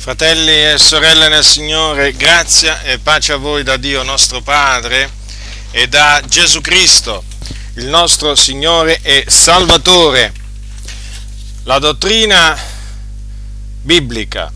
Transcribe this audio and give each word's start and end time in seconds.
Fratelli 0.00 0.50
e 0.50 0.78
sorelle 0.78 1.28
nel 1.28 1.44
Signore, 1.44 2.14
grazia 2.14 2.80
e 2.80 2.98
pace 2.98 3.34
a 3.34 3.36
voi 3.36 3.62
da 3.62 3.76
Dio 3.76 4.02
nostro 4.02 4.40
Padre 4.40 5.10
e 5.72 5.88
da 5.88 6.22
Gesù 6.26 6.62
Cristo, 6.62 7.22
il 7.74 7.84
nostro 7.84 8.34
Signore 8.34 9.00
e 9.02 9.26
Salvatore. 9.28 10.32
La 11.64 11.78
dottrina 11.78 12.58
biblica 13.82 14.50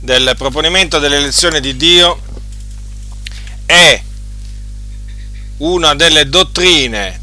del 0.00 0.34
proponimento 0.36 0.98
dell'elezione 0.98 1.60
di 1.60 1.76
Dio 1.76 2.20
è 3.64 4.02
una 5.58 5.94
delle 5.94 6.28
dottrine 6.28 7.20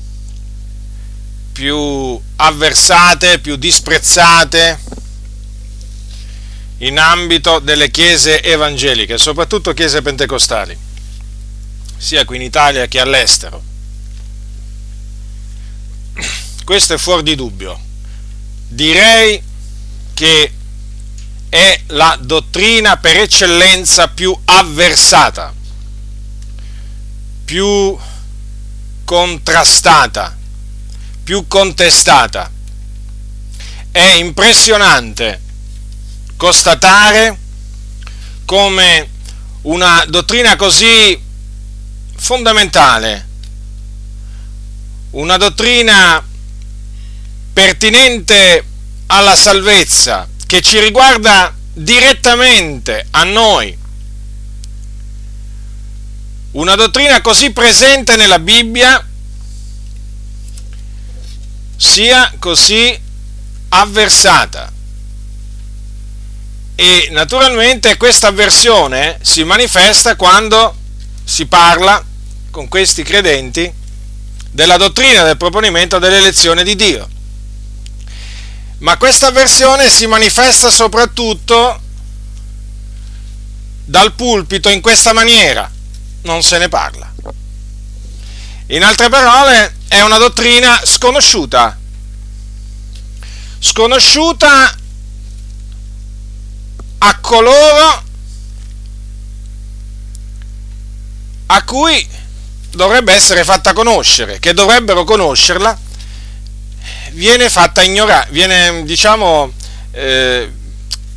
più 1.52 2.18
avversate, 2.38 3.40
più 3.40 3.58
disprezzate, 3.58 4.80
in 6.80 6.98
ambito 6.98 7.60
delle 7.60 7.90
chiese 7.90 8.42
evangeliche, 8.44 9.18
soprattutto 9.18 9.74
chiese 9.74 10.02
pentecostali, 10.02 10.78
sia 11.98 12.24
qui 12.26 12.38
in 12.38 12.44
Italia 12.44 12.88
che 12.88 13.00
all'estero. 13.00 13.64
Questo 16.64 16.94
è 16.94 16.98
fuori 16.98 17.24
di 17.24 17.36
dubbio. 17.36 17.80
Direi 18.68 19.42
che 20.14 20.54
è 21.50 21.82
la 21.88 22.18
dottrina 22.22 22.98
per 22.98 23.18
eccellenza 23.18 24.08
più 24.08 24.38
avversata, 24.46 25.54
più 27.44 27.98
contrastata, 29.04 30.38
più 31.24 31.48
contestata. 31.48 32.52
È 33.92 34.12
impressionante 34.14 35.48
constatare 36.40 37.38
come 38.46 39.10
una 39.64 40.06
dottrina 40.08 40.56
così 40.56 41.22
fondamentale, 42.16 43.28
una 45.10 45.36
dottrina 45.36 46.26
pertinente 47.52 48.66
alla 49.08 49.36
salvezza, 49.36 50.30
che 50.46 50.62
ci 50.62 50.80
riguarda 50.80 51.54
direttamente 51.74 53.06
a 53.12 53.26
noi, 53.26 53.78
una 56.52 56.76
dottrina 56.76 57.20
così 57.20 57.52
presente 57.52 58.16
nella 58.16 58.40
Bibbia, 58.40 59.06
sia 61.76 62.34
così 62.40 62.98
avversata. 63.68 64.78
E 66.82 67.10
naturalmente 67.12 67.98
questa 67.98 68.28
avversione 68.28 69.20
si 69.22 69.44
manifesta 69.44 70.16
quando 70.16 70.74
si 71.26 71.46
parla 71.46 72.02
con 72.52 72.70
questi 72.70 73.04
credenti 73.04 73.70
della 74.50 74.78
dottrina 74.78 75.24
del 75.24 75.36
proponimento 75.36 76.00
dell'elezione 76.00 76.64
di 76.64 76.78
Dio. 76.78 77.10
Ma 78.78 78.96
questa 78.96 79.28
avversione 79.28 79.90
si 79.90 80.06
manifesta 80.06 80.70
soprattutto 80.70 81.82
dal 83.84 84.14
pulpito 84.14 84.70
in 84.70 84.80
questa 84.80 85.12
maniera, 85.12 85.70
non 86.22 86.42
se 86.44 86.60
ne 86.60 86.70
parla. 86.70 87.14
In 88.68 88.86
altre 88.86 89.10
parole, 89.10 89.76
è 89.90 90.00
una 90.00 90.18
dottrina 90.18 90.80
sconosciuta, 90.86 91.78
sconosciuta 93.60 94.79
a 97.00 97.20
coloro 97.20 98.04
a 101.48 101.64
cui 101.64 102.08
dovrebbe 102.72 103.14
essere 103.14 103.44
fatta 103.44 103.74
conoscere, 103.74 104.40
che 104.40 104.54
dovrebbero 104.54 105.04
conoscerla, 105.04 105.78
viene 107.12 107.50
fatta 107.50 107.82
ignorare, 107.82 108.28
viene, 108.32 108.84
diciamo, 108.84 109.52
eh, 109.92 110.52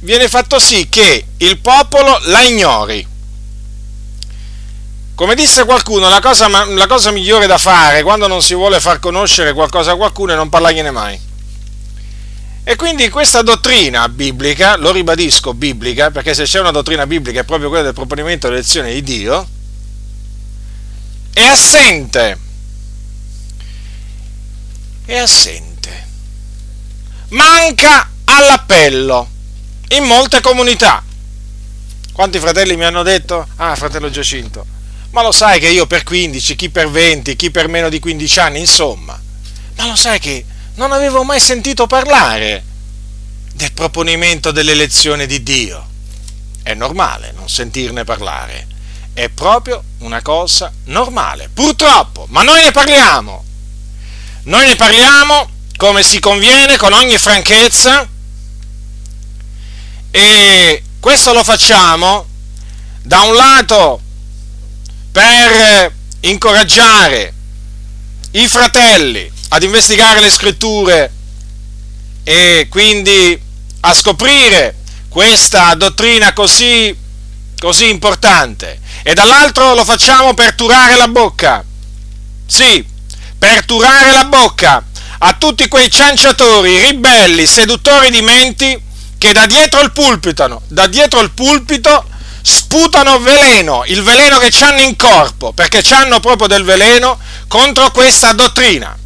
viene 0.00 0.28
fatto 0.28 0.58
sì 0.58 0.88
che 0.88 1.26
il 1.36 1.58
popolo 1.58 2.18
la 2.24 2.40
ignori. 2.42 3.06
Come 5.14 5.34
disse 5.34 5.64
qualcuno, 5.64 6.08
la 6.08 6.20
cosa, 6.20 6.48
la 6.48 6.86
cosa 6.86 7.10
migliore 7.10 7.46
da 7.46 7.58
fare 7.58 8.02
quando 8.02 8.26
non 8.26 8.40
si 8.40 8.54
vuole 8.54 8.80
far 8.80 8.98
conoscere 8.98 9.52
qualcosa 9.52 9.92
a 9.92 9.96
qualcuno 9.96 10.32
è 10.32 10.36
non 10.36 10.48
parlargliene 10.48 10.90
mai. 10.90 11.20
E 12.64 12.76
quindi 12.76 13.08
questa 13.08 13.42
dottrina 13.42 14.08
biblica, 14.08 14.76
lo 14.76 14.92
ribadisco 14.92 15.52
biblica, 15.52 16.12
perché 16.12 16.32
se 16.32 16.44
c'è 16.44 16.60
una 16.60 16.70
dottrina 16.70 17.06
biblica 17.06 17.40
è 17.40 17.44
proprio 17.44 17.68
quella 17.68 17.84
del 17.84 17.92
proponimento 17.92 18.46
dell'elezione 18.46 18.92
di 18.92 19.02
Dio, 19.02 19.48
è 21.32 21.42
assente. 21.42 22.38
È 25.04 25.16
assente. 25.16 26.06
Manca 27.30 28.08
all'appello 28.24 29.28
in 29.88 30.04
molte 30.04 30.40
comunità. 30.40 31.02
Quanti 32.12 32.38
fratelli 32.38 32.76
mi 32.76 32.84
hanno 32.84 33.02
detto? 33.02 33.46
Ah, 33.56 33.74
fratello 33.74 34.08
Giacinto, 34.08 34.64
ma 35.10 35.22
lo 35.22 35.32
sai 35.32 35.58
che 35.58 35.68
io 35.68 35.86
per 35.86 36.04
15, 36.04 36.54
chi 36.54 36.68
per 36.68 36.88
20, 36.90 37.34
chi 37.34 37.50
per 37.50 37.68
meno 37.68 37.88
di 37.88 37.98
15 37.98 38.38
anni, 38.38 38.60
insomma, 38.60 39.20
ma 39.76 39.86
lo 39.86 39.96
sai 39.96 40.20
che 40.20 40.44
non 40.74 40.92
avevo 40.92 41.22
mai 41.22 41.40
sentito 41.40 41.86
parlare 41.86 42.64
del 43.54 43.72
proponimento 43.72 44.50
dell'elezione 44.50 45.26
di 45.26 45.42
Dio. 45.42 45.88
È 46.62 46.74
normale 46.74 47.32
non 47.36 47.48
sentirne 47.48 48.04
parlare, 48.04 48.66
è 49.12 49.28
proprio 49.28 49.82
una 49.98 50.22
cosa 50.22 50.72
normale, 50.84 51.50
purtroppo, 51.52 52.26
ma 52.30 52.42
noi 52.42 52.62
ne 52.64 52.70
parliamo. 52.70 53.44
Noi 54.44 54.66
ne 54.66 54.76
parliamo 54.76 55.48
come 55.76 56.02
si 56.02 56.18
conviene, 56.18 56.76
con 56.76 56.92
ogni 56.92 57.18
franchezza, 57.18 58.08
e 60.10 60.82
questo 61.00 61.32
lo 61.32 61.42
facciamo 61.42 62.26
da 63.02 63.22
un 63.22 63.34
lato 63.34 64.00
per 65.10 65.92
incoraggiare 66.20 67.32
i 68.32 68.46
fratelli 68.46 69.30
ad 69.54 69.62
investigare 69.62 70.20
le 70.20 70.30
scritture 70.30 71.12
e 72.24 72.68
quindi 72.70 73.38
a 73.80 73.94
scoprire 73.94 74.76
questa 75.08 75.74
dottrina 75.74 76.32
così, 76.32 76.96
così 77.58 77.90
importante 77.90 78.80
e 79.02 79.12
dall'altro 79.12 79.74
lo 79.74 79.84
facciamo 79.84 80.32
per 80.32 80.54
turare 80.54 80.96
la 80.96 81.08
bocca. 81.08 81.62
Sì, 82.46 82.82
per 83.38 83.66
turare 83.66 84.12
la 84.12 84.24
bocca 84.24 84.82
a 85.18 85.34
tutti 85.34 85.68
quei 85.68 85.90
cianciatori, 85.90 86.80
ribelli, 86.86 87.44
seduttori 87.44 88.10
di 88.10 88.22
menti 88.22 88.80
che 89.18 89.32
da 89.34 89.44
dietro 89.44 89.82
il 89.82 89.92
pulpito, 89.92 90.62
da 90.68 90.86
dietro 90.86 91.20
il 91.20 91.30
pulpito 91.30 92.06
sputano 92.40 93.18
veleno, 93.18 93.84
il 93.86 94.02
veleno 94.02 94.38
che 94.38 94.50
hanno 94.64 94.80
in 94.80 94.96
corpo, 94.96 95.52
perché 95.52 95.84
hanno 95.92 96.20
proprio 96.20 96.48
del 96.48 96.64
veleno 96.64 97.18
contro 97.48 97.90
questa 97.90 98.32
dottrina. 98.32 98.96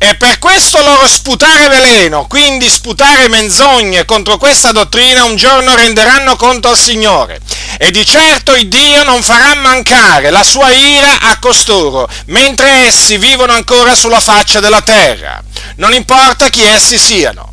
E 0.00 0.14
per 0.14 0.38
questo 0.38 0.80
loro 0.80 1.08
sputare 1.08 1.66
veleno, 1.66 2.28
quindi 2.28 2.70
sputare 2.70 3.26
menzogne 3.26 4.04
contro 4.04 4.36
questa 4.38 4.70
dottrina, 4.70 5.24
un 5.24 5.34
giorno 5.34 5.74
renderanno 5.74 6.36
conto 6.36 6.68
al 6.68 6.78
Signore. 6.78 7.40
E 7.78 7.90
di 7.90 8.06
certo 8.06 8.54
il 8.54 8.68
Dio 8.68 9.02
non 9.02 9.24
farà 9.24 9.56
mancare 9.56 10.30
la 10.30 10.44
sua 10.44 10.70
ira 10.70 11.18
a 11.20 11.36
costoro, 11.40 12.08
mentre 12.26 12.86
essi 12.86 13.18
vivono 13.18 13.52
ancora 13.52 13.96
sulla 13.96 14.20
faccia 14.20 14.60
della 14.60 14.82
terra. 14.82 15.42
Non 15.76 15.92
importa 15.92 16.48
chi 16.48 16.62
essi 16.62 16.96
siano, 16.96 17.52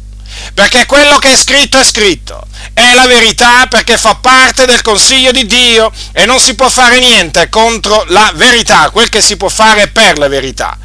perché 0.54 0.86
quello 0.86 1.18
che 1.18 1.32
è 1.32 1.38
scritto 1.38 1.80
è 1.80 1.84
scritto. 1.84 2.46
È 2.74 2.94
la 2.94 3.08
verità 3.08 3.66
perché 3.66 3.98
fa 3.98 4.16
parte 4.22 4.68
del 4.68 4.84
consiglio 4.84 5.32
di 5.32 5.48
Dio 5.48 5.92
e 6.12 6.28
non 6.28 6.40
si 6.40 6.54
può 6.54 6.70
fare 6.70 7.00
niente 7.00 7.50
contro 7.50 8.04
la 8.10 8.32
verità, 8.36 8.92
quel 8.92 9.10
che 9.10 9.22
si 9.22 9.36
può 9.36 9.50
fare 9.50 9.88
per 9.88 10.20
la 10.20 10.28
verità 10.28 10.78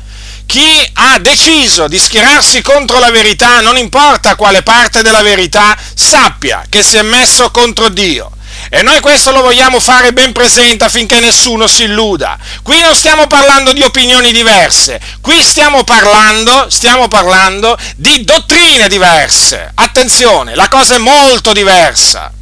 chi 0.50 0.90
ha 0.94 1.20
deciso 1.20 1.86
di 1.86 1.96
schierarsi 1.96 2.60
contro 2.60 2.98
la 2.98 3.12
verità, 3.12 3.60
non 3.60 3.76
importa 3.76 4.34
quale 4.34 4.64
parte 4.64 5.00
della 5.00 5.22
verità, 5.22 5.78
sappia 5.94 6.64
che 6.68 6.82
si 6.82 6.96
è 6.96 7.02
messo 7.02 7.52
contro 7.52 7.88
Dio. 7.88 8.32
E 8.68 8.82
noi 8.82 8.98
questo 8.98 9.30
lo 9.30 9.42
vogliamo 9.42 9.78
fare 9.78 10.12
ben 10.12 10.32
presente 10.32 10.82
affinché 10.82 11.20
nessuno 11.20 11.68
si 11.68 11.84
illuda. 11.84 12.36
Qui 12.64 12.80
non 12.80 12.96
stiamo 12.96 13.28
parlando 13.28 13.72
di 13.72 13.82
opinioni 13.82 14.32
diverse, 14.32 15.00
qui 15.20 15.40
stiamo 15.40 15.84
parlando, 15.84 16.66
stiamo 16.68 17.06
parlando 17.06 17.78
di 17.94 18.24
dottrine 18.24 18.88
diverse. 18.88 19.70
Attenzione, 19.76 20.56
la 20.56 20.68
cosa 20.68 20.96
è 20.96 20.98
molto 20.98 21.52
diversa. 21.52 22.32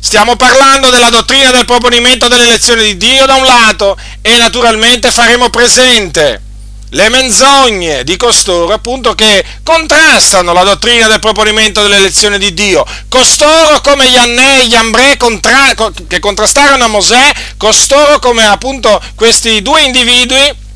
Stiamo 0.00 0.36
parlando 0.36 0.88
della 0.88 1.10
dottrina 1.10 1.50
del 1.50 1.66
proponimento 1.66 2.26
dell'elezione 2.26 2.84
di 2.84 2.96
Dio 2.96 3.26
da 3.26 3.34
un 3.34 3.44
lato 3.44 3.98
e 4.22 4.34
naturalmente 4.38 5.10
faremo 5.10 5.50
presente 5.50 6.46
le 6.90 7.08
menzogne 7.10 8.02
di 8.04 8.16
costoro 8.16 8.72
appunto 8.72 9.14
che 9.14 9.44
contrastano 9.62 10.52
la 10.52 10.64
dottrina 10.64 11.06
del 11.06 11.20
proponimento 11.20 11.82
dell'elezione 11.82 12.38
di 12.38 12.54
Dio. 12.54 12.84
Costoro 13.08 13.80
come 13.82 14.08
gli 14.08 14.16
Annei 14.16 14.62
e 14.62 14.66
gli 14.68 14.74
Ambrei 14.74 15.16
contra- 15.16 15.74
che 16.06 16.18
contrastarono 16.18 16.84
a 16.84 16.88
Mosè, 16.88 17.32
costoro 17.56 18.18
come 18.18 18.46
appunto 18.46 19.00
questi 19.14 19.60
due 19.60 19.82
individui 19.82 20.66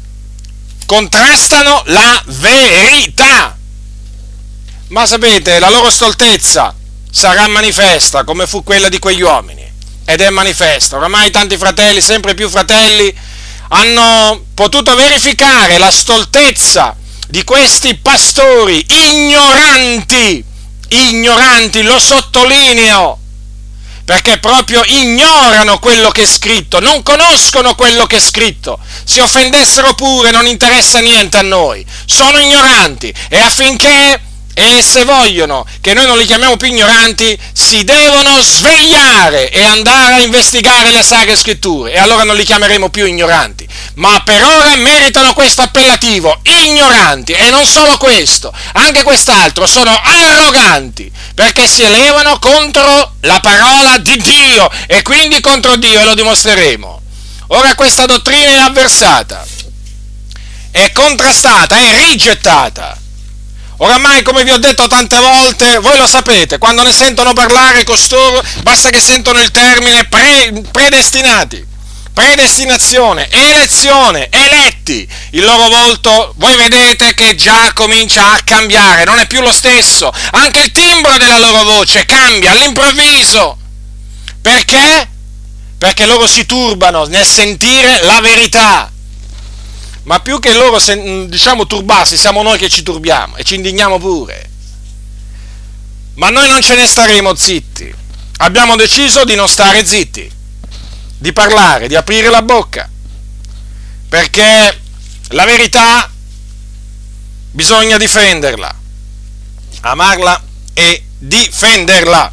contrastano 0.87 1.83
la 1.87 2.23
verità. 2.27 3.57
Ma 4.89 5.07
sapete, 5.07 5.59
la 5.59 5.71
loro 5.71 5.91
stoltezza 5.91 6.75
sarà 7.11 7.47
manifesta 7.47 8.25
come 8.25 8.47
fu 8.47 8.63
quella 8.63 8.91
di 8.91 8.99
quegli 8.99 9.23
uomini. 9.23 9.71
Ed 10.05 10.21
è 10.21 10.29
manifesta. 10.29 10.97
Oramai 10.97 11.31
tanti 11.31 11.57
fratelli, 11.57 12.03
sempre 12.03 12.35
più 12.35 12.51
fratelli, 12.51 13.15
hanno 13.75 14.45
potuto 14.55 14.95
verificare 14.95 15.79
la 15.79 15.91
stoltezza 15.91 16.95
di 17.27 17.43
questi 17.43 17.97
pastori 17.97 18.85
ignoranti, 18.87 20.45
ignoranti, 20.89 21.83
lo 21.83 21.99
sottolineo, 21.99 23.19
perché 24.05 24.39
proprio 24.39 24.83
ignorano 24.85 25.79
quello 25.79 26.11
che 26.11 26.23
è 26.23 26.27
scritto, 26.27 26.81
non 26.81 27.03
conoscono 27.03 27.75
quello 27.75 28.05
che 28.05 28.17
è 28.17 28.21
scritto. 28.21 28.79
Si 29.05 29.21
offendessero 29.21 29.95
pure, 29.95 30.31
non 30.31 30.47
interessa 30.47 30.99
niente 30.99 31.39
a 31.39 31.43
noi. 31.43 31.85
Sono 32.05 32.39
ignoranti 32.39 33.13
e 33.31 33.39
affinché 33.39 34.21
e 34.55 34.83
se 34.83 35.05
vogliono 35.05 35.67
che 35.81 35.95
noi 35.95 36.07
non 36.07 36.19
li 36.19 36.27
chiamiamo 36.27 36.57
più 36.57 36.69
ignoranti, 36.69 37.39
si 37.53 37.85
devono 37.85 38.41
svegliare 38.43 39.51
e 39.51 39.65
andare 39.65 40.15
a 40.15 40.21
investigare 40.21 40.91
le 40.91 41.03
sacre 41.03 41.37
scritture 41.37 41.93
e 41.93 41.99
allora 41.99 42.25
non 42.25 42.37
li 42.37 42.45
chiameremo 42.45 42.91
più 42.91 43.07
ignoranti. 43.07 43.67
Ma 43.95 44.21
per 44.25 44.45
ora 44.45 44.77
meritano 44.77 45.33
questo 45.33 45.63
appellativo, 45.63 46.39
ignoranti. 46.43 47.33
E 47.33 47.51
non 47.51 47.67
solo 47.67 47.97
questo, 47.97 48.53
anche 48.75 49.03
quest'altro, 49.03 49.67
sono 49.67 49.99
arroganti 50.03 51.11
perché 51.35 51.67
si 51.67 51.83
elevano 51.83 52.39
contro 52.39 53.15
la 53.21 53.41
parola 53.41 53.99
di 53.99 54.17
Dio 54.19 54.71
e 54.87 55.03
quindi 55.03 55.41
contro 55.41 55.77
Dio 55.77 56.01
e 56.01 56.05
lo 56.05 56.15
dimostreremo. 56.15 57.01
Ora 57.49 57.75
questa 57.75 58.07
dottrina 58.07 58.51
è 58.51 58.59
avversata, 58.59 59.45
è 60.71 60.91
contrastata, 60.93 61.77
è 61.77 62.07
rigettata 62.07 63.02
Oramai, 63.79 64.23
come 64.23 64.45
vi 64.45 64.51
ho 64.51 64.59
detto 64.59 64.87
tante 64.87 65.19
volte, 65.19 65.79
voi 65.79 65.97
lo 65.97 66.07
sapete, 66.07 66.59
quando 66.59 66.83
ne 66.83 66.93
sentono 66.93 67.33
parlare 67.33 67.85
costoro, 67.85 68.43
basta 68.63 68.91
che 68.91 69.01
sentono 69.01 69.41
il 69.41 69.51
termine 69.51 70.05
pre, 70.05 70.63
predestinati, 70.71 71.67
predestinazione, 72.13 73.29
elezione, 73.31 74.29
eletti. 74.31 75.09
Il 75.31 75.45
loro 75.45 75.69
volto, 75.69 76.35
voi 76.37 76.57
vedete 76.57 77.15
che 77.15 77.35
già 77.35 77.73
comincia 77.73 78.33
a 78.33 78.41
cambiare, 78.45 79.05
non 79.05 79.19
è 79.19 79.27
più 79.27 79.41
lo 79.41 79.53
stesso. 79.53 80.13
Anche 80.33 80.61
il 80.61 80.73
timbro 80.73 81.17
della 81.17 81.39
loro 81.39 81.65
voce 81.65 82.05
cambia 82.05 82.53
all'improvviso. 82.53 83.57
Perché? 84.41 85.09
Perché 85.79 86.07
loro 86.07 86.29
si 86.29 86.47
turbano 86.47 87.07
nel 87.07 87.27
sentire 87.27 88.03
la 88.05 88.21
verità 88.21 88.93
ma 90.05 90.21
più 90.21 90.41
che 90.41 90.53
loro, 90.53 90.79
mm, 90.79 91.25
diciamo, 91.25 91.67
turbarsi, 91.67 92.17
siamo 92.17 92.43
noi 92.43 92.59
che 92.59 92.69
ci 92.69 92.83
turbiamo 92.83 93.37
e 93.37 93.45
ci 93.45 93.55
indigniamo 93.55 93.99
pure. 93.99 94.51
Ma 96.15 96.29
noi 96.31 96.49
non 96.49 96.61
ce 96.61 96.75
ne 96.75 96.87
staremo 96.87 97.35
zitti. 97.35 97.95
Abbiamo 98.39 98.75
deciso 98.77 99.25
di 99.25 99.35
non 99.37 99.49
stare 99.49 99.85
zitti, 99.87 100.31
di 101.19 101.33
parlare, 101.33 101.87
di 101.87 101.95
aprire 101.95 102.29
la 102.29 102.43
bocca, 102.43 102.89
perché 104.09 104.81
la 105.29 105.45
verità 105.45 106.11
bisogna 107.53 107.97
difenderla, 107.97 108.75
amarla 109.83 110.43
e 110.75 111.05
difenderla. 111.19 112.33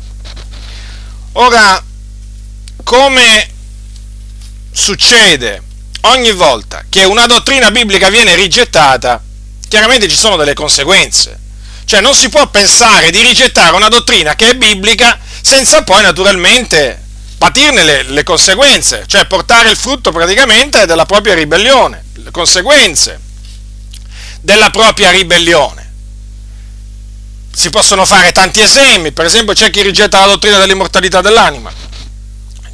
Ora, 1.33 1.83
come 2.83 3.49
succede 4.71 5.67
ogni 6.01 6.31
volta 6.31 6.85
che 6.89 7.03
una 7.03 7.25
dottrina 7.25 7.71
biblica 7.71 8.09
viene 8.09 8.35
rigettata, 8.35 9.21
chiaramente 9.67 10.07
ci 10.07 10.15
sono 10.15 10.35
delle 10.35 10.53
conseguenze. 10.53 11.47
Cioè 11.85 12.01
non 12.01 12.13
si 12.13 12.29
può 12.29 12.47
pensare 12.47 13.09
di 13.09 13.21
rigettare 13.21 13.75
una 13.75 13.87
dottrina 13.87 14.35
che 14.35 14.49
è 14.49 14.55
biblica 14.55 15.17
senza 15.41 15.81
poi 15.83 16.03
naturalmente 16.03 17.03
patirne 17.37 17.83
le, 17.83 18.03
le 18.03 18.23
conseguenze, 18.23 19.05
cioè 19.07 19.25
portare 19.25 19.71
il 19.71 19.77
frutto 19.77 20.11
praticamente 20.11 20.85
della 20.85 21.05
propria 21.05 21.33
ribellione, 21.33 22.03
le 22.13 22.31
conseguenze 22.31 23.19
della 24.41 24.69
propria 24.69 25.09
ribellione. 25.09 25.87
Si 27.51 27.69
possono 27.71 28.05
fare 28.05 28.31
tanti 28.31 28.61
esempi, 28.61 29.11
per 29.11 29.25
esempio 29.25 29.53
c'è 29.53 29.71
chi 29.71 29.81
rigetta 29.81 30.19
la 30.19 30.27
dottrina 30.27 30.59
dell'immortalità 30.59 31.21
dell'anima 31.21 31.71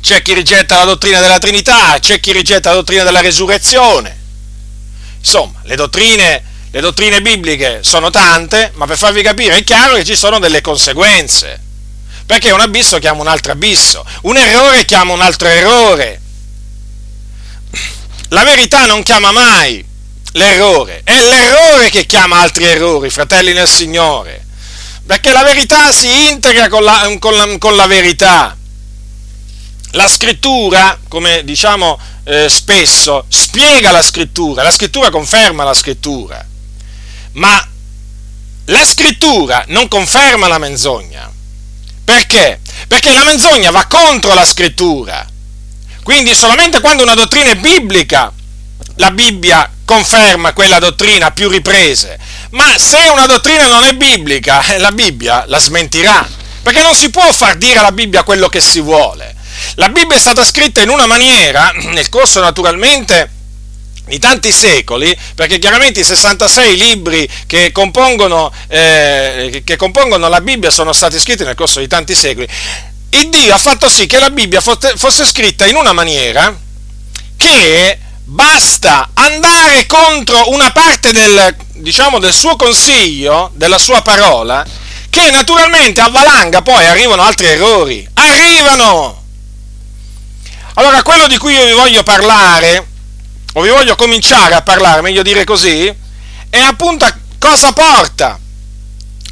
c'è 0.05 0.21
chi 0.21 0.35
rigetta 0.35 0.77
la 0.77 0.83
dottrina 0.83 1.19
della 1.19 1.39
Trinità, 1.39 1.97
c'è 1.99 2.19
chi 2.19 2.31
rigetta 2.31 2.69
la 2.69 2.75
dottrina 2.75 3.01
della 3.01 3.21
resurrezione. 3.21 4.15
Insomma, 5.17 5.61
le 5.63 5.75
dottrine, 5.75 6.43
le 6.69 6.79
dottrine 6.79 7.23
bibliche 7.23 7.79
sono 7.81 8.11
tante, 8.11 8.69
ma 8.75 8.85
per 8.85 8.99
farvi 8.99 9.23
capire 9.23 9.57
è 9.57 9.63
chiaro 9.63 9.95
che 9.95 10.05
ci 10.05 10.15
sono 10.15 10.37
delle 10.37 10.61
conseguenze. 10.61 11.59
Perché 12.23 12.51
un 12.51 12.59
abisso 12.59 12.99
chiama 12.99 13.21
un 13.21 13.27
altro 13.27 13.51
abisso, 13.51 14.05
un 14.21 14.37
errore 14.37 14.85
chiama 14.85 15.11
un 15.11 15.21
altro 15.21 15.47
errore. 15.47 16.21
La 18.27 18.43
verità 18.43 18.85
non 18.85 19.01
chiama 19.01 19.31
mai 19.31 19.83
l'errore, 20.33 21.01
è 21.03 21.19
l'errore 21.19 21.89
che 21.89 22.05
chiama 22.05 22.41
altri 22.41 22.65
errori, 22.65 23.09
fratelli 23.09 23.53
nel 23.53 23.67
Signore. 23.67 24.45
Perché 25.03 25.31
la 25.31 25.41
verità 25.41 25.91
si 25.91 26.29
integra 26.29 26.69
con 26.69 26.83
la, 26.83 27.11
con 27.17 27.35
la, 27.35 27.57
con 27.57 27.75
la 27.75 27.87
verità 27.87 28.55
la 29.95 30.07
scrittura, 30.09 30.99
come 31.07 31.43
diciamo 31.43 31.97
eh, 32.25 32.49
spesso, 32.49 33.25
spiega 33.29 33.91
la 33.91 34.01
scrittura, 34.01 34.61
la 34.61 34.71
scrittura 34.71 35.09
conferma 35.09 35.63
la 35.63 35.73
scrittura, 35.73 36.45
ma 37.33 37.67
la 38.65 38.85
scrittura 38.85 39.63
non 39.67 39.87
conferma 39.87 40.47
la 40.47 40.57
menzogna. 40.57 41.31
Perché? 42.03 42.59
Perché 42.87 43.11
la 43.13 43.23
menzogna 43.23 43.71
va 43.71 43.85
contro 43.85 44.33
la 44.33 44.45
scrittura. 44.45 45.27
Quindi 46.03 46.35
solamente 46.35 46.81
quando 46.81 47.03
una 47.03 47.15
dottrina 47.15 47.51
è 47.51 47.55
biblica, 47.55 48.31
la 48.95 49.11
Bibbia 49.11 49.71
conferma 49.85 50.53
quella 50.53 50.77
dottrina 50.77 51.27
a 51.27 51.31
più 51.31 51.47
riprese. 51.49 52.19
Ma 52.51 52.77
se 52.77 52.97
una 53.11 53.25
dottrina 53.25 53.67
non 53.67 53.83
è 53.85 53.93
biblica, 53.93 54.63
la 54.77 54.91
Bibbia 54.91 55.45
la 55.47 55.57
smentirà. 55.57 56.27
Perché 56.61 56.81
non 56.81 56.95
si 56.95 57.09
può 57.09 57.31
far 57.31 57.57
dire 57.57 57.79
alla 57.79 57.91
Bibbia 57.91 58.23
quello 58.23 58.49
che 58.49 58.59
si 58.59 58.81
vuole. 58.81 59.34
La 59.75 59.89
Bibbia 59.89 60.15
è 60.17 60.19
stata 60.19 60.43
scritta 60.43 60.81
in 60.81 60.89
una 60.89 61.05
maniera, 61.05 61.71
nel 61.91 62.09
corso 62.09 62.39
naturalmente 62.39 63.31
di 64.07 64.19
tanti 64.19 64.51
secoli, 64.51 65.17
perché 65.33 65.57
chiaramente 65.57 66.01
i 66.01 66.03
66 66.03 66.77
libri 66.77 67.27
che 67.47 67.71
compongono, 67.71 68.51
eh, 68.67 69.61
che 69.63 69.75
compongono 69.75 70.27
la 70.27 70.41
Bibbia 70.41 70.69
sono 70.69 70.93
stati 70.93 71.19
scritti 71.19 71.43
nel 71.43 71.55
corso 71.55 71.79
di 71.79 71.87
tanti 71.87 72.13
secoli, 72.13 72.47
il 73.09 73.29
Dio 73.29 73.53
ha 73.53 73.57
fatto 73.57 73.89
sì 73.89 74.05
che 74.05 74.19
la 74.19 74.29
Bibbia 74.29 74.61
fosse 74.61 75.25
scritta 75.25 75.65
in 75.65 75.75
una 75.75 75.93
maniera 75.93 76.55
che 77.37 77.99
basta 78.25 79.09
andare 79.13 79.85
contro 79.85 80.51
una 80.51 80.71
parte 80.71 81.11
del, 81.11 81.55
diciamo, 81.73 82.19
del 82.19 82.33
suo 82.33 82.55
consiglio, 82.55 83.51
della 83.53 83.77
sua 83.77 84.01
parola, 84.01 84.65
che 85.09 85.31
naturalmente 85.31 86.01
a 86.01 86.09
valanga 86.09 86.61
poi 86.61 86.85
arrivano 86.85 87.21
altri 87.21 87.45
errori. 87.45 88.07
Arrivano! 88.13 89.23
Allora, 90.75 91.01
quello 91.03 91.27
di 91.27 91.37
cui 91.37 91.53
io 91.53 91.65
vi 91.65 91.71
voglio 91.71 92.03
parlare, 92.03 92.87
o 93.53 93.61
vi 93.61 93.69
voglio 93.69 93.95
cominciare 93.95 94.55
a 94.55 94.61
parlare, 94.61 95.01
meglio 95.01 95.21
dire 95.21 95.45
così, 95.45 95.93
è 96.49 96.57
appunto 96.57 97.05
a 97.05 97.17
cosa 97.39 97.71
porta. 97.71 98.39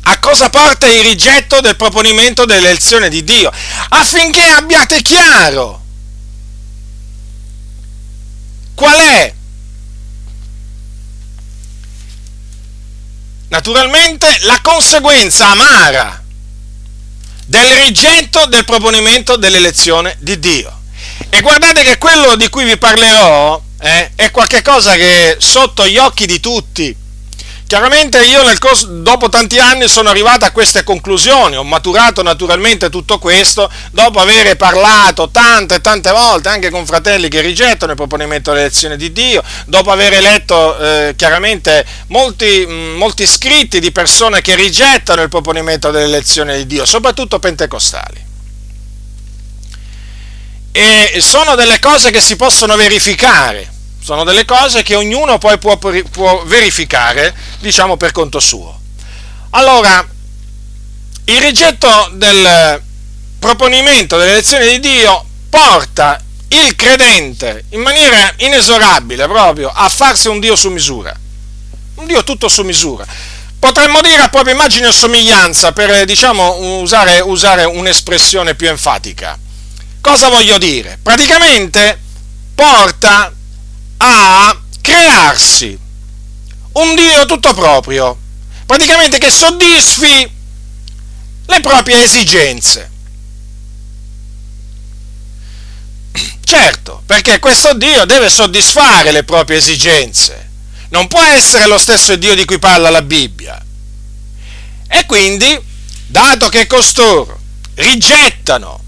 A 0.06 0.20
cosa 0.20 0.50
porta 0.50 0.88
il 0.88 1.02
rigetto 1.02 1.62
del 1.62 1.76
proponimento 1.76 2.46
dell'elezione 2.46 3.10
di 3.10 3.24
Dio? 3.24 3.52
Affinché 3.90 4.44
abbiate 4.44 5.02
chiaro 5.02 5.82
qual 8.76 9.00
è 9.00 9.34
naturalmente 13.50 14.40
la 14.42 14.60
conseguenza 14.62 15.48
amara 15.48 16.22
del 17.46 17.76
rigetto 17.76 18.46
del 18.48 18.66
proponimento 18.66 19.38
dell'elezione 19.38 20.16
di 20.20 20.40
Dio. 20.40 20.82
E 21.30 21.42
guardate 21.42 21.84
che 21.84 21.98
quello 21.98 22.36
di 22.36 22.50
cui 22.50 22.64
vi 22.64 22.78
parlerò 22.78 23.62
eh, 23.80 24.12
è 24.16 24.32
qualcosa 24.32 24.94
che 24.96 25.36
sotto 25.40 25.86
gli 25.88 25.98
occhi 25.98 26.26
di 26.26 26.40
tutti, 26.40 26.96
chiaramente 27.74 28.24
io 28.24 28.44
corso, 28.60 28.86
dopo 28.86 29.30
tanti 29.30 29.58
anni 29.58 29.88
sono 29.88 30.10
arrivato 30.10 30.46
a 30.46 30.52
queste 30.52 30.84
conclusioni, 30.84 31.56
ho 31.56 31.64
maturato 31.64 32.22
naturalmente 32.22 32.92
tutto 32.92 33.18
questo 33.18 33.68
dopo 33.92 34.20
aver 34.20 34.56
parlato 34.58 35.30
tante 35.30 35.76
e 35.76 35.82
tante 35.82 36.12
volte 36.12 36.50
anche 36.50 36.70
con 36.70 36.86
fratelli 36.86 37.30
che 37.30 37.42
rigettano 37.42 37.92
il 37.92 37.98
proponimento 37.98 38.52
dell'elezione 38.52 38.96
di 38.96 39.12
Dio, 39.12 39.44
dopo 39.66 39.92
aver 39.92 40.22
letto 40.22 40.78
eh, 40.78 41.14
chiaramente 41.18 41.84
molti, 42.08 42.66
molti 42.68 43.26
scritti 43.26 43.80
di 43.80 43.92
persone 43.92 44.42
che 44.42 44.54
rigettano 44.54 45.24
il 45.24 45.30
proponimento 45.30 45.90
dell'elezione 45.90 46.58
di 46.58 46.68
Dio, 46.68 46.86
soprattutto 46.86 47.40
pentecostali. 47.40 48.33
E 50.76 51.20
sono 51.22 51.56
delle 51.56 51.80
cose 51.80 52.10
che 52.12 52.20
si 52.20 52.36
possono 52.36 52.76
verificare 52.76 53.74
sono 54.04 54.26
delle 54.26 54.44
cose 54.44 54.84
che 54.84 54.96
ognuno 54.96 55.38
poi 55.38 55.58
può, 55.58 55.78
può 55.78 56.44
verificare, 56.46 57.34
diciamo, 57.60 57.96
per 57.96 58.12
conto 58.12 58.42
suo. 58.42 58.78
Allora, 59.52 60.06
il 61.26 61.40
rigetto 61.40 62.10
del 62.12 62.82
proponimento 63.40 64.18
dell'elezione 64.18 64.68
di 64.68 64.80
Dio 64.82 65.26
porta 65.50 66.22
il 66.50 66.76
credente 66.76 67.64
in 67.70 67.80
maniera 67.80 68.34
inesorabile 68.38 69.26
proprio 69.28 69.72
a 69.74 69.88
farsi 69.88 70.28
un 70.28 70.42
Dio 70.42 70.58
su 70.58 70.70
misura. 70.70 71.18
Un 71.96 72.06
Dio 72.06 72.26
tutto 72.26 72.50
su 72.50 72.64
misura. 72.64 73.06
Potremmo 73.58 74.02
dire 74.02 74.24
a 74.24 74.28
propria 74.28 74.54
immagine 74.54 74.90
e 74.90 74.92
somiglianza 74.92 75.72
per, 75.72 76.04
diciamo, 76.04 76.80
usare, 76.82 77.22
usare 77.22 77.64
un'espressione 77.64 78.56
più 78.56 78.68
enfatica. 78.68 79.40
Cosa 80.04 80.28
voglio 80.28 80.58
dire? 80.58 81.00
Praticamente 81.02 81.98
porta 82.54 83.34
a 83.96 84.62
crearsi 84.82 85.80
un 86.74 86.94
Dio 86.94 87.26
tutto 87.26 87.54
proprio, 87.54 88.18
praticamente 88.66 89.18
che 89.18 89.32
soddisfi 89.32 90.30
le 91.46 91.62
proprie 91.62 92.04
esigenze. 92.04 92.92
Certo, 96.44 97.02
perché 97.06 97.40
questo 97.40 97.74
Dio 97.74 98.04
deve 98.04 98.30
soddisfare 98.30 99.14
le 99.14 99.24
proprie 99.24 99.60
esigenze, 99.60 100.50
non 100.90 101.08
può 101.08 101.22
essere 101.22 101.66
lo 101.66 101.78
stesso 101.78 102.18
Dio 102.18 102.36
di 102.36 102.44
cui 102.44 102.60
parla 102.60 102.90
la 102.90 103.02
Bibbia. 103.02 103.64
E 104.86 105.06
quindi, 105.06 105.58
dato 106.08 106.50
che 106.50 106.68
costoro 106.68 107.40
rigettano 107.76 108.83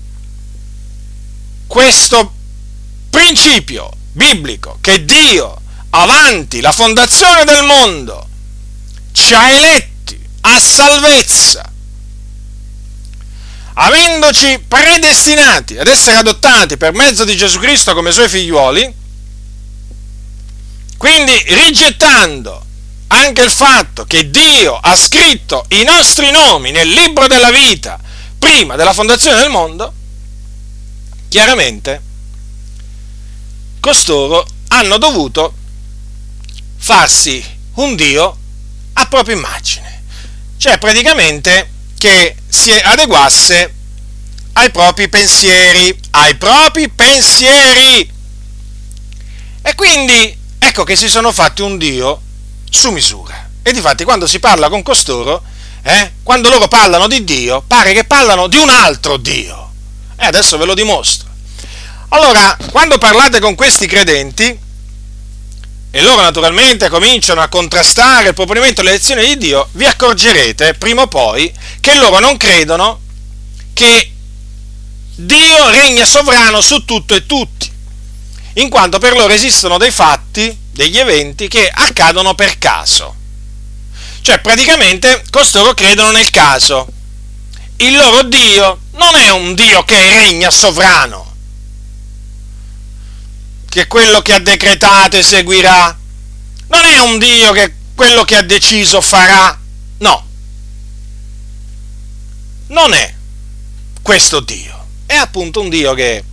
questo 1.68 2.34
principio 3.10 3.92
biblico 4.12 4.78
che 4.82 5.04
Dio, 5.06 5.60
avanti 5.90 6.62
la 6.62 6.72
fondazione 6.72 7.44
del 7.46 7.64
mondo, 7.64 8.28
ci 9.12 9.34
ha 9.34 9.50
eletti 9.50 10.20
a 10.42 10.60
salvezza, 10.60 11.72
avendoci 13.74 14.64
predestinati 14.68 15.78
ad 15.78 15.88
essere 15.88 16.18
adottati 16.18 16.78
per 16.78 16.94
mezzo 16.94 17.24
di 17.24 17.36
Gesù 17.36 17.60
Cristo 17.60 17.94
come 17.94 18.12
suoi 18.12 18.30
figliuoli, 18.30 18.94
quindi 20.98 21.44
rigettando 21.48 22.64
anche 23.08 23.42
il 23.42 23.52
fatto 23.52 24.06
che 24.06 24.30
Dio 24.30 24.78
ha 24.78 24.96
scritto 24.96 25.66
i 25.70 25.84
nostri 25.84 26.32
nomi 26.32 26.72
nel 26.72 26.88
libro 26.88 27.28
della 27.28 27.52
vita 27.52 28.00
prima 28.38 28.76
della 28.76 28.94
fondazione 28.94 29.40
del 29.40 29.50
mondo, 29.50 29.94
chiaramente 31.28 32.02
costoro 33.80 34.46
hanno 34.70 34.98
dovuto 34.98 35.54
farsi 36.78 37.44
un 37.76 37.96
Dio 37.96 38.38
a 38.94 39.06
propria 39.08 39.36
immagine, 39.36 40.04
cioè 40.58 40.78
praticamente 40.78 41.70
che 41.98 42.36
si 42.48 42.72
adeguasse 42.72 43.74
ai 44.54 44.72
propri 44.72 45.10
pensieri, 45.10 45.98
ai 46.12 46.36
propri 46.36 46.90
pensieri. 46.90 48.12
E 49.62 49.76
quindi 49.76 50.38
ecco 50.60 50.84
che 50.84 50.96
si 50.96 51.10
sono 51.10 51.32
fatti 51.32 51.62
un 51.62 51.78
Dio 51.78 52.22
su 52.70 52.92
misura. 52.92 53.50
E 53.62 53.72
difatti 53.74 54.04
quando 54.04 54.28
si 54.28 54.40
parla 54.40 54.70
con 54.70 54.84
costoro, 54.84 55.44
eh, 55.82 56.14
quando 56.24 56.50
loro 56.50 56.68
parlano 56.68 57.08
di 57.08 57.24
Dio, 57.24 57.64
pare 57.66 57.94
che 57.94 58.04
parlano 58.04 58.48
di 58.48 58.58
un 58.58 58.70
altro 58.70 59.18
Dio. 59.18 59.65
E 60.18 60.26
adesso 60.26 60.58
ve 60.58 60.66
lo 60.66 60.74
dimostro. 60.74 61.30
Allora, 62.10 62.58
quando 62.72 62.98
parlate 62.98 63.40
con 63.40 63.56
questi 63.56 63.88
credenti, 63.88 64.60
e 65.96 66.02
loro 66.02 66.22
naturalmente 66.22 66.90
cominciano 66.90 67.40
a 67.42 67.48
contrastare 67.48 68.28
il 68.28 68.34
proponimento 68.34 68.82
dell'elezione 68.82 69.26
di 69.26 69.38
Dio, 69.38 69.70
vi 69.72 69.86
accorgerete 69.86 70.74
prima 70.74 71.04
o 71.04 71.08
poi 71.08 71.50
che 71.80 71.96
loro 71.96 72.20
non 72.20 72.36
credono 72.36 73.00
che 73.74 74.12
Dio 75.16 75.70
regna 75.70 76.06
sovrano 76.06 76.60
su 76.60 76.84
tutto 76.84 77.16
e 77.16 77.26
tutti, 77.26 77.72
in 78.56 78.70
quanto 78.70 79.00
per 79.00 79.14
loro 79.16 79.32
esistono 79.32 79.78
dei 79.78 79.92
fatti, 79.92 80.58
degli 80.72 80.98
eventi 80.98 81.48
che 81.48 81.72
accadono 81.74 82.36
per 82.36 82.58
caso. 82.58 83.16
Cioè 84.20 84.40
praticamente 84.40 85.24
costoro 85.30 85.74
credono 85.74 86.12
nel 86.12 86.30
caso. 86.30 86.88
Il 87.78 87.96
loro 87.96 88.24
Dio 88.24 88.80
non 88.96 89.16
è 89.16 89.32
un 89.32 89.54
Dio 89.56 89.84
che 89.84 90.00
regna 90.00 90.50
sovrano, 90.50 91.34
che 93.70 93.88
quello 93.88 94.22
che 94.22 94.34
ha 94.34 94.40
decretato 94.40 95.18
eseguirà. 95.18 95.98
Non 96.68 96.86
è 96.86 97.00
un 97.00 97.20
Dio 97.20 97.52
che 97.52 97.74
quello 97.94 98.24
che 98.24 98.36
ha 98.36 98.42
deciso 98.42 99.02
farà. 99.02 99.58
No. 99.98 100.26
Non 102.68 102.94
è 102.94 103.14
questo 104.02 104.40
Dio. 104.40 104.88
È 105.06 105.16
appunto 105.16 105.62
un 105.62 105.70
Dio 105.70 105.94
che, 105.94 106.24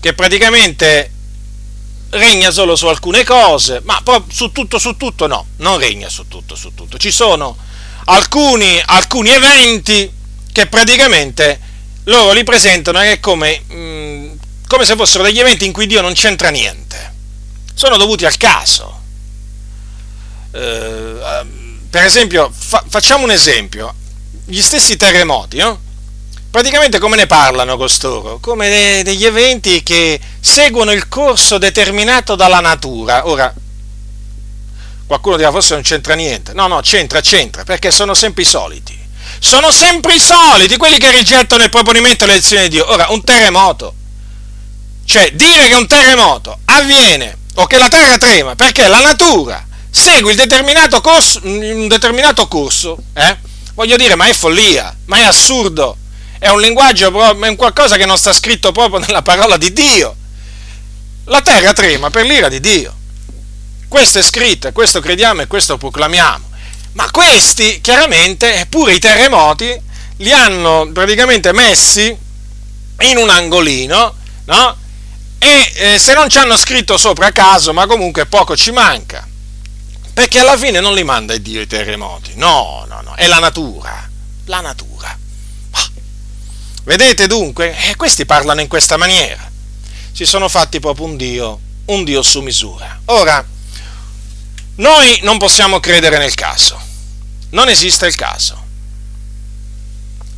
che 0.00 0.12
praticamente 0.14 1.10
regna 2.10 2.50
solo 2.50 2.76
su 2.76 2.86
alcune 2.86 3.24
cose, 3.24 3.80
ma 3.84 4.02
su 4.28 4.52
tutto, 4.52 4.78
su 4.78 4.96
tutto 4.96 5.26
no, 5.26 5.46
non 5.58 5.78
regna 5.78 6.08
su 6.08 6.28
tutto, 6.28 6.54
su 6.54 6.74
tutto. 6.74 6.98
Ci 6.98 7.10
sono 7.10 7.56
alcuni, 8.04 8.82
alcuni 8.84 9.30
eventi 9.30 10.20
che 10.52 10.66
praticamente 10.66 11.58
loro 12.04 12.32
li 12.32 12.44
presentano 12.44 13.00
come 13.20 13.62
mh, 13.66 13.74
mm, 13.74 14.32
come 14.72 14.86
se 14.86 14.96
fossero 14.96 15.22
degli 15.22 15.38
eventi 15.38 15.66
in 15.66 15.72
cui 15.72 15.86
Dio 15.86 16.00
non 16.00 16.14
c'entra 16.14 16.48
niente. 16.48 17.12
Sono 17.74 17.98
dovuti 17.98 18.24
al 18.24 18.38
caso. 18.38 19.00
Eh, 20.50 21.20
per 21.90 22.04
esempio, 22.04 22.50
fa, 22.50 22.82
facciamo 22.88 23.24
un 23.24 23.30
esempio. 23.30 23.94
Gli 24.46 24.62
stessi 24.62 24.96
terremoti, 24.96 25.58
no? 25.58 25.78
Praticamente 26.50 26.98
come 26.98 27.16
ne 27.16 27.26
parlano 27.26 27.76
costoro? 27.76 28.38
Come 28.40 28.70
de, 28.70 29.02
degli 29.02 29.26
eventi 29.26 29.82
che 29.82 30.18
seguono 30.40 30.92
il 30.92 31.06
corso 31.06 31.58
determinato 31.58 32.34
dalla 32.34 32.60
natura. 32.60 33.28
Ora, 33.28 33.52
qualcuno 35.06 35.36
dirà 35.36 35.50
forse 35.50 35.74
non 35.74 35.82
c'entra 35.82 36.14
niente. 36.14 36.54
No, 36.54 36.66
no, 36.66 36.80
c'entra, 36.80 37.20
c'entra, 37.20 37.64
perché 37.64 37.90
sono 37.90 38.14
sempre 38.14 38.42
i 38.42 38.46
soliti. 38.46 38.98
Sono 39.38 39.70
sempre 39.70 40.14
i 40.14 40.20
soliti, 40.20 40.76
quelli 40.76 40.98
che 40.98 41.10
rigettano 41.10 41.62
il 41.62 41.70
proponimento 41.70 42.24
dell'elezione 42.24 42.64
di 42.64 42.68
Dio. 42.70 42.90
Ora, 42.90 43.06
un 43.10 43.22
terremoto 43.24 43.94
cioè, 45.04 45.30
dire 45.32 45.68
che 45.68 45.74
un 45.74 45.86
terremoto 45.86 46.58
avviene 46.66 47.36
o 47.56 47.66
che 47.66 47.76
la 47.76 47.88
terra 47.88 48.16
trema 48.16 48.54
perché 48.54 48.88
la 48.88 49.00
natura 49.00 49.66
segue 49.90 50.34
determinato 50.34 51.00
corso, 51.00 51.40
un 51.42 51.86
determinato 51.86 52.48
corso, 52.48 52.96
eh? 53.12 53.36
voglio 53.74 53.96
dire, 53.96 54.14
ma 54.14 54.26
è 54.26 54.32
follia, 54.32 54.96
ma 55.06 55.18
è 55.18 55.24
assurdo, 55.24 55.96
è 56.38 56.48
un 56.48 56.60
linguaggio, 56.60 57.08
è 57.08 57.48
un 57.48 57.56
qualcosa 57.56 57.96
che 57.96 58.06
non 58.06 58.16
sta 58.16 58.32
scritto 58.32 58.72
proprio 58.72 59.00
nella 59.00 59.22
parola 59.22 59.56
di 59.58 59.72
Dio. 59.72 60.16
La 61.26 61.42
terra 61.42 61.72
trema 61.72 62.10
per 62.10 62.24
l'ira 62.24 62.48
di 62.48 62.58
Dio. 62.58 62.94
Questo 63.86 64.18
è 64.18 64.22
scritto, 64.22 64.72
questo 64.72 65.00
crediamo 65.00 65.42
e 65.42 65.46
questo 65.46 65.76
proclamiamo. 65.76 66.51
Ma 66.92 67.10
questi, 67.10 67.80
chiaramente, 67.80 68.66
pure 68.68 68.94
i 68.94 68.98
terremoti, 68.98 69.80
li 70.18 70.32
hanno 70.32 70.88
praticamente 70.92 71.52
messi 71.52 72.16
in 73.00 73.16
un 73.16 73.28
angolino, 73.30 74.14
no? 74.44 74.76
e 75.42 75.72
eh, 75.74 75.98
se 75.98 76.14
non 76.14 76.28
ci 76.28 76.38
hanno 76.38 76.56
scritto 76.56 76.96
sopra 76.96 77.26
a 77.26 77.32
caso, 77.32 77.72
ma 77.72 77.86
comunque 77.86 78.26
poco 78.26 78.56
ci 78.56 78.70
manca, 78.70 79.26
perché 80.14 80.38
alla 80.38 80.56
fine 80.56 80.78
non 80.78 80.94
li 80.94 81.02
manda 81.02 81.36
Dio 81.36 81.60
i 81.60 81.66
terremoti, 81.66 82.34
no, 82.36 82.84
no, 82.88 83.00
no, 83.00 83.14
è 83.14 83.26
la 83.26 83.40
natura, 83.40 84.08
la 84.44 84.60
natura. 84.60 85.18
Ah. 85.72 85.90
Vedete 86.84 87.26
dunque, 87.26 87.76
eh, 87.88 87.96
questi 87.96 88.24
parlano 88.24 88.60
in 88.60 88.68
questa 88.68 88.96
maniera, 88.96 89.50
si 90.12 90.24
sono 90.24 90.48
fatti 90.48 90.78
proprio 90.78 91.06
un 91.06 91.16
Dio, 91.16 91.60
un 91.86 92.04
Dio 92.04 92.22
su 92.22 92.40
misura. 92.40 93.00
Ora, 93.06 93.44
noi 94.76 95.18
non 95.22 95.38
possiamo 95.38 95.80
credere 95.80 96.18
nel 96.18 96.34
caso, 96.34 96.80
non 97.50 97.68
esiste 97.68 98.06
il 98.06 98.14
caso. 98.14 98.60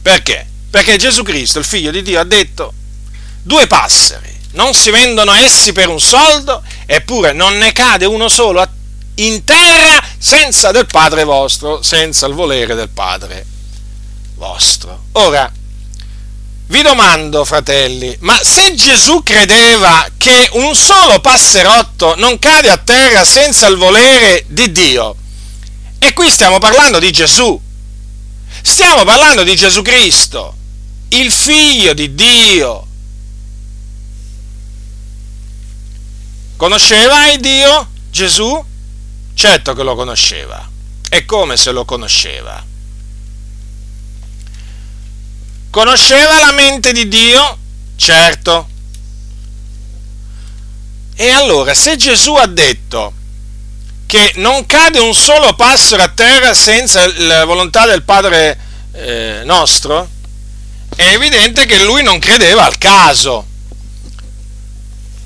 Perché? 0.03 0.47
Perché 0.71 0.97
Gesù 0.97 1.23
Cristo, 1.23 1.59
il 1.59 1.65
figlio 1.65 1.91
di 1.91 2.03
Dio, 2.03 2.21
ha 2.21 2.25
detto 2.25 2.73
due 3.43 3.67
passeri 3.67 4.35
non 4.55 4.75
si 4.75 4.91
vendono 4.91 5.33
essi 5.33 5.73
per 5.73 5.89
un 5.89 6.01
soldo, 6.01 6.63
eppure 6.87 7.33
non 7.33 7.57
ne 7.57 7.73
cade 7.73 8.05
uno 8.05 8.29
solo 8.29 8.65
in 9.17 9.45
terra 9.45 10.03
senza 10.19 10.71
del 10.71 10.87
Padre 10.87 11.25
vostro, 11.25 11.83
senza 11.83 12.27
il 12.27 12.35
volere 12.35 12.75
del 12.75 12.89
Padre 12.89 13.45
vostro. 14.35 15.05
Ora, 15.13 15.51
vi 16.67 16.83
domando, 16.83 17.45
fratelli, 17.45 18.17
ma 18.21 18.39
se 18.43 18.75
Gesù 18.75 19.23
credeva 19.23 20.09
che 20.17 20.49
un 20.53 20.75
solo 20.75 21.21
passerotto 21.21 22.15
non 22.17 22.39
cade 22.39 22.71
a 22.71 22.79
terra 22.79 23.25
senza 23.25 23.67
il 23.67 23.77
volere 23.77 24.45
di 24.49 24.73
Dio, 24.73 25.17
e 25.99 26.13
qui 26.13 26.31
stiamo 26.31 26.59
parlando 26.59 26.99
di 26.99 27.13
Gesù, 27.13 27.61
stiamo 28.63 29.05
parlando 29.05 29.43
di 29.43 29.55
Gesù 29.55 29.83
Cristo, 29.83 30.57
il 31.09 31.31
figlio 31.31 31.93
di 31.93 32.15
Dio. 32.15 32.87
Conosceva 36.57 37.31
il 37.33 37.41
Dio 37.41 37.89
Gesù? 38.11 38.65
Certo 39.35 39.75
che 39.75 39.83
lo 39.83 39.95
conosceva. 39.97 40.71
E 41.11 41.25
come 41.25 41.57
se 41.57 41.73
lo 41.73 41.85
conosceva? 41.85 42.65
Conosceva 45.75 46.39
la 46.39 46.53
mente 46.53 46.93
di 46.93 47.09
Dio? 47.09 47.59
Certo. 47.97 48.69
E 51.17 51.29
allora, 51.31 51.75
se 51.75 51.97
Gesù 51.97 52.33
ha 52.35 52.47
detto 52.47 53.13
che 54.07 54.35
non 54.37 54.67
cade 54.67 55.01
un 55.01 55.13
solo 55.13 55.57
passero 55.57 56.05
a 56.05 56.09
terra 56.11 56.55
senza 56.55 57.05
la 57.23 57.45
volontà 57.45 57.87
del 57.87 58.05
Padre 58.05 58.57
eh, 58.93 59.43
nostro, 59.45 60.09
è 60.95 61.09
evidente 61.09 61.67
che 61.67 61.83
lui 61.83 62.05
non 62.05 62.21
credeva 62.21 62.67
al 62.67 62.79
caso, 62.79 63.45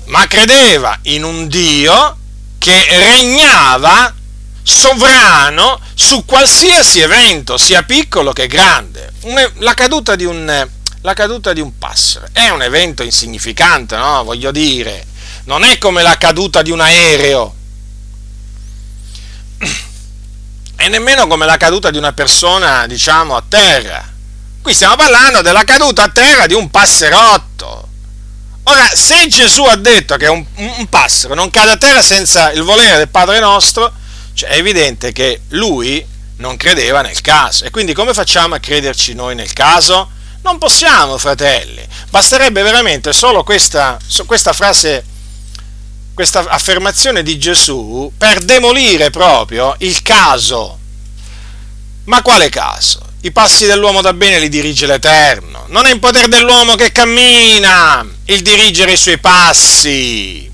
ma 0.05 0.25
credeva 0.25 0.97
in 1.03 1.25
un 1.25 1.47
Dio 1.47 2.17
che 2.57 2.87
regnava 2.89 4.15
sovrano 4.63 5.79
su 5.93 6.25
qualsiasi 6.25 6.99
evento, 6.99 7.57
sia 7.57 7.83
piccolo 7.83 8.33
che 8.33 8.47
grande. 8.47 9.11
La 9.57 9.73
caduta 9.73 10.15
di 10.15 10.25
un, 10.25 10.67
la 11.01 11.13
caduta 11.13 11.53
di 11.53 11.61
un 11.61 11.77
passero 11.77 12.27
è 12.31 12.49
un 12.49 12.61
evento 12.61 13.03
insignificante, 13.03 13.95
no? 13.95 14.23
Voglio 14.23 14.51
dire, 14.51 15.05
non 15.45 15.63
è 15.63 15.77
come 15.77 16.01
la 16.03 16.17
caduta 16.17 16.61
di 16.61 16.71
un 16.71 16.81
aereo, 16.81 17.55
e 20.81 20.87
nemmeno 20.87 21.27
come 21.27 21.45
la 21.45 21.57
caduta 21.57 21.91
di 21.91 21.97
una 21.97 22.13
persona, 22.13 22.87
diciamo, 22.87 23.35
a 23.35 23.43
terra. 23.47 24.07
Qui 24.61 24.73
stiamo 24.73 24.95
parlando 24.95 25.41
della 25.41 25.63
caduta 25.63 26.03
a 26.03 26.09
terra 26.09 26.45
di 26.45 26.53
un 26.53 26.69
passerotto. 26.69 27.87
Ora, 28.63 28.87
se 28.93 29.27
Gesù 29.27 29.63
ha 29.63 29.75
detto 29.75 30.15
che 30.15 30.27
un, 30.27 30.45
un 30.55 30.87
passero 30.87 31.33
non 31.33 31.49
cade 31.49 31.71
a 31.71 31.77
terra 31.77 32.01
senza 32.01 32.51
il 32.51 32.61
volere 32.61 32.97
del 32.97 33.09
Padre 33.09 33.39
nostro, 33.39 33.91
cioè 34.39 34.51
è 34.51 34.57
evidente 34.57 35.11
che 35.11 35.41
lui 35.49 36.05
non 36.37 36.55
credeva 36.55 37.01
nel 37.01 37.19
caso. 37.19 37.65
E 37.65 37.71
quindi 37.71 37.93
come 37.93 38.13
facciamo 38.13 38.55
a 38.55 38.59
crederci 38.59 39.13
noi 39.13 39.35
nel 39.35 39.51
caso? 39.51 40.09
Non 40.43 40.57
possiamo, 40.57 41.17
fratelli. 41.17 41.85
Basterebbe 42.09 42.61
veramente 42.61 43.11
solo 43.11 43.43
questa, 43.43 43.99
questa 44.25 44.53
frase, 44.53 45.03
questa 46.13 46.47
affermazione 46.47 47.21
di 47.21 47.37
Gesù 47.37 48.09
per 48.17 48.39
demolire 48.39 49.09
proprio 49.09 49.75
il 49.79 50.01
caso. 50.01 50.77
Ma 52.05 52.21
quale 52.21 52.47
caso? 52.47 53.07
I 53.21 53.31
passi 53.33 53.65
dell'uomo 53.65 53.99
da 53.99 54.13
bene 54.13 54.39
li 54.39 54.47
dirige 54.47 54.85
l'Eterno. 54.85 55.65
Non 55.67 55.85
è 55.85 55.91
in 55.91 55.99
potere 55.99 56.29
dell'uomo 56.29 56.75
che 56.75 56.93
cammina 56.93 58.07
il 58.23 58.41
dirigere 58.41 58.93
i 58.93 58.97
suoi 58.97 59.19
passi. 59.19 60.49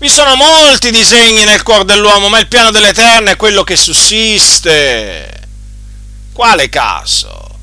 Vi 0.00 0.08
sono 0.08 0.36
molti 0.36 0.92
disegni 0.92 1.42
nel 1.42 1.64
cuore 1.64 1.84
dell'uomo, 1.84 2.28
ma 2.28 2.38
il 2.38 2.46
piano 2.46 2.70
dell'Eterno 2.70 3.30
è 3.30 3.36
quello 3.36 3.64
che 3.64 3.74
sussiste. 3.74 5.28
Quale 6.32 6.68
caso? 6.68 7.58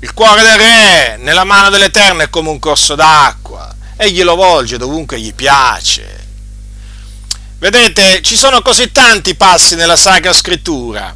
Il 0.00 0.14
cuore 0.14 0.40
del 0.40 0.56
re 0.56 1.16
nella 1.18 1.44
mano 1.44 1.68
dell'Eterno 1.68 2.22
è 2.22 2.30
come 2.30 2.48
un 2.48 2.58
corso 2.58 2.94
d'acqua. 2.94 3.74
Egli 3.98 4.22
lo 4.22 4.36
volge 4.36 4.78
dovunque 4.78 5.20
gli 5.20 5.34
piace. 5.34 6.26
Vedete, 7.58 8.22
ci 8.22 8.36
sono 8.38 8.62
così 8.62 8.90
tanti 8.90 9.34
passi 9.34 9.74
nella 9.74 9.96
Sacra 9.96 10.32
Scrittura 10.32 11.14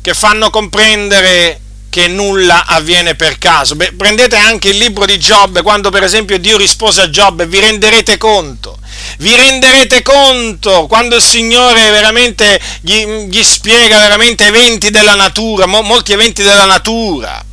che 0.00 0.14
fanno 0.14 0.48
comprendere 0.48 1.60
che 1.90 2.08
nulla 2.08 2.66
avviene 2.66 3.14
per 3.14 3.38
caso. 3.38 3.76
Beh, 3.76 3.92
prendete 3.92 4.36
anche 4.36 4.68
il 4.70 4.78
libro 4.78 5.06
di 5.06 5.18
Giobbe, 5.18 5.62
quando 5.62 5.90
per 5.90 6.02
esempio 6.02 6.38
Dio 6.38 6.56
rispose 6.56 7.02
a 7.02 7.10
Giobbe, 7.10 7.46
vi 7.46 7.60
renderete 7.60 8.16
conto, 8.16 8.78
vi 9.18 9.34
renderete 9.34 10.02
conto 10.02 10.86
quando 10.86 11.16
il 11.16 11.22
Signore 11.22 11.90
veramente 11.90 12.60
gli, 12.80 13.04
gli 13.28 13.42
spiega 13.42 13.98
veramente 13.98 14.46
eventi 14.46 14.90
della 14.90 15.14
natura, 15.14 15.66
mo, 15.66 15.82
molti 15.82 16.12
eventi 16.12 16.42
della 16.42 16.66
natura 16.66 17.44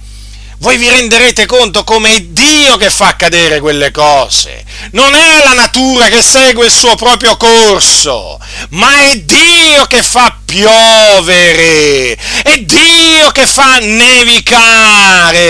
voi 0.60 0.78
vi 0.78 0.88
renderete 0.90 1.46
conto 1.46 1.84
come 1.84 2.16
è 2.16 2.22
Dio 2.22 2.78
che 2.78 2.90
fa 2.90 3.08
accadere 3.08 3.60
quelle 3.60 3.92
cose. 3.92 4.64
Non 4.92 5.14
è 5.14 5.44
la 5.44 5.54
natura 5.54 6.08
che 6.08 6.22
segue 6.22 6.66
il 6.68 6.72
suo 6.72 6.96
proprio 6.96 7.36
corso, 7.36 8.40
ma 8.70 9.10
è 9.10 9.20
Dio 9.20 9.86
che 9.86 10.02
fa 10.02 10.38
piovere, 10.46 12.18
è 12.44 12.60
Dio 12.60 13.32
che 13.32 13.46
fa 13.46 13.80
nevicare. 13.80 15.44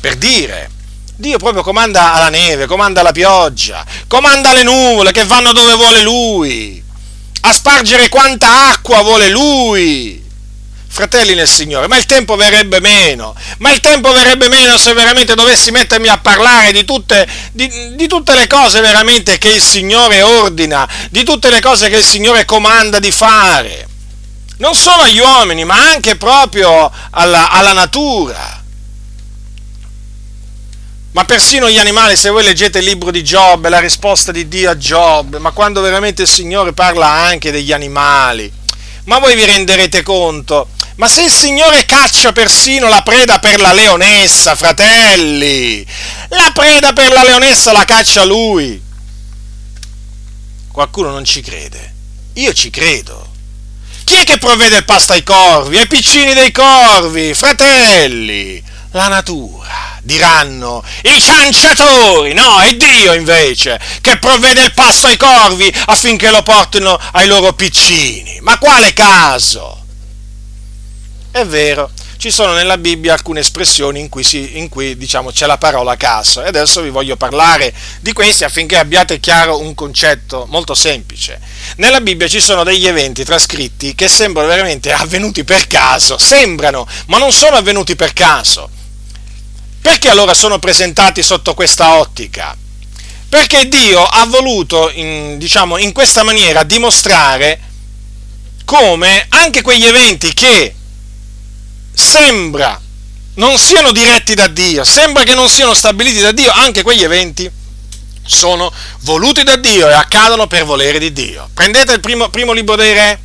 Per 0.00 0.16
dire, 0.16 0.70
Dio 1.16 1.36
proprio 1.38 1.62
comanda 1.62 2.18
la 2.18 2.30
neve, 2.30 2.66
comanda 2.66 3.02
la 3.02 3.12
pioggia, 3.12 3.84
comanda 4.08 4.52
le 4.54 4.62
nuvole 4.62 5.12
che 5.12 5.24
vanno 5.24 5.52
dove 5.52 5.74
vuole 5.74 6.02
Lui, 6.02 6.82
a 7.42 7.52
spargere 7.52 8.08
quanta 8.08 8.70
acqua 8.70 9.02
vuole 9.02 9.28
Lui 9.28 10.23
fratelli 10.94 11.34
nel 11.34 11.48
Signore, 11.48 11.88
ma 11.88 11.96
il 11.96 12.06
tempo 12.06 12.36
verrebbe 12.36 12.78
meno, 12.78 13.34
ma 13.58 13.72
il 13.72 13.80
tempo 13.80 14.12
verrebbe 14.12 14.46
meno 14.46 14.78
se 14.78 14.92
veramente 14.92 15.34
dovessi 15.34 15.72
mettermi 15.72 16.06
a 16.06 16.18
parlare 16.18 16.70
di 16.70 16.84
tutte, 16.84 17.26
di, 17.50 17.96
di 17.96 18.06
tutte, 18.06 18.36
le 18.36 18.46
cose 18.46 18.80
veramente 18.80 19.36
che 19.38 19.48
il 19.48 19.60
Signore 19.60 20.22
ordina, 20.22 20.88
di 21.10 21.24
tutte 21.24 21.50
le 21.50 21.60
cose 21.60 21.88
che 21.88 21.96
il 21.96 22.04
Signore 22.04 22.44
comanda 22.44 23.00
di 23.00 23.10
fare, 23.10 23.88
non 24.58 24.76
solo 24.76 25.02
agli 25.02 25.18
uomini, 25.18 25.64
ma 25.64 25.74
anche 25.74 26.14
proprio 26.14 26.88
alla, 27.10 27.50
alla 27.50 27.72
natura. 27.72 28.62
Ma 31.10 31.24
persino 31.24 31.68
gli 31.68 31.78
animali, 31.78 32.14
se 32.14 32.30
voi 32.30 32.44
leggete 32.44 32.78
il 32.78 32.84
libro 32.84 33.10
di 33.10 33.24
Giobbe, 33.24 33.68
la 33.68 33.80
risposta 33.80 34.30
di 34.30 34.46
Dio 34.46 34.70
a 34.70 34.78
Giobbe, 34.78 35.40
ma 35.40 35.50
quando 35.50 35.80
veramente 35.80 36.22
il 36.22 36.28
Signore 36.28 36.72
parla 36.72 37.08
anche 37.08 37.50
degli 37.50 37.72
animali, 37.72 38.52
ma 39.06 39.18
voi 39.18 39.34
vi 39.34 39.44
renderete 39.44 40.04
conto 40.04 40.68
ma 40.96 41.08
se 41.08 41.22
il 41.22 41.32
Signore 41.32 41.84
caccia 41.86 42.32
persino 42.32 42.88
la 42.88 43.02
preda 43.02 43.40
per 43.40 43.60
la 43.60 43.72
leonessa, 43.72 44.54
fratelli, 44.54 45.84
la 46.28 46.52
preda 46.54 46.92
per 46.92 47.10
la 47.10 47.24
leonessa 47.24 47.72
la 47.72 47.84
caccia 47.84 48.24
lui. 48.24 48.80
Qualcuno 50.70 51.10
non 51.10 51.24
ci 51.24 51.40
crede. 51.40 51.92
Io 52.34 52.52
ci 52.52 52.70
credo. 52.70 53.32
Chi 54.04 54.14
è 54.14 54.24
che 54.24 54.38
provvede 54.38 54.76
il 54.78 54.84
pasto 54.84 55.12
ai 55.12 55.22
corvi, 55.22 55.78
ai 55.78 55.86
piccini 55.86 56.34
dei 56.34 56.52
corvi, 56.52 57.34
fratelli? 57.34 58.62
La 58.90 59.08
natura, 59.08 59.98
diranno 60.02 60.84
i 61.02 61.20
cianciatori. 61.20 62.34
No, 62.34 62.60
è 62.60 62.74
Dio 62.76 63.14
invece 63.14 63.80
che 64.00 64.18
provvede 64.18 64.62
il 64.62 64.74
pasto 64.74 65.08
ai 65.08 65.16
corvi 65.16 65.72
affinché 65.86 66.30
lo 66.30 66.42
portino 66.42 66.96
ai 67.12 67.26
loro 67.26 67.52
piccini. 67.52 68.38
Ma 68.42 68.58
quale 68.58 68.92
caso? 68.92 69.83
È 71.34 71.44
vero, 71.44 71.90
ci 72.16 72.30
sono 72.30 72.52
nella 72.52 72.78
Bibbia 72.78 73.12
alcune 73.12 73.40
espressioni 73.40 73.98
in 73.98 74.08
cui, 74.08 74.22
si, 74.22 74.56
in 74.56 74.68
cui 74.68 74.96
diciamo, 74.96 75.32
c'è 75.32 75.46
la 75.46 75.58
parola 75.58 75.96
caso 75.96 76.44
e 76.44 76.46
adesso 76.46 76.80
vi 76.80 76.90
voglio 76.90 77.16
parlare 77.16 77.74
di 77.98 78.12
questi 78.12 78.44
affinché 78.44 78.78
abbiate 78.78 79.18
chiaro 79.18 79.58
un 79.58 79.74
concetto 79.74 80.46
molto 80.48 80.74
semplice. 80.74 81.40
Nella 81.78 82.00
Bibbia 82.00 82.28
ci 82.28 82.40
sono 82.40 82.62
degli 82.62 82.86
eventi 82.86 83.24
trascritti 83.24 83.96
che 83.96 84.06
sembrano 84.06 84.46
veramente 84.46 84.92
avvenuti 84.92 85.42
per 85.42 85.66
caso, 85.66 86.18
sembrano, 86.18 86.86
ma 87.06 87.18
non 87.18 87.32
sono 87.32 87.56
avvenuti 87.56 87.96
per 87.96 88.12
caso. 88.12 88.70
Perché 89.80 90.08
allora 90.08 90.34
sono 90.34 90.60
presentati 90.60 91.20
sotto 91.20 91.54
questa 91.54 91.96
ottica? 91.96 92.56
Perché 93.28 93.66
Dio 93.66 94.04
ha 94.04 94.24
voluto, 94.26 94.88
in, 94.88 95.36
diciamo, 95.38 95.78
in 95.78 95.90
questa 95.90 96.22
maniera 96.22 96.62
dimostrare 96.62 97.58
come 98.64 99.26
anche 99.30 99.62
quegli 99.62 99.84
eventi 99.84 100.32
che 100.32 100.74
sembra 101.94 102.80
non 103.36 103.58
siano 103.58 103.92
diretti 103.92 104.34
da 104.34 104.46
Dio, 104.46 104.84
sembra 104.84 105.24
che 105.24 105.34
non 105.34 105.48
siano 105.48 105.74
stabiliti 105.74 106.20
da 106.20 106.32
Dio, 106.32 106.52
anche 106.52 106.82
quegli 106.82 107.02
eventi 107.02 107.50
sono 108.26 108.72
voluti 109.00 109.42
da 109.42 109.56
Dio 109.56 109.88
e 109.88 109.92
accadono 109.92 110.46
per 110.46 110.64
volere 110.64 110.98
di 110.98 111.12
Dio. 111.12 111.48
Prendete 111.52 111.92
il 111.92 112.00
primo, 112.00 112.28
primo 112.28 112.52
libro 112.52 112.76
dei 112.76 112.92
re, 112.92 113.18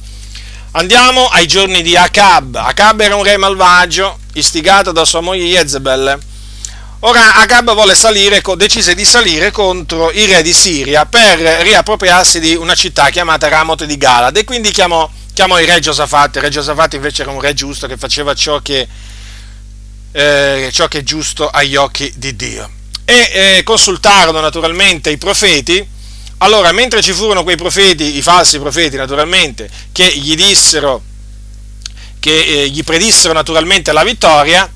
andiamo 0.71 1.27
ai 1.27 1.47
giorni 1.47 1.81
di 1.81 1.95
Acab. 1.95 2.55
Acab 2.55 2.99
era 2.99 3.15
un 3.15 3.23
re 3.23 3.37
malvagio, 3.37 4.17
istigato 4.33 4.91
da 4.91 5.05
sua 5.05 5.21
moglie 5.21 5.45
Jezebel. 5.45 6.19
Ora 7.01 7.35
Agab 7.35 7.73
volle 7.73 7.95
salire, 7.95 8.41
decise 8.57 8.93
di 8.93 9.05
salire 9.05 9.51
contro 9.51 10.11
il 10.11 10.27
re 10.27 10.41
di 10.41 10.51
Siria 10.51 11.05
per 11.05 11.39
riappropriarsi 11.39 12.41
di 12.41 12.55
una 12.55 12.75
città 12.75 13.09
chiamata 13.09 13.47
Ramot 13.47 13.85
di 13.85 13.95
Galad 13.95 14.35
e 14.35 14.43
quindi 14.43 14.71
chiamò, 14.71 15.09
chiamò 15.39 15.57
il 15.61 15.67
re 15.67 15.79
Giosafat. 15.79 16.35
Il 16.35 16.41
re 16.41 16.49
Giosafat 16.49 16.95
invece 16.95 17.21
era 17.21 17.31
un 17.31 17.39
re 17.39 17.53
giusto 17.53 17.87
che 17.87 17.95
faceva 17.95 18.33
ciò 18.33 18.59
che, 18.59 18.85
eh, 20.11 20.69
ciò 20.73 20.89
che 20.89 20.97
è 20.97 21.03
giusto 21.03 21.47
agli 21.47 21.77
occhi 21.77 22.11
di 22.17 22.35
Dio. 22.35 22.69
E 23.05 23.29
eh, 23.31 23.61
consultarono 23.63 24.41
naturalmente 24.41 25.09
i 25.09 25.17
profeti. 25.17 25.87
Allora, 26.39 26.73
mentre 26.73 27.01
ci 27.01 27.13
furono 27.13 27.43
quei 27.43 27.55
profeti, 27.55 28.17
i 28.17 28.21
falsi 28.21 28.59
profeti 28.59 28.97
naturalmente, 28.97 29.69
che 29.93 30.11
gli 30.13 30.35
dissero, 30.35 31.01
che 32.19 32.39
eh, 32.43 32.67
gli 32.67 32.83
predissero 32.83 33.31
naturalmente 33.31 33.93
la 33.93 34.03
vittoria, 34.03 34.69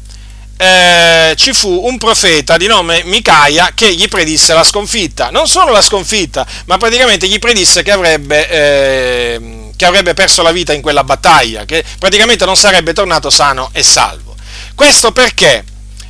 eh, 0.55 1.33
ci 1.35 1.51
fu 1.51 1.85
un 1.85 1.97
profeta 1.97 2.55
di 2.55 2.67
nome 2.67 3.01
Micaia 3.03 3.73
che 3.75 3.93
gli 3.93 4.07
predisse 4.07 4.53
la 4.53 4.63
sconfitta. 4.63 5.29
Non 5.29 5.45
solo 5.45 5.73
la 5.73 5.81
sconfitta, 5.81 6.47
ma 6.67 6.77
praticamente 6.77 7.27
gli 7.27 7.39
predisse 7.39 7.83
che 7.83 7.91
avrebbe, 7.91 8.49
eh, 8.49 9.62
che 9.83 9.89
avrebbe 9.89 10.13
perso 10.13 10.41
la 10.41 10.51
vita 10.51 10.71
in 10.71 10.81
quella 10.81 11.03
battaglia, 11.03 11.65
che 11.65 11.83
praticamente 11.99 12.45
non 12.45 12.55
sarebbe 12.55 12.93
tornato 12.93 13.29
sano 13.29 13.69
e 13.73 13.83
salvo. 13.83 14.33
Questo 14.75 15.11
perché? 15.11 15.63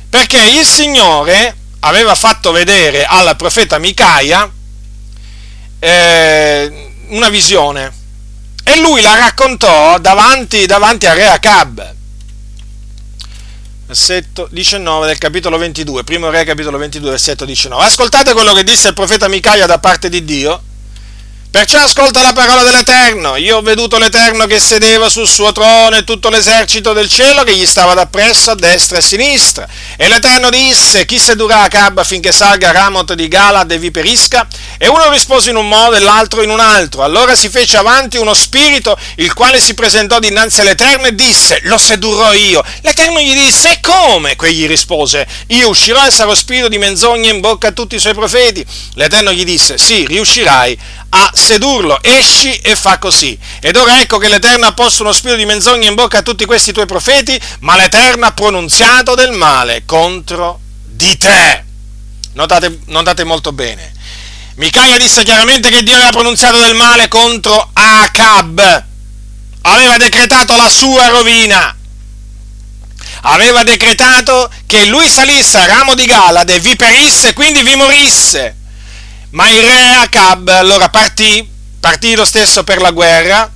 Perché 0.08 0.38
il 0.38 0.64
Signore 0.64 1.56
aveva 1.80 2.14
fatto 2.14 2.52
vedere 2.52 3.04
al 3.04 3.34
profeta 3.36 3.78
Micaia 3.78 4.48
eh, 5.80 6.92
una 7.08 7.28
visione 7.28 7.92
e 8.62 8.78
lui 8.78 9.02
la 9.02 9.16
raccontò 9.16 9.98
davanti, 9.98 10.66
davanti 10.66 11.06
a 11.06 11.14
Re 11.14 11.26
Acab 11.26 11.94
versetto 13.86 14.48
19 14.50 15.06
del 15.06 15.18
capitolo 15.18 15.58
22, 15.58 16.04
primo 16.04 16.30
re 16.30 16.44
capitolo 16.44 16.78
22, 16.78 17.10
versetto 17.10 17.44
19. 17.44 17.84
Ascoltate 17.84 18.32
quello 18.32 18.54
che 18.54 18.64
disse 18.64 18.88
il 18.88 18.94
profeta 18.94 19.28
Micaia 19.28 19.66
da 19.66 19.78
parte 19.78 20.08
di 20.08 20.24
Dio 20.24 20.62
Perciò 21.54 21.78
ascolta 21.78 22.20
la 22.20 22.32
parola 22.32 22.64
dell'Eterno. 22.64 23.36
Io 23.36 23.58
ho 23.58 23.62
veduto 23.62 23.96
l'Eterno 23.96 24.44
che 24.46 24.58
sedeva 24.58 25.08
sul 25.08 25.28
suo 25.28 25.52
trono 25.52 25.94
e 25.94 26.02
tutto 26.02 26.28
l'esercito 26.28 26.92
del 26.92 27.08
cielo 27.08 27.44
che 27.44 27.54
gli 27.54 27.64
stava 27.64 27.94
dappresso 27.94 28.50
a 28.50 28.56
destra 28.56 28.96
e 28.96 28.98
a 28.98 29.02
sinistra. 29.02 29.68
E 29.96 30.08
l'Eterno 30.08 30.50
disse, 30.50 31.04
chi 31.04 31.16
sedurà 31.16 31.62
Acab 31.62 31.96
affinché 31.98 32.32
salga 32.32 32.70
a 32.70 32.72
Ramot 32.72 33.14
di 33.14 33.28
Galad 33.28 33.70
e 33.70 33.78
vi 33.78 33.92
perisca? 33.92 34.48
E 34.78 34.88
uno 34.88 35.08
rispose 35.10 35.50
in 35.50 35.56
un 35.56 35.68
modo 35.68 35.94
e 35.94 36.00
l'altro 36.00 36.42
in 36.42 36.50
un 36.50 36.58
altro. 36.58 37.04
Allora 37.04 37.36
si 37.36 37.48
fece 37.48 37.76
avanti 37.76 38.16
uno 38.16 38.34
spirito, 38.34 38.98
il 39.18 39.32
quale 39.32 39.60
si 39.60 39.74
presentò 39.74 40.18
dinanzi 40.18 40.60
all'Eterno 40.60 41.06
e 41.06 41.14
disse, 41.14 41.60
lo 41.66 41.78
sedurrò 41.78 42.32
io. 42.32 42.64
L'Eterno 42.82 43.20
gli 43.20 43.32
disse, 43.32 43.74
e 43.74 43.80
come? 43.80 44.34
Quegli 44.34 44.66
rispose, 44.66 45.24
io 45.46 45.68
uscirò 45.68 46.04
e 46.04 46.10
sarò 46.10 46.34
spirito 46.34 46.66
di 46.66 46.78
menzogna 46.78 47.30
in 47.30 47.38
bocca 47.38 47.68
a 47.68 47.72
tutti 47.72 47.94
i 47.94 48.00
suoi 48.00 48.14
profeti. 48.14 48.66
L'Eterno 48.94 49.32
gli 49.32 49.44
disse, 49.44 49.78
sì, 49.78 50.04
riuscirai 50.04 51.02
a 51.16 51.30
sedurlo, 51.32 52.02
esci 52.02 52.56
e 52.56 52.74
fa 52.74 52.98
così. 52.98 53.38
Ed 53.60 53.76
ora 53.76 54.00
ecco 54.00 54.18
che 54.18 54.28
l'Eterno 54.28 54.66
ha 54.66 54.72
posto 54.72 55.02
uno 55.02 55.12
spirito 55.12 55.38
di 55.38 55.46
menzogna 55.46 55.88
in 55.88 55.94
bocca 55.94 56.18
a 56.18 56.22
tutti 56.22 56.44
questi 56.44 56.72
tuoi 56.72 56.86
profeti, 56.86 57.40
ma 57.60 57.76
l'Eterno 57.76 58.26
ha 58.26 58.32
pronunziato 58.32 59.14
del 59.14 59.30
male 59.30 59.84
contro 59.86 60.58
di 60.84 61.16
te. 61.16 61.64
Notate, 62.32 62.80
notate 62.86 63.22
molto 63.22 63.52
bene. 63.52 63.92
Micaia 64.56 64.98
disse 64.98 65.22
chiaramente 65.22 65.70
che 65.70 65.84
Dio 65.84 65.94
aveva 65.94 66.10
pronunziato 66.10 66.58
del 66.58 66.74
male 66.74 67.06
contro 67.06 67.70
Acab, 67.72 68.84
aveva 69.62 69.96
decretato 69.96 70.56
la 70.56 70.68
sua 70.68 71.08
rovina, 71.08 71.76
aveva 73.22 73.62
decretato 73.62 74.50
che 74.66 74.84
lui 74.86 75.08
salisse 75.08 75.58
a 75.58 75.66
ramo 75.66 75.94
di 75.94 76.06
Galad 76.06 76.48
e 76.50 76.58
vi 76.58 76.74
perisse, 76.74 77.32
quindi 77.34 77.62
vi 77.62 77.76
morisse. 77.76 78.62
Ma 79.34 79.48
il 79.48 79.62
re 79.62 79.96
Acab 79.96 80.48
allora 80.48 80.88
partì, 80.88 81.46
partì 81.80 82.14
lo 82.14 82.24
stesso 82.24 82.62
per 82.62 82.80
la 82.80 82.92
guerra 82.92 83.50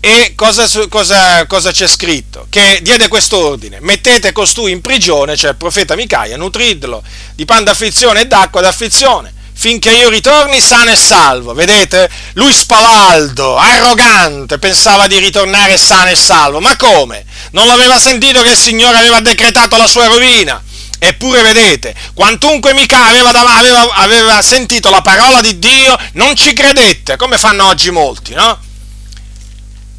e 0.00 0.34
cosa, 0.36 0.68
cosa, 0.88 1.46
cosa 1.46 1.72
c'è 1.72 1.88
scritto? 1.88 2.46
Che 2.50 2.80
diede 2.82 3.08
quest'ordine, 3.08 3.78
mettete 3.80 4.32
costui 4.32 4.72
in 4.72 4.82
prigione, 4.82 5.34
cioè 5.34 5.50
il 5.50 5.56
profeta 5.56 5.96
Micaia, 5.96 6.36
nutridlo 6.36 7.02
di 7.34 7.46
pan 7.46 7.64
d'afflizione 7.64 8.20
e 8.20 8.26
d'acqua 8.26 8.60
d'afflizione, 8.60 9.32
finché 9.54 9.92
io 9.92 10.10
ritorni 10.10 10.60
sano 10.60 10.90
e 10.90 10.96
salvo. 10.96 11.54
Vedete? 11.54 12.10
Lui 12.34 12.52
spavaldo, 12.52 13.56
arrogante, 13.56 14.58
pensava 14.58 15.06
di 15.06 15.18
ritornare 15.18 15.78
sano 15.78 16.10
e 16.10 16.16
salvo. 16.16 16.60
Ma 16.60 16.76
come? 16.76 17.24
Non 17.52 17.66
l'aveva 17.66 17.98
sentito 17.98 18.42
che 18.42 18.50
il 18.50 18.58
Signore 18.58 18.98
aveva 18.98 19.20
decretato 19.20 19.78
la 19.78 19.86
sua 19.86 20.06
rovina? 20.06 20.62
Eppure 20.98 21.42
vedete, 21.42 21.94
quantunque 22.14 22.72
Mica 22.72 23.04
aveva, 23.04 23.30
aveva, 23.30 23.94
aveva, 23.94 24.42
sentito 24.42 24.88
la 24.88 25.02
parola 25.02 25.40
di 25.40 25.58
Dio, 25.58 25.96
non 26.12 26.34
ci 26.34 26.52
credette, 26.52 27.16
come 27.16 27.36
fanno 27.38 27.66
oggi 27.66 27.90
molti, 27.90 28.32
no? 28.32 28.58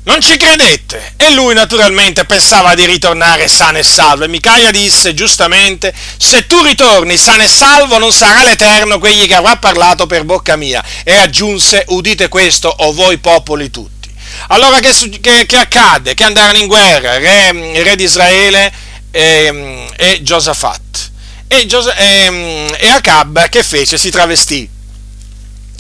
Non 0.08 0.22
ci 0.22 0.38
credette. 0.38 1.16
E 1.18 1.32
lui 1.32 1.54
naturalmente 1.54 2.24
pensava 2.24 2.76
di 2.76 2.86
ritornare 2.86 3.50
sano 3.50 3.78
e 3.78 3.84
salvo. 3.84 4.24
E 4.24 4.30
Micaia 4.30 4.72
disse 4.72 5.14
giustamente, 5.14 5.94
se 6.18 6.48
tu 6.48 6.62
ritorni 6.64 7.18
sano 7.18 7.44
e 7.44 7.48
salvo 7.48 7.98
non 7.98 8.14
sarà 8.14 8.42
l'Eterno 8.44 9.00
quegli 9.00 9.28
che 9.28 9.36
avrà 9.36 9.58
parlato 9.58 10.08
per 10.08 10.24
bocca 10.24 10.56
mia. 10.56 10.82
E 11.04 11.14
aggiunse, 11.14 11.84
udite 11.90 12.30
questo, 12.30 12.74
o 12.74 12.94
voi 12.94 13.18
popoli 13.18 13.70
tutti. 13.70 14.10
Allora 14.48 14.80
che, 14.80 14.94
che, 15.20 15.46
che 15.46 15.58
accadde? 15.58 16.14
Che 16.14 16.24
andarono 16.24 16.58
in 16.58 16.68
guerra, 16.68 17.18
re, 17.18 17.84
re 17.84 17.96
di 17.98 18.06
Israele 18.06 18.87
e, 19.18 19.88
e 19.96 20.22
Giosafat 20.22 21.10
e, 21.48 21.66
Giose- 21.66 21.96
e, 21.98 22.76
e 22.78 22.88
Acab 22.88 23.50
che 23.50 23.64
fece? 23.64 23.98
Si 23.98 24.12
travestì. 24.12 24.70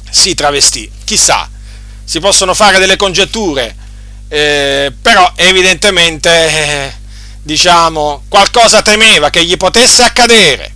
Si 0.09 0.33
travestì. 0.33 0.89
Chissà, 1.03 1.47
si 2.03 2.19
possono 2.19 2.55
fare 2.55 2.79
delle 2.79 2.95
congetture, 2.95 3.75
eh, 4.27 4.91
però 5.01 5.31
evidentemente, 5.35 6.29
eh, 6.29 6.93
diciamo, 7.43 8.23
qualcosa 8.27 8.81
temeva 8.81 9.29
che 9.29 9.43
gli 9.43 9.57
potesse 9.57 10.01
accadere. 10.01 10.73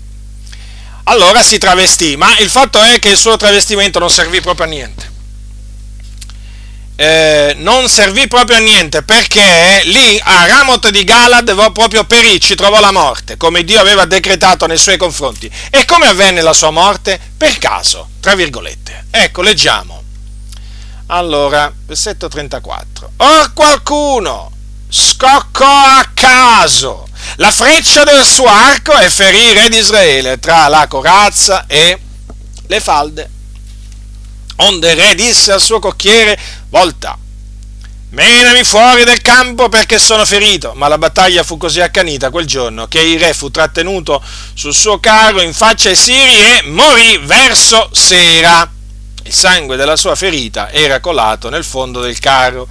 Allora 1.05 1.41
si 1.41 1.57
travestì, 1.57 2.15
ma 2.15 2.37
il 2.37 2.49
fatto 2.49 2.79
è 2.79 2.99
che 2.99 3.09
il 3.09 3.17
suo 3.17 3.37
travestimento 3.37 3.97
non 3.97 4.09
servì 4.11 4.39
proprio 4.39 4.67
a 4.67 4.69
niente 4.69 5.19
eh, 6.95 7.55
non 7.57 7.89
servì 7.89 8.27
proprio 8.27 8.57
a 8.57 8.59
niente 8.59 9.01
perché 9.01 9.81
lì 9.85 10.19
a 10.23 10.45
Ramot 10.45 10.89
di 10.89 11.03
Galad 11.03 11.53
proprio 11.71 12.03
perì, 12.03 12.39
ci 12.39 12.55
trovò 12.55 12.79
la 12.79 12.91
morte, 12.91 13.37
come 13.37 13.63
Dio 13.63 13.79
aveva 13.79 14.05
decretato 14.05 14.67
nei 14.67 14.77
suoi 14.77 14.97
confronti. 14.97 15.51
E 15.69 15.85
come 15.85 16.07
avvenne 16.07 16.41
la 16.41 16.53
sua 16.53 16.69
morte? 16.69 17.19
Per 17.37 17.57
caso, 17.57 18.09
tra 18.19 18.35
virgolette. 18.35 19.05
Ecco, 19.09 19.41
leggiamo. 19.41 20.03
Allora, 21.07 21.71
versetto 21.85 22.27
34. 22.27 23.11
Or 23.17 23.51
qualcuno 23.53 24.51
scoccò 24.87 25.65
a 25.65 26.09
caso 26.13 27.07
la 27.37 27.51
freccia 27.51 28.03
del 28.03 28.23
suo 28.23 28.45
arco 28.45 28.97
e 28.97 29.09
ferì 29.09 29.53
re 29.53 29.69
di 29.69 29.77
Israele 29.77 30.39
tra 30.39 30.67
la 30.67 30.87
corazza 30.87 31.65
e 31.67 31.99
le 32.67 32.79
falde. 32.79 33.29
Onde 34.57 34.91
il 34.91 34.97
re 34.97 35.15
disse 35.15 35.51
al 35.51 35.61
suo 35.61 35.79
cocchiere, 35.79 36.39
volta, 36.71 37.17
menami 38.09 38.63
fuori 38.63 39.03
del 39.03 39.21
campo 39.21 39.69
perché 39.69 39.99
sono 39.99 40.25
ferito. 40.25 40.73
Ma 40.75 40.87
la 40.87 40.97
battaglia 40.97 41.43
fu 41.43 41.57
così 41.57 41.81
accanita 41.81 42.29
quel 42.29 42.47
giorno 42.47 42.87
che 42.87 43.01
il 43.01 43.19
re 43.19 43.33
fu 43.33 43.51
trattenuto 43.51 44.21
sul 44.53 44.73
suo 44.73 44.99
carro 44.99 45.41
in 45.41 45.53
faccia 45.53 45.89
ai 45.89 45.95
siri 45.95 46.39
e 46.39 46.61
morì 46.65 47.19
verso 47.23 47.89
sera. 47.91 48.69
Il 49.23 49.33
sangue 49.33 49.75
della 49.75 49.95
sua 49.95 50.15
ferita 50.15 50.71
era 50.71 50.99
colato 50.99 51.49
nel 51.49 51.63
fondo 51.63 52.01
del 52.01 52.17
carro. 52.19 52.67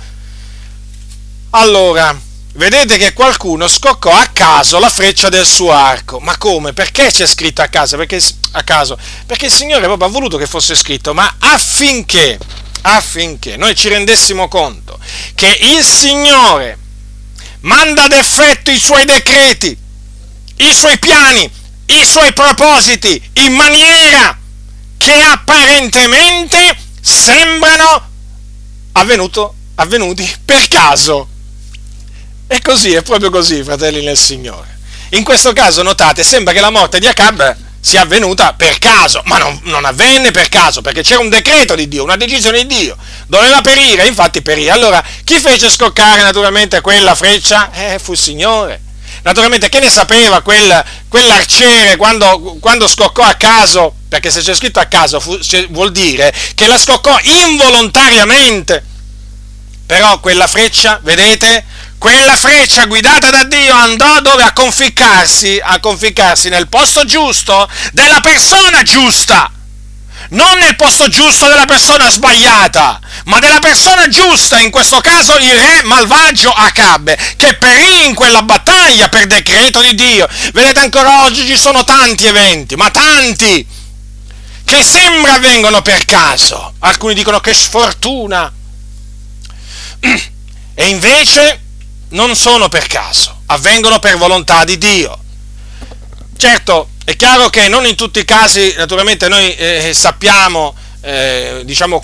Allora, 1.50 2.18
vedete 2.54 2.96
che 2.96 3.12
qualcuno 3.12 3.68
scoccò 3.68 4.10
a 4.10 4.30
caso 4.32 4.78
la 4.78 4.90
freccia 4.90 5.28
del 5.28 5.46
suo 5.46 5.72
arco. 5.72 6.20
Ma 6.20 6.36
come? 6.38 6.72
Perché 6.72 7.10
c'è 7.10 7.26
scritto 7.26 7.62
a 7.62 7.66
caso? 7.66 7.96
Perché, 7.96 8.20
a 8.52 8.62
caso? 8.62 8.98
Perché 9.26 9.46
il 9.46 9.52
Signore 9.52 9.84
proprio 9.84 10.08
ha 10.08 10.10
voluto 10.10 10.38
che 10.38 10.46
fosse 10.46 10.74
scritto, 10.74 11.12
ma 11.14 11.36
affinché, 11.38 12.38
affinché 12.82 13.56
noi 13.56 13.74
ci 13.74 13.88
rendessimo 13.88 14.48
conto 14.48 14.98
che 15.34 15.58
il 15.76 15.84
Signore 15.84 16.78
manda 17.60 18.04
ad 18.04 18.12
effetto 18.12 18.70
i 18.70 18.78
suoi 18.78 19.04
decreti, 19.04 19.76
i 20.56 20.74
suoi 20.74 20.98
piani, 20.98 21.50
i 21.86 22.04
suoi 22.04 22.32
propositi 22.32 23.20
in 23.34 23.52
maniera 23.52 24.38
che 24.96 25.12
apparentemente 25.12 26.76
sembrano 27.00 28.08
avvenuto, 28.92 29.54
avvenuti 29.76 30.28
per 30.44 30.68
caso. 30.68 31.28
E 32.46 32.60
così, 32.60 32.92
è 32.92 33.02
proprio 33.02 33.30
così, 33.30 33.62
fratelli 33.62 34.02
nel 34.02 34.18
Signore. 34.18 34.78
In 35.10 35.24
questo 35.24 35.52
caso, 35.52 35.82
notate, 35.82 36.22
sembra 36.22 36.52
che 36.52 36.60
la 36.60 36.70
morte 36.70 36.98
di 36.98 37.06
Acab 37.06 37.56
sia 37.80 38.02
avvenuta 38.02 38.52
per 38.52 38.78
caso, 38.78 39.22
ma 39.24 39.38
non, 39.38 39.58
non, 39.64 39.84
avvenne 39.84 40.30
per 40.30 40.48
caso, 40.48 40.82
perché 40.82 41.02
c'era 41.02 41.20
un 41.20 41.30
decreto 41.30 41.74
di 41.74 41.88
Dio, 41.88 42.04
una 42.04 42.16
decisione 42.16 42.66
di 42.66 42.76
Dio. 42.76 42.96
Doveva 43.26 43.62
perire, 43.62 44.06
infatti 44.06 44.42
perì. 44.42 44.68
Allora, 44.68 45.02
chi 45.24 45.40
fece 45.40 45.70
scoccare 45.70 46.20
naturalmente 46.22 46.80
quella 46.82 47.14
freccia? 47.14 47.70
Eh, 47.72 47.98
fu 47.98 48.12
il 48.12 48.18
Signore. 48.18 48.80
naturalmente 49.22 49.68
che 49.68 49.80
ne 49.80 49.90
sapeva 49.90 50.40
quel, 50.40 50.84
quell'arciere 51.08 51.96
quando, 51.96 52.56
quando, 52.60 52.86
scoccò 52.86 53.22
a 53.22 53.34
caso, 53.34 53.94
perché 54.08 54.30
se 54.30 54.40
c'è 54.40 54.54
scritto 54.54 54.78
a 54.80 54.86
caso 54.86 55.20
fu, 55.20 55.38
vuol 55.70 55.92
dire 55.92 56.32
che 56.54 56.66
la 56.66 56.78
scoccò 56.78 57.16
involontariamente. 57.22 58.84
Però 59.86 60.20
quella 60.20 60.46
freccia, 60.46 61.00
vedete, 61.02 61.64
quella 62.00 62.34
freccia 62.34 62.86
guidata 62.86 63.28
da 63.28 63.44
Dio 63.44 63.74
andò 63.74 64.22
dove 64.22 64.42
a 64.42 64.54
conficcarsi, 64.54 65.60
a 65.62 65.78
conficcarsi 65.80 66.48
nel 66.48 66.66
posto 66.66 67.04
giusto 67.04 67.68
della 67.92 68.20
persona 68.22 68.82
giusta 68.82 69.52
non 70.30 70.58
nel 70.58 70.76
posto 70.76 71.08
giusto 71.08 71.46
della 71.46 71.66
persona 71.66 72.08
sbagliata, 72.08 73.00
ma 73.24 73.38
della 73.38 73.58
persona 73.58 74.08
giusta, 74.08 74.60
in 74.60 74.70
questo 74.70 75.00
caso 75.00 75.36
il 75.38 75.54
re 75.54 75.82
malvagio 75.84 76.50
Acabbe, 76.50 77.18
che 77.36 77.54
perì 77.54 78.06
in 78.06 78.14
quella 78.14 78.42
battaglia 78.42 79.08
per 79.08 79.26
decreto 79.26 79.80
di 79.80 79.94
Dio. 79.94 80.28
Vedete, 80.52 80.80
ancora 80.80 81.24
oggi 81.24 81.46
ci 81.46 81.58
sono 81.58 81.84
tanti 81.84 82.26
eventi, 82.26 82.76
ma 82.76 82.90
tanti, 82.90 83.66
che 84.64 84.84
sembra 84.84 85.34
avvengono 85.34 85.82
per 85.82 86.04
caso. 86.04 86.74
Alcuni 86.78 87.14
dicono 87.14 87.40
che 87.40 87.52
sfortuna. 87.52 88.50
E 90.72 90.88
invece 90.88 91.60
non 92.10 92.34
sono 92.34 92.68
per 92.68 92.86
caso, 92.86 93.42
avvengono 93.46 93.98
per 93.98 94.16
volontà 94.16 94.64
di 94.64 94.78
Dio. 94.78 95.18
Certo, 96.36 96.90
è 97.04 97.16
chiaro 97.16 97.50
che 97.50 97.68
non 97.68 97.86
in 97.86 97.96
tutti 97.96 98.20
i 98.20 98.24
casi, 98.24 98.74
naturalmente, 98.76 99.28
noi 99.28 99.54
eh, 99.54 99.92
sappiamo, 99.94 100.74
eh, 101.02 101.62
diciamo, 101.64 102.02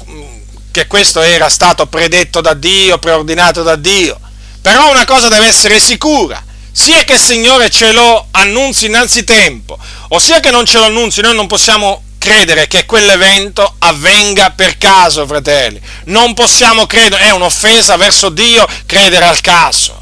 che 0.71 0.87
questo 0.87 1.23
era 1.23 1.49
stato 1.49 1.87
predetto 1.87 2.41
da 2.41 2.53
Dio, 2.53 2.99
preordinato 2.99 3.63
da 3.63 3.77
Dio, 3.77 4.19
però 4.61 4.91
una 4.91 5.05
cosa 5.05 5.29
deve 5.29 5.47
essere 5.47 5.81
sicura, 5.81 6.43
sia 6.71 7.05
che 7.05 7.15
il 7.15 7.21
Signore 7.21 7.71
ce 7.71 7.93
lo 7.93 8.27
annunzi 8.33 8.87
innanzitempo, 8.87 9.79
ossia 10.09 10.41
che 10.41 10.51
non 10.51 10.67
ce 10.67 10.79
lo 10.79 10.85
annunzi, 10.85 11.23
noi 11.23 11.35
non 11.35 11.47
possiamo 11.47 12.03
credere 12.19 12.67
che 12.67 12.85
quell'evento 12.87 13.77
avvenga 13.79 14.51
per 14.51 14.77
caso, 14.79 15.25
fratelli. 15.27 15.81
Non 16.07 16.35
possiamo 16.35 16.87
credere, 16.87 17.27
è 17.27 17.31
un'offesa 17.31 17.97
verso 17.97 18.31
Dio 18.31 18.67
credere 18.85 19.25
al 19.25 19.41
caso. 19.41 19.96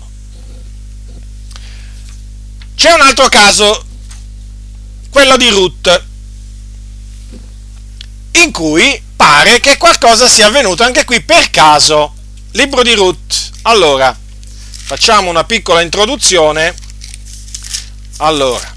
C'è 2.84 2.92
un 2.92 3.00
altro 3.00 3.30
caso 3.30 3.82
quello 5.08 5.38
di 5.38 5.48
Ruth, 5.48 6.04
in 8.32 8.52
cui 8.52 9.02
pare 9.16 9.58
che 9.60 9.78
qualcosa 9.78 10.28
sia 10.28 10.48
avvenuto 10.48 10.82
anche 10.82 11.06
qui 11.06 11.22
per 11.22 11.48
caso. 11.48 12.12
Libro 12.50 12.82
di 12.82 12.92
Ruth. 12.92 13.52
Allora, 13.62 14.14
facciamo 14.84 15.30
una 15.30 15.44
piccola 15.44 15.80
introduzione. 15.80 16.74
Allora, 18.18 18.76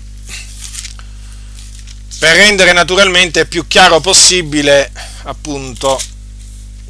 per 2.19 2.33
rendere 2.37 2.71
naturalmente 2.71 3.45
più 3.45 3.67
chiaro 3.67 3.99
possibile 3.99 4.89
appunto 5.23 5.99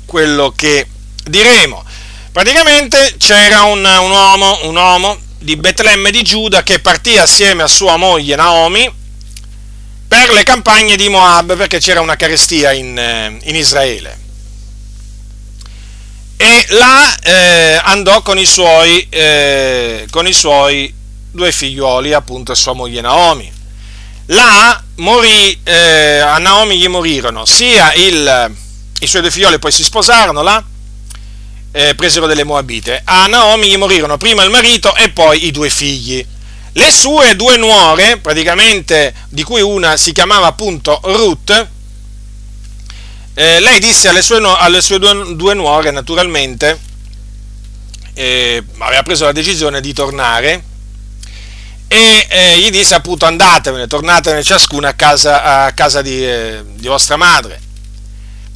quello 0.06 0.54
che 0.56 0.88
diremo. 1.24 1.84
Praticamente 2.32 3.16
c'era 3.18 3.64
un, 3.64 3.84
un, 3.84 4.12
uomo, 4.12 4.60
un 4.68 4.76
uomo 4.76 5.26
di 5.48 5.56
Betlemme 5.56 6.12
di 6.12 6.24
Giuda 6.24 6.62
che 6.62 6.80
partì 6.80 7.18
assieme 7.18 7.64
a 7.64 7.68
sua 7.68 7.96
moglie 7.96 8.36
Naomi 8.36 8.94
per 10.06 10.30
le 10.32 10.44
campagne 10.44 10.98
di 10.98 11.08
Moab, 11.08 11.56
perché 11.56 11.80
c'era 11.80 12.02
una 12.02 12.18
carestia 12.18 12.74
in, 12.74 13.00
eh, 13.00 13.38
in 13.44 13.56
Israele. 13.56 14.20
E 16.36 16.66
là 16.72 17.18
eh, 17.20 17.80
andò 17.82 18.22
con 18.24 18.38
i, 18.38 18.46
suoi, 18.46 19.08
eh, 19.10 20.06
con 20.12 20.28
i 20.28 20.34
suoi 20.34 20.94
due 21.32 21.54
figlioli, 21.54 22.12
appunto, 22.12 22.54
sua 22.54 22.74
moglie 22.74 23.00
Naomi. 23.00 23.50
Là 24.26 24.84
morì, 24.96 25.58
eh, 25.64 26.18
a 26.18 26.40
Naomi 26.40 26.78
gli 26.78 26.90
morirono 26.90 27.46
sia 27.46 27.94
il, 27.94 28.52
i 29.00 29.08
suoi 29.08 29.22
due 29.22 29.32
figlioli, 29.32 29.60
poi 29.60 29.72
si 29.72 29.86
sposarono 29.86 30.42
là, 30.42 30.62
eh, 31.78 31.94
presero 31.94 32.26
delle 32.26 32.44
Moabite. 32.44 33.02
A 33.04 33.28
Naomi 33.28 33.70
gli 33.70 33.78
morirono 33.78 34.18
prima 34.18 34.44
il 34.44 34.50
marito 34.50 34.96
e 34.96 35.10
poi 35.10 35.46
i 35.46 35.52
due 35.52 35.70
figli. 35.70 36.26
Le 36.72 36.92
sue 36.92 37.36
due 37.36 37.56
nuore, 37.58 38.18
praticamente 38.18 39.14
di 39.30 39.44
cui 39.44 39.62
una 39.62 39.96
si 39.96 40.12
chiamava 40.12 40.48
appunto 40.48 41.00
Ruth, 41.04 41.68
eh, 43.36 43.60
lei 43.60 43.80
disse 43.80 44.08
alle 44.08 44.24
sue, 44.24 44.42
alle 44.42 44.82
sue 44.82 44.98
due, 44.98 45.36
due, 45.36 45.54
nuore, 45.54 45.92
naturalmente, 45.92 46.80
eh, 48.16 48.64
aveva 48.80 49.04
preso 49.04 49.26
la 49.26 49.32
decisione 49.32 49.80
di 49.80 49.94
tornare 49.94 50.64
e 51.88 52.28
eh, 52.28 52.58
gli 52.58 52.72
disse 52.72 52.96
appunto 52.96 53.26
andatevene, 53.26 53.86
tornatevene 53.86 54.42
ciascuna 54.42 54.90
a 54.90 54.94
casa, 54.94 55.66
a 55.66 55.72
casa 55.74 56.02
di, 56.02 56.26
eh, 56.26 56.64
di 56.74 56.88
vostra 56.88 57.18
madre. 57.18 57.67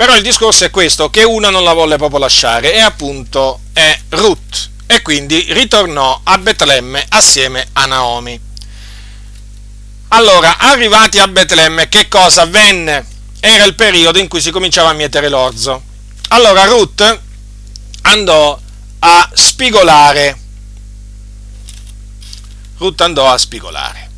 Però 0.01 0.15
il 0.15 0.23
discorso 0.23 0.65
è 0.65 0.71
questo, 0.71 1.11
che 1.11 1.21
una 1.21 1.51
non 1.51 1.63
la 1.63 1.73
volle 1.73 1.95
proprio 1.97 2.17
lasciare 2.17 2.73
e 2.73 2.79
appunto 2.79 3.59
è 3.71 3.95
Ruth 4.09 4.69
e 4.87 5.03
quindi 5.03 5.45
ritornò 5.49 6.21
a 6.23 6.39
Betlemme 6.39 7.05
assieme 7.07 7.67
a 7.73 7.85
Naomi. 7.85 8.41
Allora, 10.07 10.57
arrivati 10.57 11.19
a 11.19 11.27
Betlemme, 11.27 11.87
che 11.87 12.07
cosa 12.07 12.41
avvenne? 12.41 13.05
Era 13.39 13.63
il 13.63 13.75
periodo 13.75 14.17
in 14.17 14.27
cui 14.27 14.41
si 14.41 14.49
cominciava 14.49 14.89
a 14.89 14.93
mietere 14.93 15.29
l'orzo. 15.29 15.83
Allora 16.29 16.65
Ruth 16.65 17.19
andò 18.01 18.59
a 18.97 19.29
spigolare. 19.31 20.39
Ruth 22.77 23.01
andò 23.01 23.29
a 23.29 23.37
spigolare. 23.37 24.09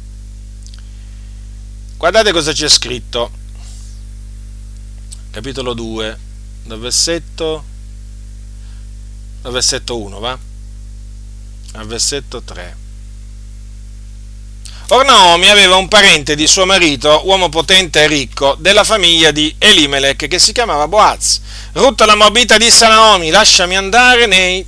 Guardate 1.98 2.32
cosa 2.32 2.54
c'è 2.54 2.70
scritto. 2.70 3.42
Capitolo 5.34 5.74
2, 5.74 6.20
dal 6.66 6.80
versetto, 6.80 7.64
dal 9.42 9.52
versetto 9.52 9.98
1, 9.98 10.20
va? 10.20 10.38
al 11.72 11.88
versetto 11.88 12.44
3. 12.44 12.78
Or 14.90 15.04
Naomi 15.04 15.50
aveva 15.50 15.78
un 15.78 15.88
parente 15.88 16.36
di 16.36 16.46
suo 16.46 16.68
marito, 16.68 17.24
uomo 17.26 17.50
potente 17.50 18.04
e 18.04 18.08
ricco, 18.08 18.56
della 18.60 18.84
famiglia 18.84 19.32
di 19.32 19.56
Elimelech, 19.58 20.28
che 20.28 20.38
si 20.38 20.52
chiamava 20.52 20.88
Boaz. 20.88 21.42
Ruth 21.72 22.02
la 22.02 22.14
Moabita 22.14 22.60
disse 22.60 22.86
a 22.86 22.90
Naomi, 22.90 23.32
lasciami 23.32 23.76
andare 23.76 24.28
nei, 24.28 24.64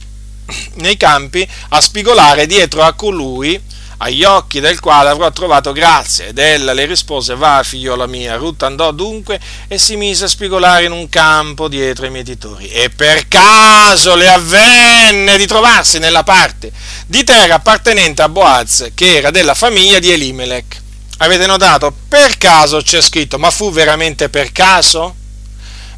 nei 0.78 0.98
campi 0.98 1.48
a 1.70 1.80
spigolare 1.80 2.48
dietro 2.48 2.82
a 2.82 2.94
colui 2.94 3.62
agli 3.98 4.24
occhi 4.24 4.60
del 4.60 4.80
quale 4.80 5.10
avrò 5.10 5.32
trovato 5.32 5.72
grazia. 5.72 6.26
Ed 6.26 6.38
ella 6.38 6.74
le 6.74 6.86
rispose, 6.86 7.36
va 7.36 7.62
figliola 7.64 8.08
mia. 8.08 8.36
Ruth 8.36 8.64
andò 8.64 8.92
dunque 8.92 9.40
e 9.68 9.78
si 9.78 9.96
mise 9.96 10.26
a 10.26 10.28
spigolare 10.28 10.86
in 10.86 10.92
un 10.92 11.10
campo 11.10 11.68
dietro 11.68 12.06
i 12.06 12.12
mietitori. 12.12 12.68
E 12.68 12.90
per 12.90 13.28
caso 13.28 14.16
le 14.16 14.30
avvenne 14.30 15.38
di 15.38 15.46
trovarsi 15.46 16.00
nella 16.00 16.24
parte 16.24 16.72
di 17.08 17.24
terra 17.24 17.56
appartenente 17.56 18.22
a 18.22 18.30
Boaz, 18.30 18.92
che 18.94 19.18
era 19.18 19.32
della 19.32 19.54
famiglia 19.54 20.00
di 20.00 20.12
Elimelech. 20.12 20.82
Avete 21.18 21.46
notato? 21.46 21.94
Per 22.08 22.38
caso 22.38 22.82
c'è 22.82 23.02
scritto, 23.02 23.40
ma 23.40 23.50
fu 23.50 23.72
veramente 23.72 24.28
per 24.30 24.52
caso? 24.52 25.16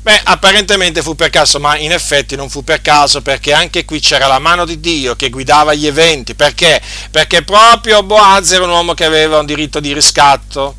Beh, 0.08 0.22
apparentemente 0.24 1.02
fu 1.02 1.15
per 1.15 1.30
caso, 1.30 1.60
ma 1.60 1.78
in 1.78 1.91
effetti 1.91 2.38
non 2.38 2.50
fu 2.50 2.63
per 2.63 2.82
caso 2.82 3.22
perché 3.22 3.52
anche 3.52 3.84
qui 3.84 4.00
c'era 4.00 4.28
la 4.28 4.39
mano 4.39 4.63
di 4.63 4.80
Dio 4.80 5.17
che 5.17 5.30
guidava 5.30 5.74
gli 5.74 5.86
eventi. 5.86 6.34
Perché? 6.34 6.82
Perché 7.12 7.41
proprio 7.41 8.02
Boaz 8.04 8.52
era 8.52 8.63
un 8.63 8.70
uomo 8.70 8.93
che 8.93 9.04
aveva 9.04 9.39
un 9.39 9.46
diritto 9.46 9.82
di 9.82 9.91
riscatto 9.91 10.78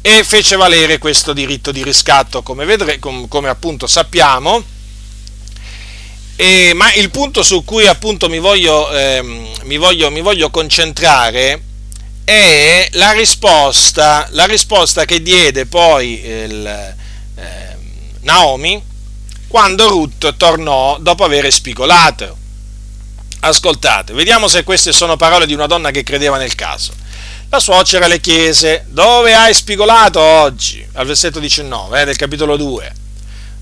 e 0.00 0.24
fece 0.24 0.56
valere 0.56 0.96
questo 0.96 1.34
diritto 1.34 1.70
di 1.70 1.84
riscatto, 1.84 2.42
come, 2.42 2.64
vedre, 2.64 2.98
come, 2.98 3.28
come 3.28 3.50
appunto 3.50 3.86
sappiamo. 3.86 4.64
E, 6.36 6.72
ma 6.74 6.94
il 6.94 7.10
punto 7.10 7.42
su 7.42 7.62
cui 7.62 7.86
appunto 7.86 8.30
mi 8.30 8.38
voglio, 8.38 8.90
eh, 8.90 9.20
mi 9.64 9.76
voglio, 9.76 10.10
mi 10.10 10.22
voglio 10.22 10.48
concentrare 10.48 11.62
è 12.24 12.88
la 12.92 13.12
risposta, 13.12 14.26
la 14.30 14.46
risposta 14.46 15.04
che 15.04 15.20
diede 15.20 15.66
poi 15.66 16.24
il, 16.24 16.94
eh, 17.36 17.75
Naomi 18.26 18.82
quando 19.46 19.88
Ruth 19.88 20.36
tornò 20.36 20.98
dopo 20.98 21.22
aver 21.22 21.50
spigolato. 21.52 22.36
Ascoltate, 23.40 24.12
vediamo 24.14 24.48
se 24.48 24.64
queste 24.64 24.90
sono 24.90 25.16
parole 25.16 25.46
di 25.46 25.54
una 25.54 25.68
donna 25.68 25.92
che 25.92 26.02
credeva 26.02 26.36
nel 26.36 26.56
caso. 26.56 26.92
La 27.48 27.60
suocera 27.60 28.08
le 28.08 28.18
chiese, 28.18 28.86
dove 28.88 29.32
hai 29.32 29.54
spigolato 29.54 30.18
oggi? 30.18 30.84
Al 30.94 31.06
versetto 31.06 31.38
19 31.38 32.00
eh, 32.00 32.04
del 32.04 32.16
capitolo 32.16 32.56
2. 32.56 32.92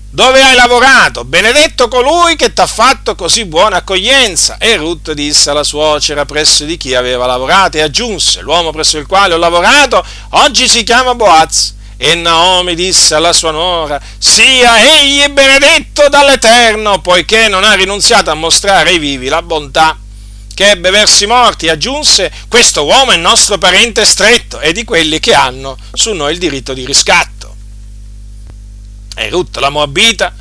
Dove 0.09 0.41
hai 0.41 0.55
lavorato? 0.55 1.23
Benedetto 1.25 1.87
colui 1.87 2.35
che 2.35 2.51
ti 2.51 2.61
ha 2.61 2.65
fatto 2.65 3.13
così 3.13 3.45
buona 3.45 3.77
accoglienza. 3.77 4.57
E 4.57 4.77
Ruth 4.77 5.11
disse 5.11 5.51
alla 5.51 5.63
suocera 5.63 6.25
presso 6.25 6.63
di 6.63 6.77
chi 6.77 6.95
aveva 6.95 7.27
lavorato 7.27 7.77
e 7.77 7.81
aggiunse, 7.81 8.41
l'uomo 8.41 8.71
presso 8.71 8.97
il 8.97 9.05
quale 9.05 9.35
ho 9.35 9.37
lavorato, 9.37 10.03
oggi 10.29 10.67
si 10.67 10.81
chiama 10.81 11.13
Boaz. 11.13 11.74
E 11.97 12.15
Naomi 12.15 12.75
disse 12.75 13.15
alla 13.15 13.31
sua 13.33 13.51
nuora, 13.51 14.01
sia 14.17 14.99
egli 14.99 15.27
benedetto 15.29 16.09
dall'Eterno, 16.09 16.99
poiché 16.99 17.47
non 17.47 17.63
ha 17.63 17.73
rinunziato 17.73 18.31
a 18.31 18.35
mostrare 18.35 18.89
ai 18.89 18.99
vivi 18.99 19.27
la 19.27 19.41
bontà 19.41 19.97
che 20.55 20.71
ebbe 20.71 20.89
versi 20.89 21.25
morti, 21.25 21.67
aggiunse, 21.67 22.31
questo 22.47 22.85
uomo 22.85 23.11
è 23.11 23.17
nostro 23.17 23.57
parente 23.57 24.05
stretto 24.05 24.61
e 24.61 24.71
di 24.71 24.85
quelli 24.85 25.19
che 25.19 25.33
hanno 25.33 25.77
su 25.93 26.13
noi 26.13 26.31
il 26.31 26.39
diritto 26.39 26.73
di 26.73 26.85
riscatto. 26.85 27.55
E 29.17 29.29
Ruth 29.29 29.57
la 29.57 29.69
Moabita, 29.69 30.33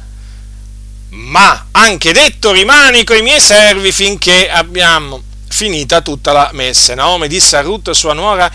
ma 1.11 1.67
anche 1.73 2.13
detto 2.13 2.53
rimani 2.53 3.03
coi 3.03 3.23
miei 3.23 3.41
servi 3.41 3.91
finché 3.91 4.49
abbiamo 4.49 5.23
finita 5.49 6.01
tutta 6.01 6.33
la 6.33 6.51
messa. 6.53 6.95
Naomi 6.95 7.27
disse 7.29 7.57
a 7.57 7.61
Ruth 7.61 7.91
sua 7.91 8.13
nuora, 8.13 8.51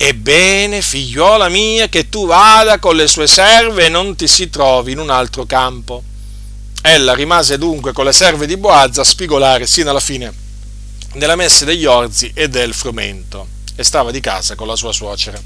Ebbene, 0.00 0.80
figliuola 0.80 1.48
mia, 1.48 1.88
che 1.88 2.08
tu 2.08 2.24
vada 2.24 2.78
con 2.78 2.94
le 2.94 3.08
sue 3.08 3.26
serve 3.26 3.86
e 3.86 3.88
non 3.88 4.14
ti 4.14 4.28
si 4.28 4.48
trovi 4.48 4.92
in 4.92 5.00
un 5.00 5.10
altro 5.10 5.44
campo. 5.44 6.04
Ella 6.82 7.14
rimase 7.14 7.58
dunque 7.58 7.92
con 7.92 8.04
le 8.04 8.12
serve 8.12 8.46
di 8.46 8.56
Boaz 8.56 8.98
a 8.98 9.04
spigolare 9.04 9.66
sino 9.66 9.90
alla 9.90 9.98
fine 9.98 10.32
della 11.14 11.34
messe 11.34 11.64
degli 11.64 11.84
orzi 11.84 12.30
e 12.32 12.48
del 12.48 12.74
frumento 12.74 13.48
e 13.74 13.82
stava 13.82 14.12
di 14.12 14.20
casa 14.20 14.54
con 14.54 14.68
la 14.68 14.76
sua 14.76 14.92
suocera. 14.92 15.40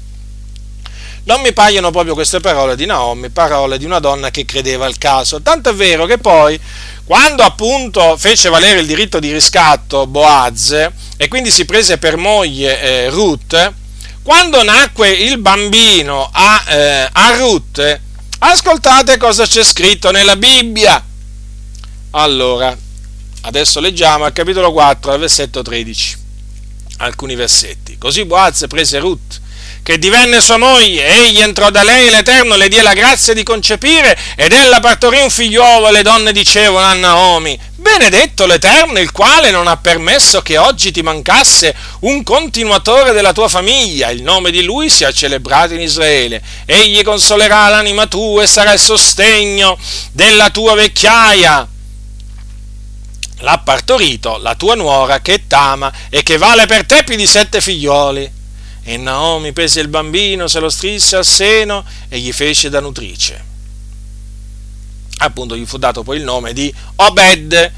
Non 1.23 1.41
mi 1.41 1.51
paiono 1.51 1.89
proprio 1.89 2.13
queste 2.13 2.39
parole 2.39 2.75
di 2.75 2.85
Naomi, 2.85 3.29
parole 3.29 3.79
di 3.79 3.85
una 3.85 3.99
donna 3.99 4.29
che 4.29 4.45
credeva 4.45 4.85
al 4.85 4.99
caso, 4.99 5.41
tanto 5.41 5.69
è 5.69 5.73
vero 5.73 6.05
che 6.05 6.19
poi, 6.19 6.59
quando 7.05 7.41
appunto 7.41 8.17
fece 8.17 8.49
valere 8.49 8.81
il 8.81 8.85
diritto 8.85 9.19
di 9.19 9.31
riscatto 9.31 10.05
Boaz 10.05 10.89
e 11.17 11.27
quindi 11.27 11.49
si 11.49 11.65
prese 11.65 11.97
per 11.97 12.17
moglie 12.17 12.79
eh, 12.79 13.09
Ruth, 13.09 13.81
quando 14.23 14.63
nacque 14.63 15.11
il 15.11 15.37
bambino 15.37 16.29
a, 16.31 16.63
eh, 16.67 17.09
a 17.11 17.35
Ruth, 17.37 17.99
ascoltate 18.39 19.17
cosa 19.17 19.45
c'è 19.45 19.63
scritto 19.63 20.11
nella 20.11 20.35
Bibbia. 20.35 21.03
Allora, 22.11 22.75
Adesso 23.45 23.81
leggiamo 23.81 24.23
al 24.23 24.31
capitolo 24.31 24.71
4, 24.71 25.11
al 25.11 25.19
versetto 25.19 25.61
13, 25.61 26.17
alcuni 26.99 27.35
versetti. 27.35 27.97
Così 27.97 28.23
Boaz 28.23 28.63
prese 28.69 28.99
Ruth, 28.99 29.41
che 29.83 29.99
divenne 29.99 30.39
sua 30.39 30.57
moglie, 30.57 31.05
egli 31.05 31.41
entrò 31.41 31.69
da 31.69 31.83
lei, 31.83 32.09
l'Eterno 32.09 32.55
le 32.55 32.69
diede 32.69 32.85
la 32.85 32.93
grazia 32.93 33.33
di 33.33 33.43
concepire, 33.43 34.17
ed 34.37 34.53
ella 34.53 34.79
partorì 34.79 35.19
un 35.21 35.29
figliuolo, 35.29 35.89
e 35.89 35.91
le 35.91 36.01
donne 36.01 36.31
dicevano 36.31 36.87
a 36.87 36.93
Naomi, 36.93 37.59
benedetto 37.75 38.45
l'Eterno, 38.45 38.99
il 38.99 39.11
quale 39.11 39.51
non 39.51 39.67
ha 39.67 39.75
permesso 39.75 40.41
che 40.41 40.57
oggi 40.57 40.91
ti 40.91 41.01
mancasse 41.01 41.75
un 42.01 42.23
continuatore 42.23 43.11
della 43.11 43.33
tua 43.33 43.49
famiglia, 43.49 44.09
il 44.09 44.23
nome 44.23 44.51
di 44.51 44.63
lui 44.63 44.89
sia 44.89 45.11
celebrato 45.11 45.73
in 45.73 45.81
Israele, 45.81 46.41
egli 46.65 47.03
consolerà 47.03 47.67
l'anima 47.67 48.07
tua 48.07 48.43
e 48.43 48.47
sarà 48.47 48.71
il 48.71 48.79
sostegno 48.79 49.77
della 50.13 50.49
tua 50.49 50.75
vecchiaia. 50.75 51.67
L'ha 53.39 53.57
partorito 53.57 54.37
la 54.37 54.55
tua 54.55 54.75
nuora 54.75 55.19
che 55.19 55.47
t'ama 55.47 55.91
e 56.09 56.23
che 56.23 56.37
vale 56.37 56.65
per 56.65 56.85
te 56.85 57.03
più 57.03 57.17
di 57.17 57.27
sette 57.27 57.59
figlioli. 57.59 58.41
E 58.83 58.97
Naomi 58.97 59.53
prese 59.53 59.79
il 59.79 59.87
bambino, 59.87 60.47
se 60.47 60.59
lo 60.59 60.69
strinse 60.69 61.15
al 61.15 61.25
seno 61.25 61.85
e 62.09 62.19
gli 62.19 62.31
fece 62.33 62.69
da 62.69 62.79
nutrice. 62.79 63.51
Appunto 65.19 65.55
gli 65.55 65.65
fu 65.65 65.77
dato 65.77 66.03
poi 66.03 66.17
il 66.17 66.23
nome 66.23 66.53
di 66.53 66.73
Obed. 66.97 67.71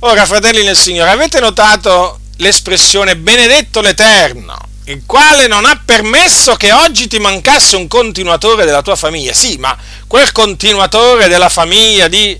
Ora, 0.00 0.26
fratelli 0.26 0.64
nel 0.64 0.76
Signore, 0.76 1.10
avete 1.10 1.38
notato 1.38 2.18
l'espressione 2.38 3.16
benedetto 3.16 3.80
l'Eterno, 3.80 4.58
il 4.86 5.02
quale 5.06 5.46
non 5.46 5.64
ha 5.64 5.80
permesso 5.84 6.56
che 6.56 6.72
oggi 6.72 7.06
ti 7.06 7.20
mancasse 7.20 7.76
un 7.76 7.86
continuatore 7.86 8.64
della 8.64 8.82
tua 8.82 8.96
famiglia. 8.96 9.32
Sì, 9.32 9.56
ma 9.58 9.76
quel 10.08 10.32
continuatore 10.32 11.28
della 11.28 11.48
famiglia 11.48 12.08
di, 12.08 12.38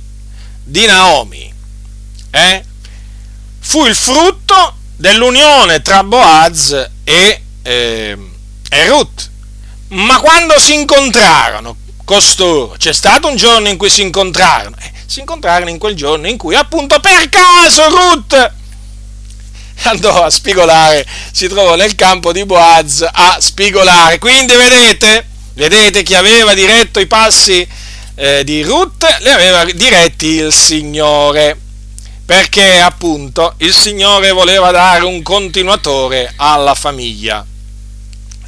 di 0.65 0.87
Naomi 0.87 1.53
eh, 2.33 2.65
fu 3.61 3.87
il 3.87 3.95
frutto 3.95 4.77
dell'unione 4.97 5.83
tra 5.83 6.03
Boaz 6.03 6.91
e, 7.05 7.43
eh, 7.63 8.17
e 8.69 8.87
Ruth. 8.87 9.31
Ma 9.89 10.19
quando 10.21 10.59
si 10.59 10.75
incontrarono 10.75 11.77
costoro, 12.05 12.75
c'è 12.79 12.93
stato 12.93 13.29
un 13.29 13.37
giorno 13.37 13.69
in 13.69 13.77
cui 13.77 13.91
si 13.91 14.03
incontrarono, 14.03 14.77
eh, 14.81 14.91
si 15.07 15.21
incontrarono 15.21 15.71
in 15.71 15.79
quel 15.79 15.95
giorno 15.95 16.29
in 16.29 16.37
cui 16.37 16.55
appunto 16.55 16.99
per 17.01 17.29
caso 17.29 17.89
Ruth 17.89 18.53
andò 19.85 20.23
a 20.23 20.31
spigolare, 20.31 21.07
si 21.31 21.49
trovò 21.49 21.77
nel 21.77 21.95
campo 21.95 22.33
di 22.33 22.45
Boaz 22.45 23.07
a 23.11 23.37
spigolare. 23.41 24.19
Quindi 24.19 24.55
vedete, 24.55 25.27
vedete 25.55 26.03
chi 26.03 26.15
aveva 26.15 26.55
diretto 26.55 27.01
i 27.01 27.07
passi 27.07 27.67
eh, 28.15 28.45
di 28.45 28.63
Ruth, 28.63 29.05
li 29.21 29.29
aveva 29.29 29.65
diretti 29.65 30.27
il 30.27 30.53
Signore 30.53 31.59
perché 32.25 32.81
appunto 32.81 33.55
il 33.59 33.75
Signore 33.75 34.31
voleva 34.31 34.71
dare 34.71 35.05
un 35.05 35.23
continuatore 35.23 36.33
alla 36.37 36.75
famiglia 36.75 37.45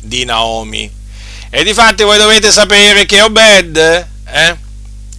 di 0.04 0.24
Naomi. 0.24 0.90
E 1.50 1.64
difatti 1.64 2.02
voi 2.02 2.18
dovete 2.18 2.50
sapere 2.50 3.06
che 3.06 3.20
Obed 3.22 3.76
eh, 3.76 4.56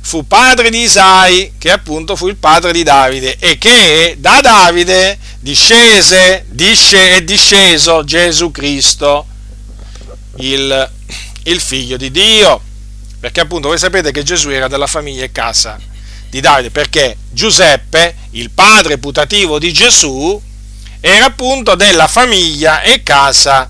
fu 0.01 0.27
padre 0.27 0.69
di 0.69 0.81
Isai, 0.81 1.53
che 1.57 1.71
appunto 1.71 2.15
fu 2.15 2.27
il 2.27 2.35
padre 2.35 2.71
di 2.71 2.83
Davide, 2.83 3.37
e 3.39 3.57
che 3.57 4.15
da 4.19 4.39
Davide 4.41 5.17
discese, 5.39 6.45
disce, 6.49 7.15
è 7.15 7.23
disceso 7.23 8.03
Gesù 8.03 8.51
Cristo, 8.51 9.25
il, 10.37 10.91
il 11.43 11.59
figlio 11.59 11.97
di 11.97 12.11
Dio. 12.11 12.61
Perché 13.19 13.39
appunto 13.39 13.69
voi 13.69 13.79
sapete 13.79 14.11
che 14.11 14.21
Gesù 14.21 14.49
era 14.49 14.67
della 14.67 14.87
famiglia 14.87 15.23
e 15.23 15.31
casa 15.31 15.79
di 16.29 16.39
Davide, 16.41 16.69
perché 16.69 17.17
Giuseppe, 17.31 18.15
il 18.31 18.51
padre 18.51 18.97
putativo 18.97 19.57
di 19.57 19.73
Gesù, 19.73 20.39
era 20.99 21.25
appunto 21.25 21.75
della 21.75 22.07
famiglia 22.07 22.81
e 22.81 23.01
casa 23.03 23.69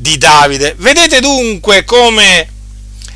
di 0.00 0.16
Davide. 0.16 0.74
Vedete 0.78 1.20
dunque 1.20 1.84
come 1.84 2.48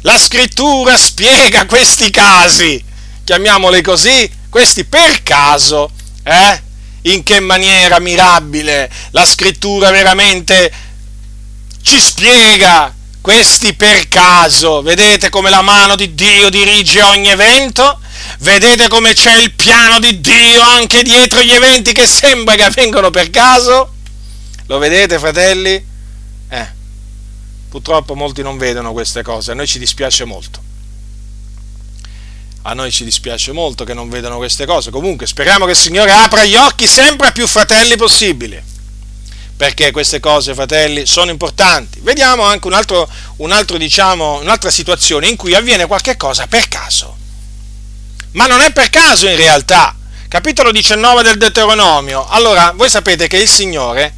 la 0.02 0.18
scrittura 0.18 0.98
spiega 0.98 1.64
questi 1.64 2.10
casi, 2.10 2.82
chiamiamoli 3.24 3.80
così, 3.80 4.30
questi 4.50 4.84
per 4.84 5.22
caso, 5.22 5.90
eh? 6.22 6.62
In 7.02 7.22
che 7.22 7.40
maniera 7.40 7.98
mirabile 8.00 8.90
la 9.10 9.24
scrittura 9.24 9.90
veramente 9.90 10.72
ci 11.82 11.98
spiega 11.98 12.94
questi 13.22 13.72
per 13.72 14.08
caso. 14.08 14.82
Vedete 14.82 15.30
come 15.30 15.48
la 15.48 15.62
mano 15.62 15.96
di 15.96 16.14
Dio 16.14 16.50
dirige 16.50 17.00
ogni 17.00 17.28
evento? 17.28 17.98
Vedete 18.40 18.88
come 18.88 19.14
c'è 19.14 19.36
il 19.36 19.52
piano 19.52 19.98
di 20.00 20.20
Dio 20.20 20.60
anche 20.60 21.02
dietro 21.02 21.40
gli 21.40 21.52
eventi 21.52 21.92
che 21.92 22.06
sembra 22.06 22.56
che 22.56 22.64
avvengono 22.64 23.10
per 23.10 23.30
caso? 23.30 23.94
Lo 24.66 24.78
vedete, 24.78 25.18
fratelli? 25.18 25.92
Purtroppo 27.74 28.14
molti 28.14 28.40
non 28.40 28.56
vedono 28.56 28.92
queste 28.92 29.24
cose, 29.24 29.50
a 29.50 29.54
noi 29.54 29.66
ci 29.66 29.80
dispiace 29.80 30.24
molto. 30.24 30.62
A 32.62 32.72
noi 32.72 32.92
ci 32.92 33.02
dispiace 33.02 33.50
molto 33.50 33.82
che 33.82 33.94
non 33.94 34.08
vedano 34.08 34.36
queste 34.36 34.64
cose. 34.64 34.92
Comunque 34.92 35.26
speriamo 35.26 35.64
che 35.64 35.72
il 35.72 35.76
Signore 35.76 36.12
apra 36.12 36.44
gli 36.44 36.54
occhi 36.54 36.86
sempre 36.86 37.26
a 37.26 37.32
più 37.32 37.48
fratelli 37.48 37.96
possibili. 37.96 38.62
Perché 39.56 39.90
queste 39.90 40.20
cose, 40.20 40.54
fratelli, 40.54 41.04
sono 41.04 41.32
importanti. 41.32 41.98
Vediamo 42.00 42.44
anche 42.44 42.68
un 42.68 42.74
altro, 42.74 43.10
un 43.38 43.50
altro, 43.50 43.76
diciamo, 43.76 44.38
un'altra 44.40 44.70
situazione 44.70 45.26
in 45.26 45.34
cui 45.34 45.56
avviene 45.56 45.86
qualche 45.86 46.16
cosa 46.16 46.46
per 46.46 46.68
caso 46.68 47.16
ma 48.34 48.46
non 48.46 48.60
è 48.60 48.72
per 48.72 48.88
caso 48.88 49.28
in 49.28 49.36
realtà. 49.36 49.96
Capitolo 50.28 50.70
19 50.70 51.22
del 51.22 51.38
Deuteronomio. 51.38 52.26
Allora, 52.28 52.72
voi 52.74 52.88
sapete 52.88 53.26
che 53.26 53.38
il 53.38 53.48
Signore 53.48 54.14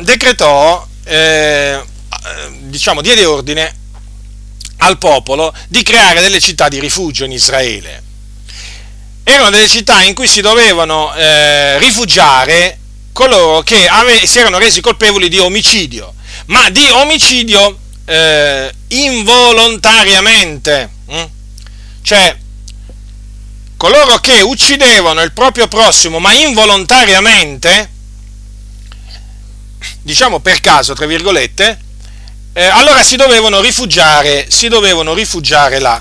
decretò, 0.00 0.86
eh, 1.04 1.82
diciamo, 2.58 3.00
diede 3.00 3.24
ordine 3.24 3.74
al 4.78 4.98
popolo 4.98 5.54
di 5.68 5.82
creare 5.82 6.20
delle 6.20 6.40
città 6.40 6.68
di 6.68 6.80
rifugio 6.80 7.24
in 7.24 7.32
Israele. 7.32 8.02
Erano 9.24 9.50
delle 9.50 9.68
città 9.68 10.02
in 10.02 10.14
cui 10.14 10.26
si 10.26 10.40
dovevano 10.40 11.14
eh, 11.14 11.78
rifugiare 11.78 12.78
coloro 13.12 13.62
che 13.62 13.86
ave- 13.86 14.26
si 14.26 14.38
erano 14.38 14.58
resi 14.58 14.80
colpevoli 14.80 15.28
di 15.28 15.38
omicidio, 15.38 16.14
ma 16.46 16.70
di 16.70 16.88
omicidio 16.90 17.78
eh, 18.06 18.74
involontariamente. 18.88 20.90
Hm? 21.06 21.24
Cioè, 22.02 22.36
coloro 23.76 24.18
che 24.18 24.40
uccidevano 24.40 25.22
il 25.22 25.32
proprio 25.32 25.68
prossimo 25.68 26.18
ma 26.18 26.32
involontariamente, 26.32 27.90
diciamo 30.02 30.40
per 30.40 30.60
caso, 30.60 30.94
tra 30.94 31.06
virgolette, 31.06 31.88
eh, 32.52 32.64
allora 32.64 33.02
si 33.02 33.16
dovevano 33.16 33.60
rifugiare, 33.60 34.46
si 34.50 34.68
dovevano 34.68 35.14
rifugiare 35.14 35.78
là 35.78 36.00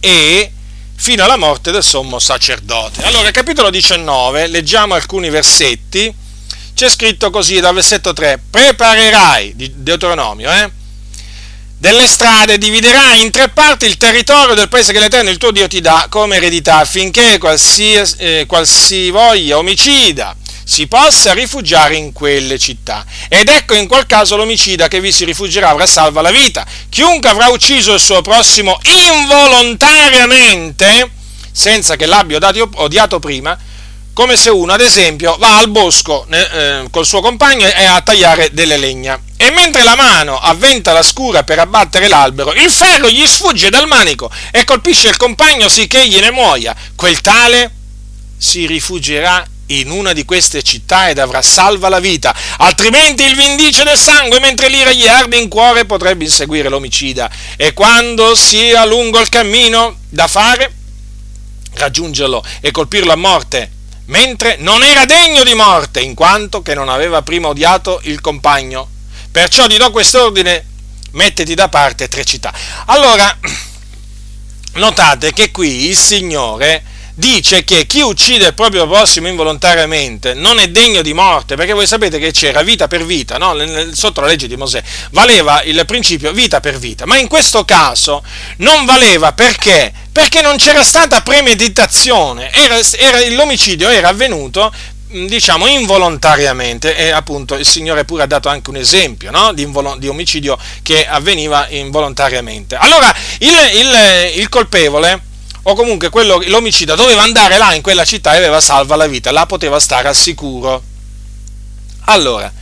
e 0.00 0.52
fino 0.94 1.24
alla 1.24 1.36
morte 1.36 1.70
del 1.70 1.82
sommo 1.82 2.18
sacerdote. 2.18 3.02
Allora, 3.04 3.30
capitolo 3.30 3.70
19, 3.70 4.46
leggiamo 4.48 4.94
alcuni 4.94 5.30
versetti, 5.30 6.12
c'è 6.74 6.88
scritto 6.88 7.30
così 7.30 7.60
dal 7.60 7.74
versetto 7.74 8.12
3, 8.12 8.40
preparerai, 8.50 9.54
di 9.56 9.72
Deuteronomio, 9.76 10.50
eh? 10.50 10.70
delle 11.78 12.06
strade, 12.06 12.58
dividerai 12.58 13.22
in 13.22 13.30
tre 13.30 13.48
parti 13.48 13.86
il 13.86 13.96
territorio 13.96 14.54
del 14.54 14.68
paese 14.68 14.92
che 14.92 15.00
l'Eterno 15.00 15.30
il 15.30 15.38
tuo 15.38 15.50
Dio 15.50 15.66
ti 15.66 15.80
dà 15.80 16.06
come 16.08 16.36
eredità, 16.36 16.76
affinché 16.76 17.38
qualsiasi, 17.38 18.16
eh, 18.18 18.44
qualsivoglia 18.46 19.56
omicida 19.56 20.36
si 20.72 20.86
possa 20.86 21.34
rifugiare 21.34 21.96
in 21.96 22.14
quelle 22.14 22.58
città. 22.58 23.04
Ed 23.28 23.50
ecco 23.50 23.74
in 23.74 23.86
quel 23.86 24.06
caso 24.06 24.36
l'omicida 24.36 24.88
che 24.88 25.02
vi 25.02 25.12
si 25.12 25.26
rifugierà 25.26 25.68
avrà 25.68 25.84
salva 25.84 26.22
la 26.22 26.30
vita. 26.30 26.66
Chiunque 26.88 27.28
avrà 27.28 27.48
ucciso 27.48 27.92
il 27.92 28.00
suo 28.00 28.22
prossimo 28.22 28.80
involontariamente, 28.84 31.10
senza 31.52 31.96
che 31.96 32.06
l'abbia 32.06 32.38
odiato 32.76 33.20
prima, 33.20 33.54
come 34.14 34.38
se 34.38 34.48
uno, 34.48 34.72
ad 34.72 34.80
esempio, 34.80 35.36
va 35.38 35.58
al 35.58 35.68
bosco 35.68 36.26
eh, 36.30 36.86
col 36.90 37.04
suo 37.04 37.20
compagno 37.20 37.66
e 37.66 37.84
a 37.84 38.00
tagliare 38.00 38.48
delle 38.52 38.78
legna. 38.78 39.20
E 39.36 39.50
mentre 39.50 39.82
la 39.82 39.94
mano 39.94 40.40
avventa 40.40 40.94
la 40.94 41.02
scura 41.02 41.42
per 41.42 41.58
abbattere 41.58 42.08
l'albero, 42.08 42.54
il 42.54 42.70
ferro 42.70 43.10
gli 43.10 43.26
sfugge 43.26 43.68
dal 43.68 43.86
manico 43.86 44.30
e 44.50 44.64
colpisce 44.64 45.08
il 45.08 45.18
compagno 45.18 45.68
sicché 45.68 46.00
egli 46.00 46.18
ne 46.18 46.30
muoia. 46.30 46.74
Quel 46.96 47.20
tale 47.20 47.70
si 48.38 48.64
rifugierà 48.64 49.46
in 49.80 49.90
una 49.90 50.12
di 50.12 50.24
queste 50.24 50.62
città 50.62 51.08
ed 51.08 51.18
avrà 51.18 51.42
salva 51.42 51.88
la 51.88 52.00
vita, 52.00 52.34
altrimenti 52.58 53.24
il 53.24 53.34
vindice 53.34 53.84
del 53.84 53.98
sangue 53.98 54.40
mentre 54.40 54.68
l'ira 54.68 54.92
gli 54.92 55.06
arde 55.06 55.38
in 55.38 55.48
cuore 55.48 55.84
potrebbe 55.84 56.24
inseguire 56.24 56.68
l'omicida 56.68 57.30
e 57.56 57.72
quando 57.72 58.34
sia 58.34 58.84
lungo 58.84 59.20
il 59.20 59.28
cammino 59.28 59.96
da 60.08 60.26
fare, 60.26 60.72
raggiungerlo 61.74 62.44
e 62.60 62.70
colpirlo 62.70 63.12
a 63.12 63.16
morte 63.16 63.70
mentre 64.06 64.56
non 64.58 64.82
era 64.82 65.04
degno 65.04 65.44
di 65.44 65.54
morte, 65.54 66.00
in 66.00 66.14
quanto 66.14 66.62
che 66.62 66.74
non 66.74 66.88
aveva 66.88 67.22
prima 67.22 67.48
odiato 67.48 68.00
il 68.04 68.20
compagno. 68.20 68.88
Perciò 69.30 69.66
ti 69.66 69.76
do 69.76 69.90
quest'ordine, 69.90 70.66
mettiti 71.12 71.54
da 71.54 71.68
parte 71.68 72.08
tre 72.08 72.24
città. 72.24 72.52
Allora, 72.86 73.34
notate 74.74 75.32
che 75.32 75.50
qui 75.50 75.88
il 75.88 75.96
Signore 75.96 76.84
dice 77.14 77.64
che 77.64 77.86
chi 77.86 78.00
uccide 78.00 78.46
il 78.48 78.54
proprio 78.54 78.86
prossimo 78.86 79.28
involontariamente 79.28 80.34
non 80.34 80.58
è 80.58 80.68
degno 80.68 81.02
di 81.02 81.12
morte, 81.12 81.56
perché 81.56 81.72
voi 81.72 81.86
sapete 81.86 82.18
che 82.18 82.30
c'era 82.32 82.62
vita 82.62 82.88
per 82.88 83.04
vita, 83.04 83.36
no? 83.36 83.54
sotto 83.92 84.20
la 84.20 84.28
legge 84.28 84.46
di 84.46 84.56
Mosè, 84.56 84.82
valeva 85.10 85.62
il 85.62 85.84
principio 85.86 86.32
vita 86.32 86.60
per 86.60 86.78
vita, 86.78 87.06
ma 87.06 87.16
in 87.16 87.28
questo 87.28 87.64
caso 87.64 88.22
non 88.58 88.84
valeva 88.84 89.32
perché? 89.32 89.92
Perché 90.10 90.40
non 90.40 90.56
c'era 90.56 90.82
stata 90.82 91.20
premeditazione, 91.22 92.50
era, 92.52 92.78
era, 92.98 93.34
l'omicidio 93.34 93.88
era 93.88 94.08
avvenuto 94.08 94.72
diciamo 95.12 95.66
involontariamente 95.66 96.96
e 96.96 97.10
appunto 97.10 97.54
il 97.56 97.66
Signore 97.66 98.06
pure 98.06 98.22
ha 98.22 98.26
dato 98.26 98.48
anche 98.48 98.70
un 98.70 98.76
esempio 98.76 99.30
no? 99.30 99.52
di, 99.52 99.60
invol- 99.60 99.98
di, 99.98 100.08
omicidio 100.08 100.56
che 100.82 101.06
avveniva 101.06 101.66
involontariamente. 101.68 102.76
Allora 102.76 103.14
il, 103.40 103.50
il, 103.74 104.40
il 104.40 104.48
colpevole 104.48 105.30
o 105.64 105.74
comunque 105.74 106.10
quello, 106.10 106.42
l'omicida 106.46 106.94
doveva 106.94 107.22
andare 107.22 107.56
là 107.58 107.74
in 107.74 107.82
quella 107.82 108.04
città 108.04 108.34
e 108.34 108.38
aveva 108.38 108.60
salva 108.60 108.96
la 108.96 109.06
vita, 109.06 109.30
là 109.30 109.46
poteva 109.46 109.78
stare 109.78 110.08
al 110.08 110.16
sicuro. 110.16 110.82
Allora, 112.06 112.52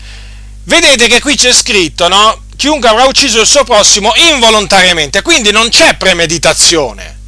vedete 0.65 1.07
che 1.07 1.21
qui 1.21 1.37
c'è 1.37 1.53
scritto, 1.53 2.09
no? 2.09 2.43
Chiunque 2.57 2.89
avrà 2.91 3.05
ucciso 3.05 3.41
il 3.41 3.47
suo 3.47 3.65
prossimo 3.65 4.13
involontariamente, 4.33 5.23
quindi 5.23 5.51
non 5.51 5.69
c'è 5.71 5.97
premeditazione. 5.97 7.20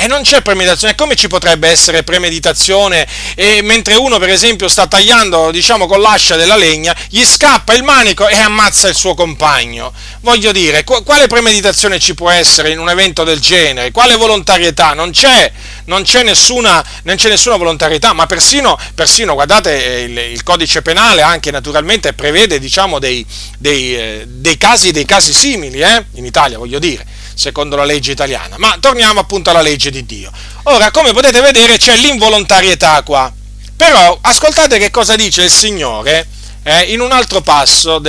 E 0.00 0.06
non 0.06 0.22
c'è 0.22 0.40
premeditazione. 0.40 0.94
Come 0.94 1.14
ci 1.14 1.28
potrebbe 1.28 1.68
essere 1.68 2.02
premeditazione 2.02 3.06
e 3.34 3.60
mentre 3.62 3.96
uno, 3.96 4.18
per 4.18 4.30
esempio, 4.30 4.66
sta 4.66 4.86
tagliando, 4.86 5.50
diciamo, 5.50 5.86
con 5.86 6.00
l'ascia 6.00 6.36
della 6.36 6.56
legna, 6.56 6.96
gli 7.10 7.22
scappa 7.22 7.74
il 7.74 7.82
manico 7.82 8.26
e 8.26 8.38
ammazza 8.38 8.88
il 8.88 8.94
suo 8.94 9.12
compagno? 9.12 9.92
Voglio 10.22 10.52
dire, 10.52 10.84
quale 10.84 11.26
premeditazione 11.26 11.98
ci 11.98 12.14
può 12.14 12.30
essere 12.30 12.70
in 12.70 12.78
un 12.78 12.88
evento 12.88 13.24
del 13.24 13.40
genere? 13.40 13.90
Quale 13.90 14.16
volontarietà? 14.16 14.94
Non 14.94 15.10
c'è, 15.10 15.52
non 15.84 16.02
c'è, 16.02 16.22
nessuna, 16.22 16.82
non 17.02 17.16
c'è 17.16 17.28
nessuna 17.28 17.56
volontarietà, 17.56 18.14
ma 18.14 18.24
persino, 18.24 18.78
persino 18.94 19.34
guardate, 19.34 19.84
eh, 19.84 20.02
il, 20.04 20.16
il, 20.16 20.42
codice 20.42 20.80
penale 20.80 21.20
anche 21.20 21.50
naturalmente 21.50 22.14
prevede, 22.14 22.58
diciamo, 22.58 22.98
dei, 22.98 23.22
dei, 23.58 23.94
eh, 23.94 24.24
dei 24.26 24.56
casi, 24.56 24.92
dei 24.92 25.04
casi 25.04 25.34
simili, 25.34 25.82
eh? 25.82 26.06
in 26.14 26.24
Italia, 26.24 26.56
voglio 26.56 26.78
dire 26.78 27.19
secondo 27.40 27.74
la 27.74 27.84
legge 27.84 28.12
italiana. 28.12 28.56
Ma 28.58 28.76
torniamo 28.78 29.18
appunto 29.18 29.48
alla 29.48 29.62
legge 29.62 29.90
di 29.90 30.04
Dio. 30.04 30.30
Ora, 30.64 30.90
come 30.90 31.12
potete 31.12 31.40
vedere, 31.40 31.78
c'è 31.78 31.96
l'involontarietà 31.96 33.02
qua. 33.02 33.32
Però 33.74 34.18
ascoltate 34.20 34.78
che 34.78 34.90
cosa 34.90 35.16
dice 35.16 35.44
il 35.44 35.50
Signore 35.50 36.28
eh, 36.62 36.92
in 36.92 37.00
un 37.00 37.12
altro 37.12 37.40
passo, 37.40 38.02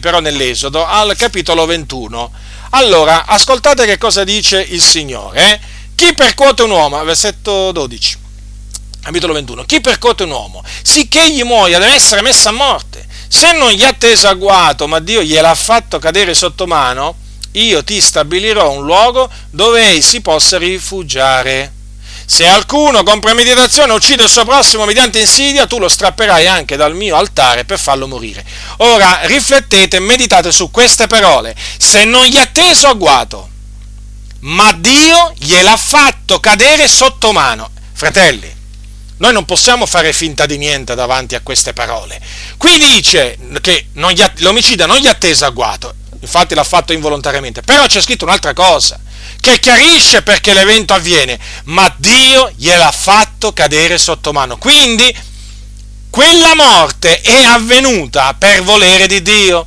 però 0.00 0.20
nell'Esodo, 0.20 0.86
al 0.86 1.14
capitolo 1.14 1.66
21. 1.66 2.32
Allora, 2.70 3.26
ascoltate 3.26 3.84
che 3.84 3.98
cosa 3.98 4.24
dice 4.24 4.62
il 4.62 4.80
Signore. 4.80 5.52
Eh? 5.52 5.60
Chi 5.94 6.14
percuote 6.14 6.62
un 6.62 6.70
uomo, 6.70 7.04
versetto 7.04 7.70
12, 7.72 8.16
capitolo 9.02 9.34
21, 9.34 9.64
chi 9.64 9.82
percuote 9.82 10.22
un 10.22 10.30
uomo, 10.30 10.64
sicché 10.82 11.20
egli 11.24 11.42
muoia, 11.42 11.78
deve 11.78 11.92
essere 11.92 12.22
messo 12.22 12.48
a 12.48 12.52
morte. 12.52 13.06
Se 13.28 13.52
non 13.52 13.70
gli 13.72 13.84
ha 13.84 13.92
teso 13.92 14.26
agguato, 14.26 14.88
ma 14.88 15.00
Dio 15.00 15.22
gliel'ha 15.22 15.54
fatto 15.54 15.98
cadere 15.98 16.32
sotto 16.32 16.66
mano, 16.66 17.16
io 17.52 17.82
ti 17.82 18.00
stabilirò 18.00 18.70
un 18.70 18.84
luogo 18.84 19.28
dove 19.50 19.84
ei 19.84 20.02
si 20.02 20.20
possa 20.20 20.58
rifugiare. 20.58 21.72
Se 22.24 22.46
alcuno 22.46 23.02
con 23.02 23.18
premeditazione 23.18 23.92
uccide 23.92 24.22
il 24.22 24.28
suo 24.28 24.44
prossimo 24.44 24.84
mediante 24.84 25.18
insidia, 25.18 25.66
tu 25.66 25.80
lo 25.80 25.88
strapperai 25.88 26.46
anche 26.46 26.76
dal 26.76 26.94
mio 26.94 27.16
altare 27.16 27.64
per 27.64 27.80
farlo 27.80 28.06
morire. 28.06 28.44
Ora 28.78 29.20
riflettete 29.22 29.96
e 29.96 30.00
meditate 30.00 30.52
su 30.52 30.70
queste 30.70 31.08
parole. 31.08 31.56
Se 31.76 32.04
non 32.04 32.24
gli 32.26 32.36
ha 32.36 32.46
teso 32.46 32.86
agguato, 32.86 33.48
ma 34.40 34.70
Dio 34.72 35.34
gliel'ha 35.38 35.76
fatto 35.76 36.38
cadere 36.38 36.86
sotto 36.86 37.32
mano. 37.32 37.68
Fratelli, 37.92 38.58
noi 39.16 39.32
non 39.32 39.44
possiamo 39.44 39.84
fare 39.84 40.12
finta 40.12 40.46
di 40.46 40.56
niente 40.56 40.94
davanti 40.94 41.34
a 41.34 41.40
queste 41.40 41.72
parole. 41.72 42.20
Qui 42.56 42.78
dice 42.78 43.36
che 43.60 43.88
ha, 43.92 44.32
l'omicida 44.36 44.86
non 44.86 44.98
gli 44.98 45.08
ha 45.08 45.14
teso 45.14 45.46
agguato 45.46 45.94
infatti 46.20 46.54
l'ha 46.54 46.64
fatto 46.64 46.92
involontariamente, 46.92 47.62
però 47.62 47.86
c'è 47.86 48.00
scritto 48.00 48.24
un'altra 48.24 48.52
cosa, 48.52 48.98
che 49.40 49.58
chiarisce 49.58 50.22
perché 50.22 50.52
l'evento 50.52 50.94
avviene, 50.94 51.38
ma 51.64 51.92
Dio 51.96 52.52
gliel'ha 52.56 52.92
fatto 52.92 53.52
cadere 53.52 53.98
sotto 53.98 54.32
mano. 54.32 54.58
Quindi 54.58 55.14
quella 56.10 56.54
morte 56.54 57.20
è 57.20 57.44
avvenuta 57.44 58.34
per 58.34 58.62
volere 58.62 59.06
di 59.06 59.22
Dio. 59.22 59.66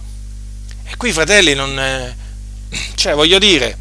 E 0.85 0.95
qui, 0.97 1.11
fratelli, 1.11 1.53
non... 1.53 1.79
È... 1.79 2.13
Cioè, 2.95 3.13
voglio 3.13 3.39
dire, 3.39 3.77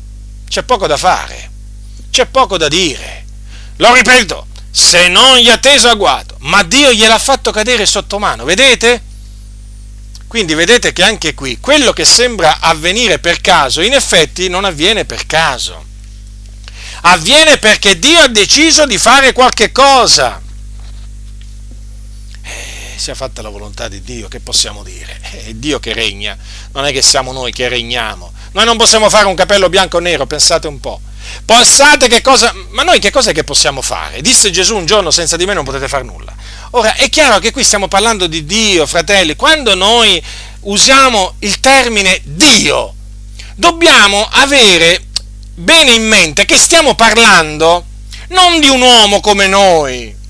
c'è 0.49 0.63
poco 0.63 0.87
da 0.87 0.97
fare, 0.97 1.51
c'è 2.11 2.27
poco 2.27 2.57
da 2.57 2.69
dire. 2.69 3.25
Lo 3.77 3.93
ripeto, 3.95 4.47
se 4.71 5.09
non 5.09 5.39
gli 5.39 5.49
ha 5.49 5.59
teso 5.59 5.89
agguato, 5.89 6.37
ma 6.41 6.63
Dio 6.63 6.93
gliel'ha 6.93 7.19
fatto 7.19 7.51
cadere 7.51 7.85
sotto 7.85 8.19
mano, 8.19 8.45
vedete? 8.45 9.03
Quindi 10.33 10.55
vedete 10.55 10.95
che 10.95 11.03
anche 11.03 11.35
qui 11.35 11.59
quello 11.61 11.93
che 11.93 12.07
sembra 12.07 12.57
avvenire 12.61 13.19
per 13.19 13.43
caso, 13.43 13.83
in 13.83 13.93
effetti 13.93 14.49
non 14.49 14.65
avviene 14.65 15.05
per 15.05 15.27
caso. 15.27 15.85
Avviene 17.03 17.59
perché 17.59 17.99
Dio 17.99 18.19
ha 18.19 18.29
deciso 18.29 18.87
di 18.87 18.97
fare 18.97 19.35
qualche 19.35 19.73
cosa. 19.73 20.41
Sia 23.03 23.17
fatta 23.17 23.43
la 23.43 23.49
volontà 23.49 23.89
di 23.89 24.01
Dio, 24.01 24.29
che 24.29 24.39
possiamo 24.39 24.85
dire? 24.85 25.19
È 25.21 25.55
Dio 25.55 25.81
che 25.81 25.93
regna, 25.93 26.39
non 26.71 26.85
è 26.85 26.93
che 26.93 27.03
siamo 27.03 27.33
noi 27.33 27.51
che 27.51 27.69
regniamo. 27.69 28.33
Noi 28.53 28.65
non 28.65 28.77
possiamo 28.77 29.11
fare 29.11 29.27
un 29.27 29.35
capello 29.35 29.69
bianco 29.69 29.97
o 29.97 29.99
nero, 29.99 30.25
pensate 30.25 30.69
un 30.69 30.79
po'. 30.79 31.01
Pensate 31.45 32.07
che 32.07 32.23
cosa, 32.23 32.55
ma 32.71 32.85
noi 32.85 33.01
che 33.01 33.11
cosa 33.11 33.31
è 33.31 33.35
che 33.35 33.43
possiamo 33.43 33.83
fare? 33.83 34.21
Disse 34.21 34.53
Gesù 34.53 34.77
un 34.77 34.87
giorno, 34.87 35.11
senza 35.11 35.37
di 35.37 35.47
me 35.47 35.53
non 35.53 35.65
potete 35.65 35.89
fare 35.89 36.05
nulla. 36.05 36.33
Ora, 36.71 36.95
è 36.95 37.09
chiaro 37.09 37.41
che 37.41 37.51
qui 37.51 37.65
stiamo 37.65 37.89
parlando 37.89 38.29
di 38.29 38.45
Dio, 38.45 38.87
fratelli. 38.87 39.35
Quando 39.35 39.75
noi 39.75 40.23
usiamo 40.61 41.35
il 41.41 41.59
termine 41.59 42.21
Dio, 42.23 42.95
dobbiamo 43.57 44.29
avere 44.31 45.07
bene 45.57 45.91
in 45.91 46.07
mente 46.07 46.45
che 46.45 46.57
stiamo 46.57 46.95
parlando 46.95 47.85
non 48.29 48.61
di 48.61 48.69
un 48.69 48.81
uomo 48.81 49.19
come 49.19 49.49
noi, 49.49 50.21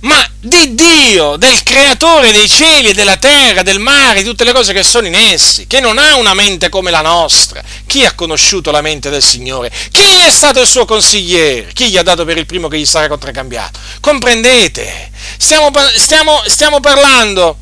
ma 0.00 0.24
di 0.40 0.74
Dio, 0.74 1.36
del 1.36 1.62
creatore 1.62 2.32
dei 2.32 2.48
cieli 2.48 2.88
e 2.88 2.94
della 2.94 3.16
terra, 3.16 3.62
del 3.62 3.78
mare, 3.78 4.22
di 4.22 4.28
tutte 4.28 4.44
le 4.44 4.52
cose 4.52 4.72
che 4.72 4.82
sono 4.82 5.06
in 5.06 5.14
essi, 5.14 5.66
che 5.66 5.80
non 5.80 5.98
ha 5.98 6.16
una 6.16 6.32
mente 6.32 6.70
come 6.70 6.90
la 6.90 7.02
nostra. 7.02 7.62
Chi 7.86 8.04
ha 8.04 8.12
conosciuto 8.14 8.70
la 8.70 8.80
mente 8.80 9.10
del 9.10 9.22
Signore? 9.22 9.70
Chi 9.90 10.00
è 10.00 10.30
stato 10.30 10.60
il 10.60 10.66
suo 10.66 10.86
consigliere? 10.86 11.70
Chi 11.74 11.90
gli 11.90 11.98
ha 11.98 12.02
dato 12.02 12.24
per 12.24 12.38
il 12.38 12.46
primo 12.46 12.68
che 12.68 12.78
gli 12.78 12.86
sarà 12.86 13.08
contraccambiato? 13.08 13.78
Comprendete? 14.00 15.10
Stiamo, 15.36 15.70
stiamo, 15.94 16.40
stiamo 16.46 16.80
parlando 16.80 17.58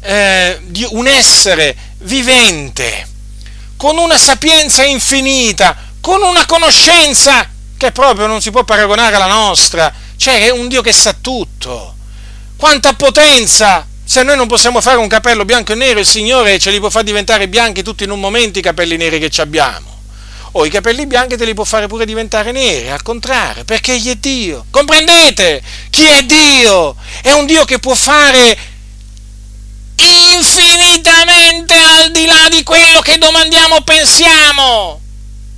eh, 0.00 0.58
di 0.62 0.84
un 0.90 1.06
essere 1.06 1.76
vivente, 1.98 3.06
con 3.76 3.98
una 3.98 4.18
sapienza 4.18 4.84
infinita, 4.84 5.76
con 6.00 6.22
una 6.22 6.44
conoscenza 6.46 7.48
che 7.76 7.92
proprio 7.92 8.26
non 8.26 8.40
si 8.40 8.50
può 8.50 8.64
paragonare 8.64 9.14
alla 9.14 9.26
nostra 9.26 9.92
cioè 10.16 10.46
è 10.46 10.50
un 10.50 10.68
Dio 10.68 10.82
che 10.82 10.92
sa 10.92 11.14
tutto. 11.20 11.94
Quanta 12.56 12.94
potenza! 12.94 13.86
Se 14.04 14.22
noi 14.22 14.36
non 14.36 14.46
possiamo 14.46 14.80
fare 14.80 14.98
un 14.98 15.08
capello 15.08 15.44
bianco 15.44 15.72
e 15.72 15.74
nero, 15.74 15.98
il 15.98 16.06
Signore 16.06 16.58
ce 16.58 16.70
li 16.70 16.78
può 16.78 16.90
far 16.90 17.02
diventare 17.02 17.48
bianchi 17.48 17.82
tutti 17.82 18.04
in 18.04 18.10
un 18.10 18.20
momento 18.20 18.58
i 18.58 18.62
capelli 18.62 18.96
neri 18.96 19.18
che 19.18 19.40
abbiamo. 19.40 19.94
o 20.52 20.64
i 20.64 20.70
capelli 20.70 21.06
bianchi 21.06 21.36
te 21.36 21.44
li 21.44 21.52
può 21.54 21.64
fare 21.64 21.86
pure 21.86 22.06
diventare 22.06 22.50
neri, 22.50 22.90
al 22.90 23.02
contrario, 23.02 23.64
perché 23.64 23.92
egli 23.92 24.08
è 24.10 24.14
Dio. 24.14 24.64
Comprendete? 24.70 25.62
Chi 25.90 26.06
è 26.06 26.22
Dio? 26.22 26.96
È 27.20 27.32
un 27.32 27.44
Dio 27.44 27.64
che 27.64 27.78
può 27.78 27.94
fare 27.94 28.56
infinitamente 29.96 31.74
al 31.74 32.10
di 32.10 32.24
là 32.24 32.48
di 32.50 32.62
quello 32.62 33.00
che 33.00 33.18
domandiamo 33.18 33.76
o 33.76 33.80
pensiamo. 33.82 35.00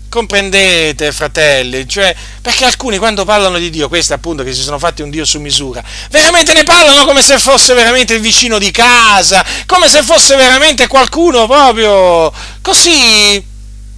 Comprendete, 0.08 1.12
fratelli? 1.12 1.86
Cioè, 1.86 2.16
perché 2.40 2.64
alcuni 2.64 2.96
quando 2.96 3.26
parlano 3.26 3.58
di 3.58 3.68
Dio, 3.68 3.88
questi 3.88 4.14
appunto 4.14 4.42
che 4.42 4.54
si 4.54 4.62
sono 4.62 4.78
fatti 4.78 5.02
un 5.02 5.10
Dio 5.10 5.26
su 5.26 5.38
misura, 5.38 5.84
veramente 6.10 6.54
ne 6.54 6.62
parlano 6.62 7.04
come 7.04 7.22
se 7.22 7.38
fosse 7.38 7.74
veramente 7.74 8.14
il 8.14 8.22
vicino 8.22 8.58
di 8.58 8.70
casa, 8.70 9.44
come 9.66 9.86
se 9.86 10.02
fosse 10.02 10.34
veramente 10.36 10.86
qualcuno 10.86 11.46
proprio 11.46 12.32
così. 12.62 13.44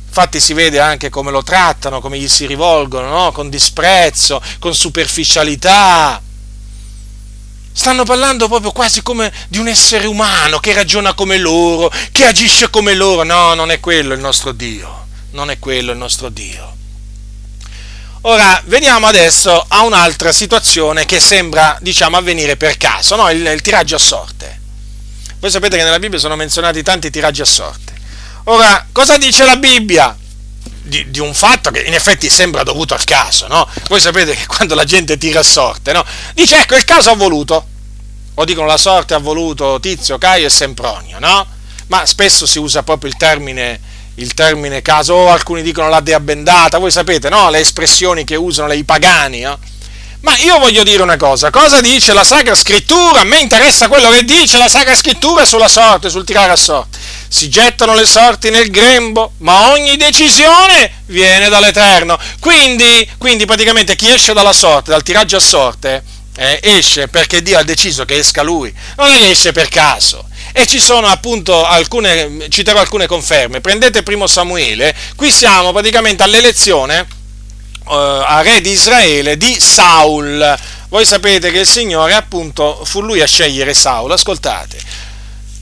Infatti 0.06 0.40
si 0.40 0.52
vede 0.52 0.80
anche 0.80 1.10
come 1.10 1.30
lo 1.30 1.44
trattano, 1.44 2.00
come 2.00 2.18
gli 2.18 2.28
si 2.28 2.44
rivolgono, 2.46 3.08
no? 3.08 3.30
con 3.30 3.48
disprezzo, 3.48 4.42
con 4.58 4.74
superficialità. 4.74 6.20
Stanno 7.72 8.02
parlando 8.02 8.48
proprio 8.48 8.72
quasi 8.72 9.00
come 9.02 9.32
di 9.46 9.58
un 9.58 9.68
essere 9.68 10.08
umano 10.08 10.58
che 10.58 10.72
ragiona 10.72 11.14
come 11.14 11.38
loro, 11.38 11.88
che 12.10 12.26
agisce 12.26 12.68
come 12.68 12.94
loro. 12.94 13.22
No, 13.22 13.54
non 13.54 13.70
è 13.70 13.78
quello 13.78 14.12
il 14.12 14.20
nostro 14.20 14.50
Dio 14.50 14.99
non 15.30 15.50
è 15.50 15.58
quello 15.58 15.92
il 15.92 15.98
nostro 15.98 16.28
Dio. 16.28 16.78
Ora, 18.22 18.60
veniamo 18.66 19.06
adesso 19.06 19.64
a 19.66 19.82
un'altra 19.82 20.30
situazione 20.30 21.06
che 21.06 21.20
sembra, 21.20 21.78
diciamo, 21.80 22.18
avvenire 22.18 22.56
per 22.56 22.76
caso, 22.76 23.16
no? 23.16 23.30
il, 23.30 23.44
il 23.46 23.62
tiraggio 23.62 23.96
a 23.96 23.98
sorte. 23.98 24.60
Voi 25.40 25.50
sapete 25.50 25.78
che 25.78 25.84
nella 25.84 25.98
Bibbia 25.98 26.18
sono 26.18 26.36
menzionati 26.36 26.82
tanti 26.82 27.08
tiraggi 27.08 27.40
a 27.40 27.46
sorte. 27.46 27.94
Ora, 28.44 28.86
cosa 28.92 29.16
dice 29.16 29.44
la 29.44 29.56
Bibbia? 29.56 30.14
Di, 30.82 31.10
di, 31.10 31.20
un 31.20 31.32
fatto 31.32 31.70
che 31.70 31.80
in 31.80 31.94
effetti 31.94 32.28
sembra 32.28 32.62
dovuto 32.62 32.94
al 32.94 33.04
caso, 33.04 33.46
no? 33.46 33.66
Voi 33.88 34.00
sapete 34.00 34.34
che 34.34 34.46
quando 34.46 34.74
la 34.74 34.84
gente 34.84 35.16
tira 35.16 35.40
a 35.40 35.42
sorte, 35.42 35.92
no? 35.92 36.04
Dice, 36.34 36.58
ecco, 36.58 36.74
il 36.74 36.84
caso 36.84 37.10
ha 37.10 37.14
voluto. 37.14 37.66
O 38.34 38.44
dicono 38.44 38.66
la 38.66 38.76
sorte 38.76 39.14
ha 39.14 39.18
voluto 39.18 39.78
Tizio, 39.80 40.18
Caio 40.18 40.46
e 40.46 40.50
Sempronio, 40.50 41.18
no? 41.18 41.46
Ma 41.86 42.04
spesso 42.04 42.44
si 42.44 42.58
usa 42.58 42.82
proprio 42.82 43.08
il 43.08 43.16
termine 43.16 43.80
il 44.16 44.34
termine 44.34 44.82
caso, 44.82 45.14
o 45.14 45.30
alcuni 45.30 45.62
dicono 45.62 45.88
la 45.88 46.00
dea 46.00 46.20
bendata, 46.20 46.78
voi 46.78 46.90
sapete, 46.90 47.28
no? 47.28 47.50
Le 47.50 47.58
espressioni 47.58 48.24
che 48.24 48.36
usano 48.36 48.72
i 48.72 48.84
pagani, 48.84 49.40
no? 49.40 49.58
Ma 50.20 50.36
io 50.38 50.58
voglio 50.58 50.82
dire 50.82 51.02
una 51.02 51.16
cosa, 51.16 51.48
cosa 51.50 51.80
dice 51.80 52.12
la 52.12 52.24
Sacra 52.24 52.54
Scrittura? 52.54 53.20
A 53.20 53.24
me 53.24 53.40
interessa 53.40 53.88
quello 53.88 54.10
che 54.10 54.22
dice 54.24 54.58
la 54.58 54.68
Sacra 54.68 54.94
Scrittura 54.94 55.46
sulla 55.46 55.68
sorte, 55.68 56.10
sul 56.10 56.26
tirare 56.26 56.52
a 56.52 56.56
sorte. 56.56 56.98
Si 57.26 57.48
gettano 57.48 57.94
le 57.94 58.04
sorti 58.04 58.50
nel 58.50 58.70
grembo, 58.70 59.32
ma 59.38 59.70
ogni 59.70 59.96
decisione 59.96 60.92
viene 61.06 61.48
dall'Eterno. 61.48 62.18
Quindi, 62.38 63.08
quindi 63.16 63.46
praticamente 63.46 63.96
chi 63.96 64.10
esce 64.10 64.34
dalla 64.34 64.52
sorte, 64.52 64.90
dal 64.90 65.02
tiraggio 65.02 65.38
a 65.38 65.40
sorte, 65.40 66.04
eh, 66.36 66.60
esce 66.62 67.08
perché 67.08 67.40
Dio 67.42 67.58
ha 67.58 67.62
deciso 67.62 68.04
che 68.04 68.18
esca 68.18 68.42
lui, 68.42 68.72
non 68.96 69.10
esce 69.10 69.52
per 69.52 69.70
caso 69.70 70.28
e 70.52 70.66
ci 70.66 70.80
sono 70.80 71.06
appunto 71.06 71.64
alcune, 71.64 72.46
citerò 72.48 72.80
alcune 72.80 73.06
conferme. 73.06 73.60
Prendete 73.60 74.02
primo 74.02 74.26
Samuele, 74.26 74.94
qui 75.16 75.30
siamo 75.30 75.72
praticamente 75.72 76.22
all'elezione 76.22 77.06
uh, 77.84 77.92
a 77.92 78.40
re 78.42 78.60
di 78.60 78.70
Israele 78.70 79.36
di 79.36 79.58
Saul. 79.58 80.58
Voi 80.88 81.04
sapete 81.04 81.50
che 81.50 81.60
il 81.60 81.66
Signore 81.66 82.14
appunto 82.14 82.84
fu 82.84 83.00
lui 83.00 83.20
a 83.20 83.26
scegliere 83.26 83.74
Saul, 83.74 84.10
ascoltate. 84.12 84.78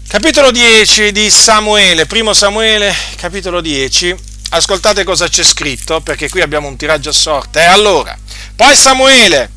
Capitolo 0.08 0.50
10 0.50 1.12
di 1.12 1.28
Samuele, 1.28 2.06
primo 2.06 2.32
Samuele, 2.32 2.94
capitolo 3.16 3.60
10, 3.60 4.16
ascoltate 4.50 5.04
cosa 5.04 5.28
c'è 5.28 5.42
scritto, 5.42 6.00
perché 6.00 6.30
qui 6.30 6.40
abbiamo 6.40 6.66
un 6.66 6.78
tiraggio 6.78 7.10
a 7.10 7.12
sorte. 7.12 7.60
E 7.60 7.64
allora, 7.64 8.16
poi 8.56 8.74
Samuele, 8.74 9.50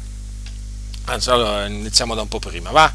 anzi 1.06 1.30
allora 1.30 1.66
iniziamo 1.68 2.16
da 2.16 2.22
un 2.22 2.28
po' 2.28 2.40
prima, 2.40 2.70
va? 2.72 2.92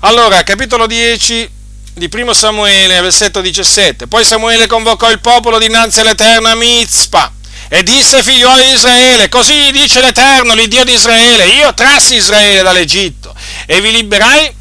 Allora, 0.00 0.44
capitolo 0.44 0.86
10 0.86 1.50
di 1.98 2.10
primo 2.10 2.34
Samuele, 2.34 3.00
versetto 3.00 3.40
17. 3.40 4.06
Poi 4.06 4.22
Samuele 4.22 4.66
convocò 4.66 5.10
il 5.10 5.18
popolo 5.18 5.58
dinanzi 5.58 6.00
all'Eterno 6.00 6.48
a 6.48 6.54
Mizpa 6.54 7.32
e 7.68 7.82
disse 7.82 8.22
figlioli 8.22 8.66
di 8.66 8.72
Israele, 8.72 9.30
così 9.30 9.70
dice 9.72 10.02
l'Eterno, 10.02 10.52
l'Iddio 10.52 10.84
di 10.84 10.92
Israele, 10.92 11.46
io 11.46 11.72
trassi 11.72 12.16
Israele 12.16 12.62
dall'Egitto 12.62 13.34
e 13.64 13.80
vi 13.80 13.92
liberai 13.92 14.54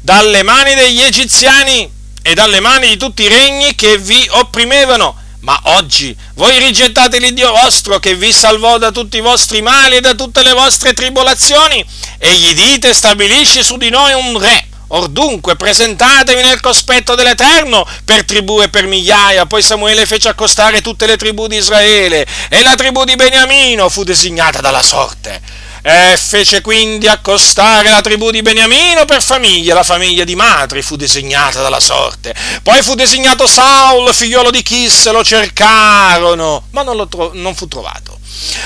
dalle 0.00 0.42
mani 0.42 0.74
degli 0.74 1.02
egiziani 1.02 1.90
e 2.22 2.32
dalle 2.32 2.60
mani 2.60 2.88
di 2.88 2.96
tutti 2.96 3.24
i 3.24 3.28
regni 3.28 3.74
che 3.74 3.98
vi 3.98 4.26
opprimevano. 4.30 5.14
Ma 5.40 5.60
oggi 5.64 6.16
voi 6.34 6.58
rigettate 6.58 7.18
l'Iddio 7.18 7.52
vostro 7.52 7.98
che 7.98 8.14
vi 8.14 8.32
salvò 8.32 8.78
da 8.78 8.90
tutti 8.90 9.18
i 9.18 9.20
vostri 9.20 9.60
mali 9.60 9.96
e 9.96 10.00
da 10.00 10.14
tutte 10.14 10.42
le 10.42 10.54
vostre 10.54 10.94
tribolazioni 10.94 11.84
e 12.16 12.34
gli 12.34 12.54
dite 12.54 12.94
stabilisci 12.94 13.62
su 13.62 13.76
di 13.76 13.90
noi 13.90 14.14
un 14.14 14.38
re 14.38 14.67
Or 14.88 15.08
dunque 15.08 15.56
presentatevi 15.56 16.42
nel 16.42 16.60
cospetto 16.60 17.14
dell'Eterno 17.14 17.86
per 18.04 18.24
tribù 18.24 18.62
e 18.62 18.68
per 18.68 18.86
migliaia. 18.86 19.46
Poi 19.46 19.62
Samuele 19.62 20.06
fece 20.06 20.28
accostare 20.28 20.80
tutte 20.80 21.06
le 21.06 21.16
tribù 21.16 21.46
di 21.46 21.56
Israele 21.56 22.26
e 22.48 22.62
la 22.62 22.74
tribù 22.74 23.04
di 23.04 23.14
Beniamino 23.14 23.88
fu 23.88 24.02
designata 24.02 24.60
dalla 24.60 24.82
sorte. 24.82 25.66
E 25.82 26.16
fece 26.16 26.60
quindi 26.60 27.06
accostare 27.06 27.90
la 27.90 28.00
tribù 28.00 28.30
di 28.30 28.42
Beniamino 28.42 29.04
per 29.04 29.22
famiglia, 29.22 29.74
la 29.74 29.84
famiglia 29.84 30.24
di 30.24 30.34
Matri 30.34 30.82
fu 30.82 30.96
designata 30.96 31.60
dalla 31.62 31.80
sorte. 31.80 32.34
Poi 32.62 32.82
fu 32.82 32.94
designato 32.94 33.46
Saul, 33.46 34.12
figliolo 34.12 34.50
di 34.50 34.62
Chis, 34.62 35.10
lo 35.10 35.22
cercarono, 35.22 36.64
ma 36.70 36.82
non, 36.82 37.08
tro- 37.08 37.30
non 37.34 37.54
fu 37.54 37.68
trovato. 37.68 38.18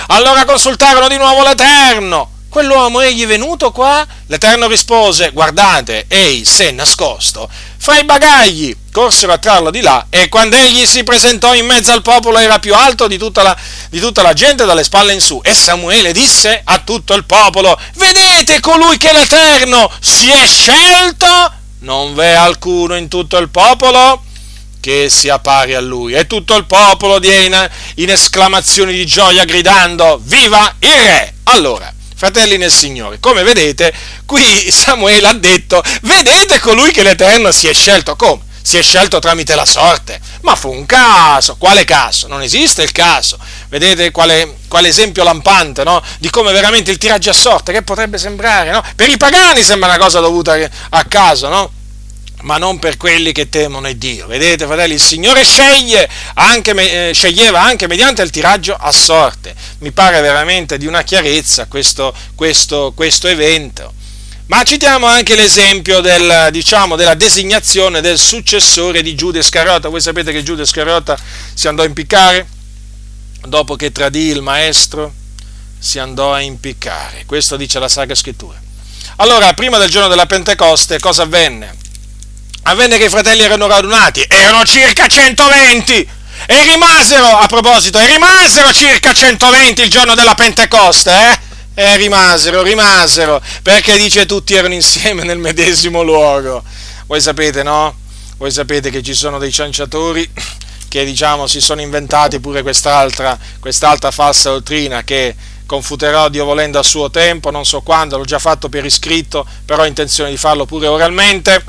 Allora 0.08 0.44
consultarono 0.44 1.08
di 1.08 1.16
nuovo 1.16 1.42
l'Eterno 1.42 2.30
Quell'uomo 2.52 3.00
egli 3.00 3.24
venuto 3.24 3.72
qua? 3.72 4.06
L'Eterno 4.26 4.66
rispose, 4.68 5.30
guardate, 5.30 6.04
ei 6.06 6.44
si 6.44 6.64
è 6.64 6.70
nascosto 6.70 7.48
fra 7.78 7.98
i 7.98 8.04
bagagli. 8.04 8.76
Corsero 8.92 9.32
a 9.32 9.38
trarlo 9.38 9.70
di 9.70 9.80
là 9.80 10.08
e 10.10 10.28
quando 10.28 10.56
egli 10.56 10.84
si 10.84 11.02
presentò 11.02 11.54
in 11.54 11.64
mezzo 11.64 11.92
al 11.92 12.02
popolo 12.02 12.36
era 12.36 12.58
più 12.58 12.74
alto 12.74 13.06
di 13.06 13.16
tutta 13.16 13.42
la, 13.42 13.56
di 13.88 13.98
tutta 14.00 14.20
la 14.20 14.34
gente 14.34 14.66
dalle 14.66 14.84
spalle 14.84 15.14
in 15.14 15.22
su. 15.22 15.40
E 15.42 15.54
Samuele 15.54 16.12
disse 16.12 16.60
a 16.62 16.80
tutto 16.80 17.14
il 17.14 17.24
popolo, 17.24 17.74
vedete 17.94 18.60
colui 18.60 18.98
che 18.98 19.14
l'Eterno 19.14 19.90
si 19.98 20.28
è 20.28 20.46
scelto? 20.46 21.52
Non 21.78 22.14
v'è 22.14 22.32
alcuno 22.32 22.96
in 22.96 23.08
tutto 23.08 23.38
il 23.38 23.48
popolo? 23.48 24.24
che 24.78 25.08
sia 25.08 25.38
pari 25.38 25.74
a 25.74 25.80
lui. 25.80 26.12
E 26.12 26.26
tutto 26.26 26.54
il 26.54 26.66
popolo 26.66 27.18
diede 27.18 27.70
in 27.94 28.10
esclamazioni 28.10 28.92
di 28.92 29.06
gioia 29.06 29.46
gridando, 29.46 30.20
viva 30.22 30.74
il 30.80 30.90
re! 30.90 31.34
Allora, 31.44 31.90
fratelli 32.22 32.56
nel 32.56 32.70
Signore. 32.70 33.18
Come 33.18 33.42
vedete, 33.42 33.92
qui 34.26 34.44
Samuele 34.70 35.26
ha 35.26 35.32
detto, 35.32 35.82
vedete 36.02 36.60
colui 36.60 36.92
che 36.92 37.02
l'Eterno 37.02 37.50
si 37.50 37.66
è 37.66 37.72
scelto. 37.72 38.14
Come? 38.14 38.42
Si 38.62 38.78
è 38.78 38.82
scelto 38.82 39.18
tramite 39.18 39.56
la 39.56 39.64
sorte. 39.64 40.20
Ma 40.42 40.54
fu 40.54 40.70
un 40.70 40.86
caso. 40.86 41.56
Quale 41.56 41.84
caso? 41.84 42.28
Non 42.28 42.40
esiste 42.40 42.84
il 42.84 42.92
caso. 42.92 43.36
Vedete 43.68 44.12
quale, 44.12 44.58
quale 44.68 44.86
esempio 44.86 45.24
lampante 45.24 45.82
no? 45.82 46.00
di 46.20 46.30
come 46.30 46.52
veramente 46.52 46.92
il 46.92 46.98
tiraggio 46.98 47.30
a 47.30 47.34
sorte, 47.34 47.72
che 47.72 47.82
potrebbe 47.82 48.18
sembrare, 48.18 48.70
no? 48.70 48.84
Per 48.94 49.08
i 49.08 49.16
pagani 49.16 49.64
sembra 49.64 49.88
una 49.88 49.98
cosa 49.98 50.20
dovuta 50.20 50.56
a 50.90 51.04
caso, 51.06 51.48
no? 51.48 51.72
Ma 52.42 52.58
non 52.58 52.78
per 52.78 52.96
quelli 52.96 53.32
che 53.32 53.48
temono 53.48 53.90
Dio. 53.92 54.26
Vedete, 54.26 54.66
fratelli, 54.66 54.94
il 54.94 55.00
Signore 55.00 55.44
sceglie 55.44 56.08
anche, 56.34 57.08
eh, 57.08 57.12
sceglieva 57.12 57.60
anche 57.60 57.86
mediante 57.86 58.22
il 58.22 58.30
tiraggio 58.30 58.74
a 58.74 58.90
sorte. 58.92 59.54
Mi 59.78 59.90
pare 59.90 60.20
veramente 60.20 60.78
di 60.78 60.86
una 60.86 61.02
chiarezza 61.02 61.66
questo, 61.66 62.14
questo, 62.34 62.92
questo 62.94 63.28
evento. 63.28 63.92
Ma 64.46 64.62
citiamo 64.64 65.06
anche 65.06 65.34
l'esempio 65.34 66.00
del, 66.00 66.48
diciamo, 66.50 66.96
della 66.96 67.14
designazione 67.14 68.00
del 68.00 68.18
successore 68.18 69.02
di 69.02 69.14
Giuda 69.14 69.38
Iscariota. 69.38 69.88
Voi 69.88 70.00
sapete 70.00 70.32
che 70.32 70.42
Giuda 70.42 70.62
Iscariota 70.62 71.18
si 71.54 71.68
andò 71.68 71.82
a 71.82 71.86
impiccare 71.86 72.46
dopo 73.46 73.76
che 73.76 73.92
tradì 73.92 74.26
il 74.26 74.42
maestro, 74.42 75.12
si 75.78 75.98
andò 75.98 76.32
a 76.32 76.40
impiccare. 76.40 77.24
Questo 77.24 77.56
dice 77.56 77.78
la 77.78 77.88
Sacra 77.88 78.14
Scrittura. 78.14 78.60
Allora, 79.16 79.52
prima 79.54 79.78
del 79.78 79.90
giorno 79.90 80.08
della 80.08 80.26
Pentecoste, 80.26 80.98
cosa 80.98 81.22
avvenne? 81.22 81.81
Avvenne 82.62 82.98
che 82.98 83.04
i 83.04 83.08
fratelli 83.08 83.42
erano 83.42 83.66
radunati, 83.66 84.24
erano 84.28 84.64
circa 84.64 85.06
120 85.06 86.08
e 86.46 86.64
rimasero, 86.64 87.26
a 87.26 87.46
proposito, 87.46 87.98
e 87.98 88.06
rimasero 88.06 88.72
circa 88.72 89.12
120 89.12 89.82
il 89.82 89.90
giorno 89.90 90.14
della 90.14 90.34
Pentecoste, 90.34 91.10
eh? 91.10 91.50
E 91.74 91.96
rimasero, 91.96 92.62
rimasero, 92.62 93.40
perché 93.62 93.96
dice 93.96 94.26
tutti 94.26 94.54
erano 94.54 94.74
insieme 94.74 95.24
nel 95.24 95.38
medesimo 95.38 96.02
luogo. 96.02 96.62
Voi 97.06 97.20
sapete, 97.20 97.62
no? 97.62 97.96
Voi 98.36 98.50
sapete 98.50 98.90
che 98.90 99.02
ci 99.02 99.14
sono 99.14 99.38
dei 99.38 99.52
cianciatori 99.52 100.28
che 100.88 101.04
diciamo 101.06 101.46
si 101.46 101.62
sono 101.62 101.80
inventati 101.80 102.38
pure 102.40 102.60
quest'altra, 102.60 103.38
quest'altra 103.60 104.10
falsa 104.10 104.50
dottrina 104.50 105.04
che 105.04 105.34
confuterò 105.64 106.28
Dio 106.28 106.44
volendo 106.44 106.78
a 106.78 106.82
suo 106.82 107.08
tempo, 107.08 107.50
non 107.50 107.64
so 107.64 107.80
quando, 107.80 108.18
l'ho 108.18 108.24
già 108.24 108.38
fatto 108.38 108.68
per 108.68 108.84
iscritto, 108.84 109.46
però 109.64 109.84
ho 109.84 109.86
intenzione 109.86 110.28
di 110.28 110.36
farlo 110.36 110.66
pure 110.66 110.88
oralmente 110.88 111.64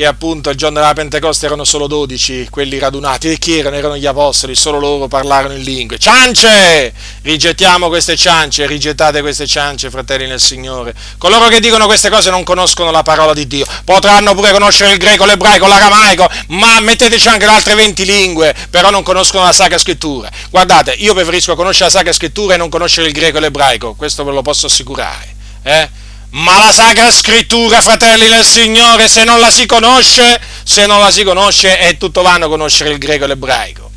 che 0.00 0.06
appunto 0.06 0.48
il 0.48 0.56
giorno 0.56 0.80
della 0.80 0.94
Pentecoste 0.94 1.44
erano 1.44 1.62
solo 1.62 1.86
dodici 1.86 2.48
quelli 2.48 2.78
radunati. 2.78 3.32
E 3.32 3.36
chi 3.36 3.58
erano? 3.58 3.76
Erano 3.76 3.98
gli 3.98 4.06
apostoli, 4.06 4.54
solo 4.54 4.78
loro 4.78 5.08
parlarono 5.08 5.52
in 5.52 5.62
lingue. 5.62 5.98
Ciance! 5.98 6.90
Rigettiamo 7.20 7.88
queste 7.88 8.16
ciance, 8.16 8.64
rigettate 8.66 9.20
queste 9.20 9.46
ciance, 9.46 9.90
fratelli 9.90 10.26
nel 10.26 10.40
Signore. 10.40 10.94
Coloro 11.18 11.48
che 11.48 11.60
dicono 11.60 11.84
queste 11.84 12.08
cose 12.08 12.30
non 12.30 12.44
conoscono 12.44 12.90
la 12.90 13.02
parola 13.02 13.34
di 13.34 13.46
Dio. 13.46 13.66
Potranno 13.84 14.34
pure 14.34 14.52
conoscere 14.52 14.92
il 14.92 14.96
greco, 14.96 15.26
l'ebraico, 15.26 15.66
l'aramaico, 15.66 16.26
ma 16.46 16.80
metteteci 16.80 17.28
anche 17.28 17.44
le 17.44 17.52
altre 17.52 17.74
20 17.74 18.02
lingue, 18.06 18.54
però 18.70 18.88
non 18.88 19.02
conoscono 19.02 19.44
la 19.44 19.52
Sacra 19.52 19.76
Scrittura. 19.76 20.30
Guardate, 20.48 20.92
io 20.92 21.12
preferisco 21.12 21.54
conoscere 21.54 21.90
la 21.90 21.98
Sacra 21.98 22.12
Scrittura 22.14 22.54
e 22.54 22.56
non 22.56 22.70
conoscere 22.70 23.06
il 23.06 23.12
greco 23.12 23.36
e 23.36 23.40
l'ebraico, 23.40 23.92
questo 23.92 24.24
ve 24.24 24.32
lo 24.32 24.40
posso 24.40 24.64
assicurare. 24.64 25.36
Eh? 25.62 25.88
Ma 26.30 26.56
la 26.58 26.72
Sacra 26.72 27.10
Scrittura, 27.10 27.82
fratelli 27.82 28.28
del 28.28 28.44
Signore, 28.44 29.08
se 29.08 29.24
non 29.24 29.40
la 29.40 29.50
si 29.50 29.66
conosce, 29.66 30.40
se 30.62 30.86
non 30.86 31.00
la 31.00 31.10
si 31.10 31.24
conosce, 31.24 31.78
è 31.78 31.96
tutto 31.96 32.22
vano 32.22 32.48
conoscere 32.48 32.90
il 32.90 32.98
greco 32.98 33.24
e 33.24 33.26
l'ebraico. 33.26 33.90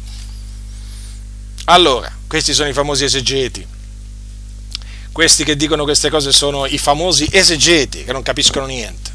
Allora, 1.65 2.11
questi 2.27 2.53
sono 2.53 2.69
i 2.69 2.73
famosi 2.73 3.03
esegeti. 3.03 3.65
Questi 5.11 5.43
che 5.43 5.55
dicono 5.55 5.83
queste 5.83 6.09
cose 6.09 6.31
sono 6.31 6.65
i 6.65 6.79
famosi 6.79 7.27
esegeti, 7.31 8.03
che 8.03 8.11
non 8.11 8.23
capiscono 8.23 8.65
niente. 8.65 9.11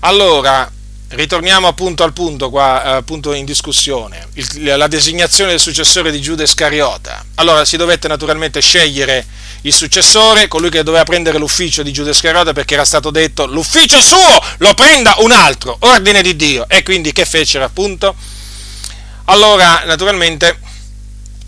Allora, 0.00 0.70
ritorniamo 1.08 1.66
appunto 1.66 2.02
al 2.02 2.12
punto 2.12 2.50
qua, 2.50 2.84
eh, 2.84 2.90
appunto 2.96 3.32
in 3.32 3.44
discussione, 3.44 4.28
il, 4.34 4.76
la 4.76 4.86
designazione 4.86 5.50
del 5.50 5.60
successore 5.60 6.10
di 6.10 6.20
Giuda 6.20 6.42
Iscariota. 6.42 7.24
Allora, 7.36 7.64
si 7.64 7.76
dovette 7.76 8.08
naturalmente 8.08 8.60
scegliere 8.60 9.26
il 9.62 9.72
successore, 9.72 10.48
colui 10.48 10.70
che 10.70 10.82
doveva 10.82 11.04
prendere 11.04 11.38
l'ufficio 11.38 11.82
di 11.82 11.92
Giuda 11.92 12.10
Iscariota 12.10 12.52
perché 12.52 12.74
era 12.74 12.84
stato 12.84 13.10
detto 13.10 13.46
l'ufficio 13.46 14.00
suo 14.00 14.42
lo 14.58 14.74
prenda 14.74 15.14
un 15.18 15.32
altro, 15.32 15.76
ordine 15.80 16.22
di 16.22 16.36
Dio. 16.36 16.68
E 16.68 16.82
quindi 16.82 17.12
che 17.12 17.24
fecero 17.24 17.64
appunto? 17.64 18.14
Allora, 19.24 19.82
naturalmente, 19.84 20.58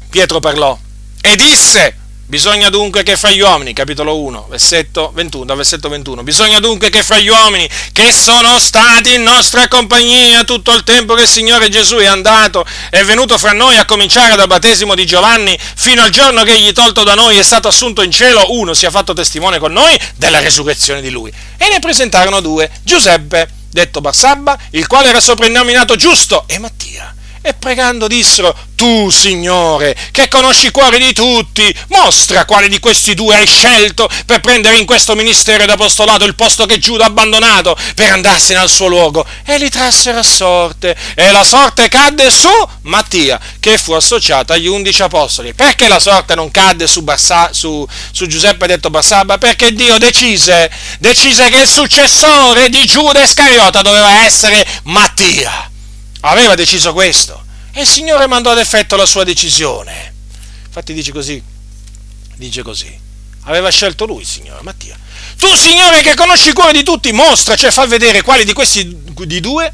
Pietro 0.09 0.41
parlò 0.41 0.77
e 1.21 1.37
disse, 1.37 1.97
Bisogna 2.31 2.71
dunque 2.71 3.03
che 3.03 3.17
fra 3.17 3.33
gli 3.33 3.41
uomini, 3.41 3.73
capitolo 3.73 4.17
1, 4.21 4.47
versetto 4.49 5.11
21, 5.13 5.45
dal 5.47 5.57
versetto 5.57 5.89
21, 5.89 6.23
bisogna 6.23 6.61
dunque 6.61 6.89
che 6.89 7.03
fra 7.03 7.19
gli 7.19 7.27
uomini 7.27 7.69
che 7.93 8.13
sono 8.13 8.57
stati 8.61 9.15
in 9.15 9.25
nostra 9.25 9.67
compagnia 9.67 10.45
tutto 10.45 10.73
il 10.73 10.85
tempo 10.85 11.15
che 11.15 11.23
il 11.23 11.29
Signore 11.29 11.69
Gesù 11.69 11.97
è 11.97 12.07
andato, 12.07 12.65
è 12.89 13.03
venuto 13.03 13.37
fra 13.37 13.51
noi 13.51 13.79
a 13.79 13.85
cominciare 13.85 14.37
dal 14.37 14.47
battesimo 14.47 14.95
di 14.95 15.05
Giovanni 15.07 15.59
fino 15.75 16.03
al 16.03 16.11
giorno 16.11 16.45
che 16.45 16.53
egli 16.53 16.71
tolto 16.71 17.03
da 17.03 17.15
noi 17.15 17.37
è 17.37 17.43
stato 17.43 17.67
assunto 17.67 18.01
in 18.01 18.13
cielo, 18.13 18.53
uno 18.53 18.75
sia 18.75 18.93
fatto 18.93 19.13
testimone 19.13 19.59
con 19.59 19.73
noi 19.73 19.99
della 20.15 20.39
resurrezione 20.39 21.01
di 21.01 21.11
lui. 21.11 21.33
E 21.57 21.69
ne 21.69 21.81
presentarono 21.81 22.39
due, 22.39 22.71
Giuseppe, 22.85 23.49
detto 23.73 24.01
Barsabba, 24.01 24.57
il 24.71 24.87
quale 24.87 25.09
era 25.09 25.19
soprannominato 25.19 25.97
giusto, 25.97 26.45
e 26.47 26.61
Mattia 26.61 27.13
e 27.43 27.55
pregando 27.55 28.07
dissero, 28.07 28.55
tu 28.75 29.11
Signore, 29.11 29.97
che 30.11 30.29
conosci 30.29 30.67
i 30.67 30.71
cuori 30.71 30.99
di 30.99 31.13
tutti, 31.13 31.75
mostra 31.89 32.45
quale 32.45 32.69
di 32.69 32.79
questi 32.81 33.15
due 33.15 33.37
hai 33.37 33.47
scelto 33.47 34.09
per 34.27 34.41
prendere 34.41 34.77
in 34.77 34.85
questo 34.85 35.15
ministero 35.15 35.65
d'apostolato 35.65 36.25
il 36.25 36.35
posto 36.35 36.67
che 36.67 36.79
Giuda 36.79 37.05
ha 37.05 37.07
abbandonato 37.09 37.77
per 37.95 38.13
andarsene 38.13 38.59
al 38.59 38.69
suo 38.69 38.89
luogo. 38.89 39.27
E 39.45 39.59
li 39.59 39.71
trassero 39.71 40.19
a 40.19 40.23
sorte, 40.23 40.97
e 41.15 41.31
la 41.31 41.45
sorte 41.45 41.89
cadde 41.89 42.31
su 42.31 42.49
Mattia, 42.83 43.41
che 43.59 43.79
fu 43.79 43.93
associato 43.93 44.53
agli 44.53 44.67
undici 44.67 45.03
apostoli. 45.03 45.55
Perché 45.55 45.89
la 45.89 46.01
sorte 46.01 46.35
non 46.35 46.51
cadde 46.51 46.87
su, 46.87 47.03
Barsa, 47.03 47.51
su, 47.53 47.87
su 48.13 48.27
Giuseppe 48.27 48.67
detto 48.67 48.91
Bassabba? 48.91 49.39
Perché 49.39 49.73
Dio 49.73 49.97
decise, 49.99 50.71
decise 50.99 51.49
che 51.49 51.61
il 51.61 51.69
successore 51.69 52.69
di 52.69 52.85
Giuda 52.87 53.23
Iscariota 53.23 53.81
doveva 53.81 54.25
essere 54.25 54.67
Mattia 54.85 55.70
aveva 56.21 56.55
deciso 56.55 56.93
questo 56.93 57.45
e 57.73 57.83
il 57.83 57.87
Signore 57.87 58.27
mandò 58.27 58.51
ad 58.51 58.59
effetto 58.59 58.97
la 58.97 59.07
sua 59.07 59.25
decisione. 59.25 60.15
Infatti 60.67 60.93
dice 60.93 61.13
così, 61.13 61.43
dice 62.37 62.63
così, 62.63 62.99
aveva 63.45 63.71
scelto 63.71 64.07
lui 64.07 64.21
il 64.21 64.27
Signore, 64.27 64.63
Mattia. 64.63 64.99
Tu 65.39 65.55
Signore 65.57 66.03
che 66.03 66.15
conosci 66.15 66.49
il 66.49 66.55
cuore 66.55 66.73
di 66.73 66.83
tutti, 66.83 67.13
mostra, 67.13 67.57
cioè 67.57 67.71
fa 67.71 67.87
vedere 67.87 68.23
quali 68.23 68.45
di 68.45 68.53
questi 68.53 68.97
di 69.25 69.41
due 69.41 69.73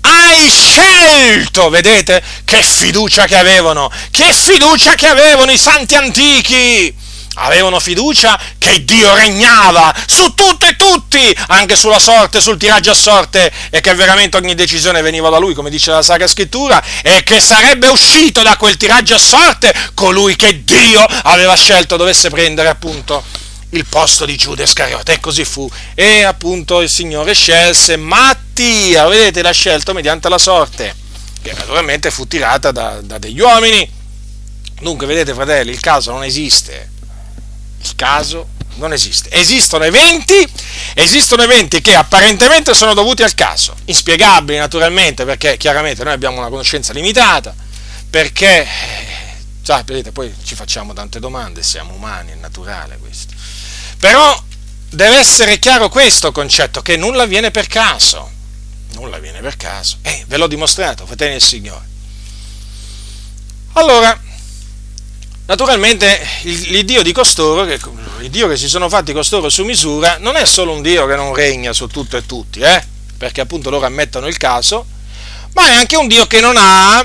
hai 0.00 0.48
scelto, 0.48 1.68
vedete? 1.70 2.22
Che 2.44 2.62
fiducia 2.62 3.26
che 3.26 3.36
avevano, 3.36 3.90
che 4.10 4.32
fiducia 4.32 4.94
che 4.94 5.06
avevano 5.06 5.50
i 5.50 5.58
santi 5.58 5.94
antichi 5.96 6.94
avevano 7.38 7.80
fiducia 7.80 8.38
che 8.58 8.84
Dio 8.84 9.14
regnava 9.14 9.94
su 10.06 10.34
tutto 10.34 10.66
e 10.66 10.76
tutti, 10.76 11.36
anche 11.48 11.76
sulla 11.76 11.98
sorte, 11.98 12.40
sul 12.40 12.58
tiraggio 12.58 12.90
a 12.90 12.94
sorte, 12.94 13.52
e 13.70 13.80
che 13.80 13.94
veramente 13.94 14.36
ogni 14.36 14.54
decisione 14.54 15.02
veniva 15.02 15.28
da 15.30 15.38
lui, 15.38 15.54
come 15.54 15.70
dice 15.70 15.90
la 15.90 16.02
Sacra 16.02 16.26
Scrittura, 16.26 16.82
e 17.02 17.22
che 17.22 17.40
sarebbe 17.40 17.88
uscito 17.88 18.42
da 18.42 18.56
quel 18.56 18.76
tiraggio 18.76 19.14
a 19.14 19.18
sorte 19.18 19.74
colui 19.94 20.36
che 20.36 20.64
Dio 20.64 21.04
aveva 21.22 21.54
scelto 21.54 21.96
dovesse 21.96 22.30
prendere 22.30 22.68
appunto 22.68 23.22
il 23.70 23.84
posto 23.84 24.24
di 24.24 24.36
Giuda 24.36 24.62
Iscariota. 24.62 25.12
E 25.12 25.20
così 25.20 25.44
fu. 25.44 25.70
E 25.94 26.22
appunto 26.22 26.80
il 26.80 26.88
Signore 26.88 27.34
scelse 27.34 27.96
Mattia, 27.96 29.06
vedete, 29.06 29.42
l'ha 29.42 29.52
scelto 29.52 29.92
mediante 29.92 30.28
la 30.28 30.38
sorte, 30.38 30.94
che 31.42 31.52
naturalmente 31.52 32.10
fu 32.10 32.26
tirata 32.26 32.72
da, 32.72 33.00
da 33.02 33.18
degli 33.18 33.40
uomini. 33.40 33.96
Dunque, 34.80 35.06
vedete, 35.06 35.34
fratelli, 35.34 35.70
il 35.70 35.80
caso 35.80 36.12
non 36.12 36.24
esiste 36.24 36.96
il 37.80 37.94
caso 37.94 38.48
non 38.74 38.92
esiste. 38.92 39.30
Esistono 39.30 39.84
eventi, 39.84 40.46
esistono 40.94 41.42
eventi 41.42 41.80
che 41.80 41.94
apparentemente 41.94 42.74
sono 42.74 42.94
dovuti 42.94 43.22
al 43.22 43.34
caso, 43.34 43.74
inspiegabili 43.86 44.58
naturalmente, 44.58 45.24
perché 45.24 45.56
chiaramente 45.56 46.04
noi 46.04 46.12
abbiamo 46.12 46.38
una 46.38 46.48
conoscenza 46.48 46.92
limitata, 46.92 47.54
perché, 48.08 48.66
sapete, 49.62 50.12
poi 50.12 50.34
ci 50.44 50.54
facciamo 50.54 50.92
tante 50.92 51.18
domande, 51.20 51.62
siamo 51.62 51.92
umani, 51.94 52.32
è 52.32 52.36
naturale 52.36 52.98
questo. 52.98 53.34
Però 53.98 54.42
deve 54.90 55.18
essere 55.18 55.58
chiaro 55.58 55.88
questo 55.88 56.32
concetto, 56.32 56.82
che 56.82 56.96
nulla 56.96 57.26
viene 57.26 57.50
per 57.50 57.66
caso. 57.66 58.36
Nulla 58.92 59.18
viene 59.18 59.40
per 59.40 59.56
caso. 59.56 59.98
Eh, 60.02 60.24
ve 60.26 60.36
l'ho 60.36 60.46
dimostrato, 60.46 61.04
fratelli 61.04 61.32
del 61.32 61.42
Signore. 61.42 61.86
Allora, 63.74 64.18
Naturalmente 65.48 66.20
l'Iddio 66.42 67.02
di 67.02 67.10
costoro, 67.10 67.62
il 67.62 68.28
Dio 68.28 68.48
che 68.48 68.58
si 68.58 68.68
sono 68.68 68.90
fatti 68.90 69.14
costoro 69.14 69.48
su 69.48 69.64
misura, 69.64 70.18
non 70.18 70.36
è 70.36 70.44
solo 70.44 70.72
un 70.72 70.82
Dio 70.82 71.06
che 71.06 71.16
non 71.16 71.34
regna 71.34 71.72
su 71.72 71.86
tutto 71.86 72.18
e 72.18 72.26
tutti, 72.26 72.60
eh? 72.60 72.84
perché 73.16 73.40
appunto 73.40 73.70
loro 73.70 73.86
ammettono 73.86 74.26
il 74.26 74.36
caso, 74.36 74.84
ma 75.54 75.68
è 75.68 75.72
anche 75.72 75.96
un 75.96 76.06
Dio 76.06 76.26
che 76.26 76.40
non 76.40 76.56
ha 76.58 77.02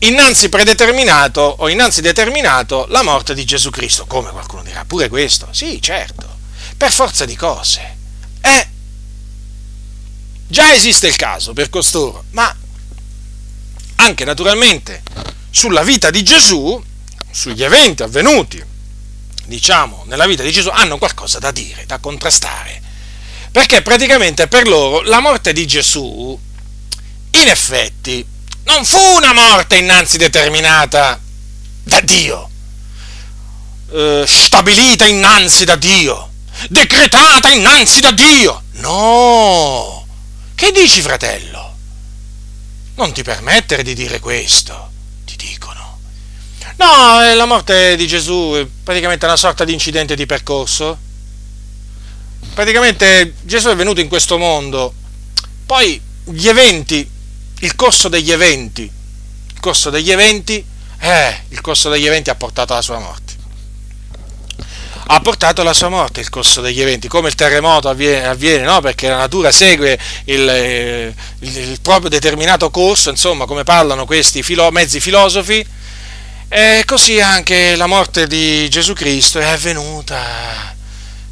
innanzi 0.00 0.50
predeterminato 0.50 1.40
o 1.40 1.68
innanzi 1.70 2.02
determinato 2.02 2.84
la 2.90 3.02
morte 3.02 3.32
di 3.32 3.46
Gesù 3.46 3.70
Cristo. 3.70 4.04
Come 4.04 4.32
qualcuno 4.32 4.62
dirà, 4.62 4.84
pure 4.84 5.08
questo? 5.08 5.48
Sì, 5.52 5.80
certo, 5.80 6.26
per 6.76 6.92
forza 6.92 7.24
di 7.24 7.36
cose. 7.36 7.96
Eh, 8.42 8.68
già 10.46 10.74
esiste 10.74 11.06
il 11.06 11.16
caso 11.16 11.54
per 11.54 11.70
costoro, 11.70 12.24
ma 12.32 12.54
anche 13.96 14.24
naturalmente 14.26 15.02
sulla 15.48 15.82
vita 15.82 16.10
di 16.10 16.22
Gesù 16.22 16.84
sugli 17.38 17.62
eventi 17.62 18.02
avvenuti, 18.02 18.60
diciamo, 19.44 20.02
nella 20.08 20.26
vita 20.26 20.42
di 20.42 20.50
Gesù, 20.50 20.70
hanno 20.70 20.98
qualcosa 20.98 21.38
da 21.38 21.52
dire, 21.52 21.86
da 21.86 21.98
contrastare. 21.98 22.82
Perché 23.52 23.80
praticamente 23.80 24.48
per 24.48 24.66
loro 24.66 25.02
la 25.02 25.20
morte 25.20 25.52
di 25.52 25.64
Gesù, 25.64 26.36
in 27.30 27.48
effetti, 27.48 28.26
non 28.64 28.84
fu 28.84 28.98
una 28.98 29.32
morte 29.32 29.76
innanzi 29.76 30.18
determinata 30.18 31.20
da 31.84 32.00
Dio, 32.00 32.50
eh, 33.92 34.24
stabilita 34.26 35.06
innanzi 35.06 35.64
da 35.64 35.76
Dio, 35.76 36.32
decretata 36.68 37.50
innanzi 37.50 38.00
da 38.00 38.10
Dio. 38.10 38.62
No! 38.72 40.06
Che 40.56 40.72
dici, 40.72 41.00
fratello? 41.02 41.76
Non 42.96 43.12
ti 43.12 43.22
permettere 43.22 43.84
di 43.84 43.94
dire 43.94 44.18
questo. 44.18 44.88
No, 46.78 47.34
la 47.34 47.44
morte 47.44 47.96
di 47.96 48.06
Gesù 48.06 48.52
è 48.54 48.64
praticamente 48.84 49.24
una 49.24 49.36
sorta 49.36 49.64
di 49.64 49.72
incidente 49.72 50.14
di 50.14 50.26
percorso. 50.26 50.96
Praticamente 52.54 53.34
Gesù 53.42 53.68
è 53.68 53.74
venuto 53.74 54.00
in 54.00 54.06
questo 54.06 54.38
mondo, 54.38 54.94
poi 55.66 56.00
gli 56.24 56.46
eventi, 56.46 57.08
il 57.60 57.74
corso 57.74 58.08
degli 58.08 58.30
eventi, 58.30 58.82
il 58.82 59.60
corso 59.60 59.90
degli 59.90 60.12
eventi, 60.12 60.64
eh, 61.00 61.42
il 61.48 61.60
corso 61.60 61.90
degli 61.90 62.06
eventi 62.06 62.30
ha 62.30 62.36
portato 62.36 62.74
alla 62.74 62.82
sua 62.82 63.00
morte. 63.00 63.34
Ha 65.10 65.20
portato 65.20 65.62
alla 65.62 65.72
sua 65.72 65.88
morte 65.88 66.20
il 66.20 66.28
corso 66.28 66.60
degli 66.60 66.80
eventi, 66.80 67.08
come 67.08 67.26
il 67.26 67.34
terremoto 67.34 67.88
avviene, 67.88 68.26
avviene 68.26 68.62
no? 68.62 68.80
perché 68.80 69.08
la 69.08 69.16
natura 69.16 69.50
segue 69.50 69.98
il, 70.26 71.14
il, 71.40 71.50
il, 71.50 71.80
proprio 71.80 72.08
determinato 72.08 72.70
corso, 72.70 73.10
insomma, 73.10 73.46
come 73.46 73.64
parlano 73.64 74.06
questi 74.06 74.44
filo, 74.44 74.70
mezzi 74.70 75.00
filosofi, 75.00 75.66
e 76.48 76.82
così 76.86 77.20
anche 77.20 77.76
la 77.76 77.86
morte 77.86 78.26
di 78.26 78.68
Gesù 78.70 78.94
Cristo 78.94 79.38
è 79.38 79.44
avvenuta, 79.44 80.74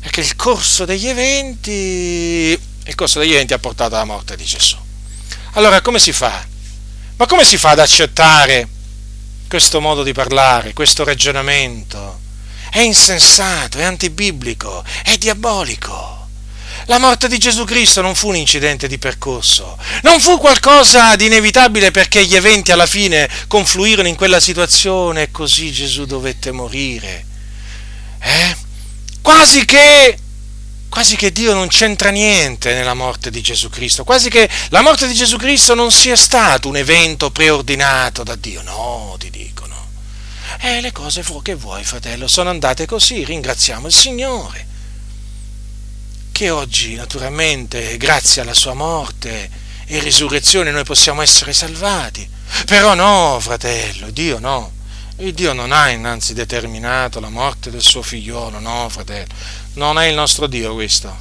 perché 0.00 0.20
il 0.20 0.36
corso 0.36 0.84
degli 0.84 1.08
eventi 1.08 2.58
il 2.88 2.94
costo 2.94 3.18
degli 3.18 3.32
eventi 3.32 3.52
ha 3.52 3.58
portato 3.58 3.96
alla 3.96 4.04
morte 4.04 4.36
di 4.36 4.44
Gesù. 4.44 4.76
Allora 5.52 5.80
come 5.80 5.98
si 5.98 6.12
fa? 6.12 6.46
Ma 7.16 7.26
come 7.26 7.44
si 7.44 7.58
fa 7.58 7.70
ad 7.70 7.80
accettare 7.80 8.68
questo 9.48 9.80
modo 9.80 10.02
di 10.02 10.12
parlare, 10.12 10.72
questo 10.72 11.02
ragionamento? 11.02 12.20
È 12.70 12.78
insensato, 12.78 13.78
è 13.78 13.82
antibiblico, 13.84 14.84
è 15.02 15.16
diabolico. 15.16 16.15
La 16.88 16.98
morte 16.98 17.26
di 17.26 17.38
Gesù 17.38 17.64
Cristo 17.64 18.00
non 18.00 18.14
fu 18.14 18.28
un 18.28 18.36
incidente 18.36 18.86
di 18.86 18.96
percorso, 18.96 19.76
non 20.02 20.20
fu 20.20 20.38
qualcosa 20.38 21.16
di 21.16 21.26
inevitabile 21.26 21.90
perché 21.90 22.24
gli 22.24 22.36
eventi 22.36 22.70
alla 22.70 22.86
fine 22.86 23.28
confluirono 23.48 24.06
in 24.06 24.14
quella 24.14 24.38
situazione 24.38 25.22
e 25.22 25.30
così 25.32 25.72
Gesù 25.72 26.04
dovette 26.04 26.52
morire. 26.52 27.24
Eh? 28.20 28.56
Quasi 29.20 29.64
che 29.64 30.16
quasi 30.88 31.16
che 31.16 31.32
Dio 31.32 31.54
non 31.54 31.66
c'entra 31.66 32.10
niente 32.10 32.72
nella 32.72 32.94
morte 32.94 33.30
di 33.30 33.40
Gesù 33.40 33.68
Cristo, 33.68 34.04
quasi 34.04 34.30
che 34.30 34.48
la 34.68 34.80
morte 34.80 35.08
di 35.08 35.14
Gesù 35.14 35.36
Cristo 35.36 35.74
non 35.74 35.90
sia 35.90 36.14
stato 36.14 36.68
un 36.68 36.76
evento 36.76 37.32
preordinato 37.32 38.22
da 38.22 38.36
Dio. 38.36 38.62
No, 38.62 39.16
ti 39.18 39.28
dicono. 39.30 39.74
Eh, 40.60 40.80
le 40.80 40.92
cose 40.92 41.24
che 41.42 41.56
vuoi, 41.56 41.82
fratello, 41.82 42.28
sono 42.28 42.48
andate 42.48 42.86
così, 42.86 43.24
ringraziamo 43.24 43.88
il 43.88 43.92
Signore 43.92 44.74
che 46.36 46.50
oggi 46.50 46.96
naturalmente 46.96 47.96
grazie 47.96 48.42
alla 48.42 48.52
sua 48.52 48.74
morte 48.74 49.48
e 49.86 49.98
risurrezione 50.00 50.70
noi 50.70 50.84
possiamo 50.84 51.22
essere 51.22 51.54
salvati. 51.54 52.28
Però 52.66 52.92
no, 52.92 53.38
fratello, 53.40 54.10
Dio 54.10 54.38
no. 54.38 54.70
Il 55.20 55.32
Dio 55.32 55.54
non 55.54 55.72
ha 55.72 55.88
innanzi 55.88 56.34
determinato 56.34 57.20
la 57.20 57.30
morte 57.30 57.70
del 57.70 57.80
suo 57.80 58.02
figliolo, 58.02 58.58
no, 58.58 58.86
fratello. 58.90 59.32
Non 59.74 59.98
è 59.98 60.08
il 60.08 60.14
nostro 60.14 60.46
Dio 60.46 60.74
questo. 60.74 61.16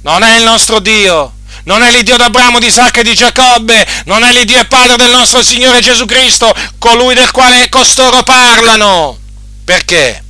Non 0.00 0.22
è 0.22 0.38
il 0.38 0.44
nostro 0.44 0.78
Dio. 0.78 1.34
Non 1.64 1.82
è 1.82 1.90
l'Iddio 1.90 2.16
d'Abramo, 2.16 2.58
di 2.58 2.68
Isacco 2.68 3.00
e 3.00 3.04
di 3.04 3.14
Giacobbe. 3.14 3.86
Non 4.06 4.22
è 4.22 4.32
l'Iddio 4.32 4.60
e 4.60 4.64
Padre 4.64 4.96
del 4.96 5.10
nostro 5.10 5.42
Signore 5.42 5.82
Gesù 5.82 6.06
Cristo, 6.06 6.50
colui 6.78 7.12
del 7.12 7.32
quale 7.32 7.68
costoro 7.68 8.22
parlano. 8.22 9.18
Perché? 9.62 10.24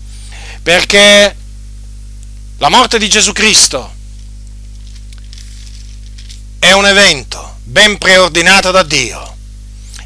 Perché 0.61 1.37
la 2.59 2.69
morte 2.69 2.99
di 2.99 3.09
Gesù 3.09 3.31
Cristo 3.31 3.94
è 6.65 6.73
un 6.73 6.87
evento 6.87 7.57
ben 7.65 7.99
preordinato 7.99 8.71
da 8.71 8.83
Dio, 8.83 9.37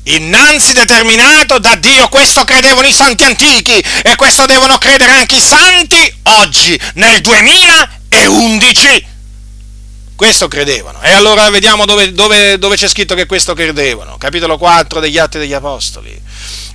innanzi 0.04 0.72
determinato 0.72 1.60
da 1.60 1.76
Dio, 1.76 2.08
questo 2.08 2.44
credevano 2.44 2.88
i 2.88 2.92
santi 2.92 3.22
antichi 3.22 3.78
e 4.02 4.16
questo 4.16 4.44
devono 4.44 4.76
credere 4.78 5.12
anche 5.12 5.36
i 5.36 5.40
santi 5.40 6.12
oggi, 6.24 6.76
nel 6.94 7.20
2011. 7.20 9.06
Questo 10.16 10.48
credevano. 10.48 11.00
E 11.00 11.12
allora 11.12 11.48
vediamo 11.48 11.84
dove, 11.84 12.12
dove, 12.12 12.58
dove 12.58 12.74
c'è 12.74 12.88
scritto 12.88 13.14
che 13.14 13.26
questo 13.26 13.54
credevano. 13.54 14.18
Capitolo 14.18 14.58
4 14.58 14.98
degli 14.98 15.16
Atti 15.16 15.38
degli 15.38 15.52
Apostoli. 15.52 16.20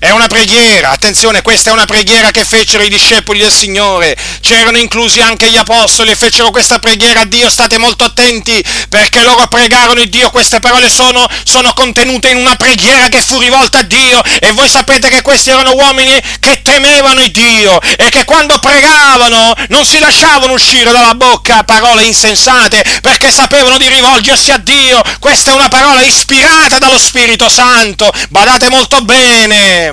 È 0.04 0.10
una 0.10 0.28
preghiera, 0.28 0.89
attenzione, 0.89 1.41
questa 1.41 1.70
è 1.70 1.72
una 1.72 1.86
preghiera 1.86 2.30
che 2.30 2.43
fecero 2.43 2.84
i 2.84 2.89
discepoli 2.89 3.39
del 3.39 3.54
Signore, 3.54 4.18
c'erano 4.41 4.78
inclusi 4.78 5.22
anche 5.22 5.49
gli 5.49 5.56
apostoli 5.56 6.12
e 6.12 6.18
fecero 6.18 6.51
questa 6.51 6.78
preghiera 6.78 7.22
a 7.22 7.26
Dio, 7.26 7.49
state 7.49 7.78
molto 7.78 8.04
attenti 8.04 8.62
perché 8.89 9.24
loro 9.24 9.47
pregarono 9.47 10.01
il 10.01 10.10
Dio, 10.10 10.30
queste 10.30 10.60
parole 10.60 10.89
sono, 10.89 11.26
sono 11.45 11.72
contenute 11.74 12.28
in 12.28 12.36
una 12.36 12.58
preghiera 12.58 13.08
che 13.08 13.22
fu 13.22 13.39
rivolta 13.39 13.80
a 13.80 13.84
Dio. 13.84 14.22
E 14.41 14.51
voi 14.51 14.68
sapete 14.68 15.08
che 15.08 15.22
questi 15.22 15.51
erano 15.51 15.72
uomini 15.72 16.22
che 16.41 16.62
temevano 16.62 17.22
il 17.22 17.32
Dio 17.32 17.80
e 17.95 18.10
che 18.10 18.26
quando 18.26 18.60
pregavano 18.60 19.54
non 19.70 19.86
si 19.86 19.99
lasciavano 19.99 20.51
uscire 20.51 20.91
dalla 20.91 21.16
bocca 21.16 21.64
parole 21.64 22.04
insensate 22.04 22.84
perché 23.01 23.32
sapevano 23.32 23.78
di 23.78 23.88
rivolgersi 23.88 24.51
a 24.51 24.58
Dio, 24.58 25.01
questa 25.20 25.51
è 25.51 25.54
una 25.54 25.70
parola 25.70 26.01
ispirata 26.01 26.78
dallo 26.78 26.99
Spirito 26.99 27.47
Santo, 27.47 28.12
badate 28.28 28.68
molto 28.68 29.01
bene. 29.04 29.93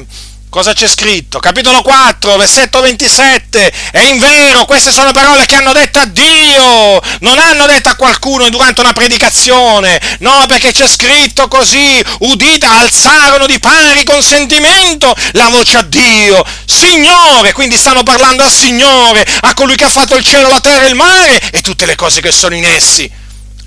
Cosa 0.50 0.72
c'è 0.72 0.88
scritto? 0.88 1.38
Capitolo 1.38 1.80
4, 1.80 2.36
versetto 2.36 2.80
27. 2.80 3.72
E 3.92 4.08
in 4.08 4.18
vero, 4.18 4.64
queste 4.64 4.90
sono 4.90 5.12
parole 5.12 5.46
che 5.46 5.54
hanno 5.54 5.72
detto 5.72 6.00
a 6.00 6.06
Dio, 6.06 7.00
non 7.20 7.38
hanno 7.38 7.66
detto 7.66 7.88
a 7.88 7.94
qualcuno 7.94 8.48
durante 8.50 8.80
una 8.80 8.92
predicazione. 8.92 10.00
No, 10.18 10.46
perché 10.48 10.72
c'è 10.72 10.88
scritto 10.88 11.46
così, 11.46 12.04
udita, 12.18 12.68
alzarono 12.68 13.46
di 13.46 13.60
pari 13.60 14.02
consentimento 14.02 15.14
la 15.34 15.48
voce 15.50 15.76
a 15.76 15.82
Dio. 15.82 16.44
Signore, 16.64 17.52
quindi 17.52 17.78
stanno 17.78 18.02
parlando 18.02 18.42
al 18.42 18.50
Signore, 18.50 19.24
a 19.42 19.54
colui 19.54 19.76
che 19.76 19.84
ha 19.84 19.88
fatto 19.88 20.16
il 20.16 20.24
cielo, 20.24 20.48
la 20.48 20.60
terra 20.60 20.84
e 20.84 20.88
il 20.88 20.96
mare 20.96 21.40
e 21.52 21.60
tutte 21.60 21.86
le 21.86 21.94
cose 21.94 22.20
che 22.20 22.32
sono 22.32 22.56
in 22.56 22.64
essi. 22.64 23.19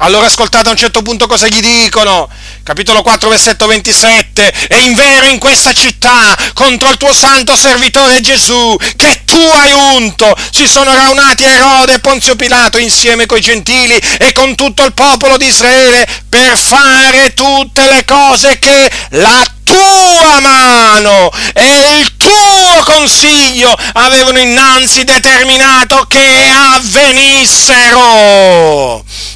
Allora 0.04 0.26
ascoltate 0.26 0.68
a 0.68 0.72
un 0.72 0.78
certo 0.78 1.02
punto 1.02 1.28
cosa 1.28 1.48
gli 1.48 1.62
dicono. 1.62 2.28
Capitolo 2.62 3.02
4, 3.02 3.30
versetto 3.30 3.68
27, 3.68 4.54
e 4.68 4.82
in 4.82 4.96
vero 4.96 5.28
in 5.28 5.40
questa 5.40 5.72
città, 5.72 6.36
contro 6.54 6.90
il 6.90 6.98
tuo 6.98 7.14
santo 7.14 7.56
servitore 7.56 8.20
Gesù, 8.20 8.76
che 8.98 9.22
tu 9.26 9.40
hai 9.40 9.72
unto, 9.72 10.36
si 10.52 10.68
sono 10.68 10.94
raunati 10.94 11.46
Erode 11.46 11.94
e 11.94 12.00
Ponzio 12.00 12.36
Pilato 12.36 12.78
insieme 12.80 13.26
coi 13.26 13.40
gentili 13.40 13.98
e 14.18 14.34
con 14.34 14.56
tutto 14.56 14.84
il 14.84 14.92
popolo 14.92 15.38
di 15.38 15.46
Israele 15.46 16.06
per 16.28 16.58
fare 16.58 17.34
tutte 17.34 17.90
le 17.90 18.04
cose 18.04 18.60
che 18.60 18.92
la 19.12 19.42
tua 19.64 20.40
mano 20.42 21.32
e 21.54 22.00
il 22.00 22.18
tuo 22.18 22.84
consiglio 22.84 23.74
avevano 23.94 24.38
innanzi 24.38 25.06
determinato 25.06 26.06
che 26.10 26.52
avvenissero. 26.76 28.02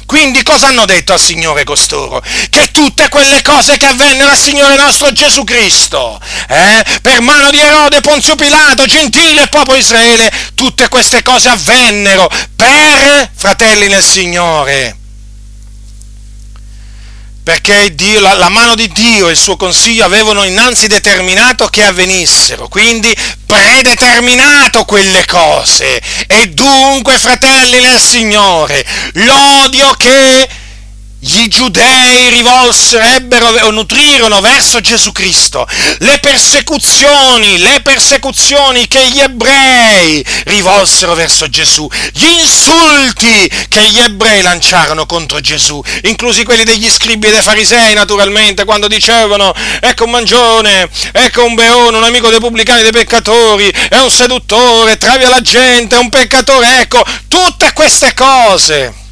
Quindi 0.08 0.42
cosa 0.42 0.68
hanno 0.68 0.86
detto 0.86 1.12
al 1.12 1.20
Signore 1.20 1.64
costoro? 1.64 2.22
Che 2.48 2.70
tutte 2.72 3.10
quelle 3.10 3.42
cose 3.42 3.76
che 3.76 3.84
avvennero 3.84 4.30
al 4.30 4.38
Signore 4.38 4.74
nostro 4.74 5.12
Gesù 5.12 5.44
Cristo, 5.44 6.18
eh, 6.48 6.82
per 7.02 7.20
mano 7.20 7.50
di 7.50 7.58
Erode, 7.58 8.00
Ponzio 8.00 8.34
Pilato, 8.34 8.86
Gentile 8.86 9.42
e 9.42 9.48
popolo 9.48 9.76
Israele, 9.76 10.32
tutte 10.54 10.88
queste 10.88 11.22
cose 11.22 11.50
avvennero 11.50 12.26
per 12.56 13.30
fratelli 13.34 13.88
nel 13.88 14.02
Signore 14.02 14.97
perché 17.48 17.94
Dio, 17.94 18.20
la, 18.20 18.34
la, 18.34 18.50
mano 18.50 18.74
di 18.74 18.92
Dio 18.92 19.28
e 19.28 19.30
il 19.30 19.38
suo 19.38 19.56
consiglio 19.56 20.04
avevano 20.04 20.44
innanzi 20.44 20.86
determinato 20.86 21.66
che 21.68 21.82
avvenissero, 21.82 22.68
quindi 22.68 23.16
predeterminato 23.46 24.84
quelle 24.84 25.24
cose. 25.24 25.98
E 26.26 26.50
dunque, 26.50 27.18
fratelli 27.18 27.80
nel 27.80 27.98
Signore, 27.98 28.84
l'odio 29.14 29.94
che 29.94 30.46
gli 31.20 31.48
giudei 31.48 32.30
rivolserebbero 32.30 33.48
o 33.62 33.70
nutrirono 33.70 34.40
verso 34.40 34.80
Gesù 34.80 35.10
Cristo, 35.10 35.66
le 35.98 36.18
persecuzioni, 36.20 37.58
le 37.58 37.80
persecuzioni 37.82 38.86
che 38.86 39.04
gli 39.10 39.18
ebrei 39.18 40.24
rivolsero 40.44 41.14
verso 41.14 41.48
Gesù, 41.48 41.88
gli 42.12 42.24
insulti 42.24 43.50
che 43.68 43.90
gli 43.90 43.98
ebrei 43.98 44.42
lanciarono 44.42 45.06
contro 45.06 45.40
Gesù, 45.40 45.82
inclusi 46.04 46.44
quelli 46.44 46.62
degli 46.62 46.88
scribi 46.88 47.26
e 47.26 47.30
dei 47.32 47.42
farisei 47.42 47.94
naturalmente, 47.94 48.64
quando 48.64 48.86
dicevano 48.86 49.52
ecco 49.80 50.04
un 50.04 50.10
mangione, 50.10 50.88
ecco 51.10 51.44
un 51.44 51.54
beone, 51.54 51.96
un 51.96 52.04
amico 52.04 52.28
dei 52.30 52.38
pubblicani 52.38 52.80
e 52.80 52.82
dei 52.82 52.92
peccatori, 52.92 53.68
è 53.88 53.98
un 53.98 54.10
seduttore, 54.10 54.96
travia 54.98 55.28
la 55.28 55.40
gente, 55.40 55.96
è 55.96 55.98
un 55.98 56.10
peccatore, 56.10 56.80
ecco, 56.80 57.04
tutte 57.26 57.72
queste 57.72 58.14
cose 58.14 59.06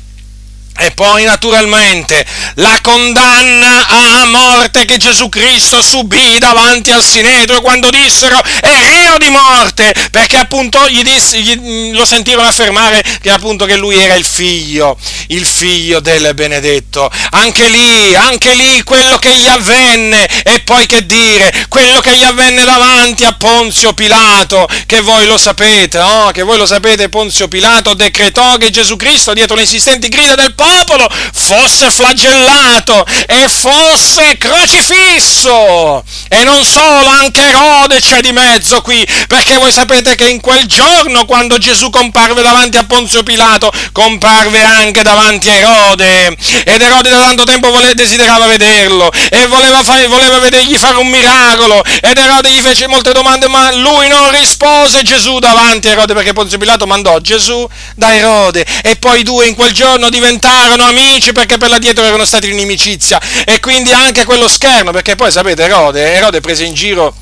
e 0.79 0.91
poi 0.91 1.25
naturalmente 1.25 2.25
la 2.55 2.79
condanna 2.83 3.87
a 3.89 4.27
morte 4.27 4.85
che 4.85 4.99
Gesù 4.99 5.29
Cristo 5.29 5.83
subì 5.83 6.39
davanti 6.39 6.91
al 6.91 7.03
Sinedro 7.03 7.61
quando 7.61 7.91
dissero 7.91 8.43
è 8.61 8.79
reo 8.79 9.17
di 9.19 9.29
morte, 9.29 9.95
perché 10.11 10.37
appunto 10.37 10.87
gli, 10.89 11.03
disse, 11.03 11.41
gli 11.41 11.93
lo 11.93 12.05
sentirono 12.05 12.49
affermare 12.49 13.03
che 13.21 13.31
appunto 13.31 13.65
che 13.65 13.77
lui 13.77 13.97
era 13.97 14.15
il 14.15 14.25
figlio, 14.25 14.99
il 15.29 15.47
figlio 15.47 16.01
del 16.01 16.33
benedetto. 16.35 17.11
Anche 17.31 17.69
lì, 17.69 18.15
anche 18.15 18.55
lì 18.55 18.83
quello 18.83 19.19
che 19.19 19.35
gli 19.37 19.47
avvenne, 19.47 20.27
e 20.43 20.61
poi 20.61 20.87
che 20.87 21.07
dire, 21.07 21.67
quello 21.69 22.01
che 22.01 22.17
gli 22.17 22.25
avvenne 22.25 22.65
davanti 22.65 23.25
a 23.25 23.33
Ponzio 23.33 23.93
Pilato, 23.95 24.69
che 24.87 25.01
voi 25.01 25.27
lo 25.27 25.39
sapete, 25.39 25.99
no? 25.99 26.31
Che 26.33 26.43
voi 26.43 26.59
lo 26.59 26.67
sapete, 26.67 27.09
Ponzio 27.09 27.49
Pilato 27.49 27.95
decretò 27.95 28.57
che 28.57 28.71
Gesù 28.71 28.97
Cristo 28.97 29.33
dietro 29.33 29.57
le 29.57 29.63
insistenti 29.63 30.09
grida 30.09 30.35
del 30.35 30.55
popolo 30.55 30.66
popolo 30.67 31.09
fosse 31.33 31.91
flagellato 31.91 33.05
e 33.27 33.49
fosse 33.49 34.37
crocifisso. 34.37 36.03
E 36.29 36.43
non 36.43 36.65
solo, 36.65 37.09
anche 37.09 37.41
Erode 37.41 38.01
c'è 38.01 38.21
di 38.21 38.33
mezzo 38.33 38.81
qui, 38.81 39.07
perché 39.29 39.57
voi 39.57 39.71
sapete 39.71 40.17
che 40.17 40.27
in 40.29 40.41
quel 40.41 40.67
giorno, 40.67 41.25
quando 41.25 41.59
Gesù 41.59 41.91
comparve 41.91 42.43
davanti 42.43 42.79
a 42.79 42.85
Ponzio 42.85 43.23
Pilato, 43.23 43.71
comparve 43.93 44.63
anche 44.63 45.03
davanti 45.03 45.49
a 45.49 45.55
Erode, 45.55 46.37
ed 46.65 46.83
Erode 46.83 47.11
da 47.11 47.21
tanto 47.21 47.45
tempo 47.45 47.71
vole, 47.71 47.95
desiderava 47.95 48.47
vederlo, 48.47 49.11
e 49.31 49.47
voleva, 49.47 49.85
fare, 49.85 50.07
voleva 50.09 50.39
vedergli 50.39 50.77
fare 50.77 50.97
un 50.97 51.07
miracolo, 51.07 51.83
ed 52.01 52.19
Erode 52.19 52.51
gli 52.51 52.61
fece 52.61 52.89
molte 52.89 53.13
domande, 53.13 53.47
ma 53.47 53.73
lui 53.73 54.09
non 54.09 54.33
rispose 54.33 55.03
Gesù 55.03 55.39
davanti 55.39 55.89
a 55.89 55.93
Erode, 55.93 56.15
perché 56.15 56.33
Ponzio 56.33 56.59
Pilato 56.59 56.87
mandò 56.87 57.19
Gesù 57.21 57.69
da 57.95 58.15
Erode, 58.15 58.67
e 58.83 58.97
poi 58.97 59.21
i 59.21 59.23
due 59.23 59.47
in 59.47 59.55
quel 59.55 59.73
giorno 59.73 60.09
diventarono 60.11 60.56
amici, 60.57 61.33
perché 61.33 61.59
per 61.59 61.69
là 61.69 61.79
dietro 61.79 62.05
erano 62.05 62.25
stati 62.25 62.47
in 62.47 62.55
inimicizia, 62.55 63.21
e 63.45 63.61
quindi 63.61 63.93
anche 63.93 64.25
quello 64.25 64.49
scherno, 64.49 64.91
perché 64.91 65.17
poi 65.17 65.31
sapete 65.31 65.65
Erode, 65.65 66.15
Erode 66.15 66.41
prese 66.41 66.65
in 66.65 66.75
giro 66.75 67.15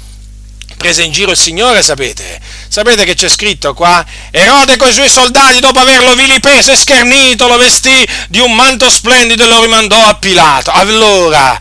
prese 0.76 1.02
in 1.02 1.12
giro 1.12 1.30
il 1.30 1.36
Signore, 1.36 1.82
sapete? 1.82 2.38
Sapete 2.68 3.04
che 3.04 3.14
c'è 3.14 3.28
scritto 3.28 3.72
qua? 3.72 4.04
Erode 4.30 4.76
con 4.76 4.88
i 4.88 4.92
suoi 4.92 5.08
soldati, 5.08 5.60
dopo 5.60 5.78
averlo 5.78 6.14
vilipeso 6.14 6.72
e 6.72 6.76
schernito, 6.76 7.46
lo 7.46 7.56
vestì 7.56 8.06
di 8.28 8.40
un 8.40 8.52
manto 8.54 8.90
splendido 8.90 9.44
e 9.44 9.46
lo 9.46 9.62
rimandò 9.62 10.08
a 10.08 10.14
Pilato. 10.16 10.70
Allora, 10.72 11.58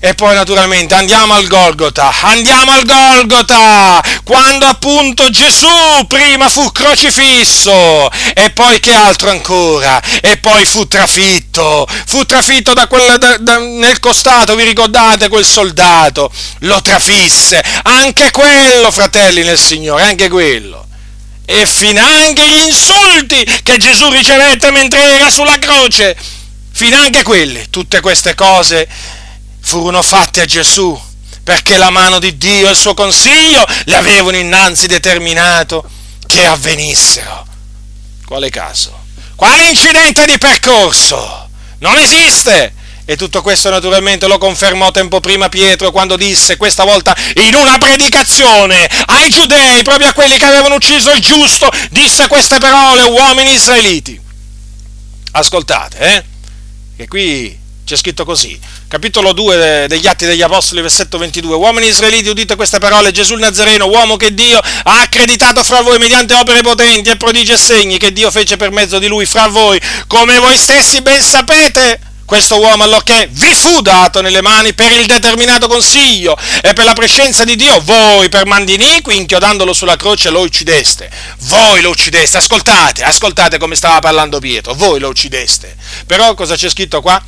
e 0.00 0.14
poi 0.14 0.34
naturalmente 0.34 0.94
andiamo 0.94 1.34
al 1.34 1.46
Golgota, 1.46 2.12
andiamo 2.22 2.72
al 2.72 2.84
Golgota, 2.84 4.02
quando 4.24 4.66
appunto 4.66 5.30
Gesù 5.30 5.68
prima 6.06 6.48
fu 6.48 6.70
crocifisso! 6.70 8.10
E 8.34 8.50
poi 8.50 8.78
che 8.80 8.92
altro 8.92 9.30
ancora, 9.30 10.00
e 10.20 10.36
poi 10.36 10.64
fu 10.66 10.86
trafitto, 10.86 11.86
fu 12.06 12.24
trafitto 12.24 12.74
da 12.74 12.86
quel, 12.86 13.18
da, 13.18 13.36
da, 13.38 13.58
nel 13.58 13.98
costato, 14.00 14.54
vi 14.54 14.64
ricordate 14.64 15.28
quel 15.28 15.46
soldato? 15.46 16.30
Lo 16.60 16.80
trafisse, 16.82 17.62
anche 17.84 18.30
quello, 18.30 18.90
fratelli 18.90 19.42
nel 19.42 19.58
Signore, 19.58 20.02
anche 20.02 20.28
quello. 20.28 20.84
E 21.48 21.64
finanche 21.64 22.46
gli 22.46 22.66
insulti 22.66 23.60
che 23.62 23.78
Gesù 23.78 24.10
ricevette 24.10 24.70
mentre 24.72 25.00
era 25.00 25.30
sulla 25.30 25.58
croce, 25.58 26.16
finanche 26.72 27.22
quelli, 27.22 27.66
tutte 27.70 28.00
queste 28.00 28.34
cose 28.34 29.14
furono 29.66 30.00
fatte 30.00 30.42
a 30.42 30.44
Gesù 30.44 30.98
perché 31.42 31.76
la 31.76 31.90
mano 31.90 32.20
di 32.20 32.36
Dio 32.36 32.68
e 32.68 32.70
il 32.70 32.76
suo 32.76 32.94
consiglio 32.94 33.64
le 33.84 33.96
avevano 33.96 34.36
innanzi 34.36 34.86
determinato 34.86 35.88
che 36.26 36.46
avvenissero. 36.46 37.46
Quale 38.24 38.48
caso? 38.48 39.04
Quale 39.34 39.68
incidente 39.68 40.24
di 40.24 40.38
percorso? 40.38 41.48
Non 41.78 41.96
esiste! 41.98 42.74
E 43.04 43.16
tutto 43.16 43.42
questo 43.42 43.70
naturalmente 43.70 44.26
lo 44.26 44.38
confermò 44.38 44.90
tempo 44.90 45.20
prima 45.20 45.48
Pietro 45.48 45.92
quando 45.92 46.16
disse, 46.16 46.56
questa 46.56 46.84
volta 46.84 47.14
in 47.44 47.54
una 47.54 47.78
predicazione 47.78 48.88
ai 49.06 49.30
giudei, 49.30 49.82
proprio 49.82 50.08
a 50.08 50.12
quelli 50.12 50.38
che 50.38 50.44
avevano 50.44 50.76
ucciso 50.76 51.12
il 51.12 51.20
giusto, 51.20 51.68
disse 51.90 52.26
queste 52.26 52.58
parole, 52.58 53.02
uomini 53.02 53.52
israeliti. 53.52 54.20
Ascoltate, 55.32 55.98
eh? 55.98 56.24
Che 56.96 57.06
qui 57.06 57.64
c'è 57.86 57.94
scritto 57.94 58.24
così, 58.24 58.58
capitolo 58.88 59.32
2 59.32 59.86
degli 59.86 60.08
Atti 60.08 60.26
degli 60.26 60.42
Apostoli, 60.42 60.80
versetto 60.80 61.18
22. 61.18 61.54
Uomini 61.54 61.86
israeliti, 61.86 62.28
udite 62.28 62.56
queste 62.56 62.80
parole, 62.80 63.12
Gesù 63.12 63.34
il 63.34 63.38
Nazareno, 63.38 63.86
uomo 63.86 64.16
che 64.16 64.34
Dio 64.34 64.58
ha 64.58 65.00
accreditato 65.02 65.62
fra 65.62 65.82
voi 65.82 65.96
mediante 65.98 66.34
opere 66.34 66.62
potenti 66.62 67.10
e 67.10 67.16
prodigi 67.16 67.52
e 67.52 67.56
segni 67.56 67.96
che 67.96 68.12
Dio 68.12 68.28
fece 68.32 68.56
per 68.56 68.72
mezzo 68.72 68.98
di 68.98 69.06
lui 69.06 69.24
fra 69.24 69.46
voi, 69.46 69.80
come 70.08 70.36
voi 70.40 70.56
stessi 70.56 71.00
ben 71.00 71.22
sapete 71.22 72.00
questo 72.26 72.58
uomo 72.58 72.82
allorché 72.82 73.28
vi 73.30 73.54
fu 73.54 73.80
dato 73.80 74.20
nelle 74.20 74.42
mani 74.42 74.74
per 74.74 74.90
il 74.90 75.06
determinato 75.06 75.68
consiglio 75.68 76.36
e 76.60 76.72
per 76.72 76.84
la 76.84 76.92
prescenza 76.92 77.44
di 77.44 77.54
Dio, 77.54 77.80
voi 77.82 78.28
per 78.28 78.46
mandi 78.46 78.74
iniqui, 78.74 79.16
inchiodandolo 79.16 79.72
sulla 79.72 79.94
croce, 79.94 80.30
lo 80.30 80.40
uccideste. 80.40 81.08
Voi 81.42 81.80
lo 81.80 81.90
uccideste, 81.90 82.38
ascoltate, 82.38 83.04
ascoltate 83.04 83.58
come 83.58 83.76
stava 83.76 84.00
parlando 84.00 84.40
Pietro, 84.40 84.74
voi 84.74 84.98
lo 84.98 85.08
uccideste. 85.08 85.76
Però 86.04 86.34
cosa 86.34 86.56
c'è 86.56 86.68
scritto 86.68 87.00
qua? 87.00 87.22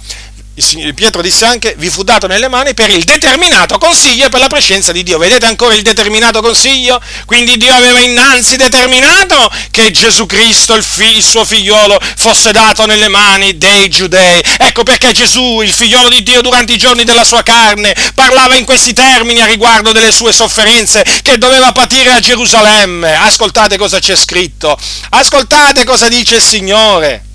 Pietro 0.94 1.22
disse 1.22 1.44
anche, 1.44 1.74
vi 1.78 1.88
fu 1.88 2.02
dato 2.02 2.26
nelle 2.26 2.48
mani 2.48 2.74
per 2.74 2.90
il 2.90 3.04
determinato 3.04 3.78
consiglio 3.78 4.26
e 4.26 4.28
per 4.28 4.40
la 4.40 4.48
prescenza 4.48 4.90
di 4.90 5.04
Dio. 5.04 5.16
Vedete 5.16 5.46
ancora 5.46 5.74
il 5.74 5.82
determinato 5.82 6.42
consiglio? 6.42 7.00
Quindi 7.26 7.56
Dio 7.56 7.72
aveva 7.72 8.00
innanzi 8.00 8.56
determinato 8.56 9.50
che 9.70 9.92
Gesù 9.92 10.26
Cristo, 10.26 10.74
il, 10.74 10.82
fi- 10.82 11.16
il 11.16 11.22
suo 11.22 11.44
figliolo, 11.44 12.00
fosse 12.16 12.50
dato 12.50 12.86
nelle 12.86 13.06
mani 13.06 13.56
dei 13.56 13.88
giudei. 13.88 14.42
Ecco 14.58 14.82
perché 14.82 15.12
Gesù, 15.12 15.60
il 15.60 15.72
figliolo 15.72 16.08
di 16.08 16.24
Dio, 16.24 16.40
durante 16.40 16.72
i 16.72 16.78
giorni 16.78 17.04
della 17.04 17.24
sua 17.24 17.42
carne, 17.42 17.94
parlava 18.14 18.56
in 18.56 18.64
questi 18.64 18.92
termini 18.92 19.40
a 19.40 19.46
riguardo 19.46 19.92
delle 19.92 20.10
sue 20.10 20.32
sofferenze 20.32 21.04
che 21.22 21.38
doveva 21.38 21.70
patire 21.70 22.10
a 22.10 22.18
Gerusalemme. 22.18 23.14
Ascoltate 23.14 23.78
cosa 23.78 24.00
c'è 24.00 24.16
scritto. 24.16 24.76
Ascoltate 25.10 25.84
cosa 25.84 26.08
dice 26.08 26.36
il 26.36 26.42
Signore. 26.42 27.27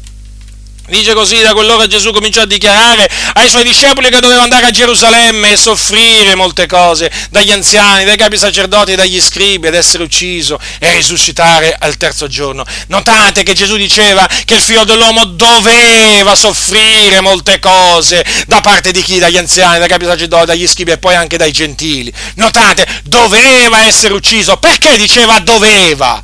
Dice 0.86 1.14
così, 1.14 1.42
da 1.42 1.54
quell'ora 1.54 1.88
Gesù 1.88 2.12
cominciò 2.12 2.42
a 2.42 2.46
dichiarare 2.46 3.10
ai 3.36 3.50
suoi 3.50 3.64
discepoli 3.64 4.10
che 4.10 4.20
doveva 4.20 4.42
andare 4.42 4.66
a 4.66 4.70
Gerusalemme 4.70 5.54
e 5.54 5.58
soffrire 5.58 6.36
molte 6.36 6.68
cose, 6.68 7.10
dagli 7.30 7.52
anziani, 7.52 8.04
dai 8.04 8.18
capi 8.18 8.38
sacerdoti, 8.38 8.94
dagli 8.96 9.22
scribi, 9.22 9.68
ed 9.68 9.76
essere 9.76 10.04
ucciso 10.04 10.60
e 10.80 10.92
risuscitare 10.92 11.74
al 11.80 11.96
terzo 11.96 12.28
giorno. 12.28 12.66
Notate 12.88 13.44
che 13.44 13.54
Gesù 13.54 13.78
diceva 13.78 14.28
che 14.44 14.56
il 14.56 14.62
figlio 14.62 14.84
dell'uomo 14.84 15.24
doveva 15.24 16.36
soffrire 16.36 17.22
molte 17.22 17.60
cose 17.60 18.26
da 18.48 18.60
parte 18.60 18.92
di 18.92 19.02
chi? 19.02 19.20
Dagli 19.20 19.38
anziani, 19.38 19.80
dai 19.80 19.88
capi 19.88 20.04
sacerdoti, 20.04 20.46
dagli 20.48 20.68
scribi 20.68 20.92
e 20.92 20.98
poi 20.98 21.16
anche 21.16 21.38
dai 21.38 21.54
gentili. 21.54 22.14
Notate, 22.36 22.86
doveva 23.06 23.84
essere 23.84 24.14
ucciso. 24.14 24.58
Perché 24.58 24.98
diceva 24.98 25.40
doveva? 25.40 26.22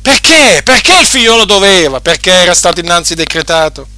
Perché? 0.00 0.60
Perché 0.62 0.96
il 1.00 1.06
figliolo 1.06 1.44
doveva? 1.44 2.00
Perché 2.00 2.30
era 2.30 2.54
stato 2.54 2.78
innanzi 2.78 3.16
decretato 3.16 3.88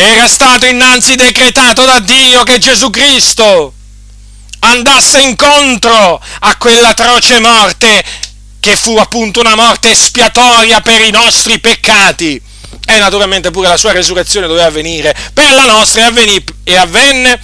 era 0.00 0.28
stato 0.28 0.66
innanzi 0.66 1.16
decretato 1.16 1.84
da 1.84 1.98
Dio 1.98 2.44
che 2.44 2.58
Gesù 2.58 2.88
Cristo 2.88 3.72
andasse 4.60 5.20
incontro 5.20 6.20
a 6.40 6.56
quell'atroce 6.56 7.40
morte 7.40 8.04
che 8.60 8.76
fu 8.76 8.96
appunto 8.96 9.40
una 9.40 9.56
morte 9.56 9.90
espiatoria 9.90 10.80
per 10.80 11.00
i 11.00 11.10
nostri 11.10 11.58
peccati. 11.58 12.40
E 12.86 12.98
naturalmente 12.98 13.50
pure 13.50 13.66
la 13.66 13.76
sua 13.76 13.92
resurrezione 13.92 14.46
doveva 14.46 14.66
avvenire 14.66 15.14
per 15.32 15.52
la 15.52 15.64
nostra 15.64 16.02
e, 16.02 16.04
avvenì, 16.04 16.44
e 16.62 16.76
avvenne 16.76 17.40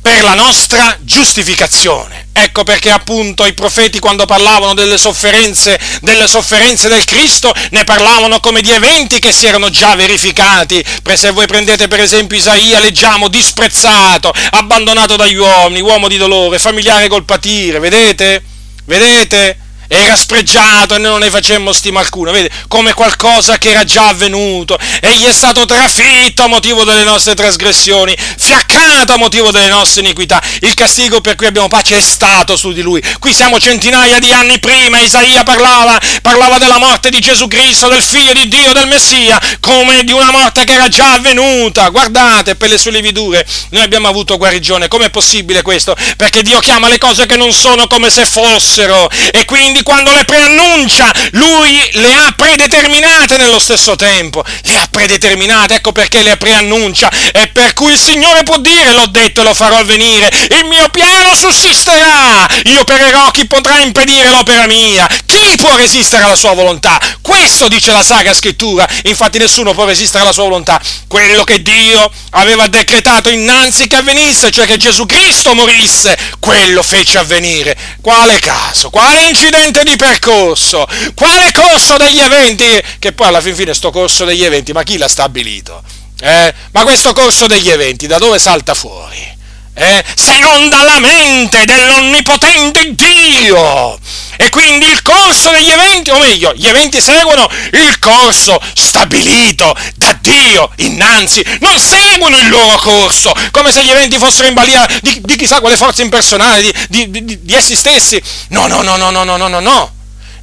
per 0.00 0.22
la 0.22 0.34
nostra 0.34 0.96
giustificazione. 1.00 2.17
Ecco 2.40 2.62
perché 2.62 2.90
appunto 2.90 3.44
i 3.46 3.52
profeti 3.52 3.98
quando 3.98 4.24
parlavano 4.24 4.72
delle 4.72 4.96
sofferenze, 4.96 5.78
delle 6.02 6.28
sofferenze 6.28 6.88
del 6.88 7.04
Cristo 7.04 7.52
ne 7.70 7.82
parlavano 7.82 8.38
come 8.38 8.60
di 8.60 8.70
eventi 8.70 9.18
che 9.18 9.32
si 9.32 9.46
erano 9.46 9.70
già 9.70 9.96
verificati. 9.96 10.84
Se 11.14 11.30
voi 11.32 11.46
prendete 11.46 11.88
per 11.88 11.98
esempio 11.98 12.36
Isaia, 12.38 12.78
leggiamo 12.78 13.26
disprezzato, 13.26 14.32
abbandonato 14.50 15.16
dagli 15.16 15.34
uomini, 15.34 15.80
uomo 15.80 16.06
di 16.06 16.16
dolore, 16.16 16.60
familiare 16.60 17.08
col 17.08 17.24
patire, 17.24 17.80
vedete? 17.80 18.40
Vedete? 18.84 19.58
Era 19.88 20.16
spregiato 20.16 20.94
e 20.94 20.98
noi 20.98 21.10
non 21.10 21.20
ne 21.20 21.30
facemmo 21.30 21.72
stima 21.72 22.00
alcuna, 22.00 22.30
vede, 22.30 22.50
come 22.68 22.92
qualcosa 22.92 23.58
che 23.58 23.70
era 23.70 23.84
già 23.84 24.08
avvenuto. 24.08 24.78
Egli 25.00 25.24
è 25.24 25.32
stato 25.32 25.64
trafitto 25.64 26.42
a 26.42 26.46
motivo 26.46 26.84
delle 26.84 27.04
nostre 27.04 27.34
trasgressioni, 27.34 28.16
fiaccato 28.16 29.14
a 29.14 29.16
motivo 29.16 29.50
delle 29.50 29.68
nostre 29.68 30.02
iniquità. 30.02 30.42
Il 30.60 30.74
castigo 30.74 31.20
per 31.20 31.36
cui 31.36 31.46
abbiamo 31.46 31.68
pace 31.68 31.96
è 31.96 32.00
stato 32.00 32.56
su 32.56 32.72
di 32.72 32.82
lui. 32.82 33.02
Qui 33.18 33.32
siamo 33.32 33.58
centinaia 33.58 34.18
di 34.18 34.30
anni 34.30 34.58
prima, 34.58 35.00
Isaia 35.00 35.42
parlava, 35.42 35.98
parlava 36.22 36.58
della 36.58 36.78
morte 36.78 37.10
di 37.10 37.20
Gesù 37.20 37.48
Cristo, 37.48 37.88
del 37.88 38.02
figlio 38.02 38.32
di 38.34 38.46
Dio, 38.48 38.72
del 38.72 38.86
Messia, 38.86 39.40
come 39.60 40.04
di 40.04 40.12
una 40.12 40.30
morte 40.30 40.64
che 40.64 40.74
era 40.74 40.88
già 40.88 41.14
avvenuta. 41.14 41.88
Guardate, 41.88 42.56
per 42.56 42.68
le 42.68 42.78
sue 42.78 42.90
lividure 42.90 43.46
noi 43.70 43.82
abbiamo 43.82 44.08
avuto 44.08 44.36
guarigione. 44.36 44.88
Com'è 44.88 45.10
possibile 45.10 45.62
questo? 45.62 45.96
Perché 46.16 46.42
Dio 46.42 46.60
chiama 46.60 46.88
le 46.88 46.98
cose 46.98 47.26
che 47.26 47.36
non 47.36 47.52
sono 47.52 47.86
come 47.86 48.10
se 48.10 48.26
fossero 48.26 49.08
e 49.30 49.44
quindi 49.44 49.77
quindi 49.78 49.82
quando 49.82 50.12
le 50.12 50.24
preannuncia, 50.24 51.12
lui 51.32 51.88
le 51.92 52.12
ha 52.12 52.32
predeterminate 52.36 53.36
nello 53.36 53.58
stesso 53.58 53.96
tempo. 53.96 54.44
Le 54.62 54.76
ha 54.76 54.86
predeterminate, 54.90 55.74
ecco 55.74 55.92
perché 55.92 56.22
le 56.22 56.36
preannuncia. 56.36 57.10
E 57.32 57.48
per 57.48 57.74
cui 57.74 57.92
il 57.92 57.98
Signore 57.98 58.42
può 58.42 58.58
dire, 58.58 58.92
l'ho 58.92 59.06
detto 59.06 59.40
e 59.40 59.44
lo 59.44 59.54
farò 59.54 59.78
avvenire, 59.78 60.30
il 60.50 60.64
mio 60.66 60.88
piano 60.90 61.34
sussisterà. 61.34 62.46
Io 62.64 62.80
opererò, 62.80 63.30
chi 63.30 63.46
potrà 63.46 63.78
impedire 63.80 64.30
l'opera 64.30 64.66
mia? 64.66 65.06
Chi 65.26 65.56
può 65.56 65.74
resistere 65.76 66.24
alla 66.24 66.36
sua 66.36 66.54
volontà? 66.54 66.98
Questo 67.20 67.68
dice 67.68 67.92
la 67.92 68.02
Sacra 68.02 68.34
Scrittura. 68.34 68.88
Infatti 69.04 69.38
nessuno 69.38 69.74
può 69.74 69.84
resistere 69.84 70.22
alla 70.22 70.32
sua 70.32 70.44
volontà. 70.44 70.80
Quello 71.06 71.44
che 71.44 71.62
Dio 71.62 72.10
aveva 72.30 72.66
decretato 72.66 73.28
innanzi 73.28 73.86
che 73.86 73.96
avvenisse, 73.96 74.50
cioè 74.50 74.66
che 74.66 74.76
Gesù 74.76 75.06
Cristo 75.06 75.54
morisse, 75.54 76.16
quello 76.40 76.82
fece 76.82 77.18
avvenire. 77.18 77.76
Quale 78.00 78.38
caso? 78.38 78.90
Quale 78.90 79.28
incidente? 79.28 79.67
Incidente 79.68 79.84
di 79.84 79.96
percorso. 79.96 80.86
Quale 81.14 81.52
corso 81.52 81.96
degli 81.96 82.20
eventi? 82.20 82.64
Che 82.98 83.12
poi 83.12 83.28
alla 83.28 83.40
fin 83.40 83.54
fine 83.54 83.74
sto 83.74 83.90
corso 83.90 84.24
degli 84.24 84.44
eventi, 84.44 84.72
ma 84.72 84.82
chi 84.82 84.96
l'ha 84.96 85.08
stabilito? 85.08 85.82
Eh? 86.20 86.54
Ma 86.72 86.82
questo 86.82 87.12
corso 87.12 87.46
degli 87.46 87.70
eventi 87.70 88.06
da 88.06 88.18
dove 88.18 88.38
salta 88.38 88.74
fuori? 88.74 89.36
Eh, 89.78 90.04
se 90.14 90.38
non 90.38 90.68
dalla 90.68 90.98
mente 90.98 91.64
dell'onnipotente 91.64 92.94
Dio. 92.94 93.98
E 94.36 94.50
quindi 94.50 94.86
il 94.86 95.02
corso 95.02 95.50
degli 95.50 95.70
eventi, 95.70 96.10
o 96.10 96.18
meglio, 96.18 96.52
gli 96.54 96.66
eventi 96.66 97.00
seguono 97.00 97.48
il 97.72 97.98
corso 97.98 98.60
stabilito 98.74 99.74
da 99.96 100.16
Dio 100.20 100.70
innanzi, 100.76 101.44
non 101.60 101.78
seguono 101.78 102.38
il 102.38 102.48
loro 102.48 102.76
corso, 102.78 103.32
come 103.50 103.72
se 103.72 103.84
gli 103.84 103.90
eventi 103.90 104.16
fossero 104.18 104.46
in 104.46 104.54
balia 104.54 104.86
di, 105.02 105.20
di 105.22 105.36
chissà 105.36 105.60
quale 105.60 105.76
forze 105.76 106.02
impersonali, 106.02 106.72
di, 106.88 107.10
di, 107.10 107.42
di, 107.42 107.54
essi 107.54 107.74
stessi. 107.74 108.22
No, 108.48 108.66
no, 108.66 108.82
no, 108.82 108.96
no, 108.96 109.10
no, 109.10 109.24
no, 109.24 109.36
no, 109.36 109.48
no, 109.48 109.60
no. 109.60 109.92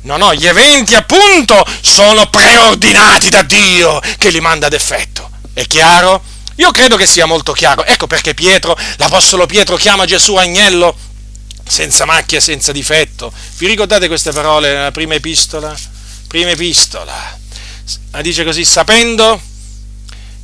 No, 0.01 0.17
no, 0.17 0.35
gli 0.35 0.45
eventi 0.45 0.93
appunto 0.93 1.65
sono 1.81 2.27
preordinati 2.27 3.29
da 3.29 3.41
Dio 3.41 3.99
che 4.17 4.29
li 4.29 4.39
manda 4.39 4.67
ad 4.67 4.73
effetto. 4.73 5.29
È 5.51 5.65
chiaro? 5.65 6.21
Io 6.55 6.71
credo 6.71 6.95
che 6.95 7.05
sia 7.05 7.25
molto 7.25 7.51
chiaro. 7.53 7.83
Ecco 7.83 8.07
perché 8.07 8.33
Pietro, 8.33 8.77
l'Apostolo 8.97 9.45
Pietro 9.45 9.75
chiama 9.75 10.05
Gesù 10.05 10.35
agnello 10.35 10.95
senza 11.67 12.05
macchia, 12.05 12.39
senza 12.39 12.71
difetto. 12.71 13.31
Vi 13.57 13.67
ricordate 13.67 14.07
queste 14.07 14.31
parole 14.31 14.73
nella 14.73 14.91
prima 14.91 15.15
epistola? 15.15 15.75
Prima 16.27 16.51
epistola. 16.51 17.37
Dice 18.21 18.43
così, 18.43 18.63
sapendo 18.63 19.41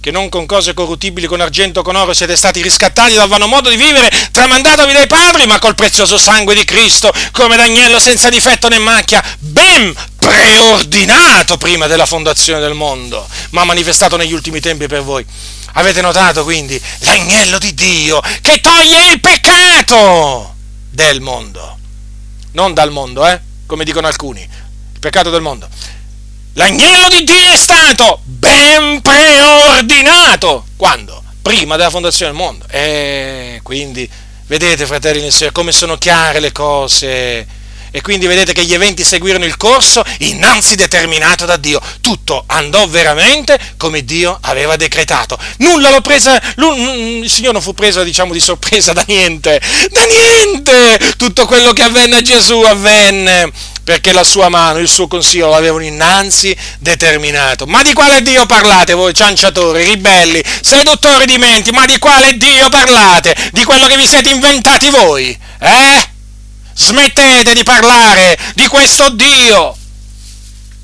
che 0.02 0.10
non 0.10 0.30
con 0.30 0.48
cose 0.48 0.74
corruttibili, 0.74 1.28
con 1.28 1.42
argento, 1.42 1.84
con 1.84 1.96
oro 1.96 2.14
siete 2.14 2.36
stati 2.36 2.62
riscattati 2.62 3.14
dal 3.14 3.30
vano 3.30 3.46
modo 3.46 3.70
di 3.70 3.76
vivere, 3.76 4.12
tramandatovi 4.32 4.94
dai 4.94 5.06
padri, 5.06 5.46
ma 5.46 5.60
col 5.60 5.76
prezioso 5.76 6.18
sangue 6.18 6.56
di 6.56 6.66
Cristo, 6.66 7.14
come 7.32 7.56
d'agnello 7.56 8.00
senza 8.00 8.30
difetto 8.30 8.68
né 8.68 8.80
macchia, 8.80 9.24
ben 9.38 9.94
preordinato 10.18 11.58
prima 11.58 11.86
della 11.86 12.08
fondazione 12.08 12.60
del 12.60 12.74
mondo, 12.74 13.28
ma 13.52 13.64
manifestato 13.64 14.18
negli 14.18 14.34
ultimi 14.34 14.60
tempi 14.60 14.88
per 14.88 15.04
voi. 15.04 15.24
Avete 15.74 16.02
notato 16.02 16.44
quindi 16.44 16.82
l'agnello 17.00 17.58
di 17.58 17.74
Dio 17.74 18.22
che 18.42 18.60
toglie 18.60 19.12
il 19.12 19.20
peccato 19.20 20.56
del 20.90 21.22
mondo, 21.22 21.78
non 22.52 22.74
dal 22.74 22.92
mondo, 22.92 23.26
eh? 23.28 23.40
come 23.66 23.84
dicono 23.84 24.08
alcuni, 24.08 24.42
il 24.42 25.00
peccato 25.00 25.30
del 25.30 25.42
mondo 25.42 25.68
L'agnello 26.56 27.08
di 27.08 27.24
Dio 27.24 27.54
è 27.54 27.56
stato 27.56 28.20
ben 28.24 29.02
preordinato. 29.02 30.66
Quando? 30.76 31.24
Prima 31.42 31.78
della 31.78 31.90
fondazione 31.90 32.32
del 32.32 32.42
mondo. 32.42 32.66
E 32.70 33.62
quindi, 33.64 34.10
vedete, 34.48 34.86
fratelli 34.86 35.22
nel 35.22 35.32
Signore, 35.32 35.54
come 35.54 35.72
sono 35.72 35.98
chiare 35.98 36.42
le 36.42 36.52
cose. 36.52 37.60
E 37.92 38.02
quindi 38.02 38.26
vedete 38.26 38.54
che 38.54 38.64
gli 38.64 38.74
eventi 38.74 39.04
seguirono 39.04 39.46
il 39.46 39.58
corso 39.58 40.04
innanzi 40.20 40.76
determinato 40.76 41.46
da 41.46 41.58
Dio. 41.58 41.82
Tutto 42.02 42.44
andò 42.48 42.88
veramente 42.88 43.60
come 43.78 44.06
Dio 44.06 44.38
aveva 44.42 44.78
decretato. 44.78 45.38
Nulla 45.58 45.90
l'ho 45.90 46.02
presa, 46.02 46.42
il 46.56 47.30
Signore 47.30 47.54
non 47.54 47.62
fu 47.62 47.74
preso, 47.74 48.04
diciamo, 48.04 48.34
di 48.34 48.40
sorpresa 48.40 48.94
da 48.94 49.04
niente. 49.08 49.62
Da 49.92 50.04
niente! 50.06 51.14
Tutto 51.18 51.46
quello 51.46 51.74
che 51.74 51.84
avvenne 51.84 52.18
a 52.18 52.22
Gesù 52.22 52.62
avvenne 52.62 53.52
perché 53.84 54.14
la 54.14 54.24
sua 54.24 54.48
mano, 54.48 54.80
il 54.80 54.88
suo 54.88 55.08
consiglio 55.08 55.50
l'avevano 55.50 55.84
innanzi 55.84 56.56
determinato. 56.80 57.66
Ma 57.66 57.82
di 57.82 57.94
quale 57.94 58.22
Dio 58.22 58.46
parlate 58.46 58.94
voi, 58.94 59.14
cianciatori, 59.14 59.84
ribelli, 59.84 60.42
seduttori 60.62 61.26
di 61.26 61.38
menti? 61.38 61.72
Ma 61.72 61.86
di 61.86 61.98
quale 62.00 62.38
Dio 62.38 62.70
parlate? 62.70 63.36
Di 63.52 63.64
quello 63.64 63.88
che 63.88 63.98
vi 63.98 64.08
siete 64.08 64.30
inventati 64.30 64.90
voi? 64.90 65.38
Eh? 65.60 66.11
Smettete 66.74 67.54
di 67.54 67.64
parlare 67.64 68.38
di 68.56 68.68
questo 68.68 69.10
Dio! 69.10 69.76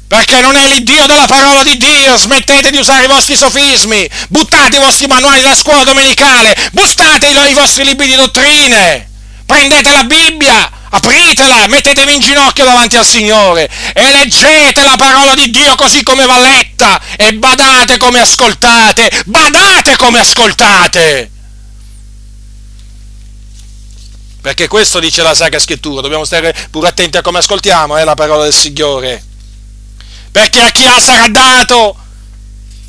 Perché 0.08 0.40
non 0.40 0.56
è 0.56 0.68
l'Iddio 0.68 1.06
della 1.06 1.26
parola 1.26 1.64
di 1.64 1.76
Dio, 1.78 2.16
smettete 2.16 2.72
di 2.72 2.78
usare 2.78 3.06
i 3.06 3.08
vostri 3.10 3.36
sofismi, 3.36 4.10
buttate 4.30 4.78
i 4.78 4.80
vostri 4.80 5.06
manuali 5.08 5.42
della 5.42 5.56
scuola 5.56 5.84
domenicale, 5.84 6.56
bustate 6.72 7.28
i 7.28 7.54
vostri 7.54 7.84
libri 7.84 8.08
di 8.08 8.16
dottrine, 8.16 9.10
prendete 9.46 9.92
la 9.92 10.06
Bibbia, 10.06 10.72
apritela, 10.92 11.68
mettetevi 11.68 12.16
in 12.16 12.22
ginocchio 12.22 12.64
davanti 12.64 12.96
al 12.96 13.06
Signore 13.06 13.70
e 13.92 14.12
leggete 14.12 14.82
la 14.86 14.96
parola 14.96 15.34
di 15.36 15.52
Dio 15.52 15.76
così 15.76 16.04
come 16.04 16.26
va 16.26 16.40
letta 16.40 17.02
e 17.18 17.34
badate 17.34 17.98
come 17.98 18.20
ascoltate, 18.20 19.12
badate 19.26 19.98
come 19.98 20.20
ascoltate. 20.20 21.32
Perché 24.48 24.70
questo 24.70 25.02
dice 25.02 25.24
la 25.24 25.36
Sacra 25.36 25.60
Scrittura, 25.60 26.00
dobbiamo 26.00 26.24
stare 26.24 26.56
pure 26.72 26.88
attenti 26.88 27.18
a 27.18 27.22
come 27.22 27.39
ascoltiamo 27.39 27.98
eh, 27.98 28.06
la 28.06 28.14
parola 28.14 28.43
del 28.43 28.54
Signore. 28.54 29.22
Perché 30.32 30.62
a 30.62 30.70
chi 30.70 30.86
ha 30.86 31.02
sarà 31.02 31.28
dato, 31.28 31.98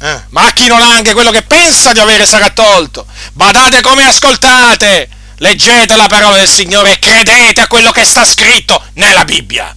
eh, 0.01 0.23
ma 0.29 0.47
a 0.47 0.53
chi 0.53 0.69
non 0.69 0.81
ha 0.81 0.95
anche 0.95 1.15
quello 1.15 1.33
che 1.33 1.43
pensa 1.43 1.93
di 1.93 1.99
avere 1.99 2.27
sarà 2.27 2.51
tolto. 2.51 3.05
Badate 3.33 3.81
come 3.81 4.07
ascoltate 4.07 5.09
leggete 5.39 5.97
la 5.97 6.07
parola 6.07 6.37
del 6.37 6.47
Signore 6.47 6.93
e 6.93 6.99
credete 7.01 7.61
a 7.63 7.67
quello 7.67 7.91
che 7.91 8.05
sta 8.05 8.25
scritto 8.25 8.81
nella 8.93 9.25
Bibbia. 9.25 9.75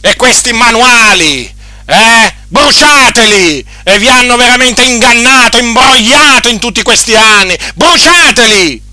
E 0.00 0.16
questi 0.16 0.52
manuali, 0.52 1.54
eh, 1.86 2.34
bruciateli! 2.48 3.64
E 3.84 3.98
vi 4.00 4.08
hanno 4.08 4.34
veramente 4.34 4.82
ingannato, 4.82 5.56
imbrogliato 5.56 6.48
in 6.48 6.58
tutti 6.58 6.82
questi 6.82 7.14
anni. 7.14 7.56
Bruciateli! 7.76 8.86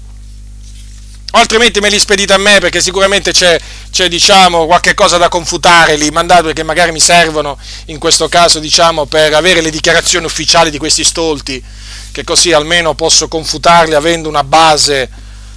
Altrimenti 1.40 1.80
me 1.80 1.90
li 1.90 2.00
spedite 2.00 2.34
a 2.34 2.38
me 2.38 2.60
perché 2.60 2.82
sicuramente 2.82 3.32
c'è, 3.32 3.60
c'è 3.92 4.08
diciamo, 4.08 4.66
qualche 4.66 4.94
cosa 4.94 5.18
da 5.18 5.30
confutare 5.30 5.96
lì, 5.96 6.10
mandate 6.10 6.44
perché 6.44 6.64
magari 6.64 6.92
mi 6.92 7.00
servono 7.00 7.58
in 7.86 8.00
questo 8.00 8.28
caso 8.28 8.60
diciamo, 8.60 9.06
per 9.06 9.34
avere 9.34 9.62
le 9.62 9.70
dichiarazioni 9.70 10.26
ufficiali 10.26 10.72
di 10.72 10.78
questi 10.78 11.04
stolti, 11.04 11.62
che 12.12 12.24
così 12.24 12.52
almeno 12.54 12.94
posso 12.96 13.28
confutarli 13.28 13.94
avendo 13.94 14.30
una 14.30 14.44
base 14.44 15.10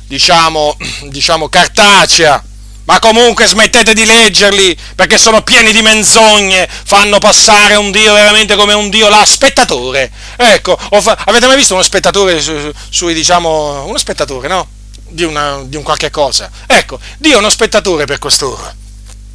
diciamo, 0.06 0.76
diciamo 1.08 1.48
cartacea, 1.48 2.42
ma 2.84 2.98
comunque 3.00 3.46
smettete 3.46 3.92
di 3.92 4.04
leggerli 4.04 4.76
perché 4.94 5.18
sono 5.18 5.42
pieni 5.42 5.72
di 5.72 5.82
menzogne, 5.82 6.66
fanno 6.84 7.18
passare 7.18 7.74
un 7.76 7.90
Dio 7.90 8.14
veramente 8.14 8.56
come 8.56 8.72
un 8.72 8.88
Dio 8.88 9.08
là, 9.08 9.24
spettatore. 9.26 10.10
Ecco, 10.36 10.76
fa- 10.76 11.18
avete 11.26 11.46
mai 11.46 11.56
visto 11.56 11.74
uno 11.74 11.82
spettatore 11.82 12.40
su, 12.40 12.72
su 12.88 13.06
diciamo, 13.08 13.84
uno 13.84 13.98
spettatore, 13.98 14.48
no? 14.48 14.66
Di, 15.08 15.24
una, 15.24 15.62
di 15.64 15.76
un 15.76 15.82
qualche 15.82 16.10
cosa. 16.10 16.50
Ecco, 16.66 16.98
Dio 17.18 17.34
è 17.34 17.36
uno 17.36 17.50
spettatore 17.50 18.04
per 18.04 18.18
costoro. 18.18 18.74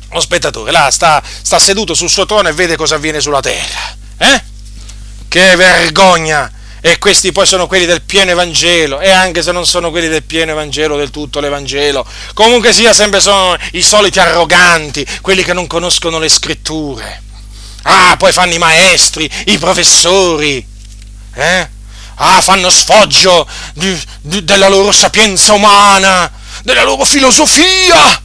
Uno 0.10 0.20
spettatore, 0.20 0.72
là 0.72 0.92
sta, 0.92 1.22
sta 1.42 1.58
seduto 1.58 1.94
sul 1.94 2.10
suo 2.10 2.26
trono 2.26 2.48
e 2.48 2.54
vede 2.54 2.76
cosa 2.76 2.96
avviene 2.96 3.20
sulla 3.20 3.42
terra. 3.42 3.96
Eh? 4.18 4.44
Che 5.28 5.56
vergogna! 5.56 6.52
e 6.86 6.98
questi 6.98 7.32
poi 7.32 7.46
sono 7.46 7.66
quelli 7.66 7.86
del 7.86 8.02
pieno 8.02 8.32
Evangelo, 8.32 9.00
e 9.00 9.10
anche 9.10 9.42
se 9.42 9.54
non 9.54 9.66
sono 9.66 9.90
quelli 9.90 10.10
del 10.10 10.24
pieno 10.24 10.52
Evangelo, 10.52 10.98
del 10.98 11.12
tutto 11.12 11.40
l'Evangelo, 11.40 12.06
comunque 12.34 12.74
sia 12.74 12.92
sempre 12.92 13.22
sono 13.22 13.56
i 13.72 13.82
soliti 13.82 14.20
arroganti, 14.20 15.08
quelli 15.22 15.44
che 15.44 15.54
non 15.54 15.66
conoscono 15.66 16.20
le 16.20 16.28
scritture. 16.28 17.22
Ah, 17.84 18.18
poi 18.18 18.34
fanno 18.34 18.54
i 18.54 18.58
maestri, 18.58 19.32
i 19.46 19.58
professori, 19.58 20.68
eh? 21.36 21.70
Ah, 22.16 22.42
fanno 22.42 22.70
sfoggio 22.70 23.48
di, 23.74 24.02
di, 24.22 24.44
della 24.44 24.68
loro 24.68 24.92
sapienza 24.92 25.54
umana, 25.54 26.32
della 26.64 26.84
loro 26.84 27.06
filosofia. 27.06 28.22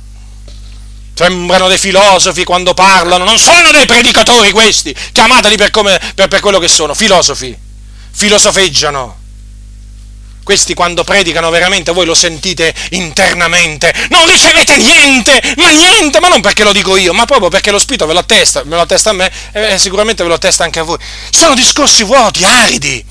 Sembrano 1.15 1.69
dei 1.69 1.79
filosofi 1.79 2.45
quando 2.45 2.75
parlano, 2.75 3.25
non 3.25 3.39
sono 3.39 3.73
dei 3.73 3.87
predicatori 3.87 4.53
questi, 4.53 4.95
chiamateli 5.13 5.57
per, 5.57 5.71
come, 5.71 6.01
per, 6.15 6.29
per 6.29 6.41
quello 6.41 6.59
che 6.59 6.69
sono, 6.69 6.95
filosofi 6.95 7.67
filosofeggiano. 8.19 9.17
Questi 10.43 10.75
quando 10.75 11.05
predicano 11.05 11.51
veramente 11.51 11.93
voi 11.93 12.05
lo 12.07 12.15
sentite 12.15 12.75
internamente, 12.91 13.95
non 14.09 14.27
ricevete 14.27 14.77
niente, 14.77 15.55
ma 15.59 15.69
niente, 15.69 16.19
ma 16.19 16.29
non 16.29 16.41
perché 16.41 16.65
lo 16.65 16.73
dico 16.73 16.97
io, 16.97 17.13
ma 17.13 17.27
proprio 17.27 17.49
perché 17.49 17.71
lo 17.71 17.79
Spirito 17.79 18.07
ve 18.07 18.15
lo 18.15 18.21
attesta, 18.21 18.65
me 18.65 18.75
lo 18.75 18.81
attesta 18.81 19.11
a 19.11 19.13
me 19.13 19.31
e 19.53 19.79
sicuramente 19.79 20.23
ve 20.23 20.31
lo 20.31 20.35
attesta 20.35 20.65
anche 20.65 20.79
a 20.81 20.85
voi. 20.85 20.97
Sono 21.31 21.55
discorsi 21.55 22.03
vuoti, 22.03 22.45
aridi, 22.45 23.05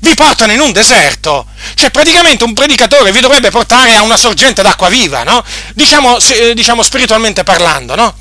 vi 0.00 0.14
portano 0.14 0.52
in 0.52 0.60
un 0.60 0.72
deserto. 0.72 1.46
Cioè 1.74 1.90
praticamente 1.90 2.44
un 2.44 2.52
predicatore 2.52 3.12
vi 3.12 3.20
dovrebbe 3.20 3.50
portare 3.50 3.94
a 3.94 4.02
una 4.02 4.16
sorgente 4.16 4.62
d'acqua 4.62 4.88
viva, 4.88 5.22
no? 5.22 5.42
Diciamo, 5.74 6.18
diciamo 6.54 6.82
spiritualmente 6.82 7.44
parlando, 7.44 7.94
no? 7.94 8.14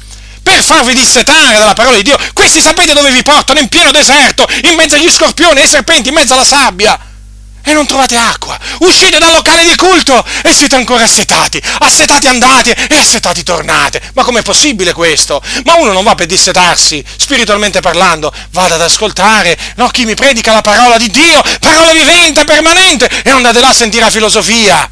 per 0.44 0.62
farvi 0.62 0.94
dissetare 0.94 1.58
dalla 1.58 1.74
parola 1.74 1.96
di 1.96 2.04
Dio. 2.04 2.20
Questi 2.34 2.62
sapete 2.62 2.94
dove 2.94 3.10
vi 3.12 3.24
portano? 3.24 3.60
In 3.60 3.70
pieno 3.70 3.92
deserto, 3.92 4.46
in 4.64 4.76
mezzo 4.76 4.96
agli 4.96 5.10
scorpioni, 5.10 5.62
ai 5.62 5.68
serpenti, 5.68 6.10
in 6.10 6.16
mezzo 6.16 6.34
alla 6.34 6.44
sabbia. 6.44 7.00
E 7.66 7.74
non 7.74 7.86
trovate 7.86 8.16
acqua. 8.16 8.60
Uscite 8.80 9.18
dal 9.20 9.32
locale 9.32 9.66
di 9.66 9.76
culto 9.76 10.24
e 10.44 10.54
siete 10.54 10.76
ancora 10.76 11.04
assetati. 11.04 11.62
Assetati 11.80 12.28
andate 12.28 12.76
e 12.88 12.98
assetati 12.98 13.44
tornate. 13.44 14.02
Ma 14.14 14.24
com'è 14.24 14.42
possibile 14.42 14.94
questo? 14.94 15.42
Ma 15.64 15.76
uno 15.76 15.92
non 15.92 16.04
va 16.04 16.16
per 16.16 16.28
dissetarsi, 16.28 17.04
spiritualmente 17.18 17.80
parlando, 17.80 18.34
vada 18.52 18.76
ad 18.76 18.82
ascoltare, 18.82 19.58
no, 19.76 19.88
chi 19.90 20.06
mi 20.06 20.16
predica 20.16 20.52
la 20.52 20.62
parola 20.62 20.98
di 20.98 21.10
Dio, 21.10 21.42
parola 21.60 21.92
vivente, 21.92 22.44
permanente, 22.44 23.10
e 23.24 23.30
andate 23.30 23.60
là 23.60 23.70
a 23.70 23.74
sentire 23.74 24.04
la 24.04 24.12
filosofia 24.12 24.90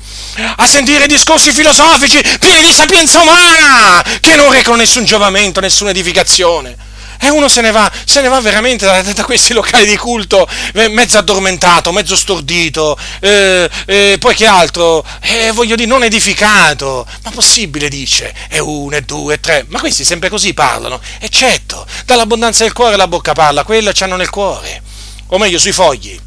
a 0.55 0.65
sentire 0.65 1.07
discorsi 1.07 1.51
filosofici 1.51 2.23
pieni 2.39 2.65
di 2.67 2.71
sapienza 2.71 3.19
umana 3.19 4.03
che 4.21 4.35
non 4.35 4.51
recano 4.51 4.77
nessun 4.77 5.03
giovamento, 5.03 5.59
nessuna 5.59 5.89
edificazione. 5.89 6.89
E 7.23 7.29
uno 7.29 7.47
se 7.47 7.61
ne 7.61 7.69
va, 7.69 7.89
se 8.03 8.21
ne 8.21 8.29
va 8.29 8.39
veramente 8.41 8.85
da, 8.85 9.01
da 9.01 9.23
questi 9.23 9.53
locali 9.53 9.85
di 9.85 9.95
culto 9.95 10.47
mezzo 10.89 11.19
addormentato, 11.19 11.91
mezzo 11.91 12.15
stordito, 12.15 12.97
eh, 13.19 13.69
eh, 13.85 14.17
poi 14.19 14.33
che 14.33 14.47
altro? 14.47 15.05
Eh, 15.21 15.51
voglio 15.51 15.75
dire, 15.75 15.87
non 15.87 16.03
edificato. 16.03 17.05
Ma 17.23 17.29
possibile, 17.29 17.89
dice, 17.89 18.33
è 18.47 18.57
uno, 18.57 18.95
è 18.95 19.01
due, 19.01 19.35
è 19.35 19.39
tre. 19.39 19.65
Ma 19.67 19.79
questi 19.79 20.03
sempre 20.03 20.29
così 20.29 20.55
parlano. 20.55 20.99
Eccetto, 21.19 21.85
dall'abbondanza 22.05 22.63
del 22.63 22.73
cuore 22.73 22.95
la 22.95 23.07
bocca 23.07 23.33
parla, 23.33 23.63
quello 23.63 23.91
c'hanno 23.93 24.15
nel 24.15 24.29
cuore. 24.29 24.81
O 25.27 25.37
meglio, 25.37 25.59
sui 25.59 25.71
fogli 25.71 26.19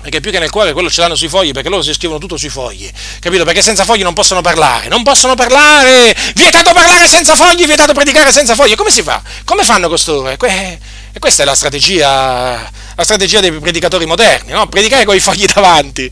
perché 0.00 0.20
più 0.20 0.30
che 0.30 0.38
nel 0.38 0.50
cuore 0.50 0.72
quello 0.72 0.88
ce 0.88 1.00
l'hanno 1.00 1.14
sui 1.14 1.28
fogli, 1.28 1.52
perché 1.52 1.68
loro 1.68 1.82
si 1.82 1.92
scrivono 1.92 2.18
tutto 2.18 2.36
sui 2.36 2.48
fogli, 2.48 2.90
capito? 3.20 3.44
Perché 3.44 3.62
senza 3.62 3.84
fogli 3.84 4.02
non 4.02 4.14
possono 4.14 4.40
parlare, 4.40 4.88
non 4.88 5.02
possono 5.02 5.34
parlare, 5.34 6.16
vietato 6.34 6.72
parlare 6.72 7.06
senza 7.08 7.34
fogli, 7.34 7.66
vietato 7.66 7.92
predicare 7.92 8.32
senza 8.32 8.54
fogli, 8.54 8.74
come 8.74 8.90
si 8.90 9.02
fa? 9.02 9.22
Come 9.44 9.64
fanno 9.64 9.88
costoro? 9.88 10.28
E 10.30 10.36
questa 10.36 11.42
è 11.42 11.44
la 11.44 11.54
strategia, 11.54 12.70
la 12.94 13.04
strategia 13.04 13.40
dei 13.40 13.52
predicatori 13.52 14.06
moderni, 14.06 14.52
no? 14.52 14.66
Predicare 14.68 15.04
con 15.04 15.16
i 15.16 15.20
fogli 15.20 15.44
davanti 15.46 16.10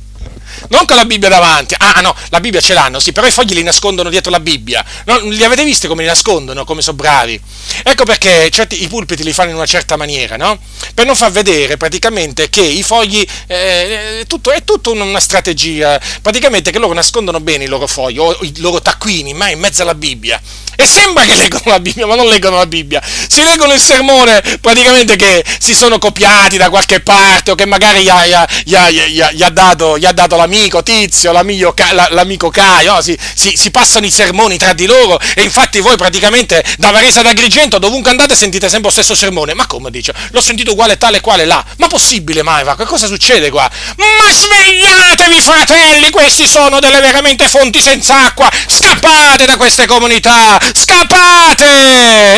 non 0.68 0.84
con 0.86 0.96
la 0.96 1.04
Bibbia 1.04 1.28
davanti. 1.28 1.74
Ah, 1.78 2.00
no, 2.00 2.14
la 2.30 2.40
Bibbia 2.40 2.60
ce 2.60 2.74
l'hanno, 2.74 3.00
sì, 3.00 3.12
però 3.12 3.26
i 3.26 3.30
fogli 3.30 3.52
li 3.54 3.62
nascondono 3.62 4.10
dietro 4.10 4.30
la 4.30 4.40
Bibbia. 4.40 4.84
No, 5.04 5.18
li 5.18 5.42
avete 5.44 5.64
visti 5.64 5.86
come 5.86 6.02
li 6.02 6.08
nascondono, 6.08 6.64
come 6.64 6.82
sono 6.82 6.96
bravi? 6.96 7.40
Ecco 7.82 8.04
perché 8.04 8.48
certi, 8.50 8.82
i 8.82 8.88
pulpiti 8.88 9.22
li 9.22 9.32
fanno 9.32 9.50
in 9.50 9.56
una 9.56 9.66
certa 9.66 9.96
maniera, 9.96 10.36
no? 10.36 10.58
Per 10.94 11.04
non 11.04 11.16
far 11.16 11.30
vedere 11.30 11.76
praticamente 11.76 12.48
che 12.48 12.62
i 12.62 12.82
fogli 12.82 13.26
eh, 13.46 14.20
è, 14.20 14.26
tutto, 14.26 14.50
è 14.50 14.64
tutta 14.64 14.90
una 14.90 15.20
strategia, 15.20 16.00
praticamente 16.22 16.70
che 16.70 16.78
loro 16.78 16.94
nascondono 16.94 17.40
bene 17.40 17.64
i 17.64 17.68
loro 17.68 17.86
fogli 17.86 18.18
o 18.18 18.36
i 18.42 18.58
loro 18.58 18.80
taccuini, 18.80 19.34
ma 19.34 19.50
in 19.50 19.58
mezzo 19.58 19.82
alla 19.82 19.94
Bibbia. 19.94 20.40
E 20.76 20.86
sembra 20.86 21.24
che 21.24 21.34
leggono 21.34 21.62
la 21.64 21.80
Bibbia, 21.80 22.06
ma 22.06 22.14
non 22.14 22.26
leggono 22.28 22.56
la 22.56 22.66
Bibbia. 22.66 23.02
Si 23.02 23.42
leggono 23.42 23.72
il 23.72 23.80
sermone 23.80 24.42
praticamente 24.60 25.16
che 25.16 25.44
si 25.58 25.74
sono 25.74 25.98
copiati 25.98 26.56
da 26.56 26.68
qualche 26.68 27.00
parte 27.00 27.50
o 27.52 27.54
che 27.54 27.66
magari 27.66 28.02
gli 28.02 28.08
ha, 28.08 28.26
gli 28.26 28.32
ha, 28.74 28.90
gli 28.90 29.20
ha, 29.20 29.32
gli 29.32 29.42
ha 29.42 29.50
dato, 29.50 29.98
dato, 29.98 30.36
l'amico 30.36 30.82
Tizio, 30.82 31.32
l'amico, 31.32 31.74
l'amico 32.10 32.50
Caio. 32.50 33.00
Si, 33.00 33.18
si, 33.34 33.56
si, 33.56 33.70
passano 33.70 34.06
i 34.06 34.10
sermoni 34.10 34.58
tra 34.58 34.72
di 34.74 34.86
loro 34.86 35.18
e 35.34 35.42
infatti 35.42 35.80
voi 35.80 35.96
praticamente 35.96 36.62
da 36.78 36.90
Varese 36.90 37.20
ad 37.20 37.26
Agrigento 37.26 37.78
dovunque 37.78 38.10
andate 38.10 38.36
sentite 38.36 38.68
sempre 38.68 38.88
lo 38.88 38.92
stesso 38.92 39.14
sermone. 39.14 39.54
Ma 39.54 39.66
come 39.66 39.90
dice? 39.90 40.14
L'ho 40.30 40.42
sentito 40.42 40.72
uguale 40.72 40.98
tale 40.98 41.18
e 41.18 41.20
quale 41.20 41.44
là. 41.46 41.64
Ma 41.78 41.86
possibile 41.86 42.42
mai? 42.42 42.64
Va? 42.64 42.76
Cosa 42.76 43.06
succede 43.06 43.50
qua? 43.50 43.68
Ma 43.96 44.30
svegliatevi 44.30 45.40
fratelli, 45.40 46.10
questi 46.10 46.46
sono 46.46 46.78
delle 46.80 47.00
veramente 47.00 47.48
fonti 47.48 47.80
senza 47.80 48.26
acqua. 48.26 48.50
Scappate 48.66 49.46
da 49.46 49.56
queste 49.56 49.86
comunità 49.86 50.58
Scappate! 50.74 51.64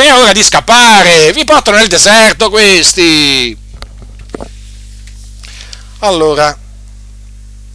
È 0.04 0.12
ora 0.12 0.32
di 0.32 0.42
scappare! 0.42 1.32
Vi 1.32 1.44
portano 1.44 1.76
nel 1.76 1.88
deserto 1.88 2.50
questi! 2.50 3.56
Allora, 6.00 6.56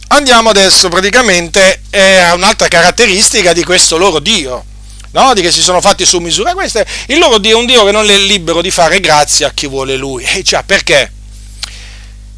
andiamo 0.08 0.48
adesso 0.48 0.88
praticamente 0.88 1.82
eh, 1.90 2.16
a 2.16 2.34
un'altra 2.34 2.68
caratteristica 2.68 3.52
di 3.52 3.64
questo 3.64 3.96
loro 3.96 4.18
Dio. 4.18 4.64
No, 5.10 5.32
di 5.34 5.42
che 5.42 5.52
si 5.52 5.60
sono 5.60 5.80
fatti 5.80 6.04
su 6.04 6.18
misura. 6.18 6.54
Questo 6.54 6.78
è, 6.78 6.86
il 7.08 7.18
loro 7.18 7.38
Dio 7.38 7.58
un 7.58 7.66
Dio 7.66 7.84
che 7.84 7.92
non 7.92 8.08
è 8.08 8.16
libero 8.16 8.62
di 8.62 8.70
fare 8.70 8.98
grazia 8.98 9.48
a 9.48 9.50
chi 9.52 9.66
vuole 9.66 9.96
Lui. 9.96 10.24
E 10.24 10.42
già, 10.42 10.62
perché? 10.64 11.12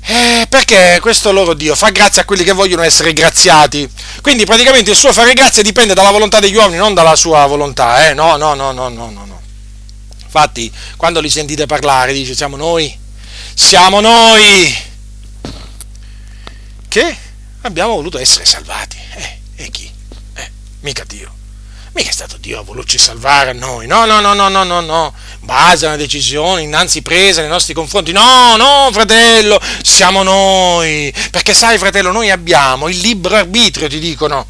Eh, 0.09 0.47
perché 0.49 0.99
questo 1.01 1.33
loro 1.33 1.53
Dio 1.53 1.75
fa 1.75 1.91
grazia 1.91 2.23
a 2.23 2.25
quelli 2.25 2.45
che 2.45 2.53
vogliono 2.53 2.83
essere 2.83 3.13
graziati. 3.13 3.91
Quindi 4.23 4.45
praticamente 4.45 4.93
il 4.93 4.97
suo 4.97 5.13
fare 5.13 5.33
grazia 5.33 5.63
dipende 5.63 5.95
dalla 5.95 6.13
volontà 6.13 6.39
degli 6.39 6.55
uomini, 6.55 6.79
non 6.79 6.95
dalla 6.95 7.17
sua 7.17 7.45
volontà. 7.47 8.09
Eh? 8.09 8.15
No, 8.15 8.37
no, 8.37 8.55
no, 8.55 8.71
no, 8.71 8.89
no, 8.89 9.11
no. 9.11 9.41
Infatti, 10.23 10.73
quando 10.97 11.21
li 11.21 11.29
sentite 11.29 11.67
parlare, 11.67 12.13
dice 12.13 12.37
siamo 12.37 12.57
noi, 12.57 12.97
siamo 13.55 14.01
noi 14.01 14.75
che 16.89 17.17
abbiamo 17.63 17.95
voluto 17.95 18.19
essere 18.19 18.45
salvati. 18.45 18.97
Eh, 19.15 19.39
e 19.57 19.71
chi? 19.71 19.91
Eh, 20.35 20.51
mica 20.81 21.03
Dio. 21.05 21.35
Mica 21.97 22.11
è 22.11 22.13
stato 22.13 22.37
Dio 22.37 22.61
a 22.61 22.63
volerci 22.63 22.99
salvare 22.99 23.51
a 23.51 23.53
noi. 23.55 23.87
No, 23.87 24.05
no, 24.05 24.21
no, 24.21 24.35
no, 24.35 24.49
no, 24.49 24.65
no, 24.65 24.81
no. 24.81 25.15
Base 25.41 25.87
a 25.87 25.89
una 25.89 25.97
decisione 25.97 26.61
innanzi 26.61 27.01
presa 27.01 27.41
nei 27.41 27.49
nostri 27.49 27.73
confronti. 27.73 28.13
No, 28.13 28.55
no, 28.57 28.91
fratello, 28.93 29.59
siamo 29.81 30.23
noi. 30.23 31.11
Perché 31.31 31.55
sai, 31.55 31.79
fratello, 31.79 32.13
noi 32.13 32.31
abbiamo 32.31 32.89
il 32.89 32.99
libero 32.99 33.37
arbitrio, 33.37 33.89
ti 33.89 33.99
dicono. 33.99 34.45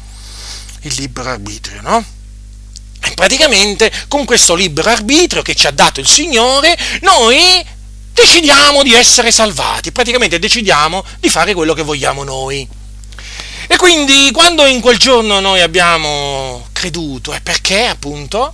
Il 0.81 0.93
libero 0.97 1.29
arbitrio, 1.29 1.79
no? 1.81 2.03
E 3.01 3.13
praticamente 3.13 3.93
con 4.09 4.25
questo 4.25 4.53
libero 4.53 4.89
arbitrio 4.89 5.41
che 5.41 5.55
ci 5.55 5.67
ha 5.67 5.71
dato 5.71 6.01
il 6.01 6.07
Signore, 6.07 6.77
noi 6.99 7.65
decidiamo 8.11 8.83
di 8.83 8.93
essere 8.93 9.31
salvati. 9.31 9.93
Praticamente 9.93 10.37
decidiamo 10.37 11.01
di 11.21 11.29
fare 11.29 11.53
quello 11.53 11.73
che 11.73 11.83
vogliamo 11.83 12.25
noi. 12.25 12.67
E 13.67 13.77
quindi 13.77 14.31
quando 14.33 14.65
in 14.65 14.81
quel 14.81 14.97
giorno 14.97 15.39
noi 15.39 15.61
abbiamo 15.61 16.66
creduto 16.77 17.33
è 17.33 17.41
perché 17.41 17.87
appunto 17.87 18.53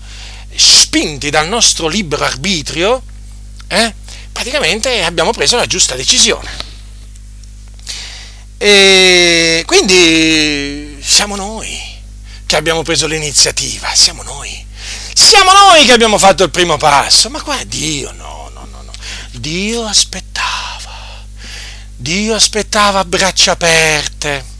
spinti 0.55 1.29
dal 1.29 1.47
nostro 1.47 1.87
libero 1.87 2.23
arbitrio, 2.23 3.03
eh, 3.67 3.93
praticamente 4.31 5.03
abbiamo 5.03 5.31
preso 5.31 5.57
la 5.57 5.65
giusta 5.65 5.95
decisione. 5.95 6.71
E 8.57 9.63
quindi 9.65 10.97
siamo 11.01 11.35
noi 11.35 11.77
che 12.45 12.55
abbiamo 12.55 12.81
preso 12.83 13.07
l'iniziativa, 13.07 13.93
siamo 13.93 14.23
noi. 14.23 14.65
Siamo 15.13 15.51
noi 15.51 15.85
che 15.85 15.91
abbiamo 15.91 16.17
fatto 16.17 16.43
il 16.43 16.49
primo 16.49 16.77
passo, 16.77 17.29
ma 17.29 17.41
qua 17.41 17.61
Dio 17.65 18.11
no, 18.13 18.49
no, 18.53 18.65
no, 18.71 18.81
no. 18.83 18.91
Dio 19.31 19.83
aspettava. 19.83 21.25
Dio 21.95 22.35
aspettava 22.35 22.99
a 22.99 23.05
braccia 23.05 23.51
aperte 23.51 24.52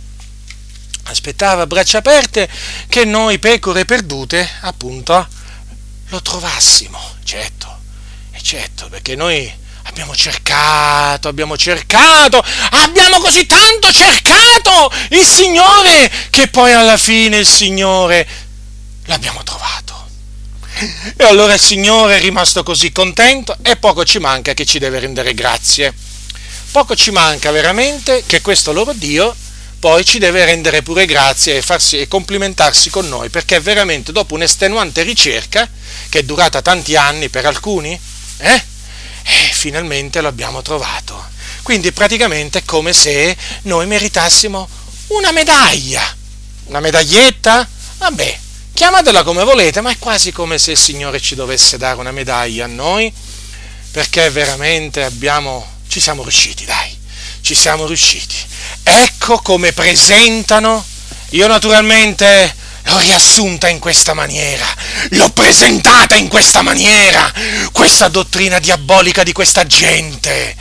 aspettava 1.06 1.64
a 1.64 1.68
braccia 1.68 1.99
aperte 1.99 2.49
che 2.88 3.06
noi 3.06 3.39
pecore 3.39 3.86
perdute, 3.86 4.47
appunto, 4.62 5.28
lo 6.08 6.22
trovassimo, 6.22 6.99
certo, 7.24 7.80
certo, 8.41 8.88
perché 8.89 9.16
noi 9.16 9.51
abbiamo 9.84 10.16
cercato, 10.16 11.28
abbiamo 11.28 11.58
cercato, 11.58 12.43
abbiamo 12.72 13.20
così 13.20 13.45
tanto 13.45 13.91
cercato 13.91 14.91
il 15.10 15.26
Signore 15.26 16.12
che 16.30 16.47
poi 16.47 16.72
alla 16.74 16.97
fine 16.97 17.38
il 17.38 17.47
Signore 17.47 18.28
l'abbiamo 19.06 19.43
trovato. 19.43 19.72
E 21.16 21.24
allora 21.24 21.54
il 21.54 21.60
Signore 21.60 22.18
è 22.18 22.20
rimasto 22.20 22.64
così 22.64 22.91
contento 22.91 23.56
e 23.62 23.78
poco 23.78 24.04
ci 24.04 24.20
manca 24.20 24.54
che 24.54 24.66
ci 24.66 24.80
deve 24.80 24.99
rendere 24.99 25.34
grazie. 25.34 25.93
Poco 26.72 26.95
ci 26.95 27.12
manca 27.12 27.51
veramente 27.51 28.24
che 28.26 28.41
questo 28.41 28.74
loro 28.74 28.93
Dio 28.93 29.36
poi 29.84 30.05
ci 30.05 30.17
deve 30.17 30.45
rendere 30.45 30.81
pure 30.81 31.05
grazie 31.05 31.57
e, 31.57 31.61
farsi, 31.61 31.99
e 31.99 32.07
complimentarsi 32.07 32.89
con 32.89 33.05
noi, 33.09 33.27
perché 33.27 33.59
veramente 33.59 34.13
dopo 34.13 34.34
un'estenuante 34.36 35.01
ricerca, 35.01 35.69
che 36.07 36.19
è 36.19 36.23
durata 36.23 36.61
tanti 36.61 36.95
anni 36.95 37.27
per 37.27 37.45
alcuni, 37.45 37.99
eh, 38.38 38.53
eh, 38.53 39.49
finalmente 39.51 40.21
lo 40.21 40.29
abbiamo 40.29 40.61
trovato. 40.61 41.21
Quindi 41.63 41.91
praticamente 41.91 42.59
è 42.59 42.63
come 42.63 42.93
se 42.93 43.36
noi 43.63 43.86
meritassimo 43.86 44.69
una 45.07 45.34
medaglia, 45.34 46.15
una 46.67 46.79
medaglietta, 46.79 47.67
vabbè, 47.97 48.39
chiamatela 48.73 49.23
come 49.23 49.43
volete, 49.43 49.81
ma 49.81 49.91
è 49.91 49.97
quasi 49.99 50.31
come 50.31 50.59
se 50.59 50.71
il 50.71 50.77
Signore 50.77 51.19
ci 51.19 51.36
dovesse 51.36 51.75
dare 51.75 51.99
una 51.99 52.11
medaglia 52.13 52.63
a 52.63 52.69
noi, 52.69 53.11
perché 53.91 54.29
veramente 54.29 55.03
abbiamo, 55.03 55.79
ci 55.89 55.99
siamo 55.99 56.21
riusciti, 56.21 56.63
dai, 56.63 56.93
ci 57.44 57.54
siamo 57.56 57.86
riusciti. 57.86 58.36
Ecco 58.84 59.38
come 59.39 59.74
presentano. 59.74 60.84
Io 61.32 61.46
naturalmente 61.48 62.56
l'ho 62.84 63.00
riassunta 63.00 63.68
in 63.68 63.80
questa 63.80 64.14
maniera, 64.14 64.66
l'ho 65.12 65.30
presentata 65.32 66.16
in 66.16 66.28
questa 66.28 66.62
maniera, 66.62 67.32
questa 67.72 68.08
dottrina 68.08 68.60
diabolica 68.60 69.24
di 69.24 69.34
questa 69.34 69.66
gente. 69.66 70.56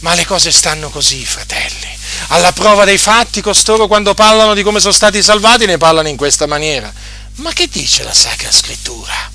Ma 0.00 0.14
le 0.14 0.24
cose 0.24 0.50
stanno 0.50 0.88
così, 0.88 1.24
fratelli. 1.24 1.96
Alla 2.28 2.52
prova 2.52 2.84
dei 2.84 2.98
fatti, 2.98 3.42
costoro 3.42 3.86
quando 3.86 4.14
parlano 4.14 4.54
di 4.54 4.62
come 4.62 4.80
sono 4.80 4.92
stati 4.92 5.22
salvati 5.22 5.66
ne 5.66 5.76
parlano 5.76 6.08
in 6.08 6.16
questa 6.16 6.46
maniera. 6.46 6.90
Ma 7.36 7.52
che 7.52 7.68
dice 7.68 8.02
la 8.02 8.14
Sacra 8.14 8.50
Scrittura? 8.50 9.30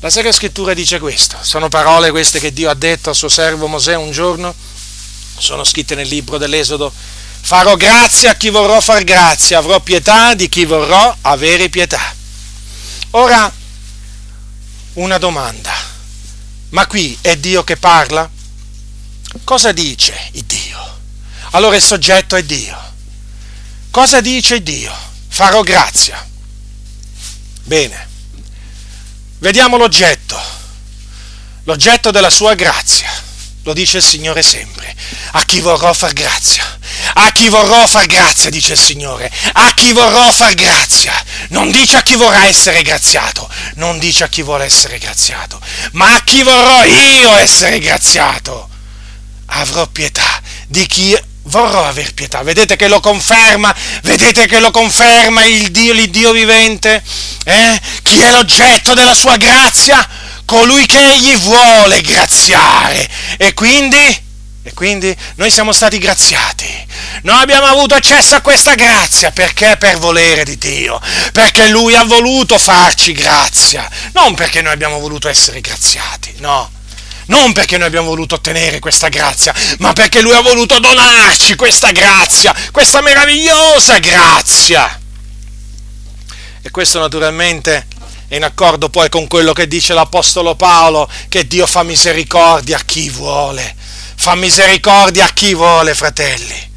La 0.00 0.10
Sacra 0.10 0.32
Scrittura 0.32 0.74
dice 0.74 0.98
questo, 0.98 1.38
sono 1.40 1.68
parole 1.68 2.10
queste 2.10 2.38
che 2.38 2.52
Dio 2.52 2.70
ha 2.70 2.74
detto 2.74 3.08
al 3.08 3.16
suo 3.16 3.28
servo 3.28 3.66
Mosè 3.66 3.96
un 3.96 4.12
giorno 4.12 4.54
sono 5.42 5.64
scritte 5.64 5.94
nel 5.94 6.08
libro 6.08 6.38
dell'Esodo. 6.38 6.92
Farò 7.44 7.76
grazia 7.76 8.30
a 8.30 8.34
chi 8.34 8.50
vorrò 8.50 8.80
far 8.80 9.02
grazia, 9.04 9.58
avrò 9.58 9.80
pietà 9.80 10.34
di 10.34 10.48
chi 10.48 10.64
vorrò 10.64 11.14
avere 11.22 11.68
pietà. 11.68 12.14
Ora, 13.10 13.52
una 14.94 15.18
domanda. 15.18 15.72
Ma 16.70 16.86
qui 16.86 17.18
è 17.20 17.36
Dio 17.36 17.64
che 17.64 17.76
parla? 17.76 18.30
Cosa 19.44 19.72
dice 19.72 20.28
il 20.32 20.44
Dio? 20.44 21.00
Allora 21.50 21.76
il 21.76 21.82
soggetto 21.82 22.36
è 22.36 22.42
Dio. 22.42 22.78
Cosa 23.90 24.20
dice 24.20 24.62
Dio? 24.62 24.94
Farò 25.28 25.62
grazia. 25.62 26.26
Bene. 27.64 28.08
Vediamo 29.38 29.76
l'oggetto. 29.76 30.40
l'oggetto 31.64 32.10
della 32.10 32.30
sua 32.30 32.54
grazia. 32.54 33.10
Lo 33.64 33.72
dice 33.72 33.98
il 33.98 34.02
Signore 34.02 34.42
sempre. 34.42 34.94
A 35.32 35.44
chi 35.44 35.60
vorrò 35.60 35.92
far 35.92 36.12
grazia. 36.12 36.64
A 37.14 37.30
chi 37.30 37.48
vorrò 37.48 37.86
far 37.86 38.06
grazia, 38.06 38.50
dice 38.50 38.72
il 38.72 38.78
Signore. 38.78 39.30
A 39.52 39.72
chi 39.74 39.92
vorrò 39.92 40.32
far 40.32 40.54
grazia. 40.54 41.12
Non 41.48 41.70
dice 41.70 41.96
a 41.96 42.02
chi 42.02 42.16
vorrà 42.16 42.46
essere 42.46 42.82
graziato. 42.82 43.48
Non 43.74 43.98
dice 43.98 44.24
a 44.24 44.28
chi 44.28 44.42
vuole 44.42 44.64
essere 44.64 44.98
graziato. 44.98 45.60
Ma 45.92 46.14
a 46.14 46.22
chi 46.24 46.42
vorrò 46.42 46.84
io 46.84 47.36
essere 47.36 47.78
graziato. 47.78 48.68
Avrò 49.46 49.86
pietà 49.86 50.40
di 50.66 50.86
chi 50.86 51.16
vorrò 51.44 51.86
aver 51.86 52.14
pietà. 52.14 52.42
Vedete 52.42 52.76
che 52.76 52.88
lo 52.88 53.00
conferma? 53.00 53.74
Vedete 54.02 54.46
che 54.46 54.60
lo 54.60 54.70
conferma 54.70 55.44
il 55.44 55.70
Dio, 55.70 55.92
l'Iddio 55.92 56.32
vivente? 56.32 57.02
Eh? 57.44 57.80
Chi 58.02 58.18
è 58.18 58.30
l'oggetto 58.30 58.94
della 58.94 59.14
sua 59.14 59.36
grazia? 59.36 60.08
Colui 60.52 60.84
che 60.84 61.12
egli 61.14 61.34
vuole 61.38 62.02
graziare. 62.02 63.08
E 63.38 63.54
quindi? 63.54 63.96
E 64.62 64.74
quindi 64.74 65.16
noi 65.36 65.50
siamo 65.50 65.72
stati 65.72 65.96
graziati. 65.96 66.68
Noi 67.22 67.40
abbiamo 67.40 67.64
avuto 67.64 67.94
accesso 67.94 68.34
a 68.34 68.42
questa 68.42 68.74
grazia 68.74 69.30
perché 69.30 69.78
per 69.78 69.96
volere 69.96 70.44
di 70.44 70.58
Dio, 70.58 71.00
perché 71.32 71.68
Lui 71.68 71.94
ha 71.94 72.04
voluto 72.04 72.58
farci 72.58 73.12
grazia, 73.12 73.88
non 74.12 74.34
perché 74.34 74.60
noi 74.60 74.74
abbiamo 74.74 74.98
voluto 74.98 75.26
essere 75.30 75.62
graziati, 75.62 76.34
no 76.40 76.70
non 77.26 77.54
perché 77.54 77.78
noi 77.78 77.86
abbiamo 77.86 78.08
voluto 78.08 78.34
ottenere 78.34 78.78
questa 78.78 79.08
grazia, 79.08 79.54
ma 79.78 79.94
perché 79.94 80.20
Lui 80.20 80.34
ha 80.34 80.42
voluto 80.42 80.78
donarci 80.80 81.54
questa 81.54 81.92
grazia, 81.92 82.54
questa 82.72 83.00
meravigliosa 83.00 83.98
grazia. 84.00 85.00
E 86.60 86.70
questo 86.70 86.98
naturalmente 86.98 87.86
è 88.32 88.36
in 88.36 88.44
accordo 88.44 88.88
poi 88.88 89.10
con 89.10 89.26
quello 89.26 89.52
che 89.52 89.68
dice 89.68 89.92
l'Apostolo 89.92 90.54
Paolo, 90.54 91.06
che 91.28 91.46
Dio 91.46 91.66
fa 91.66 91.82
misericordia 91.82 92.78
a 92.78 92.80
chi 92.82 93.10
vuole, 93.10 93.76
fa 94.16 94.34
misericordia 94.36 95.26
a 95.26 95.28
chi 95.34 95.52
vuole, 95.52 95.94
fratelli. 95.94 96.70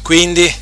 Quindi 0.00 0.54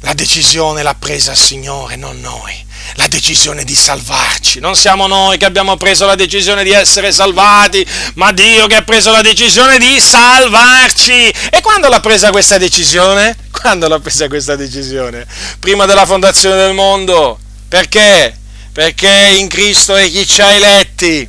la 0.00 0.14
decisione 0.14 0.82
l'ha 0.82 0.94
presa 0.94 1.32
il 1.32 1.36
Signore, 1.36 1.96
non 1.96 2.18
noi 2.20 2.68
la 2.94 3.06
decisione 3.06 3.64
di 3.64 3.74
salvarci. 3.74 4.60
Non 4.60 4.76
siamo 4.76 5.06
noi 5.06 5.36
che 5.36 5.44
abbiamo 5.44 5.76
preso 5.76 6.06
la 6.06 6.14
decisione 6.14 6.64
di 6.64 6.70
essere 6.70 7.12
salvati, 7.12 7.86
ma 8.14 8.32
Dio 8.32 8.66
che 8.66 8.76
ha 8.76 8.82
preso 8.82 9.10
la 9.10 9.20
decisione 9.20 9.78
di 9.78 10.00
salvarci. 10.00 11.28
E 11.50 11.60
quando 11.60 11.90
l'ha 11.90 12.00
presa 12.00 12.30
questa 12.30 12.56
decisione? 12.56 13.36
Quando 13.50 13.88
l'ha 13.88 14.00
presa 14.00 14.26
questa 14.26 14.56
decisione? 14.56 15.26
Prima 15.58 15.84
della 15.84 16.06
fondazione 16.06 16.56
del 16.56 16.72
mondo. 16.72 17.38
Perché? 17.70 18.36
Perché 18.72 19.36
in 19.38 19.46
Cristo 19.46 19.94
egli 19.94 20.24
ci 20.24 20.42
ha 20.42 20.50
eletti 20.50 21.28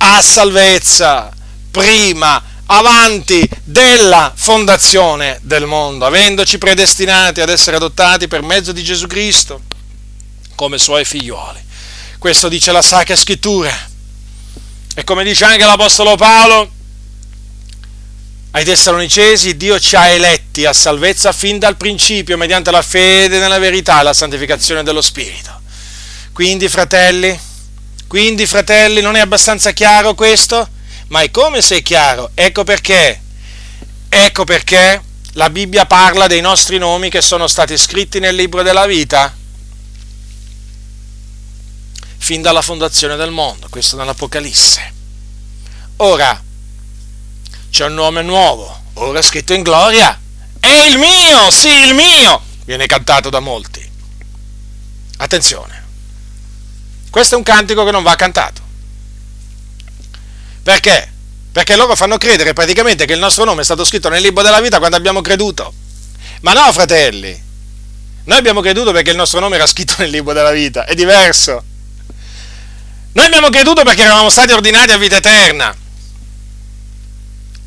a 0.00 0.20
salvezza 0.20 1.32
prima 1.70 2.42
avanti 2.66 3.48
della 3.64 4.30
fondazione 4.36 5.38
del 5.40 5.64
mondo, 5.64 6.04
avendoci 6.04 6.58
predestinati 6.58 7.40
ad 7.40 7.48
essere 7.48 7.76
adottati 7.76 8.28
per 8.28 8.42
mezzo 8.42 8.72
di 8.72 8.84
Gesù 8.84 9.06
Cristo 9.06 9.62
come 10.54 10.76
suoi 10.76 11.06
figlioli. 11.06 11.64
Questo 12.18 12.50
dice 12.50 12.70
la 12.70 12.82
Sacra 12.82 13.16
Scrittura. 13.16 13.74
E 14.94 15.02
come 15.02 15.24
dice 15.24 15.46
anche 15.46 15.64
l'Apostolo 15.64 16.14
Paolo, 16.16 16.70
ai 18.52 18.64
Tessalonicesi 18.64 19.56
Dio 19.56 19.78
ci 19.78 19.94
ha 19.94 20.08
eletti 20.08 20.64
a 20.64 20.72
salvezza 20.72 21.32
fin 21.32 21.58
dal 21.58 21.76
principio 21.76 22.36
mediante 22.36 22.70
la 22.70 22.82
fede 22.82 23.38
nella 23.38 23.58
verità 23.58 24.00
e 24.00 24.02
la 24.02 24.14
santificazione 24.14 24.82
dello 24.82 25.02
Spirito. 25.02 25.60
Quindi 26.32 26.68
fratelli, 26.68 27.38
quindi 28.06 28.46
fratelli, 28.46 29.00
non 29.00 29.16
è 29.16 29.20
abbastanza 29.20 29.72
chiaro 29.72 30.14
questo? 30.14 30.68
Ma 31.08 31.20
è 31.20 31.30
come 31.30 31.60
se 31.60 31.76
è 31.76 31.82
chiaro? 31.82 32.30
Ecco 32.34 32.64
perché. 32.64 33.20
Ecco 34.08 34.44
perché 34.44 35.02
la 35.32 35.50
Bibbia 35.50 35.84
parla 35.84 36.26
dei 36.26 36.40
nostri 36.40 36.78
nomi 36.78 37.10
che 37.10 37.20
sono 37.20 37.46
stati 37.46 37.76
scritti 37.76 38.18
nel 38.18 38.34
libro 38.34 38.62
della 38.62 38.86
vita 38.86 39.34
fin 42.16 42.42
dalla 42.42 42.62
fondazione 42.62 43.16
del 43.16 43.30
mondo, 43.30 43.68
questo 43.70 43.96
nell'Apocalisse. 43.96 44.94
Ora, 45.98 46.42
c'è 47.78 47.84
un 47.84 47.94
nome 47.94 48.22
nuovo, 48.22 48.76
ora 48.94 49.22
scritto 49.22 49.52
in 49.52 49.62
gloria, 49.62 50.18
è 50.58 50.86
il 50.88 50.98
mio, 50.98 51.48
sì, 51.52 51.68
il 51.68 51.94
mio, 51.94 52.42
viene 52.64 52.86
cantato 52.86 53.30
da 53.30 53.38
molti. 53.38 53.88
Attenzione, 55.18 55.84
questo 57.08 57.34
è 57.34 57.38
un 57.38 57.44
cantico 57.44 57.84
che 57.84 57.92
non 57.92 58.02
va 58.02 58.16
cantato. 58.16 58.60
Perché? 60.60 61.08
Perché 61.52 61.76
loro 61.76 61.94
fanno 61.94 62.16
credere 62.16 62.52
praticamente 62.52 63.06
che 63.06 63.12
il 63.12 63.20
nostro 63.20 63.44
nome 63.44 63.60
è 63.60 63.64
stato 63.64 63.84
scritto 63.84 64.08
nel 64.08 64.22
libro 64.22 64.42
della 64.42 64.60
vita 64.60 64.78
quando 64.78 64.96
abbiamo 64.96 65.20
creduto. 65.20 65.72
Ma 66.40 66.54
no, 66.54 66.72
fratelli, 66.72 67.40
noi 68.24 68.38
abbiamo 68.38 68.60
creduto 68.60 68.90
perché 68.90 69.10
il 69.10 69.16
nostro 69.16 69.38
nome 69.38 69.54
era 69.54 69.68
scritto 69.68 69.94
nel 69.98 70.10
libro 70.10 70.32
della 70.32 70.50
vita, 70.50 70.84
è 70.84 70.96
diverso. 70.96 71.62
Noi 73.12 73.24
abbiamo 73.24 73.50
creduto 73.50 73.84
perché 73.84 74.02
eravamo 74.02 74.30
stati 74.30 74.50
ordinati 74.50 74.90
a 74.90 74.98
vita 74.98 75.18
eterna. 75.18 75.86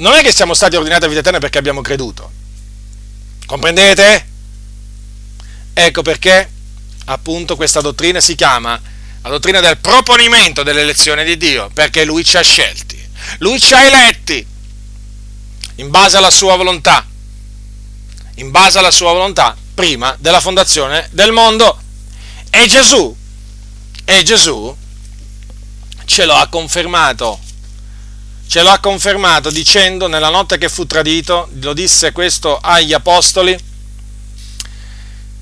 Non 0.02 0.14
è 0.14 0.24
che 0.24 0.32
siamo 0.32 0.56
stati 0.56 0.76
ordinati 0.76 1.06
a 1.06 1.08
vita 1.08 1.20
eterna 1.20 1.38
perché 1.38 1.60
abbiamo 1.60 1.82
creduto. 1.82 2.32
Comprendete? 3.46 4.28
Ecco 5.74 6.02
perché 6.02 6.50
appunto 7.06 7.56
questa 7.56 7.82
dottrina 7.82 8.20
si 8.20 8.34
chiama 8.34 8.82
la 9.22 9.30
dottrina 9.30 9.60
del 9.60 9.78
proponimento 9.78 10.64
dell'elezione 10.64 11.24
di 11.24 11.38
Dio, 11.38 11.70
perché 11.72 12.04
Lui 12.04 12.24
ci 12.24 12.36
ha 12.38 12.42
scelti, 12.42 13.00
Lui 13.40 13.60
ci 13.60 13.76
ha 13.76 13.84
eletti 13.84 14.44
in 15.76 15.90
base 15.92 16.18
alla 16.18 16.32
sua 16.32 16.56
volontà, 16.56 17.06
in 18.36 18.50
base 18.50 18.80
alla 18.80 18.90
sua 18.90 19.14
volontà 19.14 19.56
prima 19.76 20.16
della 20.20 20.42
fondazione 20.42 21.10
del 21.12 21.32
mondo. 21.32 21.80
E 22.50 22.66
Gesù, 22.66 23.16
e 24.04 24.24
Gesù 24.24 24.76
ce 26.06 26.26
lo 26.26 26.34
ha 26.34 26.48
confermato. 26.48 27.40
Ce 28.52 28.62
lo 28.64 28.70
ha 28.70 28.80
confermato 28.80 29.50
dicendo 29.50 30.08
nella 30.08 30.28
notte 30.28 30.58
che 30.58 30.68
fu 30.68 30.86
tradito, 30.86 31.48
lo 31.62 31.72
disse 31.72 32.12
questo 32.12 32.60
agli 32.62 32.92
apostoli, 32.92 33.58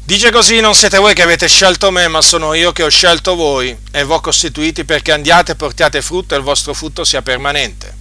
dice 0.04 0.30
così 0.30 0.60
non 0.60 0.76
siete 0.76 1.00
voi 1.00 1.16
che 1.16 1.24
avete 1.24 1.48
scelto 1.48 1.90
me, 1.90 2.08
ma 2.08 2.22
sono 2.22 2.54
io 2.54 2.72
che 2.72 2.84
ho 2.84 2.90
scelto 2.90 3.34
voi 3.34 3.76
e 3.90 4.06
vi 4.06 4.12
ho 4.12 4.22
costituiti 4.22 4.86
perché 4.86 5.12
andiate 5.12 5.54
e 5.54 5.56
portiate 5.56 6.04
frutto 6.04 6.36
e 6.36 6.38
il 6.38 6.44
vostro 6.44 6.76
frutto 6.76 7.04
sia 7.04 7.24
permanente. 7.24 7.96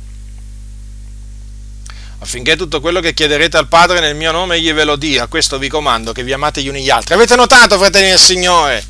Affinché 2.18 2.56
tutto 2.56 2.82
quello 2.82 3.00
che 3.00 3.14
chiederete 3.14 3.56
al 3.56 3.68
Padre 3.68 4.00
nel 4.00 4.14
mio 4.14 4.30
nome 4.30 4.56
egli 4.56 4.74
ve 4.74 4.84
lo 4.84 4.96
dia, 4.96 5.26
questo 5.26 5.56
vi 5.56 5.68
comando, 5.70 6.12
che 6.12 6.22
vi 6.22 6.34
amate 6.34 6.60
gli 6.60 6.68
uni 6.68 6.82
gli 6.82 6.90
altri. 6.90 7.14
Avete 7.14 7.34
notato, 7.34 7.78
fratelli 7.78 8.10
del 8.10 8.20
Signore? 8.20 8.84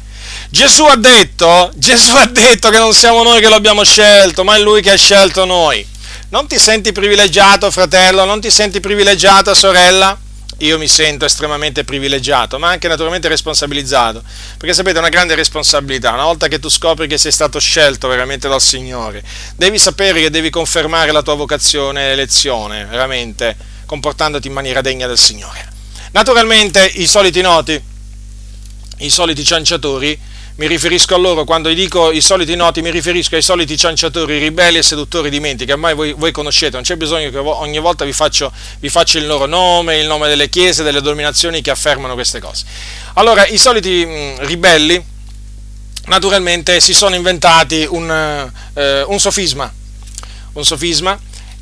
Gesù 0.50 0.82
ha 0.82 0.96
detto, 0.96 1.70
Gesù 1.76 2.16
ha 2.16 2.26
detto 2.26 2.70
che 2.70 2.78
non 2.78 2.92
siamo 2.92 3.22
noi 3.22 3.40
che 3.40 3.48
lo 3.48 3.54
abbiamo 3.54 3.84
scelto, 3.84 4.42
ma 4.42 4.56
è 4.56 4.58
Lui 4.58 4.82
che 4.82 4.90
ha 4.90 4.96
scelto 4.96 5.44
noi. 5.44 5.94
Non 6.30 6.46
ti 6.46 6.58
senti 6.58 6.92
privilegiato, 6.92 7.70
fratello? 7.70 8.26
Non 8.26 8.38
ti 8.38 8.50
senti 8.50 8.80
privilegiata, 8.80 9.54
sorella? 9.54 10.14
Io 10.58 10.76
mi 10.76 10.86
sento 10.86 11.24
estremamente 11.24 11.84
privilegiato, 11.84 12.58
ma 12.58 12.68
anche 12.68 12.86
naturalmente 12.86 13.28
responsabilizzato, 13.28 14.22
perché 14.58 14.74
sapete 14.74 14.96
è 14.96 14.98
una 14.98 15.08
grande 15.08 15.34
responsabilità, 15.34 16.12
una 16.12 16.24
volta 16.24 16.48
che 16.48 16.58
tu 16.58 16.68
scopri 16.68 17.06
che 17.06 17.16
sei 17.16 17.32
stato 17.32 17.58
scelto 17.58 18.08
veramente 18.08 18.46
dal 18.46 18.60
Signore, 18.60 19.24
devi 19.56 19.78
sapere 19.78 20.20
che 20.20 20.28
devi 20.30 20.50
confermare 20.50 21.12
la 21.12 21.22
tua 21.22 21.34
vocazione 21.34 22.08
e 22.08 22.12
elezione, 22.12 22.84
veramente, 22.84 23.56
comportandoti 23.86 24.48
in 24.48 24.52
maniera 24.52 24.82
degna 24.82 25.06
del 25.06 25.16
Signore. 25.18 25.66
Naturalmente 26.10 26.84
i 26.96 27.06
soliti 27.06 27.40
noti, 27.40 27.82
i 28.98 29.08
soliti 29.08 29.44
cianciatori, 29.44 30.18
mi 30.58 30.66
riferisco 30.66 31.14
a 31.14 31.18
loro, 31.18 31.44
quando 31.44 31.68
dico 31.68 32.10
i 32.10 32.20
soliti 32.20 32.56
noti, 32.56 32.82
mi 32.82 32.90
riferisco 32.90 33.36
ai 33.36 33.42
soliti 33.42 33.76
cianciatori, 33.76 34.38
ribelli 34.38 34.78
e 34.78 34.82
seduttori 34.82 35.30
di 35.30 35.38
menti, 35.38 35.64
che 35.64 35.72
ormai 35.72 35.94
voi, 35.94 36.14
voi 36.14 36.32
conoscete, 36.32 36.72
non 36.72 36.82
c'è 36.82 36.96
bisogno 36.96 37.30
che 37.30 37.38
ogni 37.38 37.78
volta 37.78 38.04
vi 38.04 38.12
faccio, 38.12 38.52
vi 38.80 38.88
faccio, 38.88 39.18
il 39.18 39.26
loro 39.28 39.46
nome, 39.46 40.00
il 40.00 40.08
nome 40.08 40.26
delle 40.26 40.48
chiese, 40.48 40.82
delle 40.82 41.00
dominazioni 41.00 41.60
che 41.60 41.70
affermano 41.70 42.14
queste 42.14 42.40
cose. 42.40 42.64
Allora, 43.14 43.46
i 43.46 43.56
soliti 43.56 44.04
mh, 44.04 44.46
ribelli, 44.46 45.00
naturalmente, 46.06 46.80
si 46.80 46.92
sono 46.92 47.14
inventati 47.14 47.86
un, 47.88 48.50
eh, 48.74 49.02
un 49.06 49.20
sofisma, 49.20 49.72
un 50.54 50.64
sofisma 50.64 51.16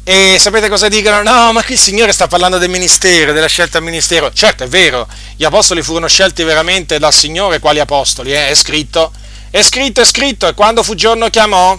e 0.09 0.37
sapete 0.39 0.69
cosa 0.69 0.87
dicono? 0.87 1.21
No, 1.25 1.53
ma 1.53 1.65
qui 1.65 1.75
il 1.75 1.81
Signore 1.81 2.13
sta 2.13 2.29
parlando 2.29 2.59
del 2.59 2.71
ministero, 2.71 3.33
della 3.33 3.49
scelta 3.49 3.79
al 3.79 3.83
ministero. 3.83 4.33
Certo, 4.33 4.63
è 4.63 4.69
vero, 4.69 5.09
gli 5.35 5.43
apostoli 5.43 5.83
furono 5.83 6.07
scelti 6.07 6.45
veramente 6.45 7.01
dal 7.01 7.13
Signore 7.13 7.59
quali 7.59 7.81
apostoli, 7.81 8.33
eh? 8.33 8.47
è 8.47 8.55
scritto. 8.55 9.11
È 9.51 9.61
scritto, 9.63 10.03
è 10.03 10.05
scritto. 10.05 10.47
E 10.47 10.55
quando 10.55 10.85
fu 10.85 10.95
giorno 10.95 11.29
chiamò? 11.29 11.77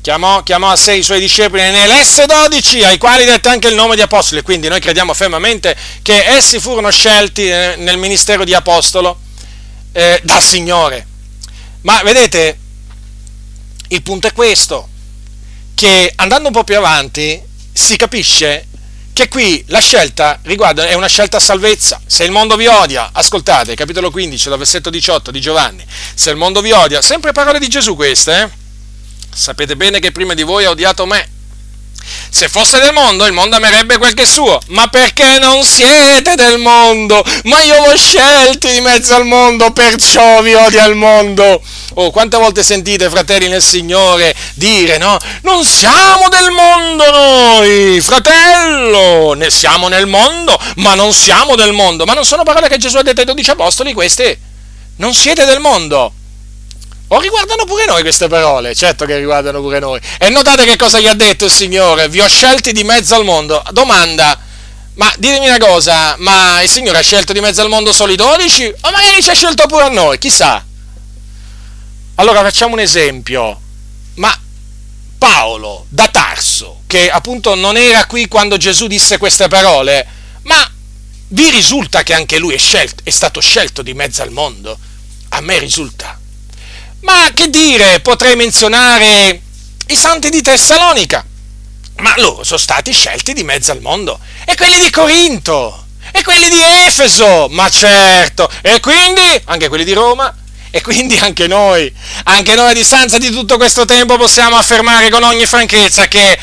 Chiamò, 0.00 0.42
chiamò 0.42 0.70
a 0.70 0.76
sé 0.76 0.94
i 0.94 1.02
suoi 1.02 1.20
discepoli 1.20 1.60
nell'S 1.60 2.24
12, 2.24 2.82
ai 2.82 2.96
quali 2.96 3.26
dette 3.26 3.50
anche 3.50 3.68
il 3.68 3.74
nome 3.74 3.94
di 3.94 4.00
apostoli. 4.00 4.40
Quindi 4.40 4.68
noi 4.68 4.80
crediamo 4.80 5.12
fermamente 5.12 5.76
che 6.00 6.24
essi 6.24 6.60
furono 6.60 6.90
scelti 6.90 7.46
eh, 7.46 7.74
nel 7.76 7.98
ministero 7.98 8.42
di 8.42 8.54
apostolo 8.54 9.20
eh, 9.92 10.18
dal 10.24 10.42
Signore. 10.42 11.06
Ma 11.82 12.00
vedete, 12.02 12.58
il 13.88 14.00
punto 14.00 14.28
è 14.28 14.32
questo, 14.32 14.88
che 15.82 16.12
andando 16.14 16.46
un 16.46 16.54
po' 16.54 16.62
più 16.62 16.76
avanti 16.76 17.42
si 17.72 17.96
capisce 17.96 18.68
che 19.12 19.26
qui 19.26 19.64
la 19.66 19.80
scelta 19.80 20.38
riguarda, 20.44 20.86
è 20.86 20.94
una 20.94 21.08
scelta 21.08 21.38
a 21.38 21.40
salvezza. 21.40 22.00
Se 22.06 22.22
il 22.22 22.30
mondo 22.30 22.54
vi 22.54 22.68
odia, 22.68 23.10
ascoltate, 23.12 23.74
capitolo 23.74 24.12
15, 24.12 24.48
dal 24.48 24.58
versetto 24.58 24.90
18 24.90 25.32
di 25.32 25.40
Giovanni, 25.40 25.84
se 26.14 26.30
il 26.30 26.36
mondo 26.36 26.60
vi 26.60 26.70
odia, 26.70 27.02
sempre 27.02 27.32
parole 27.32 27.58
di 27.58 27.66
Gesù 27.66 27.96
queste, 27.96 28.42
eh? 28.42 28.48
sapete 29.34 29.74
bene 29.74 29.98
che 29.98 30.12
prima 30.12 30.34
di 30.34 30.44
voi 30.44 30.66
ha 30.66 30.70
odiato 30.70 31.04
me. 31.04 31.28
Se 32.30 32.48
fosse 32.48 32.80
del 32.80 32.92
mondo, 32.92 33.26
il 33.26 33.32
mondo 33.32 33.56
amerebbe 33.56 33.98
quel 33.98 34.14
che 34.14 34.22
è 34.22 34.26
suo, 34.26 34.58
ma 34.68 34.88
perché 34.88 35.38
non 35.38 35.64
siete 35.64 36.34
del 36.34 36.58
mondo? 36.58 37.22
Ma 37.44 37.60
io 37.60 37.86
l'ho 37.86 37.96
scelti 37.96 38.72
di 38.72 38.80
mezzo 38.80 39.14
al 39.14 39.26
mondo, 39.26 39.70
perciò 39.72 40.40
vi 40.42 40.54
odia 40.54 40.84
il 40.86 40.94
mondo. 40.94 41.60
Oh, 41.94 42.10
quante 42.10 42.38
volte 42.38 42.62
sentite, 42.62 43.10
fratelli 43.10 43.48
nel 43.48 43.62
Signore, 43.62 44.34
dire, 44.54 44.96
no? 44.96 45.18
Non 45.42 45.64
siamo 45.64 46.28
del 46.28 46.50
mondo 46.50 47.10
noi, 47.10 48.00
fratello, 48.00 49.34
ne 49.34 49.50
siamo 49.50 49.88
nel 49.88 50.06
mondo, 50.06 50.58
ma 50.76 50.94
non 50.94 51.12
siamo 51.12 51.54
del 51.54 51.72
mondo. 51.72 52.04
Ma 52.04 52.14
non 52.14 52.24
sono 52.24 52.44
parole 52.44 52.68
che 52.68 52.78
Gesù 52.78 52.96
ha 52.96 53.02
detto 53.02 53.20
ai 53.20 53.26
dodici 53.26 53.50
apostoli 53.50 53.92
queste? 53.92 54.38
Non 54.96 55.12
siete 55.14 55.44
del 55.44 55.60
mondo. 55.60 56.12
O 57.14 57.20
riguardano 57.20 57.66
pure 57.66 57.84
noi 57.84 58.00
queste 58.00 58.26
parole? 58.26 58.74
Certo 58.74 59.04
che 59.04 59.18
riguardano 59.18 59.60
pure 59.60 59.78
noi. 59.78 60.00
E 60.18 60.30
notate 60.30 60.64
che 60.64 60.76
cosa 60.76 60.98
gli 60.98 61.06
ha 61.06 61.12
detto 61.12 61.44
il 61.44 61.50
Signore? 61.50 62.08
Vi 62.08 62.20
ho 62.20 62.26
scelti 62.26 62.72
di 62.72 62.84
mezzo 62.84 63.14
al 63.14 63.24
mondo. 63.24 63.62
Domanda, 63.70 64.38
ma 64.94 65.12
ditemi 65.18 65.46
una 65.46 65.58
cosa, 65.58 66.16
ma 66.18 66.62
il 66.62 66.70
Signore 66.70 66.98
ha 66.98 67.02
scelto 67.02 67.34
di 67.34 67.40
mezzo 67.40 67.60
al 67.60 67.68
mondo 67.68 67.92
solo 67.92 68.12
i 68.12 68.16
dodici? 68.16 68.64
O 68.64 68.90
magari 68.90 69.22
ci 69.22 69.28
ha 69.28 69.34
scelto 69.34 69.66
pure 69.66 69.84
a 69.84 69.88
noi? 69.90 70.16
Chissà. 70.16 70.64
Allora 72.14 72.40
facciamo 72.40 72.72
un 72.72 72.80
esempio. 72.80 73.60
Ma 74.14 74.34
Paolo 75.18 75.84
da 75.90 76.08
Tarso, 76.08 76.80
che 76.86 77.10
appunto 77.10 77.54
non 77.54 77.76
era 77.76 78.06
qui 78.06 78.26
quando 78.26 78.56
Gesù 78.56 78.86
disse 78.86 79.18
queste 79.18 79.48
parole, 79.48 80.06
ma 80.44 80.66
vi 81.28 81.50
risulta 81.50 82.04
che 82.04 82.14
anche 82.14 82.38
lui 82.38 82.54
è, 82.54 82.58
scelto, 82.58 83.02
è 83.04 83.10
stato 83.10 83.38
scelto 83.40 83.82
di 83.82 83.92
mezzo 83.92 84.22
al 84.22 84.30
mondo? 84.30 84.78
A 85.28 85.42
me 85.42 85.58
risulta. 85.58 86.20
Ma 87.02 87.30
che 87.34 87.48
dire, 87.50 88.00
potrei 88.00 88.36
menzionare 88.36 89.40
i 89.86 89.96
santi 89.96 90.30
di 90.30 90.42
Tessalonica, 90.42 91.24
ma 91.98 92.14
loro 92.16 92.44
sono 92.44 92.58
stati 92.58 92.92
scelti 92.92 93.32
di 93.32 93.44
mezzo 93.44 93.70
al 93.72 93.80
mondo, 93.80 94.18
e 94.44 94.56
quelli 94.56 94.80
di 94.80 94.90
Corinto, 94.90 95.86
e 96.10 96.22
quelli 96.22 96.48
di 96.48 96.60
Efeso, 96.60 97.48
ma 97.50 97.68
certo, 97.68 98.50
e 98.62 98.80
quindi 98.80 99.40
anche 99.44 99.68
quelli 99.68 99.84
di 99.84 99.92
Roma, 99.92 100.34
e 100.70 100.80
quindi 100.80 101.18
anche 101.18 101.46
noi, 101.46 101.92
anche 102.24 102.54
noi 102.54 102.70
a 102.70 102.74
distanza 102.74 103.18
di 103.18 103.30
tutto 103.30 103.56
questo 103.58 103.84
tempo 103.84 104.16
possiamo 104.16 104.56
affermare 104.56 105.10
con 105.10 105.22
ogni 105.22 105.44
franchezza 105.44 106.08
che 106.08 106.38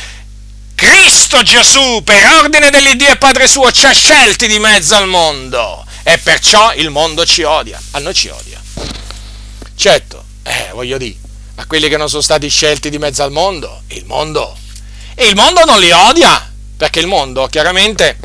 Cristo 0.75 1.41
Gesù, 1.41 2.01
per 2.03 2.25
ordine 2.37 2.69
dell'Iddio 2.69 3.09
e 3.09 3.17
Padre 3.17 3.47
suo, 3.47 3.71
ci 3.71 3.85
ha 3.85 3.91
scelti 3.91 4.47
di 4.47 4.59
mezzo 4.59 4.95
al 4.95 5.07
mondo. 5.07 5.85
E 6.03 6.17
perciò 6.17 6.73
il 6.73 6.89
mondo 6.89 7.25
ci 7.25 7.43
odia, 7.43 7.81
a 7.91 7.99
noi 7.99 8.13
ci 8.13 8.29
odia. 8.29 8.61
Certo, 9.75 10.18
eh, 10.49 10.69
voglio 10.73 10.97
dire, 10.97 11.15
a 11.55 11.65
quelli 11.65 11.89
che 11.89 11.97
non 11.97 12.09
sono 12.09 12.21
stati 12.21 12.49
scelti 12.49 12.89
di 12.89 12.97
mezzo 12.97 13.23
al 13.23 13.31
mondo, 13.31 13.83
il 13.87 14.05
mondo, 14.05 14.57
e 15.15 15.27
il 15.27 15.35
mondo 15.35 15.63
non 15.65 15.79
li 15.79 15.91
odia, 15.91 16.51
perché 16.75 16.99
il 16.99 17.07
mondo 17.07 17.47
chiaramente 17.47 18.17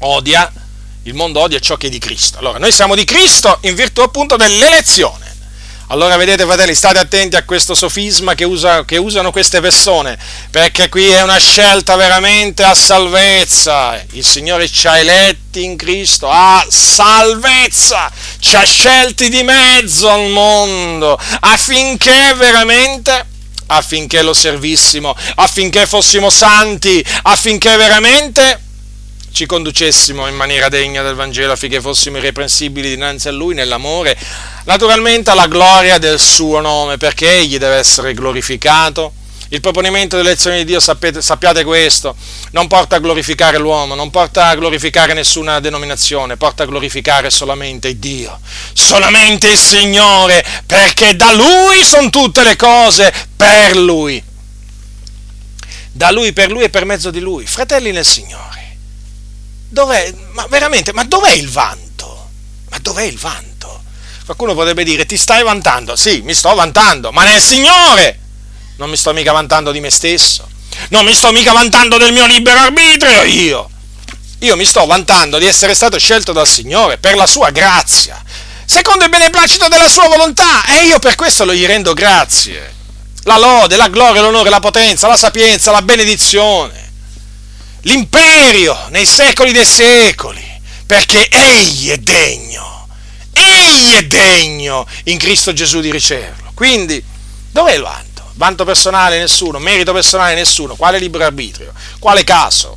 odia 0.00 0.52
il 1.08 1.14
mondo 1.14 1.40
odia 1.40 1.58
ciò 1.58 1.76
che 1.76 1.86
è 1.86 1.90
di 1.90 1.98
Cristo. 1.98 2.38
Allora, 2.38 2.58
noi 2.58 2.70
siamo 2.70 2.94
di 2.94 3.04
Cristo 3.04 3.58
in 3.62 3.74
virtù 3.74 4.02
appunto 4.02 4.36
dell'elezione. 4.36 5.27
Allora, 5.90 6.18
vedete, 6.18 6.44
fratelli, 6.44 6.74
state 6.74 6.98
attenti 6.98 7.36
a 7.36 7.44
questo 7.44 7.74
sofisma 7.74 8.34
che, 8.34 8.44
usa, 8.44 8.84
che 8.84 8.98
usano 8.98 9.30
queste 9.30 9.62
persone, 9.62 10.18
perché 10.50 10.90
qui 10.90 11.06
è 11.06 11.22
una 11.22 11.38
scelta 11.38 11.96
veramente 11.96 12.62
a 12.62 12.74
salvezza. 12.74 13.98
Il 14.12 14.24
Signore 14.24 14.68
ci 14.68 14.86
ha 14.86 14.98
eletti 14.98 15.64
in 15.64 15.78
Cristo 15.78 16.28
a 16.28 16.62
salvezza, 16.68 18.12
ci 18.38 18.54
ha 18.54 18.64
scelti 18.64 19.30
di 19.30 19.42
mezzo 19.42 20.10
al 20.10 20.28
mondo, 20.28 21.18
affinché 21.40 22.34
veramente 22.36 23.24
affinché 23.68 24.20
lo 24.20 24.34
servissimo, 24.34 25.16
affinché 25.36 25.86
fossimo 25.86 26.28
santi, 26.28 27.02
affinché 27.22 27.76
veramente 27.76 28.60
ci 29.32 29.46
conducessimo 29.46 30.26
in 30.26 30.34
maniera 30.34 30.68
degna 30.68 31.02
del 31.02 31.14
Vangelo 31.14 31.52
affinché 31.52 31.80
fossimo 31.80 32.18
irreprensibili 32.18 32.88
dinanzi 32.88 33.28
a 33.28 33.32
Lui 33.32 33.54
nell'amore, 33.54 34.16
naturalmente 34.64 35.30
alla 35.30 35.46
gloria 35.46 35.98
del 35.98 36.18
suo 36.18 36.60
nome, 36.60 36.96
perché 36.96 37.38
Egli 37.38 37.58
deve 37.58 37.76
essere 37.76 38.14
glorificato. 38.14 39.12
Il 39.50 39.62
proponimento 39.62 40.16
dell'elezione 40.16 40.58
di 40.58 40.64
Dio, 40.64 40.78
sapete, 40.78 41.22
sappiate 41.22 41.64
questo, 41.64 42.14
non 42.50 42.66
porta 42.66 42.96
a 42.96 42.98
glorificare 42.98 43.56
l'uomo, 43.56 43.94
non 43.94 44.10
porta 44.10 44.48
a 44.48 44.54
glorificare 44.54 45.14
nessuna 45.14 45.58
denominazione, 45.58 46.36
porta 46.36 46.64
a 46.64 46.66
glorificare 46.66 47.30
solamente 47.30 47.98
Dio, 47.98 48.38
solamente 48.74 49.48
il 49.48 49.56
Signore, 49.56 50.44
perché 50.66 51.16
da 51.16 51.32
Lui 51.32 51.82
sono 51.82 52.10
tutte 52.10 52.42
le 52.42 52.56
cose, 52.56 53.10
per 53.34 53.74
Lui. 53.74 54.22
Da 55.92 56.10
Lui, 56.10 56.34
per 56.34 56.50
Lui 56.50 56.64
e 56.64 56.68
per 56.68 56.84
mezzo 56.84 57.10
di 57.10 57.20
Lui. 57.20 57.46
Fratelli 57.46 57.90
nel 57.90 58.04
Signore. 58.04 58.47
Dov'è? 59.68 60.14
Ma 60.32 60.46
veramente, 60.48 60.92
ma 60.92 61.04
dov'è 61.04 61.32
il 61.32 61.48
vanto? 61.48 62.30
Ma 62.70 62.78
dov'è 62.78 63.02
il 63.02 63.18
vanto? 63.18 63.82
Qualcuno 64.24 64.54
potrebbe 64.54 64.84
dire, 64.84 65.06
ti 65.06 65.16
stai 65.16 65.42
vantando? 65.42 65.94
Sì, 65.96 66.22
mi 66.22 66.34
sto 66.34 66.54
vantando, 66.54 67.12
ma 67.12 67.24
nel 67.24 67.40
Signore! 67.40 68.18
Non 68.76 68.88
mi 68.88 68.96
sto 68.96 69.12
mica 69.12 69.32
vantando 69.32 69.72
di 69.72 69.80
me 69.80 69.90
stesso. 69.90 70.46
Non 70.90 71.04
mi 71.04 71.14
sto 71.14 71.32
mica 71.32 71.52
vantando 71.52 71.98
del 71.98 72.12
mio 72.12 72.26
libero 72.26 72.60
arbitrio 72.60 73.22
io. 73.24 73.70
Io 74.40 74.56
mi 74.56 74.64
sto 74.64 74.86
vantando 74.86 75.38
di 75.38 75.46
essere 75.46 75.74
stato 75.74 75.98
scelto 75.98 76.32
dal 76.32 76.46
Signore 76.46 76.98
per 76.98 77.16
la 77.16 77.26
sua 77.26 77.50
grazia, 77.50 78.22
secondo 78.64 79.04
il 79.04 79.10
beneplacito 79.10 79.66
della 79.68 79.88
sua 79.88 80.06
volontà, 80.06 80.64
e 80.66 80.84
io 80.84 80.98
per 80.98 81.16
questo 81.16 81.44
lo 81.44 81.52
gli 81.52 81.66
rendo 81.66 81.92
grazie. 81.92 82.74
La 83.24 83.36
lode, 83.36 83.76
la 83.76 83.88
gloria, 83.88 84.22
l'onore, 84.22 84.48
la 84.48 84.60
potenza, 84.60 85.08
la 85.08 85.16
sapienza, 85.16 85.72
la 85.72 85.82
benedizione 85.82 86.87
l'imperio 87.82 88.76
nei 88.90 89.06
secoli 89.06 89.52
dei 89.52 89.64
secoli, 89.64 90.44
perché 90.86 91.28
Egli 91.30 91.90
è 91.90 91.98
degno, 91.98 92.88
Egli 93.32 93.92
è 93.94 94.06
degno 94.06 94.86
in 95.04 95.18
Cristo 95.18 95.52
Gesù 95.52 95.80
di 95.80 95.90
riceverlo. 95.90 96.52
Quindi, 96.54 97.02
dov'è 97.50 97.72
il 97.72 97.82
vanto? 97.82 98.30
Vanto 98.34 98.64
personale 98.64 99.18
nessuno, 99.18 99.58
merito 99.58 99.92
personale 99.92 100.34
nessuno, 100.34 100.76
quale 100.76 100.98
libero 100.98 101.24
arbitrio? 101.24 101.72
Quale 101.98 102.24
caso? 102.24 102.76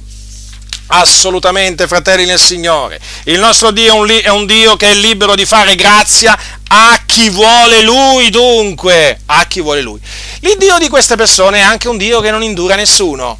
Assolutamente, 0.93 1.87
fratelli 1.87 2.25
nel 2.25 2.39
Signore. 2.39 2.99
Il 3.23 3.39
nostro 3.39 3.71
Dio 3.71 3.93
è 3.93 3.97
un, 3.97 4.19
è 4.23 4.29
un, 4.29 4.45
Dio 4.45 4.75
che 4.75 4.91
è 4.91 4.93
libero 4.93 5.35
di 5.35 5.45
fare 5.45 5.75
grazia 5.75 6.37
a 6.67 7.01
chi 7.05 7.29
vuole 7.29 7.81
Lui, 7.81 8.29
dunque, 8.29 9.21
a 9.27 9.45
chi 9.45 9.61
vuole 9.61 9.81
Lui. 9.81 10.01
L'Iddio 10.41 10.77
di 10.79 10.89
queste 10.89 11.15
persone 11.15 11.59
è 11.59 11.61
anche 11.61 11.87
un 11.87 11.97
Dio 11.97 12.19
che 12.19 12.29
non 12.29 12.43
indura 12.43 12.75
nessuno. 12.75 13.39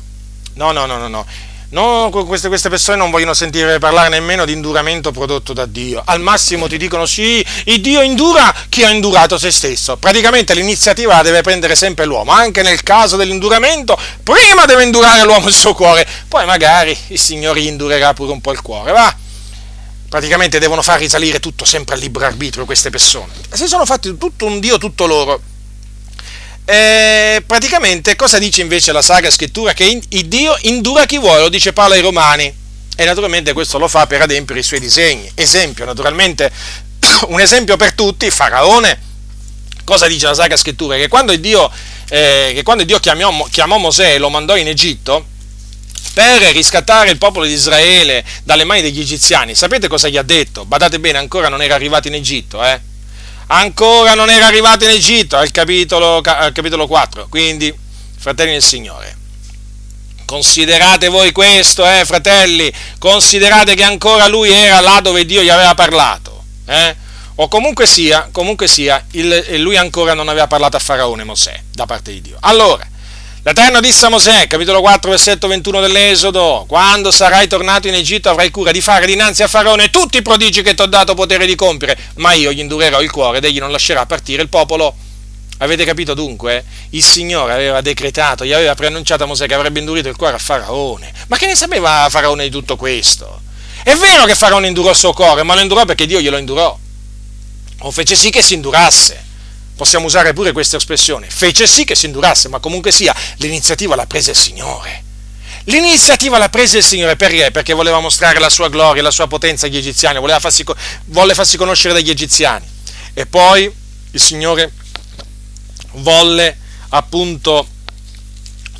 No, 0.54 0.72
no, 0.72 0.86
no, 0.86 0.98
no, 0.98 1.08
no. 1.10 1.26
No, 1.72 2.10
queste, 2.28 2.50
queste, 2.50 2.68
persone 2.68 2.98
non 2.98 3.12
vogliono 3.12 3.34
sentire 3.34 3.80
parlare 3.80 4.10
nemmeno 4.10 4.44
di 4.44 4.52
induramento 4.52 5.12
prodotto 5.12 5.54
da 5.54 5.66
Dio. 5.66 6.02
Al 6.04 6.20
massimo 6.20 6.68
ti 6.68 6.76
dicono 6.76 7.06
sì, 7.06 7.46
il 7.66 7.80
Dio 7.80 8.02
indura 8.02 8.54
chi 8.68 8.84
ha 8.84 8.90
indurato 8.90 9.38
se 9.38 9.52
stesso. 9.52 9.96
Praticamente 9.96 10.54
l'iniziativa 10.54 11.16
la 11.16 11.22
deve 11.22 11.42
prendere 11.42 11.76
sempre 11.76 12.04
l'uomo. 12.04 12.32
Anche 12.32 12.62
nel 12.62 12.84
caso 12.84 13.16
dell'induramento, 13.16 13.98
prima 14.22 14.66
deve 14.66 14.84
indurare 14.84 15.24
l'uomo 15.24 15.48
il 15.48 15.54
suo 15.54 15.74
cuore, 15.74 16.06
poi 16.28 16.46
magari 16.46 16.98
il 17.08 17.20
Signore 17.20 17.62
indurerà 17.62 18.14
pure 18.14 18.34
un 18.34 18.42
po' 18.42 18.52
il 18.52 18.62
cuore, 18.62 18.92
va? 18.92 19.16
Praticamente 20.10 20.60
devono 20.60 20.82
far 20.82 21.00
risalire 21.00 21.40
tutto 21.40 21.64
sempre 21.64 21.96
al 21.96 22.02
libero 22.02 22.26
arbitrio 22.26 22.66
queste 22.66 22.90
persone. 22.90 23.32
Si 23.50 23.66
sono 23.68 23.86
fatti 23.86 24.18
tutto 24.18 24.46
un 24.46 24.60
Dio 24.60 24.78
tutto 24.78 25.06
loro 25.06 25.40
eh, 26.66 27.44
praticamente 27.46 28.16
cosa 28.16 28.38
dice 28.38 28.62
invece 28.62 28.92
la 28.92 29.02
Sacra 29.02 29.30
Scrittura? 29.30 29.74
Che 29.74 30.02
il 30.08 30.26
Dio 30.28 30.56
indura 30.62 31.06
chi 31.06 31.18
vuole, 31.18 31.42
lo 31.42 31.50
dice 31.50 31.74
Paolo 31.74 31.96
ai 31.96 32.02
Romani, 32.02 32.54
e 32.96 33.06
naturalmente 33.06 33.54
questo 33.54 33.78
lo 33.78 33.88
fa 33.88 34.06
per 34.06 34.22
adempiere 34.22 34.62
i 34.62 34.64
suoi 34.64 34.80
disegni. 34.80 35.30
Esempio, 35.36 35.86
naturalmente, 35.86 36.52
un 37.28 37.40
esempio 37.40 37.78
per 37.78 37.94
tutti, 37.94 38.30
Faraone. 38.30 39.10
Cosa 39.84 40.08
dice 40.08 40.28
la 40.28 40.34
Sacra 40.36 40.56
Scrittura? 40.56 40.96
Che 40.96 41.08
quando 41.08 41.36
Dio, 41.36 41.70
eh, 42.10 42.52
che 42.54 42.64
quando 42.64 42.84
Dio 42.84 43.00
chiamò, 43.00 43.48
chiamò 43.50 43.78
Mosè 43.78 44.14
e 44.14 44.18
lo 44.20 44.30
mandò 44.30 44.56
in 44.56 44.68
Egitto, 44.68 45.26
per 46.14 46.42
riscattare 46.54 47.10
il 47.10 47.18
popolo 47.18 47.46
di 47.46 47.54
Israele 47.54 48.24
dalle 48.44 48.64
mani 48.64 48.82
degli 48.82 49.00
egiziani, 49.00 49.56
sapete 49.56 49.88
cosa 49.88 50.08
gli 50.08 50.18
ha 50.18 50.24
detto? 50.24 50.66
Badate 50.66 51.00
bene, 51.00 51.18
ancora 51.18 51.50
non 51.50 51.62
era 51.62 51.74
arrivato 51.74 52.08
in 52.08 52.16
Egitto, 52.16 52.64
eh? 52.64 52.80
Ancora 53.60 54.14
non 54.14 54.30
era 54.30 54.48
arrivato 54.48 54.84
in 54.84 54.92
Egitto, 54.92 55.38
al 55.38 55.52
capitolo, 55.52 56.22
al 56.22 56.52
capitolo 56.52 56.88
4. 56.88 57.28
Quindi, 57.30 57.74
fratelli 58.18 58.52
del 58.54 58.64
Signore, 58.64 59.18
considerate 60.26 61.08
voi 61.08 61.32
questo, 61.32 61.86
eh, 61.86 62.04
fratelli, 62.06 62.72
considerate 63.00 63.76
che 63.76 63.84
ancora 63.84 64.28
lui 64.28 64.52
era 64.52 64.80
là 64.80 65.00
dove 65.02 65.26
Dio 65.26 65.42
gli 65.42 65.50
aveva 65.50 65.74
parlato. 65.74 66.44
Eh? 66.66 67.10
o 67.36 67.48
comunque 67.48 67.88
sia, 67.88 68.30
comunque 68.32 68.68
sia 68.68 69.04
il, 69.12 69.60
lui 69.62 69.76
ancora 69.76 70.14
non 70.14 70.30
aveva 70.30 70.48
parlato 70.48 70.78
a 70.78 70.80
Faraone 70.80 71.24
Mosè 71.24 71.60
da 71.72 71.86
parte 71.88 72.12
di 72.12 72.22
Dio. 72.22 72.38
Allora, 72.42 72.88
L'Eterno 73.44 73.80
disse 73.80 74.06
a 74.06 74.10
Mosè, 74.10 74.46
capitolo 74.46 74.82
4, 74.82 75.10
versetto 75.10 75.48
21 75.48 75.82
dell'Esodo, 75.82 76.64
quando 76.68 77.10
sarai 77.10 77.48
tornato 77.48 77.88
in 77.88 77.96
Egitto 77.96 78.30
avrai 78.30 78.52
cura 78.52 78.72
di 78.72 78.82
fare 78.82 79.08
dinanzi 79.08 79.42
a 79.42 79.48
Faraone 79.48 79.90
tutti 79.90 80.18
i 80.18 80.22
prodigi 80.22 80.62
che 80.62 80.76
ti 80.76 80.82
ho 80.84 80.86
dato 80.86 81.16
potere 81.16 81.48
di 81.48 81.56
compiere, 81.56 81.98
ma 82.18 82.34
io 82.34 82.52
gli 82.52 82.60
indurerò 82.60 83.02
il 83.02 83.10
cuore 83.10 83.40
ed 83.40 83.46
egli 83.46 83.58
non 83.58 83.72
lascerà 83.72 84.06
partire 84.06 84.44
il 84.44 84.48
popolo. 84.48 84.94
Avete 85.58 85.86
capito 85.86 86.14
dunque? 86.14 86.64
Il 86.92 87.04
Signore 87.04 87.54
aveva 87.54 87.82
decretato, 87.82 88.46
gli 88.46 88.54
aveva 88.54 88.76
preannunciato 88.76 89.24
a 89.24 89.26
Mosè 89.26 89.48
che 89.48 89.56
avrebbe 89.56 89.80
indurito 89.80 90.08
il 90.08 90.16
cuore 90.16 90.36
a 90.36 90.40
Faraone. 90.40 91.12
Ma 91.26 91.38
che 91.38 91.48
ne 91.48 91.56
sapeva 91.56 92.06
Faraone 92.12 92.44
di 92.44 92.52
tutto 92.52 92.76
questo? 92.76 93.42
È 93.82 93.96
vero 93.96 94.26
che 94.26 94.36
Faraone 94.36 94.68
indurò 94.68 94.92
il 94.92 94.96
suo 94.96 95.14
cuore, 95.14 95.42
ma 95.42 95.56
lo 95.56 95.62
indurò 95.62 95.84
perché 95.86 96.06
Dio 96.06 96.22
glielo 96.22 96.38
indurò. 96.38 96.78
O 97.80 97.90
fece 97.90 98.16
sì 98.16 98.30
che 98.30 98.44
si 98.44 98.54
indurasse 98.54 99.30
possiamo 99.82 100.06
usare 100.06 100.32
pure 100.32 100.52
questa 100.52 100.78
espressione, 100.78 101.28
fece 101.28 101.66
sì 101.66 101.86
che 101.86 101.96
si 101.96 102.06
indurasse, 102.06 102.48
ma 102.50 102.60
comunque 102.60 102.92
sia, 102.92 103.16
l'iniziativa 103.38 103.96
l'ha 103.96 104.06
presa 104.06 104.30
il 104.30 104.38
Signore. 104.38 105.04
L'iniziativa 105.64 106.38
l'ha 106.38 106.50
presa 106.50 106.78
il 106.78 106.84
Signore 106.84 107.16
perché? 107.16 107.50
Perché 107.50 107.74
voleva 107.74 108.00
mostrare 108.00 108.38
la 108.38 108.52
sua 108.52 108.70
gloria, 108.70 109.02
la 109.02 109.10
sua 109.10 109.26
potenza 109.26 109.66
agli 109.66 109.78
egiziani, 109.78 110.24
farsi, 110.40 110.64
volle 111.06 111.34
farsi 111.34 111.58
conoscere 111.58 111.96
dagli 111.96 112.12
egiziani. 112.12 112.64
E 113.16 113.26
poi 113.26 113.74
il 114.12 114.22
Signore 114.22 114.72
volle 115.94 116.56
appunto 116.90 117.68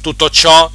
tutto 0.02 0.30
ciò 0.30 0.70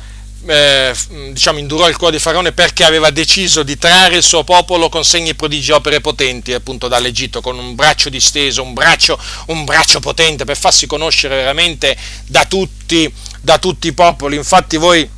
eh, 0.46 0.94
diciamo, 1.32 1.58
indurò 1.58 1.88
il 1.88 1.96
cuore 1.96 2.16
di 2.16 2.22
Faraone 2.22 2.52
perché 2.52 2.84
aveva 2.84 3.10
deciso 3.10 3.62
di 3.62 3.76
trarre 3.78 4.16
il 4.16 4.22
suo 4.22 4.44
popolo 4.44 4.88
con 4.88 5.04
segni, 5.04 5.34
prodigi 5.34 5.70
e 5.70 5.74
opere 5.74 6.00
potenti 6.00 6.52
appunto 6.52 6.88
dall'Egitto, 6.88 7.40
con 7.40 7.58
un 7.58 7.74
braccio 7.74 8.08
disteso, 8.08 8.62
un 8.62 8.72
braccio, 8.72 9.18
un 9.46 9.64
braccio 9.64 10.00
potente 10.00 10.44
per 10.44 10.56
farsi 10.56 10.86
conoscere 10.86 11.36
veramente 11.36 11.96
da 12.26 12.44
tutti, 12.44 13.12
da 13.40 13.58
tutti 13.58 13.88
i 13.88 13.92
popoli. 13.92 14.36
Infatti 14.36 14.76
voi 14.76 15.08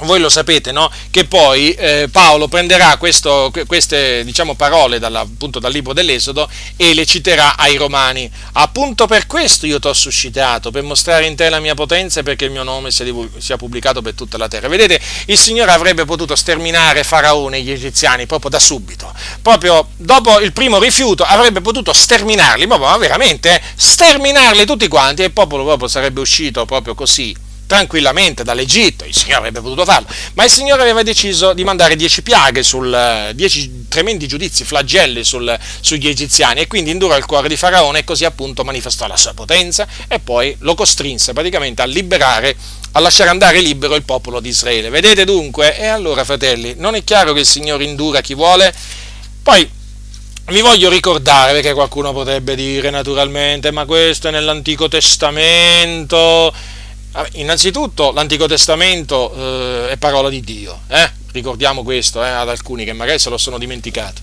voi 0.00 0.20
lo 0.20 0.28
sapete, 0.28 0.70
no? 0.70 0.90
Che 1.10 1.24
poi 1.24 1.72
eh, 1.72 2.08
Paolo 2.10 2.46
prenderà 2.46 2.96
questo, 2.98 3.52
queste 3.66 4.22
diciamo, 4.24 4.54
parole 4.54 4.98
dalla, 4.98 5.20
appunto, 5.20 5.58
dal 5.58 5.72
libro 5.72 5.92
dell'Esodo 5.92 6.48
e 6.76 6.94
le 6.94 7.04
citerà 7.04 7.56
ai 7.56 7.76
Romani. 7.76 8.30
Appunto 8.52 9.06
per 9.06 9.26
questo 9.26 9.66
io 9.66 9.80
ti 9.80 9.88
ho 9.88 9.92
suscitato, 9.92 10.70
per 10.70 10.82
mostrare 10.84 11.26
in 11.26 11.34
te 11.34 11.48
la 11.48 11.58
mia 11.58 11.74
potenza 11.74 12.20
e 12.20 12.22
perché 12.22 12.44
il 12.44 12.52
mio 12.52 12.62
nome 12.62 12.90
sia, 12.90 13.06
sia, 13.38 13.56
pubblicato 13.56 14.00
per 14.00 14.14
tutta 14.14 14.38
la 14.38 14.46
terra. 14.46 14.68
Vedete, 14.68 15.00
il 15.26 15.38
Signore 15.38 15.72
avrebbe 15.72 16.04
potuto 16.04 16.36
sterminare 16.36 17.02
Faraone 17.02 17.56
e 17.56 17.62
gli 17.62 17.70
egiziani 17.70 18.26
proprio 18.26 18.50
da 18.50 18.60
subito. 18.60 19.12
Proprio 19.42 19.88
dopo 19.96 20.38
il 20.38 20.52
primo 20.52 20.78
rifiuto 20.78 21.24
avrebbe 21.24 21.60
potuto 21.60 21.92
sterminarli, 21.92 22.66
ma 22.66 22.96
veramente, 22.96 23.56
eh, 23.56 23.62
sterminarli 23.74 24.64
tutti 24.64 24.86
quanti 24.86 25.22
e 25.22 25.26
il 25.26 25.32
popolo 25.32 25.64
proprio 25.64 25.88
sarebbe 25.88 26.20
uscito 26.20 26.64
proprio 26.64 26.94
così 26.94 27.46
tranquillamente 27.68 28.42
dall'Egitto, 28.44 29.04
il 29.04 29.14
Signore 29.14 29.36
avrebbe 29.36 29.60
potuto 29.60 29.84
farlo, 29.84 30.08
ma 30.32 30.42
il 30.42 30.50
Signore 30.50 30.80
aveva 30.80 31.02
deciso 31.02 31.52
di 31.52 31.64
mandare 31.64 31.96
dieci 31.96 32.22
piaghe, 32.22 32.62
sul, 32.62 33.30
dieci 33.34 33.84
tremendi 33.88 34.26
giudizi, 34.26 34.64
flagelli 34.64 35.22
sul, 35.22 35.56
sugli 35.80 36.08
egiziani 36.08 36.60
e 36.60 36.66
quindi 36.66 36.90
indurò 36.90 37.14
il 37.16 37.26
cuore 37.26 37.46
di 37.46 37.56
Faraone 37.56 38.00
e 38.00 38.04
così 38.04 38.24
appunto 38.24 38.64
manifestò 38.64 39.06
la 39.06 39.18
sua 39.18 39.34
potenza 39.34 39.86
e 40.08 40.18
poi 40.18 40.56
lo 40.60 40.74
costrinse 40.74 41.34
praticamente 41.34 41.82
a 41.82 41.84
liberare, 41.84 42.56
a 42.92 43.00
lasciare 43.00 43.28
andare 43.28 43.60
libero 43.60 43.94
il 43.96 44.02
popolo 44.02 44.40
di 44.40 44.48
Israele. 44.48 44.88
Vedete 44.88 45.26
dunque? 45.26 45.78
E 45.78 45.86
allora 45.86 46.24
fratelli, 46.24 46.74
non 46.78 46.94
è 46.94 47.04
chiaro 47.04 47.34
che 47.34 47.40
il 47.40 47.46
Signore 47.46 47.84
indura 47.84 48.22
chi 48.22 48.32
vuole? 48.32 48.74
Poi 49.42 49.70
vi 50.46 50.60
voglio 50.62 50.88
ricordare, 50.88 51.52
perché 51.52 51.74
qualcuno 51.74 52.14
potrebbe 52.14 52.54
dire 52.54 52.88
naturalmente, 52.88 53.70
ma 53.70 53.84
questo 53.84 54.28
è 54.28 54.30
nell'Antico 54.30 54.88
Testamento, 54.88 56.50
Innanzitutto 57.32 58.12
l'Antico 58.12 58.46
Testamento 58.46 59.32
eh, 59.34 59.90
è 59.90 59.96
parola 59.96 60.28
di 60.28 60.40
Dio, 60.40 60.82
eh? 60.88 61.10
ricordiamo 61.32 61.82
questo 61.82 62.22
eh, 62.22 62.28
ad 62.28 62.48
alcuni 62.48 62.84
che 62.84 62.92
magari 62.92 63.18
se 63.18 63.30
lo 63.30 63.38
sono 63.38 63.58
dimenticato. 63.58 64.20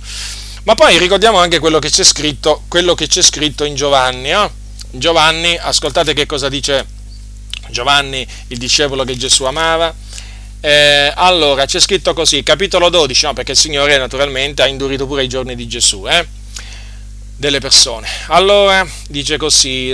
Ma 0.63 0.75
poi 0.75 0.97
ricordiamo 0.97 1.37
anche 1.37 1.59
quello 1.59 1.79
che 1.79 1.89
c'è 1.89 2.03
scritto, 2.03 2.63
che 2.67 3.07
c'è 3.07 3.21
scritto 3.21 3.65
in 3.65 3.75
Giovanni. 3.75 4.31
Eh? 4.31 4.49
Giovanni, 4.91 5.55
ascoltate 5.57 6.13
che 6.13 6.25
cosa 6.25 6.49
dice 6.49 6.85
Giovanni, 7.69 8.25
il 8.47 8.57
discepolo 8.57 9.03
che 9.03 9.15
Gesù 9.15 9.43
amava. 9.43 9.93
Eh, 10.61 11.13
allora, 11.15 11.65
c'è 11.65 11.79
scritto 11.79 12.13
così, 12.13 12.41
capitolo 12.41 12.89
12, 12.89 13.25
no? 13.25 13.33
perché 13.33 13.51
il 13.51 13.57
Signore 13.57 13.97
naturalmente 13.97 14.63
ha 14.63 14.67
indurito 14.67 15.05
pure 15.05 15.23
i 15.23 15.27
giorni 15.27 15.55
di 15.55 15.67
Gesù. 15.67 16.07
Eh? 16.07 16.25
Delle 17.37 17.59
persone. 17.59 18.07
Allora 18.27 18.87
dice 19.09 19.37
così, 19.37 19.93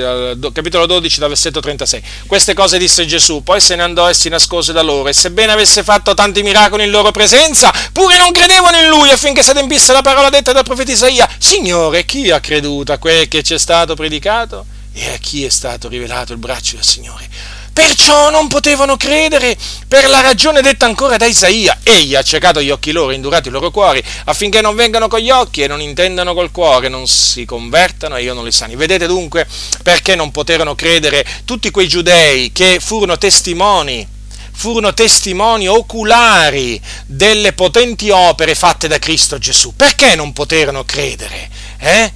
capitolo 0.53 0.85
12, 0.85 1.19
dal 1.19 1.29
versetto 1.29 1.59
36. 1.59 2.03
Queste 2.27 2.53
cose 2.53 2.77
disse 2.77 3.05
Gesù, 3.05 3.41
poi 3.43 3.59
se 3.59 3.75
ne 3.75 3.81
andò 3.83 4.07
e 4.09 4.13
si 4.13 4.29
nascose 4.29 4.73
da 4.73 4.81
loro, 4.81 5.09
e 5.09 5.13
sebbene 5.13 5.51
avesse 5.51 5.83
fatto 5.83 6.13
tanti 6.13 6.43
miracoli 6.43 6.83
in 6.83 6.91
loro 6.91 7.11
presenza, 7.11 7.73
pure 7.91 8.17
non 8.17 8.31
credevano 8.31 8.77
in 8.77 8.87
lui 8.87 9.09
affinché 9.09 9.41
si 9.43 9.49
adempisse 9.49 9.91
la 9.91 10.01
parola 10.01 10.29
detta 10.29 10.51
dal 10.51 10.63
profeta 10.63 10.91
Isaia. 10.91 11.27
Signore, 11.37 12.05
chi 12.05 12.29
ha 12.29 12.39
creduto 12.39 12.91
a 12.91 12.97
quel 12.97 13.27
che 13.27 13.41
ci 13.41 13.55
è 13.55 13.57
stato 13.57 13.95
predicato? 13.95 14.65
E 14.93 15.13
a 15.13 15.17
chi 15.17 15.45
è 15.45 15.49
stato 15.49 15.87
rivelato 15.87 16.33
il 16.33 16.37
braccio 16.37 16.75
del 16.75 16.85
Signore? 16.85 17.27
Perciò 17.73 18.29
non 18.29 18.49
potevano 18.49 18.97
credere 18.97 19.57
per 19.87 20.09
la 20.09 20.19
ragione 20.19 20.61
detta 20.61 20.85
ancora 20.85 21.15
da 21.15 21.25
Isaia. 21.25 21.79
Egli 21.83 22.15
ha 22.15 22.21
cercato 22.21 22.61
gli 22.61 22.69
occhi 22.69 22.91
loro, 22.91 23.11
indurato 23.11 23.47
i 23.47 23.51
loro 23.51 23.71
cuori, 23.71 24.03
affinché 24.25 24.59
non 24.59 24.75
vengano 24.75 25.07
con 25.07 25.19
gli 25.19 25.29
occhi 25.29 25.63
e 25.63 25.67
non 25.67 25.79
intendano 25.79 26.33
col 26.33 26.51
cuore, 26.51 26.89
non 26.89 27.07
si 27.07 27.45
convertano 27.45 28.17
e 28.17 28.23
io 28.23 28.33
non 28.33 28.43
li 28.43 28.51
sani. 28.51 28.75
Vedete 28.75 29.07
dunque 29.07 29.47
perché 29.83 30.15
non 30.15 30.31
poterono 30.31 30.75
credere 30.75 31.25
tutti 31.45 31.71
quei 31.71 31.87
giudei 31.87 32.51
che 32.51 32.79
furono 32.81 33.17
testimoni 33.17 34.07
furono 34.53 34.93
testimoni 34.93 35.67
oculari 35.67 36.79
delle 37.07 37.53
potenti 37.53 38.11
opere 38.11 38.53
fatte 38.53 38.87
da 38.87 38.99
Cristo 38.99 39.39
Gesù. 39.39 39.73
Perché 39.75 40.13
non 40.15 40.33
poterono 40.33 40.83
credere? 40.83 41.49
Eh? 41.79 42.11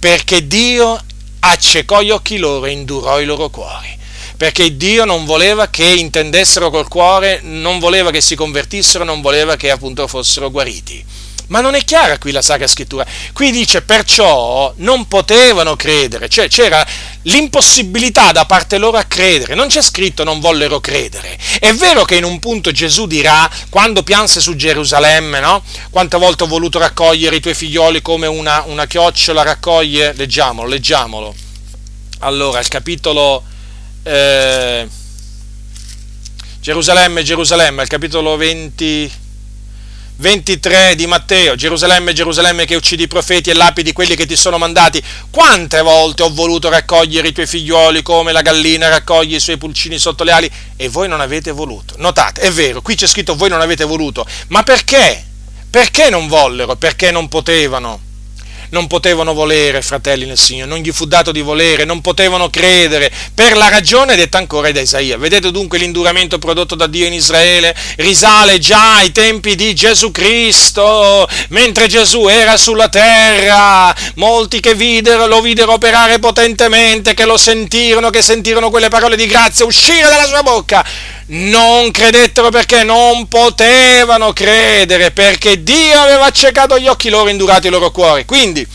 Perché 0.00 0.46
Dio 0.48 1.00
accecò 1.40 2.00
gli 2.00 2.10
occhi 2.10 2.38
loro 2.38 2.64
e 2.66 2.70
indurò 2.70 3.20
i 3.20 3.24
loro 3.26 3.48
cuori 3.48 3.93
perché 4.36 4.76
Dio 4.76 5.04
non 5.04 5.24
voleva 5.24 5.68
che 5.68 5.84
intendessero 5.84 6.70
col 6.70 6.88
cuore, 6.88 7.40
non 7.42 7.78
voleva 7.78 8.10
che 8.10 8.20
si 8.20 8.34
convertissero, 8.34 9.04
non 9.04 9.20
voleva 9.20 9.56
che 9.56 9.70
appunto 9.70 10.06
fossero 10.08 10.50
guariti. 10.50 11.04
Ma 11.48 11.60
non 11.60 11.74
è 11.74 11.84
chiara 11.84 12.16
qui 12.16 12.32
la 12.32 12.40
Sacra 12.40 12.66
Scrittura. 12.66 13.04
Qui 13.34 13.50
dice 13.50 13.82
perciò 13.82 14.72
non 14.78 15.06
potevano 15.08 15.76
credere, 15.76 16.28
cioè 16.28 16.48
c'era 16.48 16.84
l'impossibilità 17.22 18.32
da 18.32 18.46
parte 18.46 18.78
loro 18.78 18.96
a 18.96 19.04
credere, 19.04 19.54
non 19.54 19.68
c'è 19.68 19.82
scritto 19.82 20.24
non 20.24 20.40
vollero 20.40 20.80
credere. 20.80 21.38
È 21.60 21.72
vero 21.74 22.04
che 22.04 22.16
in 22.16 22.24
un 22.24 22.38
punto 22.38 22.72
Gesù 22.72 23.06
dirà, 23.06 23.48
quando 23.68 24.02
pianse 24.02 24.40
su 24.40 24.56
Gerusalemme, 24.56 25.40
no? 25.40 25.62
Quante 25.90 26.16
volte 26.16 26.44
ho 26.44 26.46
voluto 26.46 26.78
raccogliere 26.78 27.36
i 27.36 27.40
tuoi 27.40 27.54
figlioli 27.54 28.00
come 28.00 28.26
una, 28.26 28.64
una 28.66 28.86
chiocciola 28.86 29.42
raccoglie, 29.42 30.14
leggiamolo, 30.14 30.66
leggiamolo. 30.66 31.34
Allora, 32.20 32.58
il 32.58 32.68
capitolo 32.68 33.44
eh, 34.04 34.88
Gerusalemme, 36.60 37.22
Gerusalemme, 37.22 37.82
al 37.82 37.88
capitolo 37.88 38.36
20, 38.36 39.12
23 40.16 40.94
di 40.94 41.06
Matteo, 41.06 41.56
Gerusalemme, 41.56 42.12
Gerusalemme 42.12 42.64
che 42.64 42.74
uccidi 42.74 43.02
i 43.02 43.08
profeti 43.08 43.50
e 43.50 43.54
lapidi 43.54 43.92
quelli 43.92 44.14
che 44.14 44.26
ti 44.26 44.36
sono 44.36 44.56
mandati, 44.58 45.02
quante 45.30 45.82
volte 45.82 46.22
ho 46.22 46.32
voluto 46.32 46.68
raccogliere 46.68 47.28
i 47.28 47.32
tuoi 47.32 47.46
figlioli 47.46 48.02
come 48.02 48.32
la 48.32 48.42
gallina 48.42 48.88
raccoglie 48.88 49.36
i 49.36 49.40
suoi 49.40 49.58
pulcini 49.58 49.98
sotto 49.98 50.24
le 50.24 50.32
ali 50.32 50.50
e 50.76 50.88
voi 50.88 51.08
non 51.08 51.20
avete 51.20 51.50
voluto. 51.50 51.94
Notate, 51.98 52.42
è 52.42 52.50
vero, 52.50 52.80
qui 52.80 52.94
c'è 52.94 53.06
scritto 53.06 53.34
voi 53.34 53.48
non 53.48 53.60
avete 53.60 53.84
voluto, 53.84 54.26
ma 54.48 54.62
perché? 54.62 55.22
Perché 55.68 56.08
non 56.08 56.28
vollero? 56.28 56.76
Perché 56.76 57.10
non 57.10 57.28
potevano? 57.28 58.12
Non 58.74 58.88
potevano 58.88 59.32
volere, 59.32 59.80
fratelli 59.80 60.26
nel 60.26 60.36
Signore, 60.36 60.68
non 60.68 60.80
gli 60.80 60.90
fu 60.90 61.06
dato 61.06 61.30
di 61.30 61.40
volere, 61.40 61.84
non 61.84 62.00
potevano 62.00 62.50
credere, 62.50 63.10
per 63.32 63.56
la 63.56 63.68
ragione 63.68 64.16
detta 64.16 64.36
ancora 64.36 64.70
da 64.72 64.80
Isaia. 64.80 65.16
Vedete 65.16 65.52
dunque 65.52 65.78
l'induramento 65.78 66.38
prodotto 66.38 66.74
da 66.74 66.88
Dio 66.88 67.06
in 67.06 67.12
Israele? 67.12 67.74
Risale 67.96 68.58
già 68.58 68.96
ai 68.96 69.12
tempi 69.12 69.54
di 69.54 69.74
Gesù 69.74 70.10
Cristo, 70.10 71.26
mentre 71.50 71.86
Gesù 71.86 72.26
era 72.26 72.56
sulla 72.56 72.88
terra, 72.88 73.94
molti 74.16 74.58
che 74.58 74.74
videro, 74.74 75.26
lo 75.26 75.40
videro 75.40 75.72
operare 75.72 76.18
potentemente, 76.18 77.14
che 77.14 77.24
lo 77.24 77.36
sentirono, 77.36 78.10
che 78.10 78.22
sentirono 78.22 78.70
quelle 78.70 78.88
parole 78.88 79.14
di 79.16 79.26
grazia 79.26 79.64
uscire 79.64 80.08
dalla 80.08 80.26
sua 80.26 80.42
bocca, 80.42 80.84
non 81.26 81.90
credettero 81.90 82.50
perché 82.50 82.82
non 82.82 83.28
potevano 83.28 84.32
credere, 84.32 85.10
perché 85.10 85.62
Dio 85.62 85.98
aveva 85.98 86.26
accecato 86.26 86.78
gli 86.78 86.86
occhi 86.86 87.08
loro 87.08 87.28
e 87.28 87.32
indurato 87.32 87.66
i 87.66 87.70
loro 87.70 87.90
cuori. 87.90 88.24
Quindi, 88.24 88.66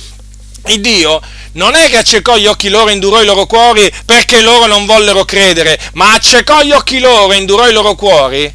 il 0.68 0.82
Dio 0.82 1.22
non 1.54 1.76
è 1.76 1.90
che 1.90 1.98
accecò 1.98 2.38
gli 2.38 2.46
occhi 2.46 2.70
loro 2.70 2.90
e 2.90 2.94
indurò 2.94 3.22
i 3.22 3.26
loro 3.26 3.46
cuori 3.46 3.92
perché 4.06 4.42
loro 4.42 4.66
non 4.66 4.86
vollero 4.86 5.26
credere, 5.26 5.80
ma 5.94 6.14
accecò 6.14 6.62
gli 6.62 6.72
occhi 6.72 7.00
loro 7.00 7.34
e 7.34 7.38
indurò 7.38 7.68
i 7.68 7.74
loro 7.74 7.96
cuori, 7.96 8.52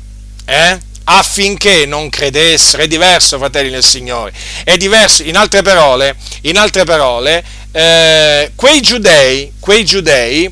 eh? 0.47 0.79
affinché 1.05 1.87
non 1.87 2.09
credessero. 2.09 2.83
È 2.83 2.89
diverso, 2.89 3.39
fratelli 3.39 3.71
del 3.71 3.85
Signore. 3.85 4.33
È 4.65 4.77
diverso, 4.77 5.23
in 5.23 5.37
altre 5.37 5.62
parole, 5.62 6.16
in 6.43 6.59
altre 6.59 6.85
parole 6.85 7.45
eh, 7.77 8.53
quei 8.55 8.81
giudei, 8.81 9.53
quei 9.59 9.85
giudei 9.85 10.49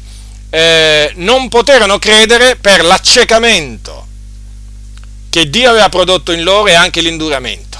eh, 0.54 1.12
non 1.16 1.48
poterono 1.48 1.98
credere 1.98 2.56
per 2.56 2.84
l'accecamento 2.84 4.06
che 5.30 5.48
Dio 5.48 5.70
aveva 5.70 5.88
prodotto 5.88 6.32
in 6.32 6.42
loro 6.42 6.66
e 6.68 6.74
anche 6.74 7.00
l'induramento. 7.00 7.78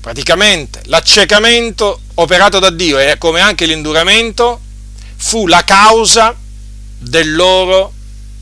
Praticamente 0.00 0.80
l'accecamento 0.86 2.00
operato 2.14 2.58
da 2.58 2.70
Dio 2.70 2.98
e 2.98 3.16
come 3.16 3.40
anche 3.40 3.64
l'induramento 3.64 4.60
fu 5.16 5.46
la 5.46 5.62
causa 5.64 6.34
del 6.98 7.34
loro 7.34 7.92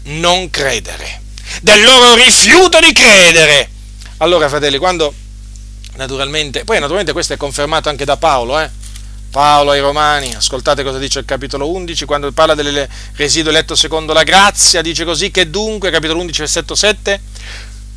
non 0.04 0.50
credere 0.50 1.20
del 1.60 1.82
loro 1.82 2.14
rifiuto 2.14 2.78
di 2.80 2.92
credere. 2.92 3.68
Allora, 4.18 4.48
fratelli, 4.48 4.78
quando 4.78 5.12
naturalmente, 5.96 6.64
poi 6.64 6.76
naturalmente 6.76 7.12
questo 7.12 7.34
è 7.34 7.36
confermato 7.36 7.88
anche 7.88 8.04
da 8.04 8.16
Paolo, 8.16 8.58
eh? 8.58 8.70
Paolo 9.32 9.70
ai 9.70 9.80
Romani, 9.80 10.34
ascoltate 10.34 10.82
cosa 10.82 10.98
dice 10.98 11.20
il 11.20 11.24
capitolo 11.24 11.70
11, 11.70 12.04
quando 12.04 12.30
parla 12.32 12.54
del 12.54 12.86
residuo 13.14 13.50
eletto 13.50 13.74
secondo 13.74 14.12
la 14.12 14.24
grazia, 14.24 14.82
dice 14.82 15.06
così 15.06 15.30
che 15.30 15.48
dunque, 15.48 15.90
capitolo 15.90 16.20
11, 16.20 16.40
versetto 16.40 16.74
7, 16.74 17.18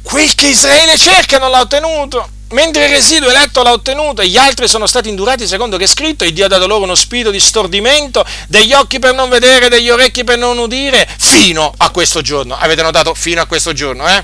quel 0.02 0.34
che 0.34 0.48
Israele 0.48 0.98
cerca 0.98 1.38
non 1.38 1.52
l'ha 1.52 1.60
ottenuto, 1.60 2.26
mentre 2.52 2.86
il 2.86 2.92
residuo 2.92 3.30
eletto 3.30 3.64
l'ha 3.64 3.74
ottenuto 3.74 4.22
e 4.22 4.30
gli 4.30 4.38
altri 4.38 4.70
sono 4.70 4.88
stati 4.88 5.10
indurati 5.10 5.46
secondo 5.46 5.76
che 5.76 5.84
è 5.84 5.88
scritto 5.88 6.24
e 6.24 6.32
Dio 6.32 6.46
ha 6.46 6.48
dato 6.48 6.68
loro 6.68 6.86
uno 6.86 6.96
spirito 6.96 7.32
di 7.32 7.40
stordimento, 7.42 8.26
degli 8.48 8.72
occhi 8.72 9.00
per 9.00 9.14
non 9.14 9.28
vedere, 9.28 9.68
degli 9.68 9.90
orecchi 9.90 10.24
per 10.24 10.38
non 10.38 10.58
udire, 10.58 11.06
fino 11.18 11.74
a 11.76 11.90
questo 11.90 12.22
giorno. 12.22 12.56
Avete 12.58 12.82
notato? 12.82 13.14
Fino 13.14 13.42
a 13.42 13.46
questo 13.46 13.74
giorno, 13.74 14.08
eh? 14.08 14.24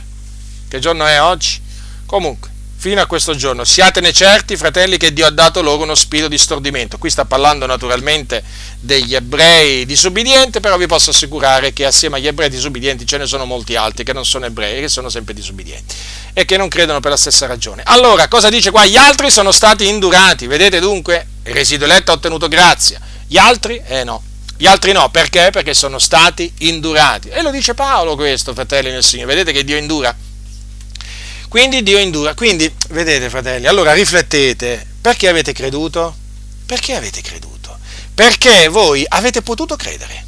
Che 0.69 0.79
giorno 0.79 1.05
è 1.05 1.21
oggi? 1.21 1.59
Comunque, 2.05 2.50
fino 2.81 2.99
a 2.99 3.05
questo 3.05 3.35
giorno. 3.35 3.63
Siatene 3.63 4.11
certi, 4.11 4.57
fratelli, 4.57 4.97
che 4.97 5.13
Dio 5.13 5.27
ha 5.27 5.29
dato 5.29 5.61
loro 5.61 5.83
uno 5.83 5.93
spirito 5.93 6.27
di 6.27 6.39
stordimento. 6.39 6.97
Qui 6.97 7.11
sta 7.11 7.25
parlando 7.25 7.67
naturalmente 7.67 8.43
degli 8.79 9.13
ebrei 9.13 9.85
disubbidienti, 9.85 10.59
però 10.61 10.77
vi 10.77 10.87
posso 10.87 11.11
assicurare 11.11 11.73
che 11.73 11.85
assieme 11.85 12.17
agli 12.17 12.25
ebrei 12.25 12.49
disubbidienti 12.49 13.05
ce 13.05 13.17
ne 13.17 13.27
sono 13.27 13.45
molti 13.45 13.75
altri 13.75 14.03
che 14.03 14.13
non 14.13 14.25
sono 14.25 14.47
ebrei, 14.47 14.81
che 14.81 14.87
sono 14.87 15.09
sempre 15.09 15.35
disubbidienti 15.35 15.93
e 16.33 16.43
che 16.45 16.57
non 16.57 16.69
credono 16.69 16.99
per 17.01 17.11
la 17.11 17.17
stessa 17.17 17.45
ragione. 17.45 17.83
Allora, 17.85 18.27
cosa 18.27 18.49
dice 18.49 18.71
qua? 18.71 18.83
Gli 18.83 18.97
altri 18.97 19.29
sono 19.29 19.51
stati 19.51 19.87
indurati. 19.87 20.47
Vedete 20.47 20.79
dunque? 20.79 21.27
Il 21.43 21.53
residuo 21.53 21.85
eletto 21.85 22.09
ha 22.09 22.15
ottenuto 22.15 22.47
grazia. 22.47 22.99
Gli 23.27 23.37
altri? 23.37 23.79
Eh 23.85 24.03
no. 24.03 24.23
Gli 24.57 24.65
altri 24.65 24.91
no, 24.91 25.11
perché? 25.11 25.51
Perché 25.51 25.75
sono 25.75 25.99
stati 25.99 26.51
indurati. 26.59 27.29
E 27.29 27.43
lo 27.43 27.51
dice 27.51 27.75
Paolo 27.75 28.15
questo, 28.15 28.55
fratelli 28.55 28.89
nel 28.89 29.03
Signore. 29.03 29.35
Vedete 29.35 29.51
che 29.51 29.63
Dio 29.63 29.77
indura? 29.77 30.15
Quindi 31.51 31.83
Dio 31.83 31.97
indura. 31.97 32.33
Quindi, 32.33 32.73
vedete 32.91 33.29
fratelli, 33.29 33.67
allora 33.67 33.91
riflettete, 33.91 34.87
perché 35.01 35.27
avete 35.27 35.51
creduto? 35.51 36.15
Perché 36.65 36.95
avete 36.95 37.19
creduto? 37.19 37.77
Perché 38.15 38.69
voi 38.69 39.03
avete 39.05 39.41
potuto 39.41 39.75
credere. 39.75 40.25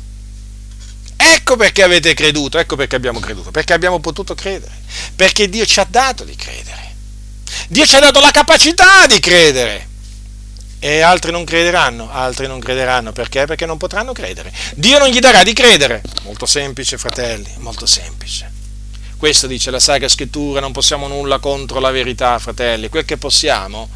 Ecco 1.15 1.55
perché 1.55 1.81
avete 1.81 2.13
creduto, 2.13 2.57
ecco 2.57 2.75
perché 2.75 2.97
abbiamo 2.97 3.21
creduto, 3.21 3.51
perché 3.51 3.71
abbiamo 3.71 4.01
potuto 4.01 4.35
credere, 4.35 4.73
perché 5.15 5.47
Dio 5.47 5.65
ci 5.65 5.79
ha 5.79 5.87
dato 5.89 6.25
di 6.25 6.35
credere. 6.35 6.93
Dio 7.69 7.85
ci 7.85 7.95
ha 7.95 8.01
dato 8.01 8.19
la 8.19 8.31
capacità 8.31 9.07
di 9.07 9.21
credere. 9.21 9.87
E 10.79 10.99
altri 10.99 11.31
non 11.31 11.45
crederanno, 11.45 12.11
altri 12.11 12.47
non 12.47 12.59
crederanno, 12.59 13.13
perché? 13.13 13.45
Perché 13.45 13.65
non 13.65 13.77
potranno 13.77 14.11
credere. 14.11 14.51
Dio 14.75 14.99
non 14.99 15.07
gli 15.07 15.19
darà 15.19 15.41
di 15.43 15.53
credere. 15.53 16.01
Molto 16.23 16.45
semplice, 16.45 16.97
fratelli, 16.97 17.49
molto 17.59 17.85
semplice. 17.85 18.52
Questo 19.23 19.47
dice 19.47 19.71
la 19.71 19.79
Sacra 19.79 20.09
Scrittura, 20.09 20.59
non 20.59 20.73
possiamo 20.73 21.07
nulla 21.07 21.37
contro 21.37 21.79
la 21.79 21.91
verità, 21.91 22.37
fratelli. 22.39 22.89
Quel 22.89 23.05
che 23.05 23.15
possiamo 23.15 23.87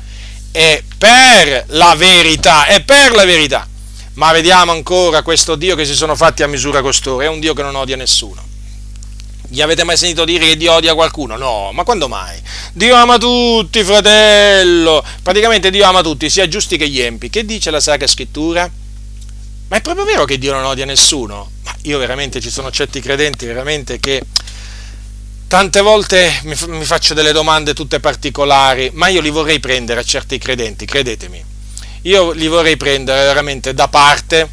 è 0.51 0.81
per 0.97 1.65
la 1.67 1.95
verità, 1.97 2.65
è 2.65 2.81
per 2.81 3.11
la 3.11 3.25
verità. 3.25 3.67
Ma 4.13 4.31
vediamo 4.31 4.71
ancora 4.71 5.23
questo 5.23 5.55
Dio 5.55 5.75
che 5.75 5.83
si 5.83 5.95
sono 5.95 6.15
fatti 6.15 6.43
a 6.43 6.47
misura 6.47 6.81
costoro, 6.81 7.25
è 7.25 7.27
un 7.27 7.41
Dio 7.41 7.53
che 7.53 7.61
non 7.61 7.75
odia 7.75 7.97
nessuno. 7.97 8.41
Gli 9.49 9.59
avete 9.59 9.83
mai 9.83 9.97
sentito 9.97 10.23
dire 10.23 10.47
che 10.47 10.55
Dio 10.55 10.71
odia 10.71 10.93
qualcuno? 10.93 11.35
No, 11.35 11.71
ma 11.73 11.83
quando 11.83 12.07
mai? 12.07 12.41
Dio 12.71 12.95
ama 12.95 13.17
tutti, 13.17 13.83
fratello. 13.83 15.03
Praticamente 15.21 15.69
Dio 15.71 15.85
ama 15.85 16.01
tutti, 16.01 16.29
sia 16.29 16.47
giusti 16.47 16.77
che 16.77 16.87
gli 16.87 17.01
empi. 17.01 17.29
Che 17.29 17.43
dice 17.43 17.69
la 17.69 17.81
Sacra 17.81 18.07
Scrittura? 18.07 18.71
Ma 19.67 19.75
è 19.75 19.81
proprio 19.81 20.05
vero 20.05 20.23
che 20.23 20.37
Dio 20.37 20.53
non 20.53 20.63
odia 20.63 20.85
nessuno? 20.85 21.51
Ma 21.65 21.75
io 21.81 21.97
veramente 21.97 22.39
ci 22.39 22.49
sono 22.49 22.71
certi 22.71 23.01
credenti 23.01 23.45
veramente 23.45 23.99
che 23.99 24.23
Tante 25.47 25.79
volte 25.79 26.41
mi, 26.43 26.55
mi, 26.67 26.83
faccio 26.83 27.13
delle 27.13 27.31
domande 27.31 27.73
tutte 27.73 28.01
particolari, 28.01 28.91
ma 28.93 29.07
io 29.07 29.21
li 29.21 29.29
vorrei 29.29 29.61
prendere 29.61 30.01
a 30.01 30.03
certi 30.03 30.37
credenti, 30.37 30.85
credetemi. 30.85 31.41
Io 32.01 32.31
li 32.31 32.47
vorrei 32.47 32.75
prendere 32.75 33.23
veramente 33.27 33.73
da 33.73 33.87
parte, 33.87 34.49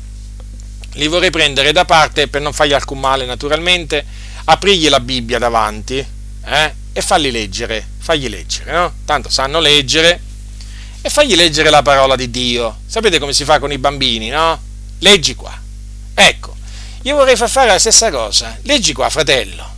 li 0.92 1.08
vorrei 1.08 1.30
prendere 1.30 1.72
da 1.72 1.84
parte 1.84 2.28
per 2.28 2.42
non 2.42 2.52
fargli 2.52 2.74
alcun 2.74 3.00
male 3.00 3.26
naturalmente, 3.26 4.06
aprigli 4.44 4.88
la 4.88 5.00
Bibbia 5.00 5.40
davanti 5.40 5.96
eh, 6.44 6.74
e 6.92 7.02
farli 7.02 7.32
leggere, 7.32 7.84
fagli 7.98 8.28
leggere, 8.28 8.70
no? 8.70 8.92
Tanto 9.04 9.30
sanno 9.30 9.58
leggere 9.58 10.20
e 11.02 11.10
fagli 11.10 11.34
leggere 11.34 11.70
la 11.70 11.82
parola 11.82 12.14
di 12.14 12.30
Dio. 12.30 12.78
Sapete 12.86 13.18
come 13.18 13.32
si 13.32 13.42
fa 13.42 13.58
con 13.58 13.72
i 13.72 13.78
bambini, 13.78 14.28
no? 14.28 14.60
Leggi 15.00 15.34
qua. 15.34 15.60
Ecco, 16.14 16.54
io 17.02 17.16
vorrei 17.16 17.34
far 17.34 17.50
fare 17.50 17.66
la 17.66 17.80
stessa 17.80 18.12
cosa. 18.12 18.56
Leggi 18.62 18.92
qua, 18.92 19.10
fratello 19.10 19.73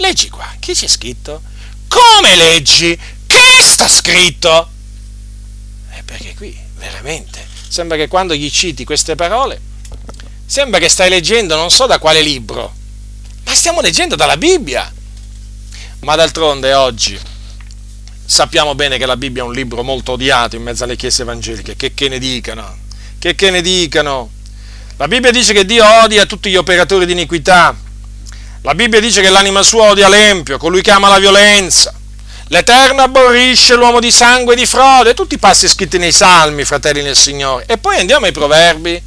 Leggi 0.00 0.30
qua, 0.30 0.50
chi 0.58 0.72
c'è 0.72 0.86
scritto? 0.88 1.42
Come 1.86 2.34
leggi? 2.34 2.98
Che 3.26 3.62
sta 3.62 3.86
scritto? 3.86 4.70
Eh, 5.92 6.02
perché 6.04 6.34
qui, 6.34 6.58
veramente, 6.78 7.46
sembra 7.68 7.98
che 7.98 8.08
quando 8.08 8.34
gli 8.34 8.50
citi 8.50 8.86
queste 8.86 9.14
parole, 9.14 9.60
sembra 10.46 10.80
che 10.80 10.88
stai 10.88 11.10
leggendo 11.10 11.54
non 11.54 11.70
so 11.70 11.84
da 11.84 11.98
quale 11.98 12.22
libro, 12.22 12.74
ma 13.44 13.54
stiamo 13.54 13.82
leggendo 13.82 14.16
dalla 14.16 14.38
Bibbia. 14.38 14.90
Ma 16.00 16.16
d'altronde 16.16 16.72
oggi 16.72 17.20
sappiamo 18.24 18.74
bene 18.74 18.96
che 18.96 19.04
la 19.04 19.18
Bibbia 19.18 19.42
è 19.42 19.46
un 19.46 19.52
libro 19.52 19.82
molto 19.82 20.12
odiato 20.12 20.56
in 20.56 20.62
mezzo 20.62 20.84
alle 20.84 20.96
chiese 20.96 21.22
evangeliche, 21.22 21.76
che, 21.76 21.92
che 21.92 22.08
ne 22.08 22.18
dicano, 22.18 22.78
che, 23.18 23.34
che 23.34 23.50
ne 23.50 23.60
dicano. 23.60 24.30
La 24.96 25.08
Bibbia 25.08 25.30
dice 25.30 25.52
che 25.52 25.66
Dio 25.66 25.84
odia 26.02 26.24
tutti 26.24 26.48
gli 26.48 26.56
operatori 26.56 27.04
di 27.04 27.12
iniquità, 27.12 27.76
la 28.62 28.74
Bibbia 28.74 29.00
dice 29.00 29.22
che 29.22 29.30
l'anima 29.30 29.62
sua 29.62 29.84
odia 29.84 30.08
l'empio, 30.08 30.58
colui 30.58 30.82
che 30.82 30.90
ama 30.90 31.08
la 31.08 31.18
violenza. 31.18 31.94
L'Eterno 32.48 33.02
aborrisce 33.02 33.74
l'uomo 33.74 34.00
di 34.00 34.10
sangue 34.10 34.54
e 34.54 34.56
di 34.56 34.66
frode, 34.66 35.14
tutti 35.14 35.34
i 35.34 35.38
passi 35.38 35.68
scritti 35.68 35.98
nei 35.98 36.12
salmi, 36.12 36.64
fratelli 36.64 37.00
nel 37.00 37.16
Signore. 37.16 37.64
E 37.66 37.78
poi 37.78 37.98
andiamo 37.98 38.26
ai 38.26 38.32
proverbi. 38.32 39.00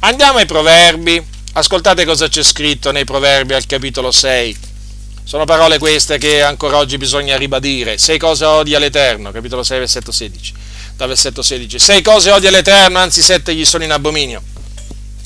Andiamo 0.00 0.38
ai 0.38 0.46
proverbi. 0.46 1.22
Ascoltate 1.54 2.04
cosa 2.04 2.28
c'è 2.28 2.42
scritto 2.42 2.92
nei 2.92 3.04
proverbi 3.04 3.52
al 3.52 3.66
capitolo 3.66 4.10
6. 4.10 4.56
Sono 5.24 5.44
parole 5.44 5.78
queste 5.78 6.18
che 6.18 6.42
ancora 6.42 6.76
oggi 6.76 6.96
bisogna 6.96 7.36
ribadire. 7.36 7.98
Sei 7.98 8.16
cose 8.16 8.44
odia 8.44 8.78
l'Eterno, 8.78 9.32
capitolo 9.32 9.62
6, 9.62 9.78
versetto 9.78 10.12
16. 10.12 10.52
Da 10.96 11.06
versetto 11.06 11.42
16. 11.42 11.78
Sei 11.78 12.00
cose 12.00 12.30
odia 12.30 12.50
l'Eterno, 12.50 12.98
anzi 12.98 13.22
sette 13.22 13.54
gli 13.54 13.64
sono 13.64 13.84
in 13.84 13.92
abominio. 13.92 14.42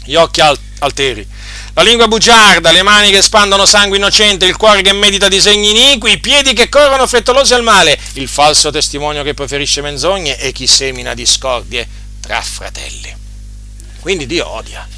Gli 0.08 0.14
occhi 0.14 0.40
alteri 0.40 1.26
la 1.74 1.82
lingua 1.82 2.08
bugiarda, 2.08 2.72
le 2.72 2.82
mani 2.82 3.10
che 3.10 3.20
spandono 3.20 3.66
sangue 3.66 3.98
innocente, 3.98 4.46
il 4.46 4.56
cuore 4.56 4.80
che 4.80 4.94
medita 4.94 5.28
disegni 5.28 5.70
iniqui, 5.70 6.12
i 6.12 6.18
piedi 6.18 6.54
che 6.54 6.70
corrono 6.70 7.06
frettolosi 7.06 7.52
al 7.52 7.62
male, 7.62 7.96
il 8.14 8.26
falso 8.26 8.70
testimonio 8.70 9.22
che 9.22 9.34
preferisce 9.34 9.82
menzogne 9.82 10.38
e 10.38 10.50
chi 10.52 10.66
semina 10.66 11.12
discordie 11.12 11.86
tra 12.20 12.40
fratelli. 12.40 13.14
Quindi 14.00 14.24
Dio 14.24 14.48
odia. 14.48 14.88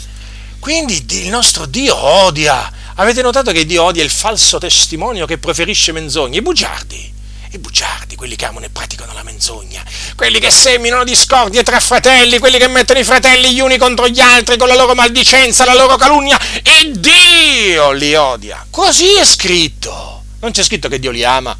Quindi 0.61 1.05
il 1.09 1.29
nostro 1.29 1.67
Dio 1.67 1.97
odia. 1.97 2.73
Avete 2.95 3.21
notato 3.21 3.51
che 3.51 3.67
Dio 3.67 3.83
odia 3.83 4.05
il 4.05 4.11
falso 4.11 4.59
testimonio 4.59 5.27
che 5.27 5.39
preferisce 5.39 5.91
menzogne? 5.91 6.39
I 6.39 6.43
bugiardi 6.43 7.13
i 7.53 7.59
bugiardi, 7.59 8.15
quelli 8.15 8.37
che 8.37 8.45
amano 8.45 8.67
e 8.67 8.71
praticano 8.71 9.13
la 9.13 9.25
menzogna, 9.25 9.83
quelli 10.15 10.39
che 10.39 10.51
seminano 10.51 11.03
discordie 11.03 11.63
tra 11.63 11.81
fratelli, 11.81 12.39
quelli 12.39 12.59
che 12.59 12.69
mettono 12.69 13.01
i 13.01 13.05
fratelli 13.05 13.53
gli 13.53 13.61
uni 13.61 13.77
contro 13.77 14.07
gli 14.07 14.21
altri 14.21 14.57
con 14.57 14.69
la 14.69 14.77
loro 14.77 14.95
maldicenza, 14.95 15.65
la 15.65 15.75
loro 15.75 15.97
calunnia, 15.97 16.39
e 16.63 16.93
Dio 16.93 17.91
li 17.91 18.15
odia. 18.15 18.65
Così 18.71 19.15
è 19.15 19.25
scritto. 19.25 20.23
Non 20.41 20.53
c'è 20.53 20.63
scritto 20.63 20.89
che 20.89 21.01
Dio 21.01 21.11
li 21.11 21.25
ama. 21.25 21.57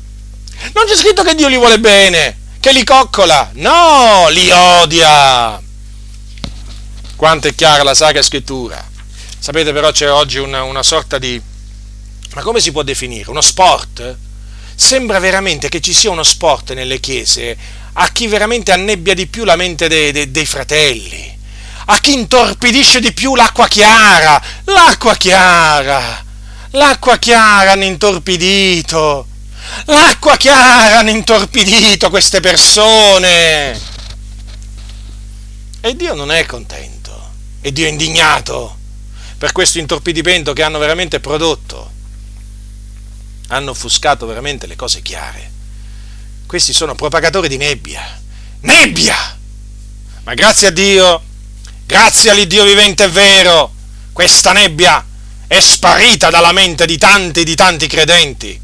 Non 0.73 0.85
c'è 0.87 0.95
scritto 0.95 1.23
che 1.23 1.35
Dio 1.35 1.49
li 1.49 1.57
vuole 1.57 1.81
bene, 1.81 2.39
che 2.61 2.73
li 2.73 2.85
coccola. 2.85 3.51
No, 3.55 4.29
li 4.29 4.49
odia. 4.51 5.61
Quanto 7.17 7.49
è 7.49 7.55
chiara 7.55 7.83
la 7.83 7.95
Sacra 7.95 8.23
Scrittura. 8.23 8.89
Sapete 9.39 9.73
però 9.73 9.91
c'è 9.91 10.11
oggi 10.11 10.39
una, 10.39 10.63
una 10.63 10.83
sorta 10.83 11.19
di... 11.19 11.41
Ma 12.35 12.43
come 12.43 12.61
si 12.61 12.71
può 12.71 12.83
definire? 12.83 13.29
Uno 13.29 13.41
sport? 13.41 14.17
Sembra 14.81 15.19
veramente 15.19 15.69
che 15.69 15.83
ci 15.83 15.93
sia 15.93 16.11
uno 16.11 16.23
sport 16.23 16.73
nelle 16.73 17.01
chiese 17.01 17.55
a 17.93 18.09
chi 18.09 18.29
veramente 18.29 18.73
annebbia 18.73 19.13
di 19.13 19.27
più 19.27 19.45
la 19.45 19.55
mente 19.55 19.89
dei, 19.89 20.11
dei, 20.11 20.31
dei 20.31 20.47
fratelli, 20.47 21.39
a 21.87 21.99
chi 21.99 22.15
intorpidisce 22.15 22.99
di 23.01 23.13
più 23.13 23.35
l'acqua 23.35 23.69
chiara, 23.69 24.41
l'acqua 24.65 25.15
chiara, 25.17 26.25
l'acqua 26.71 27.19
chiara 27.19 27.73
hanno 27.73 27.85
intorpidito, 27.85 29.27
L'acqua 29.85 30.37
chiara 30.37 30.99
hanno 30.99 31.11
intorpidito 31.11 32.11
queste 32.11 32.41
persone. 32.41 33.79
E 35.83 35.95
Dio 35.95 36.15
non 36.15 36.33
è 36.33 36.45
contento, 36.47 37.31
e 37.61 37.71
Dio 37.71 37.87
è 37.87 37.91
indignato 37.91 38.77
per 39.39 39.53
questo 39.53 39.79
intorpidimento 39.79 40.53
che 40.53 40.63
hanno 40.63 40.79
veramente 40.79 41.21
prodotto. 41.21 41.90
Hanno 43.51 43.71
offuscato 43.71 44.27
veramente 44.27 44.67
le 44.67 44.75
cose 44.75 45.03
chiare. 45.03 45.51
Questi 46.47 46.73
sono 46.73 46.95
propagatori 46.95 47.47
di 47.47 47.57
nebbia. 47.57 48.03
Nebbia! 48.63 49.39
Ma 50.25 50.35
grazie 50.35 50.69
a 50.69 50.71
Dio, 50.71 51.23
grazie 51.87 52.31
all'Iddio 52.31 52.65
vivente 52.65 53.05
e 53.05 53.09
vero, 53.09 53.73
questa 54.13 54.53
nebbia 54.53 55.05
è 55.47 55.61
sparita 55.61 56.31
dalla 56.31 56.53
mente 56.53 56.87
di 56.87 56.99
tanti 56.99 57.43
di 57.43 57.55
tanti 57.55 57.87
credenti. 57.87 58.61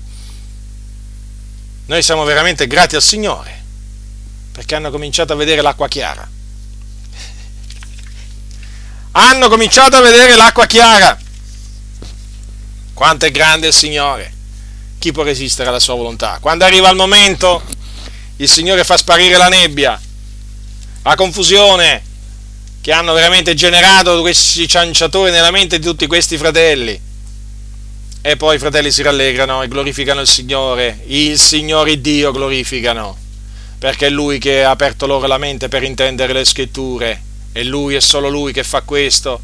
Noi 1.86 2.02
siamo 2.02 2.24
veramente 2.24 2.66
grati 2.66 2.96
al 2.96 3.02
Signore 3.02 3.62
perché 4.52 4.74
hanno 4.74 4.90
cominciato 4.90 5.32
a 5.32 5.36
vedere 5.36 5.62
l'acqua 5.62 5.88
chiara 5.88 6.28
hanno 9.18 9.48
cominciato 9.48 9.96
a 9.96 10.00
vedere 10.02 10.36
l'acqua 10.36 10.66
chiara. 10.66 11.18
Quanto 12.92 13.24
è 13.26 13.30
grande 13.30 13.68
il 13.68 13.72
Signore! 13.72 14.34
Chi 14.98 15.12
può 15.12 15.22
resistere 15.22 15.68
alla 15.68 15.78
sua 15.78 15.94
volontà? 15.94 16.38
Quando 16.40 16.64
arriva 16.64 16.90
il 16.90 16.96
momento, 16.96 17.62
il 18.36 18.48
Signore 18.48 18.84
fa 18.84 18.96
sparire 18.96 19.36
la 19.36 19.48
nebbia, 19.48 20.00
la 21.02 21.14
confusione 21.14 22.02
che 22.80 22.92
hanno 22.92 23.12
veramente 23.14 23.54
generato 23.54 24.20
questi 24.20 24.66
cianciatori 24.68 25.30
nella 25.30 25.50
mente 25.50 25.78
di 25.78 25.84
tutti 25.84 26.06
questi 26.06 26.36
fratelli. 26.36 27.00
E 28.22 28.36
poi 28.36 28.56
i 28.56 28.58
fratelli 28.58 28.90
si 28.90 29.02
rallegrano 29.02 29.62
e 29.62 29.68
glorificano 29.68 30.20
il 30.20 30.28
Signore, 30.28 31.02
il 31.06 31.38
Signore 31.38 32.00
Dio 32.00 32.32
glorificano, 32.32 33.16
perché 33.78 34.06
è 34.06 34.10
Lui 34.10 34.38
che 34.38 34.64
ha 34.64 34.70
aperto 34.70 35.06
loro 35.06 35.26
la 35.26 35.38
mente 35.38 35.68
per 35.68 35.82
intendere 35.82 36.32
le 36.32 36.44
scritture 36.44 37.26
è 37.56 37.62
lui 37.62 37.94
e 37.94 38.02
solo 38.02 38.28
lui 38.28 38.52
che 38.52 38.62
fa 38.62 38.82
questo. 38.82 39.40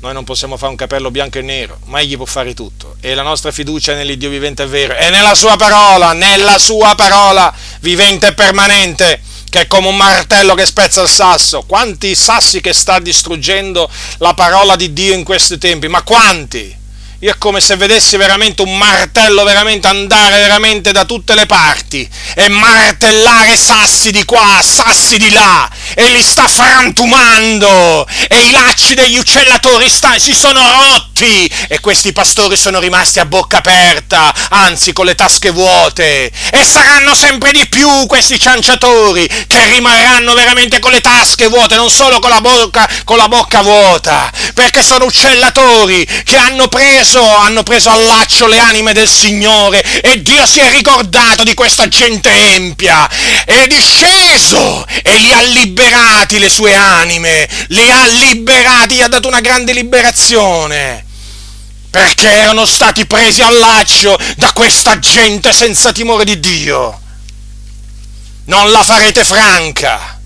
Noi 0.00 0.12
non 0.12 0.24
possiamo 0.24 0.56
fare 0.56 0.70
un 0.70 0.76
capello 0.76 1.10
bianco 1.10 1.38
e 1.38 1.42
nero, 1.42 1.78
ma 1.86 2.00
egli 2.00 2.16
può 2.16 2.26
fare 2.26 2.52
tutto. 2.52 2.96
E 3.00 3.14
la 3.14 3.22
nostra 3.22 3.50
fiducia 3.50 3.92
è 3.92 3.96
nell'Iddio 3.96 4.28
vivente 4.28 4.64
e 4.64 4.66
vero, 4.66 4.94
e 4.94 5.10
nella 5.10 5.34
sua 5.34 5.56
parola, 5.56 6.12
nella 6.12 6.58
sua 6.58 6.94
parola 6.94 7.52
vivente 7.80 8.28
e 8.28 8.34
permanente, 8.34 9.20
che 9.48 9.62
è 9.62 9.66
come 9.66 9.88
un 9.88 9.96
martello 9.96 10.54
che 10.54 10.66
spezza 10.66 11.00
il 11.00 11.08
sasso. 11.08 11.62
Quanti 11.62 12.14
sassi 12.14 12.60
che 12.60 12.72
sta 12.72 12.98
distruggendo 12.98 13.88
la 14.18 14.34
parola 14.34 14.76
di 14.76 14.92
Dio 14.92 15.14
in 15.14 15.24
questi 15.24 15.58
tempi, 15.58 15.88
ma 15.88 16.02
quanti? 16.02 16.82
È 17.26 17.38
come 17.38 17.62
se 17.62 17.76
vedessi 17.76 18.18
veramente 18.18 18.60
un 18.60 18.76
martello 18.76 19.44
veramente 19.44 19.88
andare 19.88 20.36
veramente 20.36 20.92
da 20.92 21.06
tutte 21.06 21.34
le 21.34 21.46
parti 21.46 22.06
e 22.34 22.50
martellare 22.50 23.56
sassi 23.56 24.10
di 24.10 24.26
qua, 24.26 24.60
sassi 24.62 25.16
di 25.16 25.30
là 25.30 25.66
e 25.94 26.06
li 26.08 26.22
sta 26.22 26.46
frantumando 26.46 28.06
e 28.28 28.48
i 28.48 28.50
lacci 28.50 28.94
degli 28.94 29.16
uccellatori 29.16 29.88
sta, 29.88 30.18
si 30.18 30.34
sono 30.34 30.60
rotti 30.70 31.50
e 31.68 31.80
questi 31.80 32.12
pastori 32.12 32.58
sono 32.58 32.78
rimasti 32.78 33.20
a 33.20 33.24
bocca 33.24 33.56
aperta, 33.56 34.34
anzi 34.50 34.92
con 34.92 35.06
le 35.06 35.14
tasche 35.14 35.48
vuote 35.48 36.30
e 36.50 36.62
saranno 36.62 37.14
sempre 37.14 37.52
di 37.52 37.66
più 37.68 37.88
questi 38.06 38.38
cianciatori 38.38 39.26
che 39.46 39.64
rimarranno 39.70 40.34
veramente 40.34 40.78
con 40.78 40.90
le 40.90 41.00
tasche 41.00 41.48
vuote, 41.48 41.76
non 41.76 41.90
solo 41.90 42.18
con 42.18 42.28
la 42.28 42.42
bocca, 42.42 42.86
con 43.04 43.16
la 43.16 43.28
bocca 43.28 43.62
vuota, 43.62 44.30
perché 44.52 44.82
sono 44.82 45.06
uccellatori 45.06 46.06
che 46.22 46.36
hanno 46.36 46.68
preso 46.68 47.13
preso, 47.14 47.36
hanno 47.36 47.62
preso 47.62 47.90
al 47.90 48.04
laccio 48.04 48.48
le 48.48 48.58
anime 48.58 48.92
del 48.92 49.08
Signore 49.08 49.82
e 50.00 50.20
Dio 50.20 50.44
si 50.46 50.58
è 50.58 50.68
ricordato 50.70 51.44
di 51.44 51.54
questa 51.54 51.86
gente 51.88 52.28
empia, 52.54 53.08
è 53.44 53.66
disceso 53.68 54.84
e 55.02 55.16
li 55.18 55.32
ha 55.32 55.40
liberati 55.42 56.38
le 56.40 56.48
sue 56.48 56.74
anime, 56.74 57.48
li 57.68 57.88
ha 57.88 58.06
liberati, 58.06 58.96
gli 58.96 59.00
ha 59.02 59.08
dato 59.08 59.28
una 59.28 59.40
grande 59.40 59.72
liberazione 59.72 61.04
perché 61.88 62.28
erano 62.28 62.66
stati 62.66 63.06
presi 63.06 63.42
al 63.42 63.56
laccio 63.56 64.18
da 64.36 64.52
questa 64.52 64.98
gente 64.98 65.52
senza 65.52 65.92
timore 65.92 66.24
di 66.24 66.40
Dio. 66.40 67.00
Non 68.46 68.72
la 68.72 68.82
farete 68.82 69.24
franca. 69.24 70.18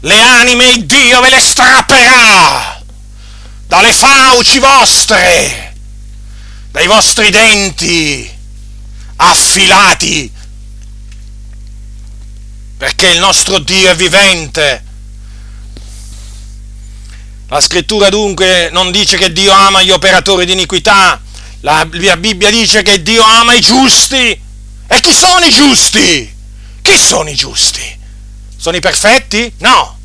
Le 0.00 0.20
anime 0.20 0.84
Dio 0.84 1.20
ve 1.20 1.30
le 1.30 1.40
strapperà 1.40 2.80
dalle 3.68 3.92
fauci 3.92 4.58
vostre 4.58 5.65
dai 6.76 6.88
vostri 6.88 7.30
denti 7.30 8.30
affilati, 9.16 10.30
perché 12.76 13.08
il 13.08 13.18
nostro 13.18 13.58
Dio 13.60 13.88
è 13.88 13.96
vivente. 13.96 14.84
La 17.48 17.62
scrittura 17.62 18.10
dunque 18.10 18.68
non 18.72 18.92
dice 18.92 19.16
che 19.16 19.32
Dio 19.32 19.52
ama 19.52 19.80
gli 19.80 19.90
operatori 19.90 20.44
di 20.44 20.52
iniquità, 20.52 21.18
la 21.60 21.86
Bibbia 21.86 22.50
dice 22.50 22.82
che 22.82 23.02
Dio 23.02 23.22
ama 23.22 23.54
i 23.54 23.62
giusti. 23.62 24.38
E 24.86 25.00
chi 25.00 25.14
sono 25.14 25.46
i 25.46 25.50
giusti? 25.50 26.36
Chi 26.82 26.98
sono 26.98 27.30
i 27.30 27.34
giusti? 27.34 27.98
Sono 28.54 28.76
i 28.76 28.80
perfetti? 28.80 29.50
No, 29.60 29.98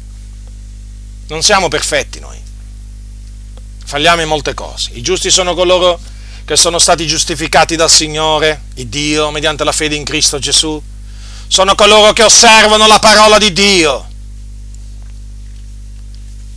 non 1.28 1.44
siamo 1.44 1.68
perfetti 1.68 2.22
noi. 2.22 2.40
Falliamo 3.84 4.22
in 4.22 4.30
molte 4.30 4.54
cose. 4.54 4.92
I 4.94 5.02
giusti 5.02 5.30
sono 5.30 5.54
coloro 5.54 6.00
che 6.46 6.56
sono 6.56 6.80
stati 6.80 7.06
giustificati 7.06 7.76
dal 7.76 7.90
Signore, 7.90 8.64
il 8.76 8.88
Dio, 8.88 9.32
mediante 9.32 9.64
la 9.64 9.72
fede 9.72 9.96
in 9.96 10.04
Cristo 10.04 10.40
Gesù, 10.40 10.82
sono 11.48 11.76
coloro 11.76 12.14
che 12.14 12.24
osservano 12.24 12.88
la 12.88 13.00
parola 13.00 13.38
di 13.38 13.52
Dio 13.54 14.08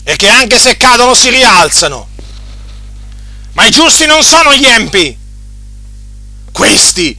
e 0.04 0.16
che 0.16 0.28
anche 0.28 0.58
se 0.58 0.76
cadono 0.76 1.14
si 1.14 1.30
rialzano. 1.30 2.08
Ma 3.52 3.64
i 3.64 3.70
giusti 3.70 4.06
non 4.06 4.22
sono 4.24 4.54
gli 4.54 4.64
empi. 4.64 5.16
Questi, 6.52 7.16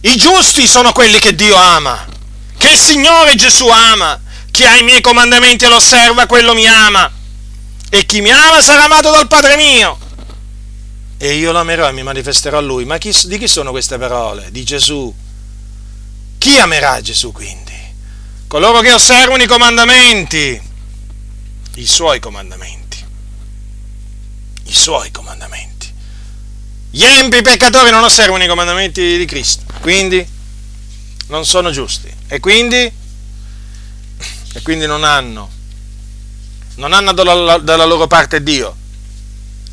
i 0.00 0.16
giusti 0.16 0.66
sono 0.66 0.92
quelli 0.92 1.18
che 1.18 1.34
Dio 1.34 1.54
ama, 1.54 2.04
che 2.56 2.68
il 2.68 2.78
Signore 2.78 3.34
Gesù 3.34 3.68
ama. 3.68 4.20
Chi 4.50 4.64
ha 4.64 4.76
i 4.76 4.84
miei 4.84 5.00
comandamenti 5.00 5.64
e 5.64 5.68
lo 5.68 5.76
osserva, 5.76 6.26
quello 6.26 6.54
mi 6.54 6.66
ama. 6.68 7.10
E 7.90 8.06
chi 8.06 8.20
mi 8.20 8.30
ama 8.30 8.62
sarà 8.62 8.84
amato 8.84 9.10
dal 9.10 9.26
Padre 9.26 9.56
mio 9.56 10.03
e 11.16 11.34
io 11.34 11.52
l'amerò 11.52 11.88
e 11.88 11.92
mi 11.92 12.02
manifesterò 12.02 12.58
a 12.58 12.60
lui. 12.60 12.84
Ma 12.84 12.98
chi, 12.98 13.14
di 13.24 13.38
chi 13.38 13.48
sono 13.48 13.70
queste 13.70 13.98
parole? 13.98 14.50
Di 14.50 14.64
Gesù. 14.64 15.14
Chi 16.38 16.58
amerà 16.58 17.00
Gesù 17.00 17.32
quindi? 17.32 17.72
Coloro 18.46 18.80
che 18.80 18.92
osservano 18.92 19.42
i 19.42 19.46
comandamenti, 19.46 20.60
i 21.76 21.86
suoi 21.86 22.20
comandamenti, 22.20 23.04
i 24.64 24.72
suoi 24.72 25.10
comandamenti. 25.10 25.92
Gli 26.90 27.02
empi 27.02 27.42
peccatori 27.42 27.90
non 27.90 28.04
osservano 28.04 28.44
i 28.44 28.46
comandamenti 28.46 29.16
di 29.16 29.24
Cristo, 29.24 29.64
quindi 29.80 30.24
non 31.28 31.44
sono 31.46 31.70
giusti 31.70 32.12
e 32.28 32.38
quindi, 32.38 32.92
e 34.52 34.62
quindi 34.62 34.86
non 34.86 35.02
hanno, 35.02 35.50
non 36.76 36.92
hanno 36.92 37.12
dalla, 37.12 37.58
dalla 37.58 37.84
loro 37.86 38.06
parte 38.06 38.42
Dio 38.42 38.82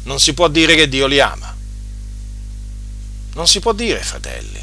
non 0.04 0.20
si 0.20 0.34
può 0.34 0.48
dire 0.48 0.76
che 0.76 0.88
Dio 0.88 1.08
li 1.08 1.20
ama. 1.20 1.56
Non 3.34 3.48
si 3.48 3.60
può 3.60 3.74
dire, 3.74 4.02
fratelli, 4.02 4.60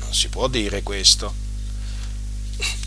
non 0.00 0.12
si 0.12 0.28
può 0.28 0.48
dire 0.48 0.82
questo. 0.82 1.32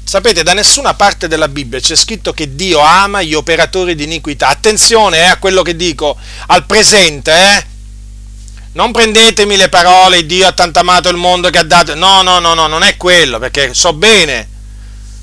Sapete, 0.03 0.43
da 0.43 0.53
nessuna 0.53 0.93
parte 0.93 1.27
della 1.27 1.47
Bibbia 1.47 1.79
c'è 1.79 1.95
scritto 1.95 2.33
che 2.33 2.55
Dio 2.55 2.79
ama 2.79 3.21
gli 3.21 3.33
operatori 3.33 3.95
di 3.95 4.03
iniquità. 4.03 4.49
Attenzione 4.49 5.19
eh, 5.19 5.25
a 5.25 5.37
quello 5.37 5.61
che 5.61 5.75
dico, 5.75 6.17
al 6.47 6.65
presente, 6.65 7.31
eh? 7.31 7.65
Non 8.73 8.91
prendetemi 8.91 9.55
le 9.55 9.69
parole, 9.69 10.25
Dio 10.25 10.47
ha 10.47 10.51
tanto 10.51 10.79
amato 10.79 11.07
il 11.07 11.15
mondo 11.15 11.49
che 11.49 11.59
ha 11.59 11.63
dato... 11.63 11.95
No, 11.95 12.21
no, 12.21 12.39
no, 12.39 12.53
no, 12.53 12.67
non 12.67 12.83
è 12.83 12.97
quello, 12.97 13.39
perché 13.39 13.73
so 13.73 13.93
bene, 13.93 14.49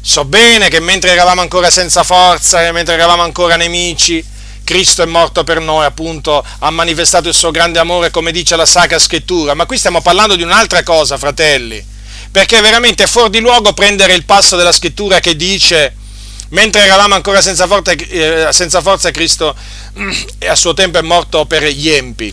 so 0.00 0.24
bene 0.24 0.68
che 0.68 0.80
mentre 0.80 1.10
eravamo 1.10 1.40
ancora 1.40 1.68
senza 1.68 2.02
forza, 2.02 2.72
mentre 2.72 2.94
eravamo 2.94 3.22
ancora 3.22 3.56
nemici, 3.56 4.24
Cristo 4.70 5.02
è 5.02 5.06
morto 5.06 5.42
per 5.42 5.58
noi, 5.58 5.84
appunto, 5.84 6.46
ha 6.60 6.70
manifestato 6.70 7.26
il 7.26 7.34
suo 7.34 7.50
grande 7.50 7.80
amore 7.80 8.12
come 8.12 8.30
dice 8.30 8.54
la 8.54 8.64
Sacra 8.64 9.00
Scrittura, 9.00 9.54
ma 9.54 9.66
qui 9.66 9.76
stiamo 9.76 10.00
parlando 10.00 10.36
di 10.36 10.44
un'altra 10.44 10.84
cosa, 10.84 11.18
fratelli, 11.18 11.84
perché 12.30 12.60
veramente 12.60 13.02
è 13.02 13.06
fuori 13.08 13.30
di 13.30 13.40
luogo 13.40 13.72
prendere 13.72 14.14
il 14.14 14.24
passo 14.24 14.54
della 14.54 14.70
Scrittura 14.70 15.18
che 15.18 15.34
dice, 15.34 15.92
mentre 16.50 16.82
eravamo 16.82 17.16
ancora 17.16 17.42
senza 17.42 17.66
forza, 17.66 17.90
eh, 17.90 18.46
senza 18.52 18.80
forza 18.80 19.10
Cristo 19.10 19.56
a 20.46 20.54
suo 20.54 20.72
tempo 20.72 20.98
è 20.98 21.02
morto 21.02 21.46
per 21.46 21.64
gli 21.64 21.88
empi. 21.88 22.32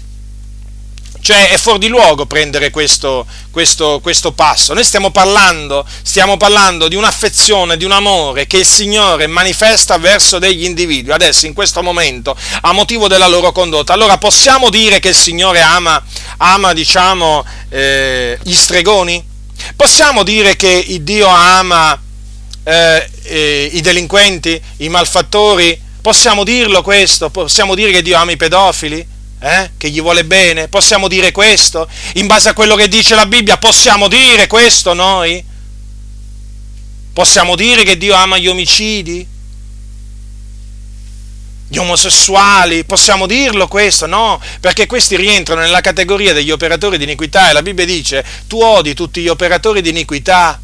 Cioè 1.19 1.49
è 1.49 1.57
fuori 1.57 1.80
di 1.80 1.88
luogo 1.88 2.26
prendere 2.26 2.69
questo, 2.69 3.26
questo, 3.52 3.99
questo 4.02 4.31
passo. 4.31 4.73
Noi 4.73 4.84
stiamo 4.84 5.11
parlando, 5.11 5.85
stiamo 6.02 6.38
parlando 6.38 6.88
di 6.88 6.95
un'affezione, 6.95 7.77
di 7.77 7.85
un 7.85 7.91
amore 7.91 8.48
che 8.48 8.57
il 8.57 8.65
Signore 8.65 9.27
manifesta 9.27 9.98
verso 9.98 10.39
degli 10.39 10.64
individui, 10.64 11.11
adesso 11.11 11.45
in 11.45 11.53
questo 11.53 11.81
momento, 11.84 12.35
a 12.61 12.72
motivo 12.72 13.07
della 13.07 13.27
loro 13.27 13.52
condotta. 13.52 13.94
Allora 13.94 14.18
possiamo 14.18 14.69
dire 14.69 14.99
che 14.99 15.10
il 15.10 15.15
Signore 15.15 15.61
ama, 15.61 16.02
ama 16.38 16.73
diciamo, 16.73 17.45
eh, 17.69 18.38
gli 18.44 18.56
stregoni? 18.56 19.23
Possiamo 19.76 20.23
dire 20.23 20.56
che 20.56 20.85
Dio 21.02 21.27
ama 21.27 21.99
eh, 22.64 23.10
eh, 23.23 23.69
i 23.73 23.81
delinquenti, 23.81 24.61
i 24.77 24.89
malfattori? 24.89 25.81
Possiamo 26.02 26.44
dirlo 26.44 26.81
questo? 26.81 27.30
Possiamo 27.30 27.76
dire 27.76 27.91
che 27.91 28.02
Dio 28.02 28.18
ama 28.18 28.31
i 28.31 28.38
pedofili? 28.38 29.15
Eh? 29.39 29.72
Che 29.77 29.89
gli 29.89 30.01
vuole 30.01 30.26
bene? 30.26 30.68
Possiamo 30.68 31.07
dire 31.07 31.31
questo? 31.31 31.88
In 32.15 32.27
base 32.27 32.49
a 32.49 32.53
quello 32.53 32.76
che 32.76 32.88
dice 32.88 33.14
la 33.14 33.27
Bibbia, 33.27 33.57
possiamo 33.57 34.07
dire 34.07 34.47
questo 34.47 34.93
noi? 34.93 35.43
Possiamo 37.14 37.55
dire 37.55 37.84
che 37.84 37.97
Dio 37.97 38.15
ama 38.15 38.38
gli 38.38 38.47
omicidi? 38.47 39.27
Gli 41.69 41.77
omosessuali? 41.77 42.84
Possiamo 42.84 43.27
dirlo 43.27 43.68
questo? 43.68 44.07
No, 44.07 44.41
perché 44.59 44.88
questi 44.88 45.15
rientrano 45.15 45.61
nella 45.61 45.81
categoria 45.81 46.34
degli 46.34 46.51
operatori 46.51 46.97
di 46.97 47.03
iniquità 47.03 47.49
e 47.49 47.53
la 47.53 47.61
Bibbia 47.61 47.85
dice 47.85 48.26
tu 48.47 48.59
odi 48.59 48.93
tutti 48.95 49.22
gli 49.22 49.27
operatori 49.27 49.81
di 49.81 49.89
iniquità. 49.89 50.59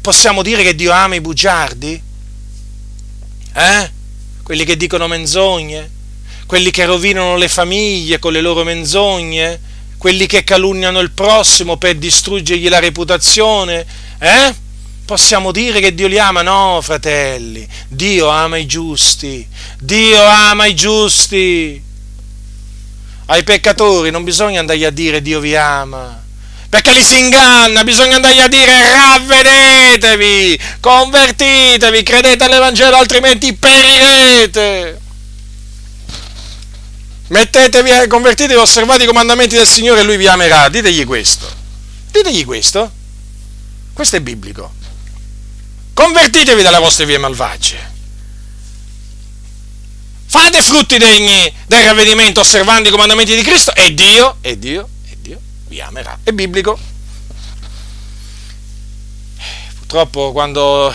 Possiamo 0.00 0.42
dire 0.42 0.62
che 0.62 0.74
Dio 0.74 0.92
ama 0.92 1.14
i 1.14 1.20
bugiardi? 1.20 2.02
Eh? 3.54 3.90
Quelli 4.42 4.64
che 4.64 4.76
dicono 4.76 5.06
menzogne? 5.08 6.00
Quelli 6.46 6.70
che 6.70 6.84
rovinano 6.84 7.36
le 7.36 7.48
famiglie 7.48 8.18
con 8.18 8.32
le 8.32 8.40
loro 8.40 8.64
menzogne? 8.64 9.60
Quelli 9.98 10.26
che 10.26 10.44
calunniano 10.44 11.00
il 11.00 11.12
prossimo 11.12 11.76
per 11.76 11.96
distruggergli 11.96 12.68
la 12.68 12.78
reputazione? 12.80 13.86
Eh? 14.18 14.54
Possiamo 15.04 15.52
dire 15.52 15.80
che 15.80 15.94
Dio 15.94 16.06
li 16.06 16.18
ama? 16.18 16.42
No, 16.42 16.80
fratelli, 16.80 17.68
Dio 17.88 18.28
ama 18.28 18.56
i 18.56 18.66
giusti, 18.66 19.46
Dio 19.78 20.24
ama 20.24 20.66
i 20.66 20.74
giusti. 20.74 21.82
Ai 23.26 23.44
peccatori 23.44 24.10
non 24.10 24.24
bisogna 24.24 24.60
andargli 24.60 24.84
a 24.84 24.90
dire 24.90 25.20
Dio 25.20 25.40
vi 25.40 25.54
ama, 25.56 26.22
perché 26.68 26.92
li 26.92 27.02
si 27.02 27.18
inganna, 27.18 27.84
bisogna 27.84 28.16
andargli 28.16 28.40
a 28.40 28.48
dire 28.48 28.90
ravvedetevi, 28.90 30.58
convertitevi, 30.80 32.02
credete 32.02 32.44
all'Evangelo, 32.44 32.96
altrimenti 32.96 33.52
perirete. 33.54 35.01
Mettetevi, 37.32 38.08
convertitevi, 38.08 38.60
osservate 38.60 39.04
i 39.04 39.06
comandamenti 39.06 39.56
del 39.56 39.66
Signore 39.66 40.00
e 40.00 40.02
Lui 40.02 40.18
vi 40.18 40.26
amerà. 40.26 40.68
Ditegli 40.68 41.06
questo. 41.06 41.50
Ditegli 42.10 42.44
questo. 42.44 42.92
Questo 43.94 44.16
è 44.16 44.20
biblico. 44.20 44.70
Convertitevi 45.94 46.60
dalle 46.60 46.78
vostre 46.78 47.06
vie 47.06 47.16
malvagie. 47.16 47.90
Fate 50.26 50.62
frutti 50.62 50.98
degni 50.98 51.50
del 51.66 51.84
ravvedimento 51.84 52.40
osservando 52.40 52.88
i 52.88 52.90
comandamenti 52.90 53.34
di 53.34 53.42
Cristo 53.42 53.74
e 53.74 53.94
Dio, 53.94 54.36
e 54.42 54.58
Dio, 54.58 54.86
e 55.08 55.16
Dio 55.18 55.40
vi 55.68 55.80
amerà. 55.80 56.18
È 56.22 56.32
biblico. 56.32 56.78
Purtroppo 59.78 60.32
quando 60.32 60.94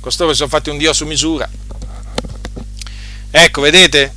costoro 0.00 0.30
si 0.30 0.36
sono 0.36 0.48
fatti 0.48 0.70
un 0.70 0.78
Dio 0.78 0.94
su 0.94 1.04
misura. 1.04 1.46
Ecco, 3.30 3.60
vedete? 3.60 4.15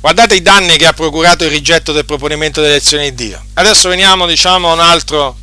Guardate 0.00 0.36
i 0.36 0.42
danni 0.42 0.76
che 0.76 0.86
ha 0.86 0.92
procurato 0.92 1.44
il 1.44 1.50
rigetto 1.50 1.92
del 1.92 2.04
proponimento 2.04 2.60
dell'elezione 2.60 3.10
di 3.10 3.26
Dio. 3.26 3.44
Adesso 3.54 3.88
veniamo, 3.88 4.26
diciamo, 4.26 4.70
a 4.70 4.74
un 4.74 4.80
altro 4.80 5.36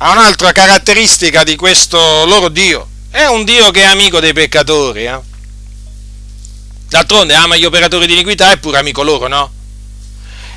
ha 0.00 0.12
un'altra 0.12 0.52
caratteristica 0.52 1.42
di 1.42 1.56
questo 1.56 2.24
loro 2.24 2.48
Dio. 2.48 2.86
È 3.10 3.24
un 3.26 3.44
Dio 3.44 3.70
che 3.70 3.82
è 3.82 3.86
amico 3.86 4.20
dei 4.20 4.32
peccatori. 4.32 5.06
Eh? 5.06 5.18
D'altronde 6.88 7.34
ama 7.34 7.56
gli 7.56 7.64
operatori 7.64 8.06
di 8.06 8.12
iniquità, 8.12 8.52
è 8.52 8.58
pure 8.58 8.78
amico 8.78 9.02
loro, 9.02 9.26
no? 9.26 9.52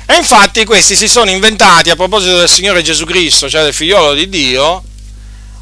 E 0.06 0.16
infatti 0.16 0.64
questi 0.64 0.94
si 0.94 1.08
sono 1.08 1.30
inventati, 1.30 1.90
a 1.90 1.96
proposito 1.96 2.38
del 2.38 2.48
Signore 2.48 2.82
Gesù 2.82 3.04
Cristo, 3.04 3.48
cioè 3.48 3.62
del 3.62 3.74
figliolo 3.74 4.14
di 4.14 4.28
Dio, 4.28 4.82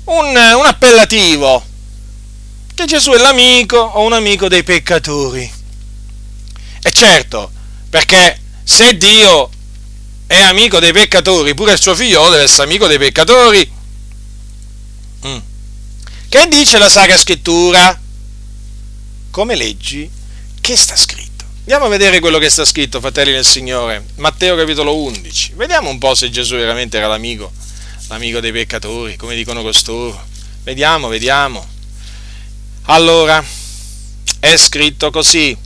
un, 0.04 0.26
un 0.26 0.66
appellativo, 0.66 1.64
che 2.74 2.84
Gesù 2.84 3.12
è 3.12 3.18
l'amico 3.18 3.78
o 3.78 4.02
un 4.02 4.12
amico 4.12 4.48
dei 4.48 4.62
peccatori. 4.62 5.59
E 6.82 6.90
certo, 6.92 7.50
perché 7.88 8.40
se 8.62 8.96
Dio 8.96 9.50
è 10.26 10.40
amico 10.40 10.78
dei 10.78 10.92
peccatori, 10.92 11.54
pure 11.54 11.72
il 11.72 11.80
suo 11.80 11.94
figlio 11.94 12.28
deve 12.30 12.44
essere 12.44 12.62
amico 12.62 12.86
dei 12.86 12.98
peccatori. 12.98 13.72
Mm. 15.26 15.38
Che 16.28 16.48
dice 16.48 16.78
la 16.78 16.88
Sacra 16.88 17.18
Scrittura? 17.18 18.00
Come 19.30 19.56
leggi? 19.56 20.08
Che 20.60 20.76
sta 20.76 20.94
scritto? 20.94 21.44
Andiamo 21.60 21.86
a 21.86 21.88
vedere 21.88 22.20
quello 22.20 22.38
che 22.38 22.48
sta 22.48 22.64
scritto, 22.64 23.00
fratelli 23.00 23.32
del 23.32 23.44
Signore. 23.44 24.04
Matteo 24.16 24.56
capitolo 24.56 24.96
11. 24.96 25.52
Vediamo 25.56 25.90
un 25.90 25.98
po' 25.98 26.14
se 26.14 26.30
Gesù 26.30 26.56
veramente 26.56 26.96
era 26.96 27.06
l'amico, 27.06 27.52
l'amico 28.08 28.40
dei 28.40 28.52
peccatori, 28.52 29.16
come 29.16 29.34
dicono 29.34 29.62
costoro. 29.62 30.26
Vediamo, 30.62 31.08
vediamo. 31.08 31.66
Allora, 32.84 33.44
è 34.38 34.56
scritto 34.56 35.10
così. 35.10 35.56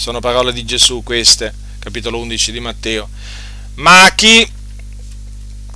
Sono 0.00 0.20
parole 0.20 0.54
di 0.54 0.64
Gesù 0.64 1.02
queste, 1.02 1.52
capitolo 1.78 2.16
11 2.20 2.52
di 2.52 2.60
Matteo. 2.60 3.06
Ma 3.74 4.06
a 4.06 4.14
chi 4.14 4.50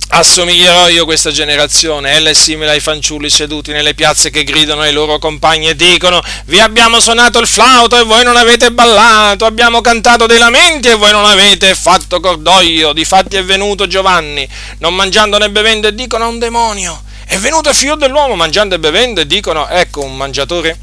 assomiglierò 0.07 0.89
io 0.89 1.05
questa 1.05 1.29
generazione? 1.29 2.13
Ella 2.13 2.31
è 2.31 2.33
simile 2.33 2.71
ai 2.71 2.79
fanciulli 2.79 3.29
seduti 3.29 3.71
nelle 3.71 3.93
piazze 3.93 4.31
che 4.31 4.43
gridano 4.43 4.81
ai 4.81 4.93
loro 4.93 5.19
compagni 5.19 5.69
e 5.69 5.75
dicono 5.75 6.23
vi 6.45 6.59
abbiamo 6.59 6.99
suonato 6.99 7.37
il 7.37 7.45
flauto 7.45 7.99
e 7.99 8.03
voi 8.03 8.23
non 8.23 8.35
avete 8.35 8.71
ballato, 8.71 9.45
abbiamo 9.45 9.81
cantato 9.81 10.25
dei 10.25 10.39
lamenti 10.39 10.87
e 10.87 10.95
voi 10.95 11.11
non 11.11 11.25
avete 11.25 11.75
fatto 11.75 12.19
cordoglio. 12.19 12.93
Difatti 12.93 13.35
è 13.35 13.43
venuto 13.43 13.85
Giovanni, 13.85 14.49
non 14.79 14.95
mangiando 14.95 15.37
né 15.37 15.51
bevendo 15.51 15.87
e 15.87 15.93
dicono 15.93 16.23
a 16.23 16.27
un 16.29 16.39
demonio. 16.39 16.99
È 17.27 17.37
venuto 17.37 17.69
il 17.69 17.75
figlio 17.75 17.95
dell'uomo 17.95 18.33
mangiando 18.33 18.73
e 18.73 18.79
bevendo 18.79 19.21
e 19.21 19.27
dicono 19.27 19.67
ecco 19.67 20.01
un 20.01 20.17
mangiatore 20.17 20.79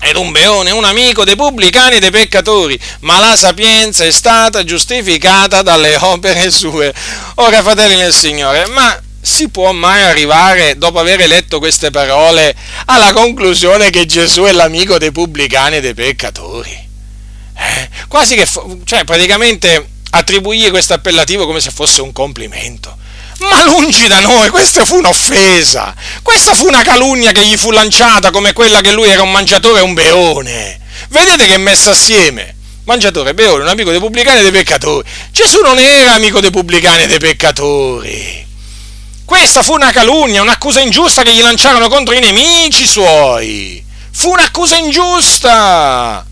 ed 0.00 0.16
un 0.16 0.30
beone, 0.30 0.70
un 0.70 0.84
amico 0.84 1.24
dei 1.24 1.36
pubblicani 1.36 1.96
e 1.96 2.00
dei 2.00 2.10
peccatori, 2.10 2.78
ma 3.00 3.18
la 3.18 3.36
sapienza 3.36 4.04
è 4.04 4.10
stata 4.10 4.64
giustificata 4.64 5.62
dalle 5.62 5.96
opere 5.96 6.50
sue. 6.50 6.94
Ora, 7.36 7.62
fratelli 7.62 7.96
nel 7.96 8.12
Signore, 8.12 8.66
ma 8.66 8.98
si 9.20 9.48
può 9.48 9.72
mai 9.72 10.02
arrivare, 10.02 10.78
dopo 10.78 11.00
aver 11.00 11.26
letto 11.26 11.58
queste 11.58 11.90
parole, 11.90 12.54
alla 12.86 13.12
conclusione 13.12 13.90
che 13.90 14.06
Gesù 14.06 14.42
è 14.42 14.52
l'amico 14.52 14.98
dei 14.98 15.12
pubblicani 15.12 15.76
e 15.76 15.80
dei 15.80 15.94
peccatori? 15.94 16.86
Eh? 17.56 17.88
Quasi 18.06 18.36
che, 18.36 18.46
cioè, 18.84 19.04
praticamente 19.04 19.88
attribuire 20.10 20.70
questo 20.70 20.94
appellativo 20.94 21.44
come 21.44 21.60
se 21.60 21.70
fosse 21.70 22.00
un 22.00 22.12
complimento. 22.12 22.96
Ma 23.38 23.64
lungi 23.64 24.08
da 24.08 24.20
noi, 24.20 24.48
questa 24.48 24.84
fu 24.84 24.96
un'offesa, 24.96 25.94
questa 26.22 26.54
fu 26.54 26.66
una 26.66 26.82
calunnia 26.82 27.30
che 27.30 27.46
gli 27.46 27.56
fu 27.56 27.70
lanciata 27.70 28.30
come 28.30 28.52
quella 28.52 28.80
che 28.80 28.90
lui 28.90 29.08
era 29.08 29.22
un 29.22 29.30
mangiatore 29.30 29.78
e 29.78 29.82
un 29.82 29.94
beone. 29.94 30.80
Vedete 31.08 31.46
che 31.46 31.54
è 31.54 31.58
messa 31.58 31.90
assieme. 31.90 32.56
Mangiatore, 32.84 33.34
beone, 33.34 33.62
un 33.62 33.68
amico 33.68 33.90
dei 33.90 34.00
pubblicani 34.00 34.40
e 34.40 34.42
dei 34.42 34.50
peccatori. 34.50 35.06
Gesù 35.30 35.60
non 35.60 35.78
era 35.78 36.14
amico 36.14 36.40
dei 36.40 36.50
pubblicani 36.50 37.02
e 37.02 37.06
dei 37.06 37.18
peccatori. 37.18 38.46
Questa 39.24 39.62
fu 39.62 39.74
una 39.74 39.92
calunnia, 39.92 40.40
un'accusa 40.40 40.80
ingiusta 40.80 41.22
che 41.22 41.34
gli 41.34 41.42
lanciarono 41.42 41.88
contro 41.88 42.14
i 42.14 42.18
nemici 42.18 42.86
suoi. 42.86 43.84
Fu 44.10 44.30
un'accusa 44.30 44.76
ingiusta. 44.76 46.26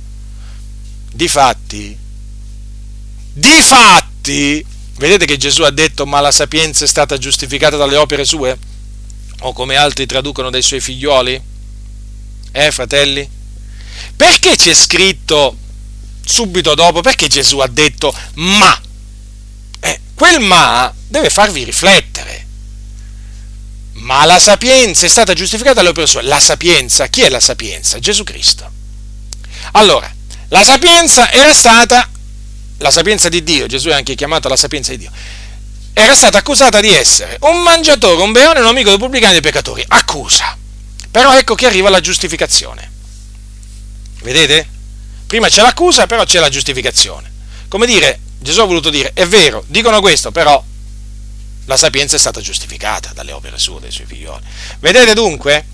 Difatti, 1.13 1.97
difatti, 3.33 4.65
Vedete 4.99 5.27
che 5.27 5.37
Gesù 5.37 5.63
ha 5.63 5.71
detto 5.71 6.07
ma 6.07 6.21
la 6.21 6.31
sapienza 6.31 6.85
è 6.85 6.89
stata 6.89 7.19
giustificata 7.19 7.77
dalle 7.77 7.97
opere 7.97 8.25
sue? 8.25 8.57
O 9.41 9.53
come 9.53 9.77
altri 9.77 10.07
traducono 10.07 10.49
dai 10.49 10.63
suoi 10.63 10.81
figlioli? 10.81 11.41
Eh, 12.53 12.71
fratelli? 12.71 13.29
Perché 14.17 14.57
c'è 14.57 14.73
scritto 14.73 15.57
subito 16.25 16.75
dopo? 16.75 17.03
Perché 17.03 17.29
Gesù 17.29 17.59
ha 17.59 17.67
detto 17.67 18.15
ma? 18.35 18.81
Eh, 19.81 20.01
quel 20.15 20.41
ma 20.41 20.93
deve 21.09 21.29
farvi 21.29 21.65
riflettere. 21.65 22.45
Ma 23.93 24.25
la 24.25 24.39
sapienza 24.39 25.05
è 25.05 25.09
stata 25.09 25.35
giustificata 25.35 25.75
dalle 25.75 25.91
opere 25.91 26.07
sue. 26.07 26.23
La 26.23 26.41
sapienza, 26.41 27.09
chi 27.09 27.21
è 27.21 27.29
la 27.29 27.41
sapienza? 27.41 27.99
Gesù 27.99 28.25
Cristo. 28.25 28.71
Allora, 29.73 30.11
la 30.49 30.63
sapienza 30.63 31.31
era 31.31 31.53
stata 31.53 32.09
la 32.79 32.91
sapienza 32.91 33.29
di 33.29 33.43
Dio, 33.43 33.67
Gesù 33.67 33.89
è 33.89 33.95
anche 33.95 34.15
chiamato 34.15 34.49
la 34.49 34.57
sapienza 34.57 34.91
di 34.91 34.99
Dio, 34.99 35.11
era 35.93 36.15
stata 36.15 36.39
accusata 36.39 36.81
di 36.81 36.91
essere 36.91 37.39
un 37.41 37.63
mangiatore, 37.63 38.23
un 38.23 38.33
beone, 38.33 38.61
un 38.61 38.67
amico 38.67 38.91
dei 38.91 38.99
pubblicani 38.99 39.37
e 39.37 39.41
dei 39.41 39.51
peccatori. 39.51 39.83
Accusa. 39.89 40.57
Però 41.11 41.35
ecco 41.35 41.55
che 41.55 41.65
arriva 41.65 41.89
la 41.89 42.01
giustificazione. 42.01 42.91
Vedete? 44.21 44.69
Prima 45.27 45.49
c'è 45.49 45.63
l'accusa, 45.63 46.07
però 46.07 46.25
c'è 46.25 46.39
la 46.39 46.51
giustificazione. 46.51 47.33
Come 47.69 47.87
dire, 47.87 48.21
Gesù 48.39 48.61
ha 48.61 48.65
voluto 48.65 48.91
dire, 48.91 49.13
è 49.15 49.27
vero, 49.27 49.65
dicono 49.69 50.01
questo, 50.01 50.31
però 50.31 50.63
la 51.65 51.77
sapienza 51.77 52.17
è 52.17 52.19
stata 52.19 52.41
giustificata 52.41 53.13
dalle 53.15 53.33
opere 53.33 53.59
sue, 53.59 53.81
dei 53.81 53.91
suoi 53.91 54.07
figlioli. 54.07 54.43
Vedete 54.79 55.15
dunque? 55.15 55.65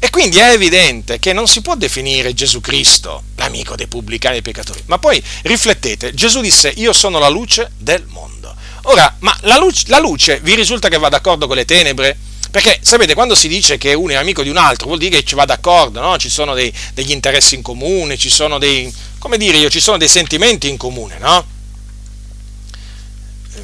E 0.00 0.10
quindi 0.10 0.38
è 0.38 0.52
evidente 0.52 1.18
che 1.18 1.32
non 1.32 1.48
si 1.48 1.60
può 1.60 1.74
definire 1.74 2.32
Gesù 2.32 2.60
Cristo 2.60 3.24
l'amico 3.36 3.74
dei 3.74 3.88
pubblicani 3.88 4.36
e 4.36 4.40
dei 4.40 4.52
peccatori. 4.52 4.82
Ma 4.86 4.98
poi 4.98 5.22
riflettete, 5.42 6.14
Gesù 6.14 6.40
disse 6.40 6.72
io 6.76 6.92
sono 6.92 7.18
la 7.18 7.28
luce 7.28 7.72
del 7.76 8.04
mondo. 8.06 8.54
Ora, 8.82 9.16
ma 9.20 9.36
la 9.42 9.58
luce, 9.58 9.84
la 9.88 9.98
luce 9.98 10.38
vi 10.40 10.54
risulta 10.54 10.88
che 10.88 10.98
va 10.98 11.08
d'accordo 11.08 11.46
con 11.46 11.56
le 11.56 11.64
tenebre? 11.64 12.16
Perché 12.50 12.78
sapete, 12.80 13.12
quando 13.14 13.34
si 13.34 13.48
dice 13.48 13.76
che 13.76 13.92
uno 13.92 14.12
è 14.12 14.16
amico 14.16 14.42
di 14.42 14.48
un 14.48 14.56
altro, 14.56 14.86
vuol 14.86 14.98
dire 14.98 15.18
che 15.18 15.24
ci 15.24 15.34
va 15.34 15.44
d'accordo, 15.44 16.00
no? 16.00 16.16
Ci 16.16 16.30
sono 16.30 16.54
dei, 16.54 16.72
degli 16.94 17.10
interessi 17.10 17.56
in 17.56 17.62
comune, 17.62 18.16
ci 18.16 18.30
sono 18.30 18.58
dei, 18.58 18.92
come 19.18 19.36
dire 19.36 19.58
io, 19.58 19.68
ci 19.68 19.80
sono 19.80 19.98
dei 19.98 20.08
sentimenti 20.08 20.68
in 20.68 20.78
comune, 20.78 21.18
no? 21.18 21.44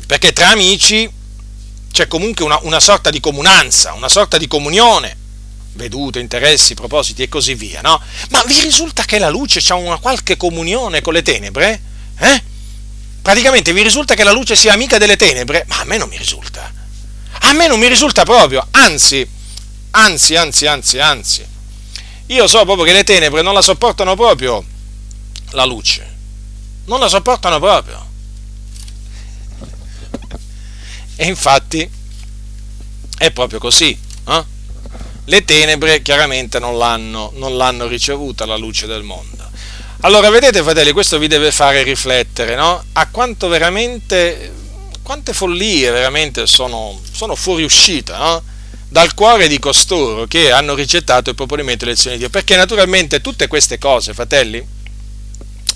Perché 0.06 0.32
tra 0.32 0.51
amici 0.51 1.11
c'è 1.90 2.06
comunque 2.09 2.44
una, 2.44 2.59
una 2.62 2.81
sorta 2.81 3.09
di 3.09 3.20
comunanza, 3.20 3.94
una 3.94 4.09
sorta 4.11 4.36
di 4.36 4.48
comunione, 4.48 5.16
vedute, 5.74 6.18
interessi, 6.18 6.74
propositi 6.74 7.22
e 7.22 7.28
così 7.28 7.55
via, 7.55 7.80
no? 7.80 8.01
Ma 8.30 8.42
vi 8.46 8.60
risulta 8.60 9.05
che 9.05 9.18
la 9.18 9.28
luce 9.28 9.60
ha 9.72 9.76
una 9.76 9.98
qualche 9.98 10.36
comunione 10.36 11.02
con 11.02 11.12
le 11.12 11.22
tenebre? 11.22 11.80
Eh? 12.18 12.42
Praticamente 13.22 13.72
vi 13.72 13.82
risulta 13.82 14.14
che 14.14 14.24
la 14.24 14.32
luce 14.32 14.56
sia 14.56 14.72
amica 14.72 14.98
delle 14.98 15.16
tenebre? 15.16 15.64
Ma 15.68 15.80
a 15.80 15.84
me 15.84 15.96
non 15.96 16.09
mi 16.09 16.16
risulta. 16.16 16.72
A 17.40 17.52
me 17.52 17.66
non 17.66 17.78
mi 17.78 17.88
risulta 17.88 18.24
proprio, 18.24 18.66
anzi, 18.70 19.26
anzi, 19.90 20.36
anzi, 20.36 20.66
anzi, 20.66 20.98
anzi. 20.98 21.46
Io 22.26 22.46
so 22.46 22.64
proprio 22.64 22.84
che 22.84 22.92
le 22.92 23.05
tenebre 23.05 23.42
non 23.42 23.55
la 23.55 23.62
sopportano 23.62 24.14
proprio 24.14 24.64
la 25.51 25.64
luce. 25.64 26.12
Non 26.86 27.01
la 27.01 27.09
sopportano 27.09 27.59
proprio. 27.59 28.12
E 31.16 31.26
infatti 31.26 31.88
è 33.18 33.30
proprio 33.30 33.59
così. 33.59 33.96
Eh? 34.26 34.44
Le 35.26 35.44
tenebre 35.44 36.02
chiaramente 36.02 36.59
non 36.59 36.76
l'hanno, 36.76 37.32
non 37.36 37.56
l'hanno 37.56 37.86
ricevuta 37.86 38.44
la 38.44 38.56
luce 38.56 38.86
del 38.86 39.02
mondo. 39.02 39.51
Allora, 40.01 40.28
vedete, 40.28 40.62
fratelli, 40.62 40.92
questo 40.92 41.18
vi 41.18 41.28
deve 41.28 41.51
fare 41.51 41.82
riflettere, 41.82 42.56
no? 42.56 42.84
A 42.92 43.09
quanto 43.09 43.48
veramente, 43.48 44.52
quante 45.02 45.32
follie 45.32 45.90
veramente 45.90 46.46
sono, 46.46 47.01
sono 47.10 47.34
fuoriuscite, 47.34 48.12
no? 48.12 48.42
Dal 48.86 49.14
cuore 49.14 49.48
di 49.48 49.59
costoro 49.59 50.26
che 50.26 50.51
hanno 50.52 50.74
rigettato 50.74 51.30
il 51.30 51.36
proponimento 51.36 51.80
delle 51.80 51.92
elezioni 51.92 52.16
di 52.16 52.22
Dio. 52.22 52.30
Perché 52.30 52.55
naturalmente 52.55 53.22
tutte 53.22 53.48
queste 53.48 53.78
cose, 53.78 54.12
fratelli, 54.12 54.62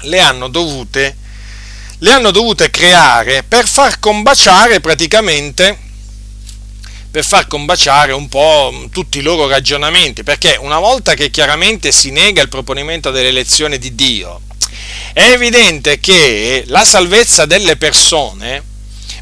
le 0.02 0.20
hanno 0.20 0.48
dovute, 0.48 1.16
le 1.98 2.12
hanno 2.12 2.30
dovute 2.30 2.70
creare 2.70 3.44
per 3.44 3.66
far 3.66 3.98
combaciare 3.98 4.80
praticamente 4.80 5.86
per 7.10 7.24
far 7.24 7.46
combaciare 7.46 8.12
un 8.12 8.28
po' 8.28 8.88
tutti 8.92 9.18
i 9.18 9.22
loro 9.22 9.48
ragionamenti, 9.48 10.22
perché 10.22 10.56
una 10.60 10.78
volta 10.78 11.14
che 11.14 11.30
chiaramente 11.30 11.90
si 11.92 12.10
nega 12.10 12.42
il 12.42 12.48
proponimento 12.48 13.10
dell'elezione 13.10 13.78
di 13.78 13.94
Dio, 13.94 14.42
è 15.12 15.30
evidente 15.30 16.00
che 16.00 16.64
la 16.66 16.84
salvezza 16.84 17.46
delle 17.46 17.76
persone 17.76 18.62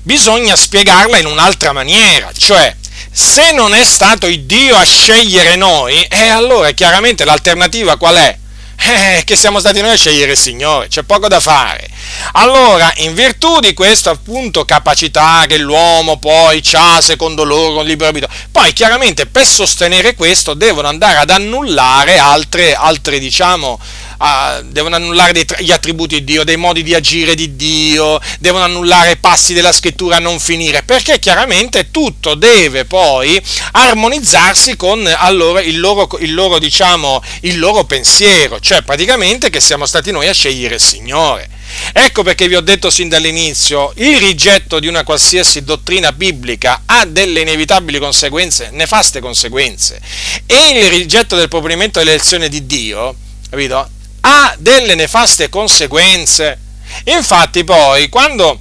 bisogna 0.03 0.57
spiegarla 0.57 1.19
in 1.19 1.27
un'altra 1.27 1.73
maniera, 1.73 2.31
cioè 2.37 2.75
se 3.11 3.53
non 3.53 3.73
è 3.73 3.85
stato 3.85 4.27
il 4.27 4.43
Dio 4.43 4.77
a 4.77 4.85
scegliere 4.85 5.57
noi, 5.57 6.03
eh, 6.03 6.29
allora 6.29 6.73
chiaramente 6.73 7.25
l'alternativa 7.25 7.97
qual 7.97 8.17
è? 8.17 8.39
Eh, 8.79 9.23
che 9.25 9.37
siamo 9.37 9.59
stati 9.59 9.81
noi 9.81 9.93
a 9.93 9.97
scegliere 9.97 10.33
il 10.33 10.39
Signore, 10.39 10.89
c'è 10.89 11.03
poco 11.03 11.29
da 11.29 11.41
fare. 11.41 11.89
Allora, 12.33 12.93
in 12.97 13.15
virtù 13.15 13.59
di 13.59 13.75
questa 13.75 14.11
appunto 14.11 14.65
capacità 14.65 15.45
che 15.49 15.57
l'uomo 15.57 16.19
poi 16.19 16.63
ha 16.73 17.01
secondo 17.01 17.43
loro 17.43 17.81
un 17.81 17.87
libero 17.87 18.09
arbitrio, 18.09 18.35
poi 18.53 18.73
chiaramente 18.73 19.27
per 19.27 19.45
sostenere 19.47 20.15
questo 20.15 20.55
devono 20.55 20.89
andare 20.89 21.17
ad 21.19 21.31
annullare 21.31 22.19
altre, 22.19 22.75
altre 22.75 23.19
diciamo, 23.19 23.81
uh, 24.19 24.63
devono 24.65 24.97
annullare 24.97 25.33
dei, 25.33 25.47
gli 25.59 25.73
attributi 25.73 26.17
di 26.17 26.25
Dio, 26.25 26.45
dei 26.45 26.57
modi 26.57 26.83
di 26.83 26.95
agire 26.95 27.35
di 27.35 27.57
Dio, 27.57 28.21
devono 28.39 28.65
annullare 28.65 29.17
passi 29.17 29.55
della 29.55 29.73
scrittura 29.73 30.17
a 30.17 30.21
non 30.21 30.39
finire, 30.39 30.83
perché 30.83 31.19
chiaramente 31.19 31.91
tutto 31.91 32.35
deve 32.35 32.85
poi 32.85 33.41
armonizzarsi 33.73 34.77
con 34.77 35.07
allora, 35.07 35.61
il, 35.61 35.79
loro, 35.79 36.09
il, 36.21 36.35
loro, 36.35 36.59
diciamo, 36.59 37.23
il 37.43 37.59
loro 37.59 37.85
pensiero, 37.85 38.61
cioè 38.61 38.83
praticamente 38.83 39.51
che 39.51 39.61
siamo 39.61 39.87
stati 39.87 40.11
noi 40.11 40.29
a 40.29 40.33
scegliere 40.33 40.77
il 40.77 40.81
Signore. 40.81 41.49
Ecco 41.93 42.23
perché 42.23 42.49
vi 42.49 42.55
ho 42.55 42.61
detto 42.61 42.91
sin 42.91 43.09
dall'inizio, 43.09 43.93
il 43.97 44.19
rigetto 44.19 44.79
di 44.79 44.87
una 44.87 45.03
qualsiasi 45.05 45.65
dottrina 45.65 46.13
biblica 46.13 46.83
ha 46.87 47.05
delle 47.05 47.41
inevitabili 47.41 47.99
conseguenze, 47.99 48.71
nefaste 48.73 49.21
conseguenze, 49.21 50.01
e 50.47 50.81
il 50.81 50.89
rigetto 50.89 51.37
del 51.37 51.49
proponimento 51.49 51.99
dell'elezione 51.99 52.49
di 52.49 52.67
Dio, 52.67 53.15
capito, 53.51 53.89
ha 54.29 54.55
delle 54.59 54.97
nefaste 54.97 55.49
conseguenze. 55.49 56.59
Infatti 57.05 57.63
poi, 57.63 58.09
quando 58.09 58.61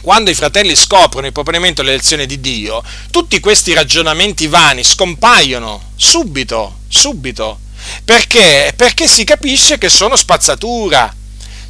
quando 0.00 0.28
i 0.28 0.34
fratelli 0.34 0.76
scoprono 0.76 1.26
il 1.26 1.32
proponimento 1.32 1.82
dell'elezione 1.82 2.26
di 2.26 2.38
Dio, 2.38 2.82
tutti 3.10 3.40
questi 3.40 3.72
ragionamenti 3.72 4.46
vani 4.46 4.84
scompaiono 4.84 5.92
subito, 5.96 6.80
subito. 6.88 7.58
Perché? 8.04 8.74
Perché 8.76 9.08
si 9.08 9.24
capisce 9.24 9.78
che 9.78 9.88
sono 9.88 10.14
spazzatura, 10.14 11.12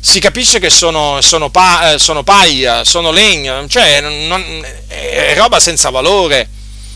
si 0.00 0.18
capisce 0.18 0.58
che 0.58 0.68
sono, 0.68 1.20
sono, 1.20 1.48
pa, 1.48 1.92
eh, 1.92 1.98
sono 2.00 2.24
paia, 2.24 2.82
sono 2.82 3.12
legno, 3.12 3.68
cioè 3.68 4.00
non, 4.00 4.66
è 4.88 5.32
roba 5.36 5.60
senza 5.60 5.90
valore 5.90 6.48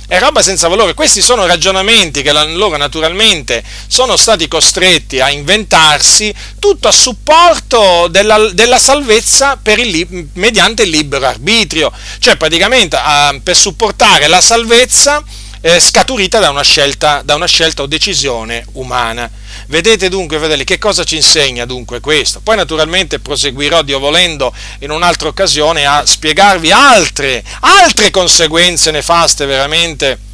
è 0.08 0.18
roba 0.18 0.40
senza 0.42 0.68
valore. 0.68 0.94
Questi 0.94 1.20
sono 1.20 1.46
ragionamenti 1.46 2.22
che 2.22 2.32
loro 2.32 2.76
naturalmente 2.78 3.62
sono 3.86 4.16
stati 4.16 4.48
costretti 4.48 5.20
a 5.20 5.28
inventarsi 5.28 6.34
tutto 6.58 6.88
a 6.88 6.92
supporto 6.92 8.08
della, 8.08 8.48
della 8.52 8.78
salvezza 8.78 9.60
il, 9.64 10.28
mediante 10.32 10.84
il 10.84 10.88
libero 10.88 11.26
arbitrio, 11.26 11.92
cioè 12.20 12.36
praticamente 12.36 12.96
uh, 12.96 13.42
per 13.42 13.54
supportare 13.54 14.28
la 14.28 14.40
salvezza 14.40 15.22
eh, 15.60 15.80
scaturita 15.80 16.38
da 16.38 16.50
una, 16.50 16.62
scelta, 16.62 17.22
da 17.24 17.34
una 17.34 17.46
scelta 17.46 17.82
o 17.82 17.86
decisione 17.86 18.64
umana. 18.72 19.30
Vedete 19.66 20.08
dunque, 20.08 20.38
fratelli, 20.38 20.64
che 20.64 20.78
cosa 20.78 21.04
ci 21.04 21.16
insegna 21.16 21.64
dunque 21.64 22.00
questo? 22.00 22.40
Poi 22.40 22.56
naturalmente 22.56 23.18
proseguirò, 23.18 23.82
Dio 23.82 23.98
volendo, 23.98 24.54
in 24.80 24.90
un'altra 24.90 25.28
occasione 25.28 25.86
a 25.86 26.04
spiegarvi 26.04 26.70
altre, 26.70 27.42
altre 27.60 28.10
conseguenze 28.10 28.90
nefaste 28.90 29.46
veramente 29.46 30.26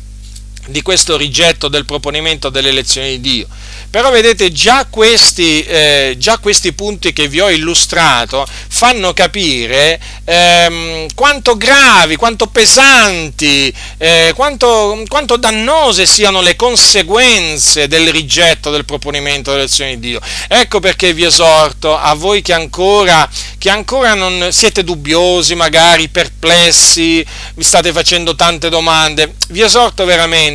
di 0.66 0.82
questo 0.82 1.16
rigetto 1.16 1.68
del 1.68 1.84
proponimento 1.84 2.48
delle 2.48 2.70
elezioni 2.70 3.20
di 3.20 3.20
Dio. 3.20 3.46
Però 3.90 4.10
vedete, 4.10 4.50
già 4.50 4.86
questi, 4.90 5.62
eh, 5.62 6.16
già 6.18 6.38
questi 6.38 6.72
punti 6.72 7.12
che 7.12 7.28
vi 7.28 7.40
ho 7.40 7.48
illustrato 7.48 8.44
fanno 8.68 9.12
capire 9.12 10.00
ehm, 10.24 11.06
quanto 11.14 11.56
gravi, 11.56 12.16
quanto 12.16 12.46
pesanti, 12.48 13.72
eh, 13.98 14.32
quanto, 14.34 15.00
quanto, 15.06 15.36
dannose 15.36 16.06
siano 16.06 16.40
le 16.40 16.56
conseguenze 16.56 17.86
del 17.86 18.10
rigetto 18.10 18.70
del 18.70 18.84
proponimento 18.84 19.50
delle 19.50 19.62
elezioni 19.62 19.98
di 20.00 20.08
Dio. 20.08 20.20
Ecco 20.48 20.80
perché 20.80 21.12
vi 21.12 21.24
esorto 21.24 21.96
a 21.96 22.14
voi 22.14 22.42
che 22.42 22.52
ancora, 22.52 23.28
che 23.58 23.70
ancora 23.70 24.14
non 24.14 24.48
siete 24.50 24.82
dubbiosi, 24.82 25.54
magari 25.54 26.08
perplessi, 26.08 27.24
vi 27.54 27.62
state 27.62 27.92
facendo 27.92 28.34
tante 28.34 28.68
domande, 28.68 29.34
vi 29.50 29.62
esorto 29.62 30.04
veramente 30.04 30.53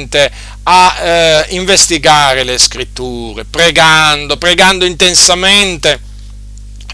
a 0.64 0.98
eh, 1.02 1.46
investigare 1.50 2.44
le 2.44 2.58
scritture, 2.58 3.44
pregando, 3.46 4.38
pregando 4.38 4.86
intensamente, 4.86 6.00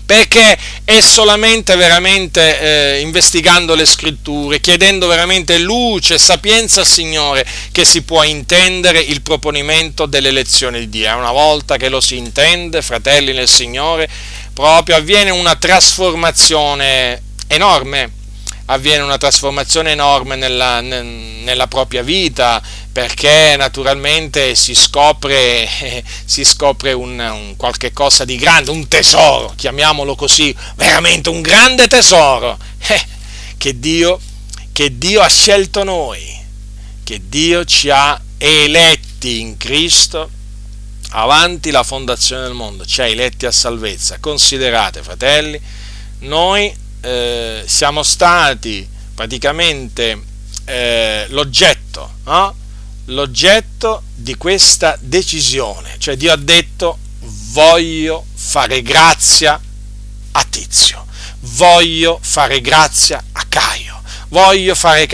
perché 0.06 0.58
è 0.84 1.02
solamente 1.02 1.76
veramente 1.76 2.60
eh, 2.96 3.00
investigando 3.02 3.76
le 3.76 3.86
scritture, 3.86 4.60
chiedendo 4.60 5.08
veramente 5.08 5.58
luce, 5.58 6.18
sapienza 6.18 6.82
al 6.82 6.88
Signore, 6.88 7.46
che 7.72 7.86
si 7.86 8.04
può 8.04 8.24
intendere 8.24 9.00
il 9.00 9.22
proponimento 9.22 10.06
dell'elezione 10.06 10.80
di 10.80 10.90
Dio. 10.90 11.18
Una 11.18 11.32
volta 11.32 11.78
che 11.78 11.90
lo 11.90 12.00
si 12.00 12.18
intende, 12.18 12.82
fratelli 12.82 13.34
nel 13.34 13.50
Signore, 13.50 14.08
proprio 14.54 14.96
avviene 14.96 15.32
una 15.32 15.56
trasformazione 15.56 17.22
enorme 17.48 18.24
avviene 18.66 19.04
una 19.04 19.18
trasformazione 19.18 19.92
enorme 19.92 20.36
nella, 20.36 20.82
nella 20.82 21.68
propria 21.68 22.02
vita, 22.02 22.62
perché 22.92 23.56
naturalmente 23.58 24.56
si 24.56 24.74
scopre, 24.74 25.68
si 26.26 26.44
scopre 26.44 26.94
un, 26.94 27.20
un, 27.20 27.56
qualche 27.58 27.92
cosa 27.92 28.26
di 28.26 28.38
grande, 28.38 28.72
un 28.72 28.88
tesoro, 28.88 29.54
chiamiamolo 29.56 30.16
così, 30.16 30.56
veramente 30.76 31.30
un 31.30 31.42
grande 31.42 31.88
tesoro, 31.88 32.58
eh, 32.88 33.06
che, 33.58 33.80
Dio, 33.80 34.20
che 34.72 34.98
Dio 34.98 35.22
ha 35.22 35.30
scelto 35.30 35.84
noi, 35.84 36.44
che 37.04 37.22
Dio 37.28 37.66
ci 37.66 37.90
ha 37.90 38.20
eletti 38.38 39.40
in 39.40 39.58
Cristo 39.58 40.30
avanti 41.12 41.72
la 41.72 41.84
fondazione 41.84 42.44
del 42.44 42.54
mondo, 42.54 42.86
ci 42.86 43.02
ha 43.02 43.08
eletti 43.08 43.46
a 43.46 43.52
salvezza. 43.52 44.18
Considerate, 44.20 45.04
fratelli, 45.04 45.60
noi 46.20 46.74
eh, 47.06 47.64
siamo 47.68 48.02
stati 48.02 48.88
praticamente 49.14 50.20
eh, 50.66 51.28
l'oggetto, 51.30 52.16
no? 52.24 52.56
l'oggetto 53.06 54.02
di 54.16 54.36
questa 54.36 54.98
decisione. 55.00 55.96
Cioè 56.00 56.18
Dio 56.18 56.32
ha 56.32 56.36
detto 56.36 56.98
voglio 57.52 58.26
fare 58.34 58.82
grazia 58.82 59.62
a 60.32 60.46
Tizio, 60.50 61.06
voglio 61.42 62.18
fare 62.22 62.60
grazia 62.60 63.24
a 63.34 63.46
Caio, 63.48 64.02
voglio 64.30 64.74
fare, 64.74 65.08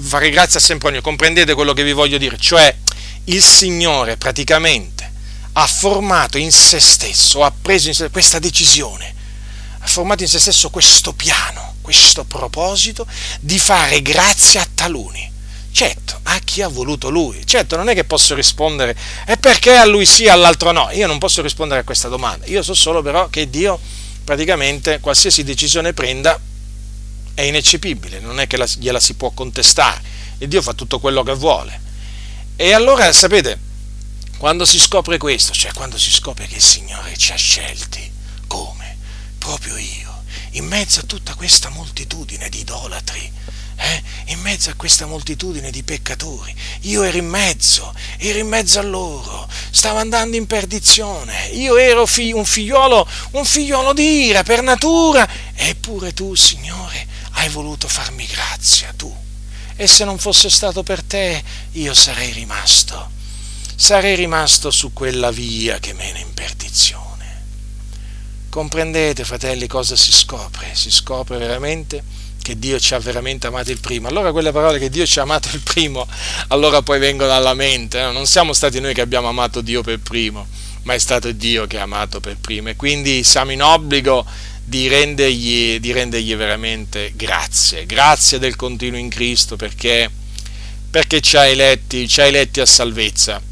fare 0.00 0.30
grazia 0.30 0.58
a 0.58 0.62
Sempronio, 0.62 1.00
comprendete 1.00 1.54
quello 1.54 1.72
che 1.72 1.82
vi 1.82 1.92
voglio 1.92 2.18
dire? 2.18 2.36
Cioè, 2.36 2.76
il 3.24 3.42
Signore 3.42 4.18
praticamente 4.18 5.10
ha 5.52 5.66
formato 5.66 6.36
in 6.36 6.52
se 6.52 6.78
stesso, 6.78 7.42
ha 7.42 7.50
preso 7.50 7.88
in 7.88 7.94
sé 7.94 8.10
questa 8.10 8.38
decisione, 8.38 9.14
formato 9.88 10.22
in 10.22 10.28
se 10.28 10.38
stesso 10.38 10.70
questo 10.70 11.12
piano, 11.12 11.74
questo 11.80 12.24
proposito 12.24 13.06
di 13.40 13.58
fare 13.58 14.02
grazia 14.02 14.62
a 14.62 14.68
taluni. 14.74 15.28
Certo, 15.70 16.18
a 16.24 16.38
chi 16.40 16.62
ha 16.62 16.68
voluto 16.68 17.08
lui. 17.08 17.46
Certo, 17.46 17.76
non 17.76 17.88
è 17.88 17.94
che 17.94 18.04
posso 18.04 18.34
rispondere, 18.34 18.96
e 19.26 19.36
perché 19.36 19.76
a 19.76 19.84
lui 19.84 20.06
sì, 20.06 20.28
all'altro 20.28 20.72
no. 20.72 20.90
Io 20.92 21.06
non 21.06 21.18
posso 21.18 21.40
rispondere 21.42 21.80
a 21.80 21.84
questa 21.84 22.08
domanda. 22.08 22.46
Io 22.46 22.62
so 22.62 22.74
solo 22.74 23.02
però 23.02 23.28
che 23.28 23.48
Dio 23.48 23.78
praticamente 24.24 25.00
qualsiasi 25.00 25.44
decisione 25.44 25.92
prenda 25.92 26.38
è 27.34 27.42
ineccepibile, 27.42 28.18
non 28.18 28.40
è 28.40 28.46
che 28.46 28.56
la, 28.56 28.66
gliela 28.66 28.98
si 28.98 29.14
può 29.14 29.30
contestare. 29.30 30.02
E 30.38 30.48
Dio 30.48 30.62
fa 30.62 30.72
tutto 30.72 30.98
quello 30.98 31.22
che 31.22 31.34
vuole. 31.34 31.80
E 32.56 32.72
allora, 32.72 33.12
sapete, 33.12 33.58
quando 34.38 34.64
si 34.64 34.80
scopre 34.80 35.18
questo, 35.18 35.52
cioè 35.52 35.72
quando 35.72 35.96
si 35.96 36.10
scopre 36.10 36.46
che 36.46 36.56
il 36.56 36.62
Signore 36.62 37.16
ci 37.16 37.32
ha 37.32 37.36
scelti, 37.36 38.07
in 40.58 40.66
mezzo 40.66 41.00
a 41.00 41.04
tutta 41.04 41.34
questa 41.34 41.68
moltitudine 41.68 42.48
di 42.48 42.60
idolatri, 42.60 43.32
eh? 43.76 44.02
in 44.26 44.40
mezzo 44.40 44.70
a 44.70 44.74
questa 44.74 45.06
moltitudine 45.06 45.70
di 45.70 45.84
peccatori. 45.84 46.54
Io 46.82 47.04
ero 47.04 47.16
in 47.16 47.28
mezzo, 47.28 47.94
ero 48.18 48.38
in 48.38 48.48
mezzo 48.48 48.80
a 48.80 48.82
loro, 48.82 49.48
stavo 49.70 49.98
andando 49.98 50.36
in 50.36 50.46
perdizione. 50.46 51.46
Io 51.50 51.76
ero 51.76 52.06
fi- 52.06 52.32
un 52.32 52.44
figliolo, 52.44 53.08
un 53.32 53.44
figliolo 53.44 53.92
di 53.92 54.26
ira 54.26 54.42
per 54.42 54.62
natura, 54.62 55.28
eppure 55.54 56.12
tu, 56.12 56.34
Signore, 56.34 57.06
hai 57.32 57.48
voluto 57.48 57.86
farmi 57.86 58.26
grazia, 58.26 58.92
tu. 58.96 59.14
E 59.76 59.86
se 59.86 60.04
non 60.04 60.18
fosse 60.18 60.50
stato 60.50 60.82
per 60.82 61.04
te, 61.04 61.40
io 61.72 61.94
sarei 61.94 62.32
rimasto, 62.32 63.10
sarei 63.76 64.16
rimasto 64.16 64.72
su 64.72 64.92
quella 64.92 65.30
via 65.30 65.78
che 65.78 65.92
mena 65.92 66.18
in 66.18 66.34
perdizione. 66.34 67.07
Comprendete, 68.50 69.24
fratelli, 69.24 69.66
cosa 69.66 69.94
si 69.94 70.10
scopre? 70.10 70.70
Si 70.72 70.90
scopre 70.90 71.36
veramente 71.36 72.02
che 72.42 72.58
Dio 72.58 72.80
ci 72.80 72.94
ha 72.94 72.98
veramente 72.98 73.46
amato 73.46 73.70
il 73.70 73.78
primo. 73.78 74.08
Allora 74.08 74.32
quelle 74.32 74.52
parole 74.52 74.78
che 74.78 74.88
Dio 74.88 75.04
ci 75.04 75.18
ha 75.18 75.22
amato 75.22 75.50
il 75.52 75.60
primo, 75.60 76.06
allora 76.48 76.80
poi 76.80 76.98
vengono 76.98 77.30
alla 77.34 77.52
mente. 77.52 78.00
No? 78.00 78.10
Non 78.10 78.26
siamo 78.26 78.54
stati 78.54 78.80
noi 78.80 78.94
che 78.94 79.02
abbiamo 79.02 79.28
amato 79.28 79.60
Dio 79.60 79.82
per 79.82 79.98
primo, 79.98 80.46
ma 80.84 80.94
è 80.94 80.98
stato 80.98 81.30
Dio 81.32 81.66
che 81.66 81.78
ha 81.78 81.82
amato 81.82 82.20
per 82.20 82.38
primo. 82.38 82.70
E 82.70 82.76
quindi 82.76 83.22
siamo 83.22 83.52
in 83.52 83.62
obbligo 83.62 84.24
di 84.64 84.88
rendergli, 84.88 85.78
di 85.78 85.92
rendergli 85.92 86.34
veramente 86.34 87.12
grazie. 87.14 87.84
Grazie 87.84 88.38
del 88.38 88.56
continuo 88.56 88.98
in 88.98 89.10
Cristo 89.10 89.56
perché, 89.56 90.10
perché 90.88 91.20
ci 91.20 91.36
ha 91.36 91.44
eletti, 91.44 92.08
eletti 92.16 92.60
a 92.60 92.66
salvezza. 92.66 93.42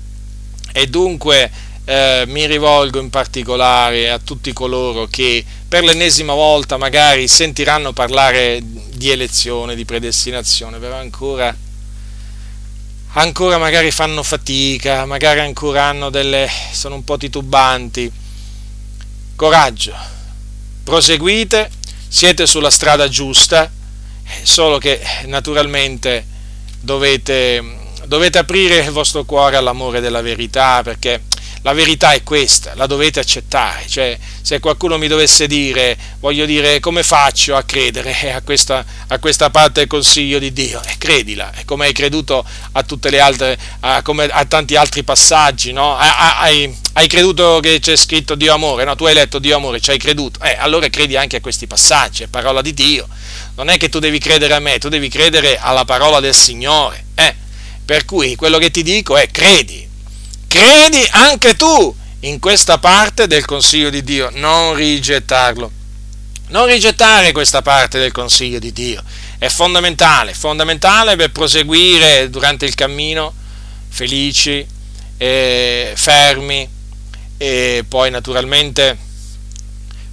E 0.73 0.87
dunque 0.87 1.51
eh, 1.89 2.25
mi 2.27 2.47
rivolgo 2.47 2.99
in 2.99 3.11
particolare 3.11 4.11
a 4.11 4.19
tutti 4.19 4.53
coloro 4.53 5.07
che 5.07 5.45
per 5.69 5.85
l'ennesima 5.85 6.35
volta 6.35 6.77
magari 6.77 7.29
sentiranno 7.29 7.93
parlare 7.93 8.61
di 8.61 9.11
elezione, 9.11 9.77
di 9.77 9.85
predestinazione, 9.85 10.79
però 10.79 10.97
ancora, 10.97 11.57
ancora 13.13 13.59
magari 13.59 13.93
fanno 13.93 14.25
fatica, 14.25 15.07
magari 15.07 15.39
ancora 15.39 15.85
hanno 15.85 16.11
delle, 16.11 16.51
sono 16.73 16.97
un 16.97 17.05
po' 17.05 17.17
titubanti. 17.17 18.11
Coraggio, 19.37 19.95
proseguite, 20.83 21.71
siete 22.09 22.47
sulla 22.47 22.71
strada 22.71 23.09
giusta, 23.09 23.71
solo 24.43 24.79
che 24.79 25.01
naturalmente 25.27 26.27
dovete, 26.81 27.63
dovete 28.07 28.39
aprire 28.39 28.79
il 28.79 28.91
vostro 28.91 29.25
cuore 29.25 29.55
all'amore 29.55 30.01
della 30.01 30.21
verità 30.21 30.83
perché 30.83 31.23
la 31.67 31.73
verità 31.73 32.13
è 32.13 32.23
questa, 32.23 32.75
la 32.77 32.87
dovete 32.87 33.19
accettare. 33.19 33.89
Cioè, 33.89 34.17
se 34.41 34.61
qualcuno 34.61 34.99
mi 34.99 35.09
dovesse 35.09 35.49
dire, 35.49 35.99
voglio 36.21 36.47
dire, 36.47 36.79
come 36.79 37.03
faccio 37.03 37.57
a 37.57 37.65
credere 37.65 38.15
a 38.33 38.41
questa, 38.41 38.85
a 39.09 39.19
questa 39.19 39.51
parte 39.51 39.81
del 39.81 39.89
consiglio 39.89 40.39
di 40.39 40.53
Dio? 40.53 40.81
Eh, 40.87 40.95
credila, 40.97 41.51
è 41.53 41.65
come 41.65 41.87
hai 41.87 41.93
creduto 41.93 42.45
a 42.71 42.83
tutte 42.85 43.11
le 43.11 43.19
altre, 43.19 43.59
a, 43.81 44.01
a 44.01 44.45
tanti 44.45 44.77
altri 44.77 45.03
passaggi, 45.03 45.73
no? 45.73 45.97
hai, 45.97 46.73
hai, 46.93 47.09
creduto 47.09 47.59
che 47.59 47.81
c'è 47.81 47.97
scritto 47.97 48.37
Dio 48.37 48.55
amore, 48.55 48.85
no? 48.85 48.95
Tu 48.95 49.05
hai 49.07 49.15
letto 49.15 49.41
Dio 49.41 49.57
amore, 49.57 49.81
ci 49.81 49.91
hai 49.91 49.99
creduto. 49.99 50.41
Eh, 50.45 50.55
allora 50.57 50.89
credi 50.89 51.17
anche 51.17 51.39
a 51.39 51.41
questi 51.41 51.67
passaggi, 51.67 52.23
è 52.23 52.29
parola 52.29 52.63
di 52.63 52.75
Dio. 52.75 53.09
Non 53.57 53.71
è 53.71 53.77
che 53.77 53.89
tu 53.89 53.99
devi 53.99 54.21
credere 54.21 54.55
a 54.55 54.61
me, 54.61 54.79
tu 54.79 54.89
devi 54.89 55.09
credere 55.09 55.59
alla 55.59 55.85
parola 55.85 56.21
del 56.21 56.35
Signore. 56.35 57.07
Eh? 57.17 57.35
Per 57.85 58.05
cui 58.05 58.37
quello 58.37 58.59
che 58.59 58.71
ti 58.71 58.85
dico 58.85 59.17
è 59.17 59.29
credi, 59.33 59.86
credi 60.49 61.07
anche 61.11 61.55
tu 61.57 61.95
in 62.21 62.39
questa 62.39 62.79
parte 62.79 63.27
del 63.27 63.45
consiglio 63.45 63.91
di 63.91 64.03
Dio, 64.03 64.31
non 64.35 64.75
rigettarlo. 64.75 65.71
Non 66.49 66.67
rigettare 66.67 67.33
questa 67.33 67.61
parte 67.61 67.99
del 67.99 68.13
consiglio 68.13 68.59
di 68.59 68.73
Dio. 68.73 69.03
È 69.39 69.49
fondamentale, 69.49 70.33
fondamentale 70.33 71.17
per 71.17 71.33
proseguire 71.33 72.31
durante 72.31 72.67
il 72.67 72.75
cammino 72.75 73.35
felici, 73.89 74.67
e 75.19 75.93
fermi 75.95 76.69
e 77.39 77.85
poi 77.89 78.11
naturalmente 78.11 78.97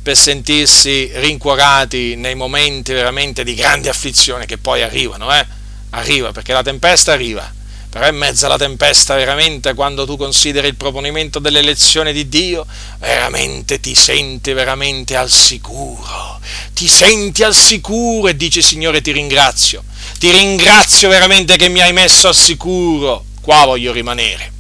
per 0.02 0.18
sentirsi 0.18 1.10
rincuorati 1.14 2.16
nei 2.16 2.36
momenti 2.36 2.94
veramente 2.94 3.44
di 3.44 3.56
grande 3.56 3.90
afflizione 3.90 4.46
che 4.46 4.58
poi 4.58 4.82
arrivano, 4.82 5.34
eh? 5.34 5.46
Arriva 5.92 6.32
perché 6.32 6.54
la 6.54 6.64
tempesta 6.64 7.14
arriva 7.14 7.62
però 7.94 8.08
in 8.08 8.16
mezzo 8.16 8.48
alla 8.48 8.58
tempesta, 8.58 9.14
veramente, 9.14 9.76
quando 9.76 10.04
tu 10.08 10.18
consideri 10.18 10.68
il 10.68 10.76
proponimento 10.76 11.38
dell'elezione 11.38 12.12
di 12.12 12.28
Dio, 12.28 12.66
veramente 12.98 13.80
ti 13.80 13.94
senti 13.94 14.52
veramente 14.52 15.16
al 15.16 15.30
sicuro. 15.30 16.40
Ti 16.74 16.88
senti 16.88 17.44
al 17.44 17.54
sicuro 17.54 18.30
e 18.30 18.36
dici, 18.36 18.64
Signore, 18.64 19.02
ti 19.02 19.12
ringrazio. 19.12 19.84
Ti 20.18 20.32
ringrazio 20.32 21.08
veramente 21.08 21.56
che 21.56 21.70
mi 21.70 21.82
hai 21.82 21.94
messo 21.94 22.30
al 22.30 22.36
sicuro. 22.36 23.26
Qua 23.40 23.66
voglio 23.66 23.92
rimanere. 23.92 24.52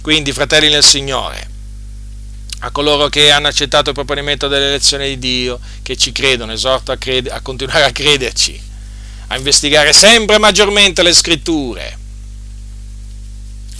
Quindi, 0.00 0.32
fratelli 0.32 0.70
nel 0.70 0.82
Signore, 0.82 1.50
a 2.60 2.70
coloro 2.70 3.10
che 3.10 3.30
hanno 3.30 3.48
accettato 3.48 3.90
il 3.90 3.94
proponimento 3.94 4.48
dell'elezione 4.48 5.06
di 5.06 5.18
Dio, 5.18 5.60
che 5.82 5.98
ci 5.98 6.12
credono, 6.12 6.52
esorto 6.52 6.92
a, 6.92 6.96
crede, 6.96 7.28
a 7.28 7.42
continuare 7.42 7.84
a 7.84 7.92
crederci, 7.92 8.58
a 9.26 9.36
investigare 9.36 9.92
sempre 9.92 10.38
maggiormente 10.38 11.02
le 11.02 11.12
scritture 11.12 11.98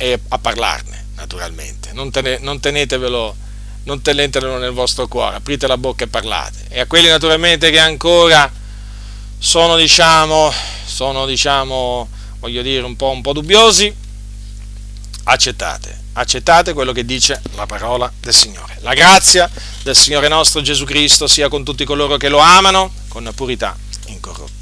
e 0.01 0.19
a 0.29 0.39
parlarne, 0.39 1.09
naturalmente. 1.17 1.93
Non, 1.93 2.11
tene, 2.11 2.39
non 2.39 2.59
tenetevelo, 2.59 3.37
non 3.83 4.01
tenetevelo 4.01 4.57
nel 4.57 4.71
vostro 4.71 5.07
cuore, 5.07 5.37
aprite 5.37 5.67
la 5.67 5.77
bocca 5.77 6.05
e 6.05 6.07
parlate. 6.07 6.65
E 6.71 6.81
a 6.81 6.87
quelli 6.87 7.09
naturalmente 7.09 7.71
che 7.71 7.79
ancora 7.79 8.51
sono, 9.39 9.77
diciamo, 9.77 10.51
sono, 10.87 11.27
diciamo, 11.27 12.09
voglio 12.39 12.63
dire, 12.63 12.83
un 12.83 12.97
po', 12.97 13.11
un 13.11 13.21
po' 13.21 13.35
dubbiosi, 13.35 13.95
accettate, 15.25 16.05
accettate 16.15 16.73
quello 16.73 16.93
che 16.93 17.05
dice 17.05 17.43
la 17.55 17.67
parola 17.67 18.11
del 18.21 18.33
Signore. 18.33 18.79
La 18.81 18.95
grazia 18.95 19.51
del 19.83 19.95
Signore 19.95 20.29
nostro 20.29 20.63
Gesù 20.63 20.87
Cristo 20.87 21.27
sia 21.27 21.51
con 21.51 21.63
tutti 21.63 21.85
coloro 21.85 22.17
che 22.17 22.31
lo 22.31 22.39
amano 22.39 22.91
con 23.09 23.31
purità 23.35 23.77
incorrotta. 24.07 24.61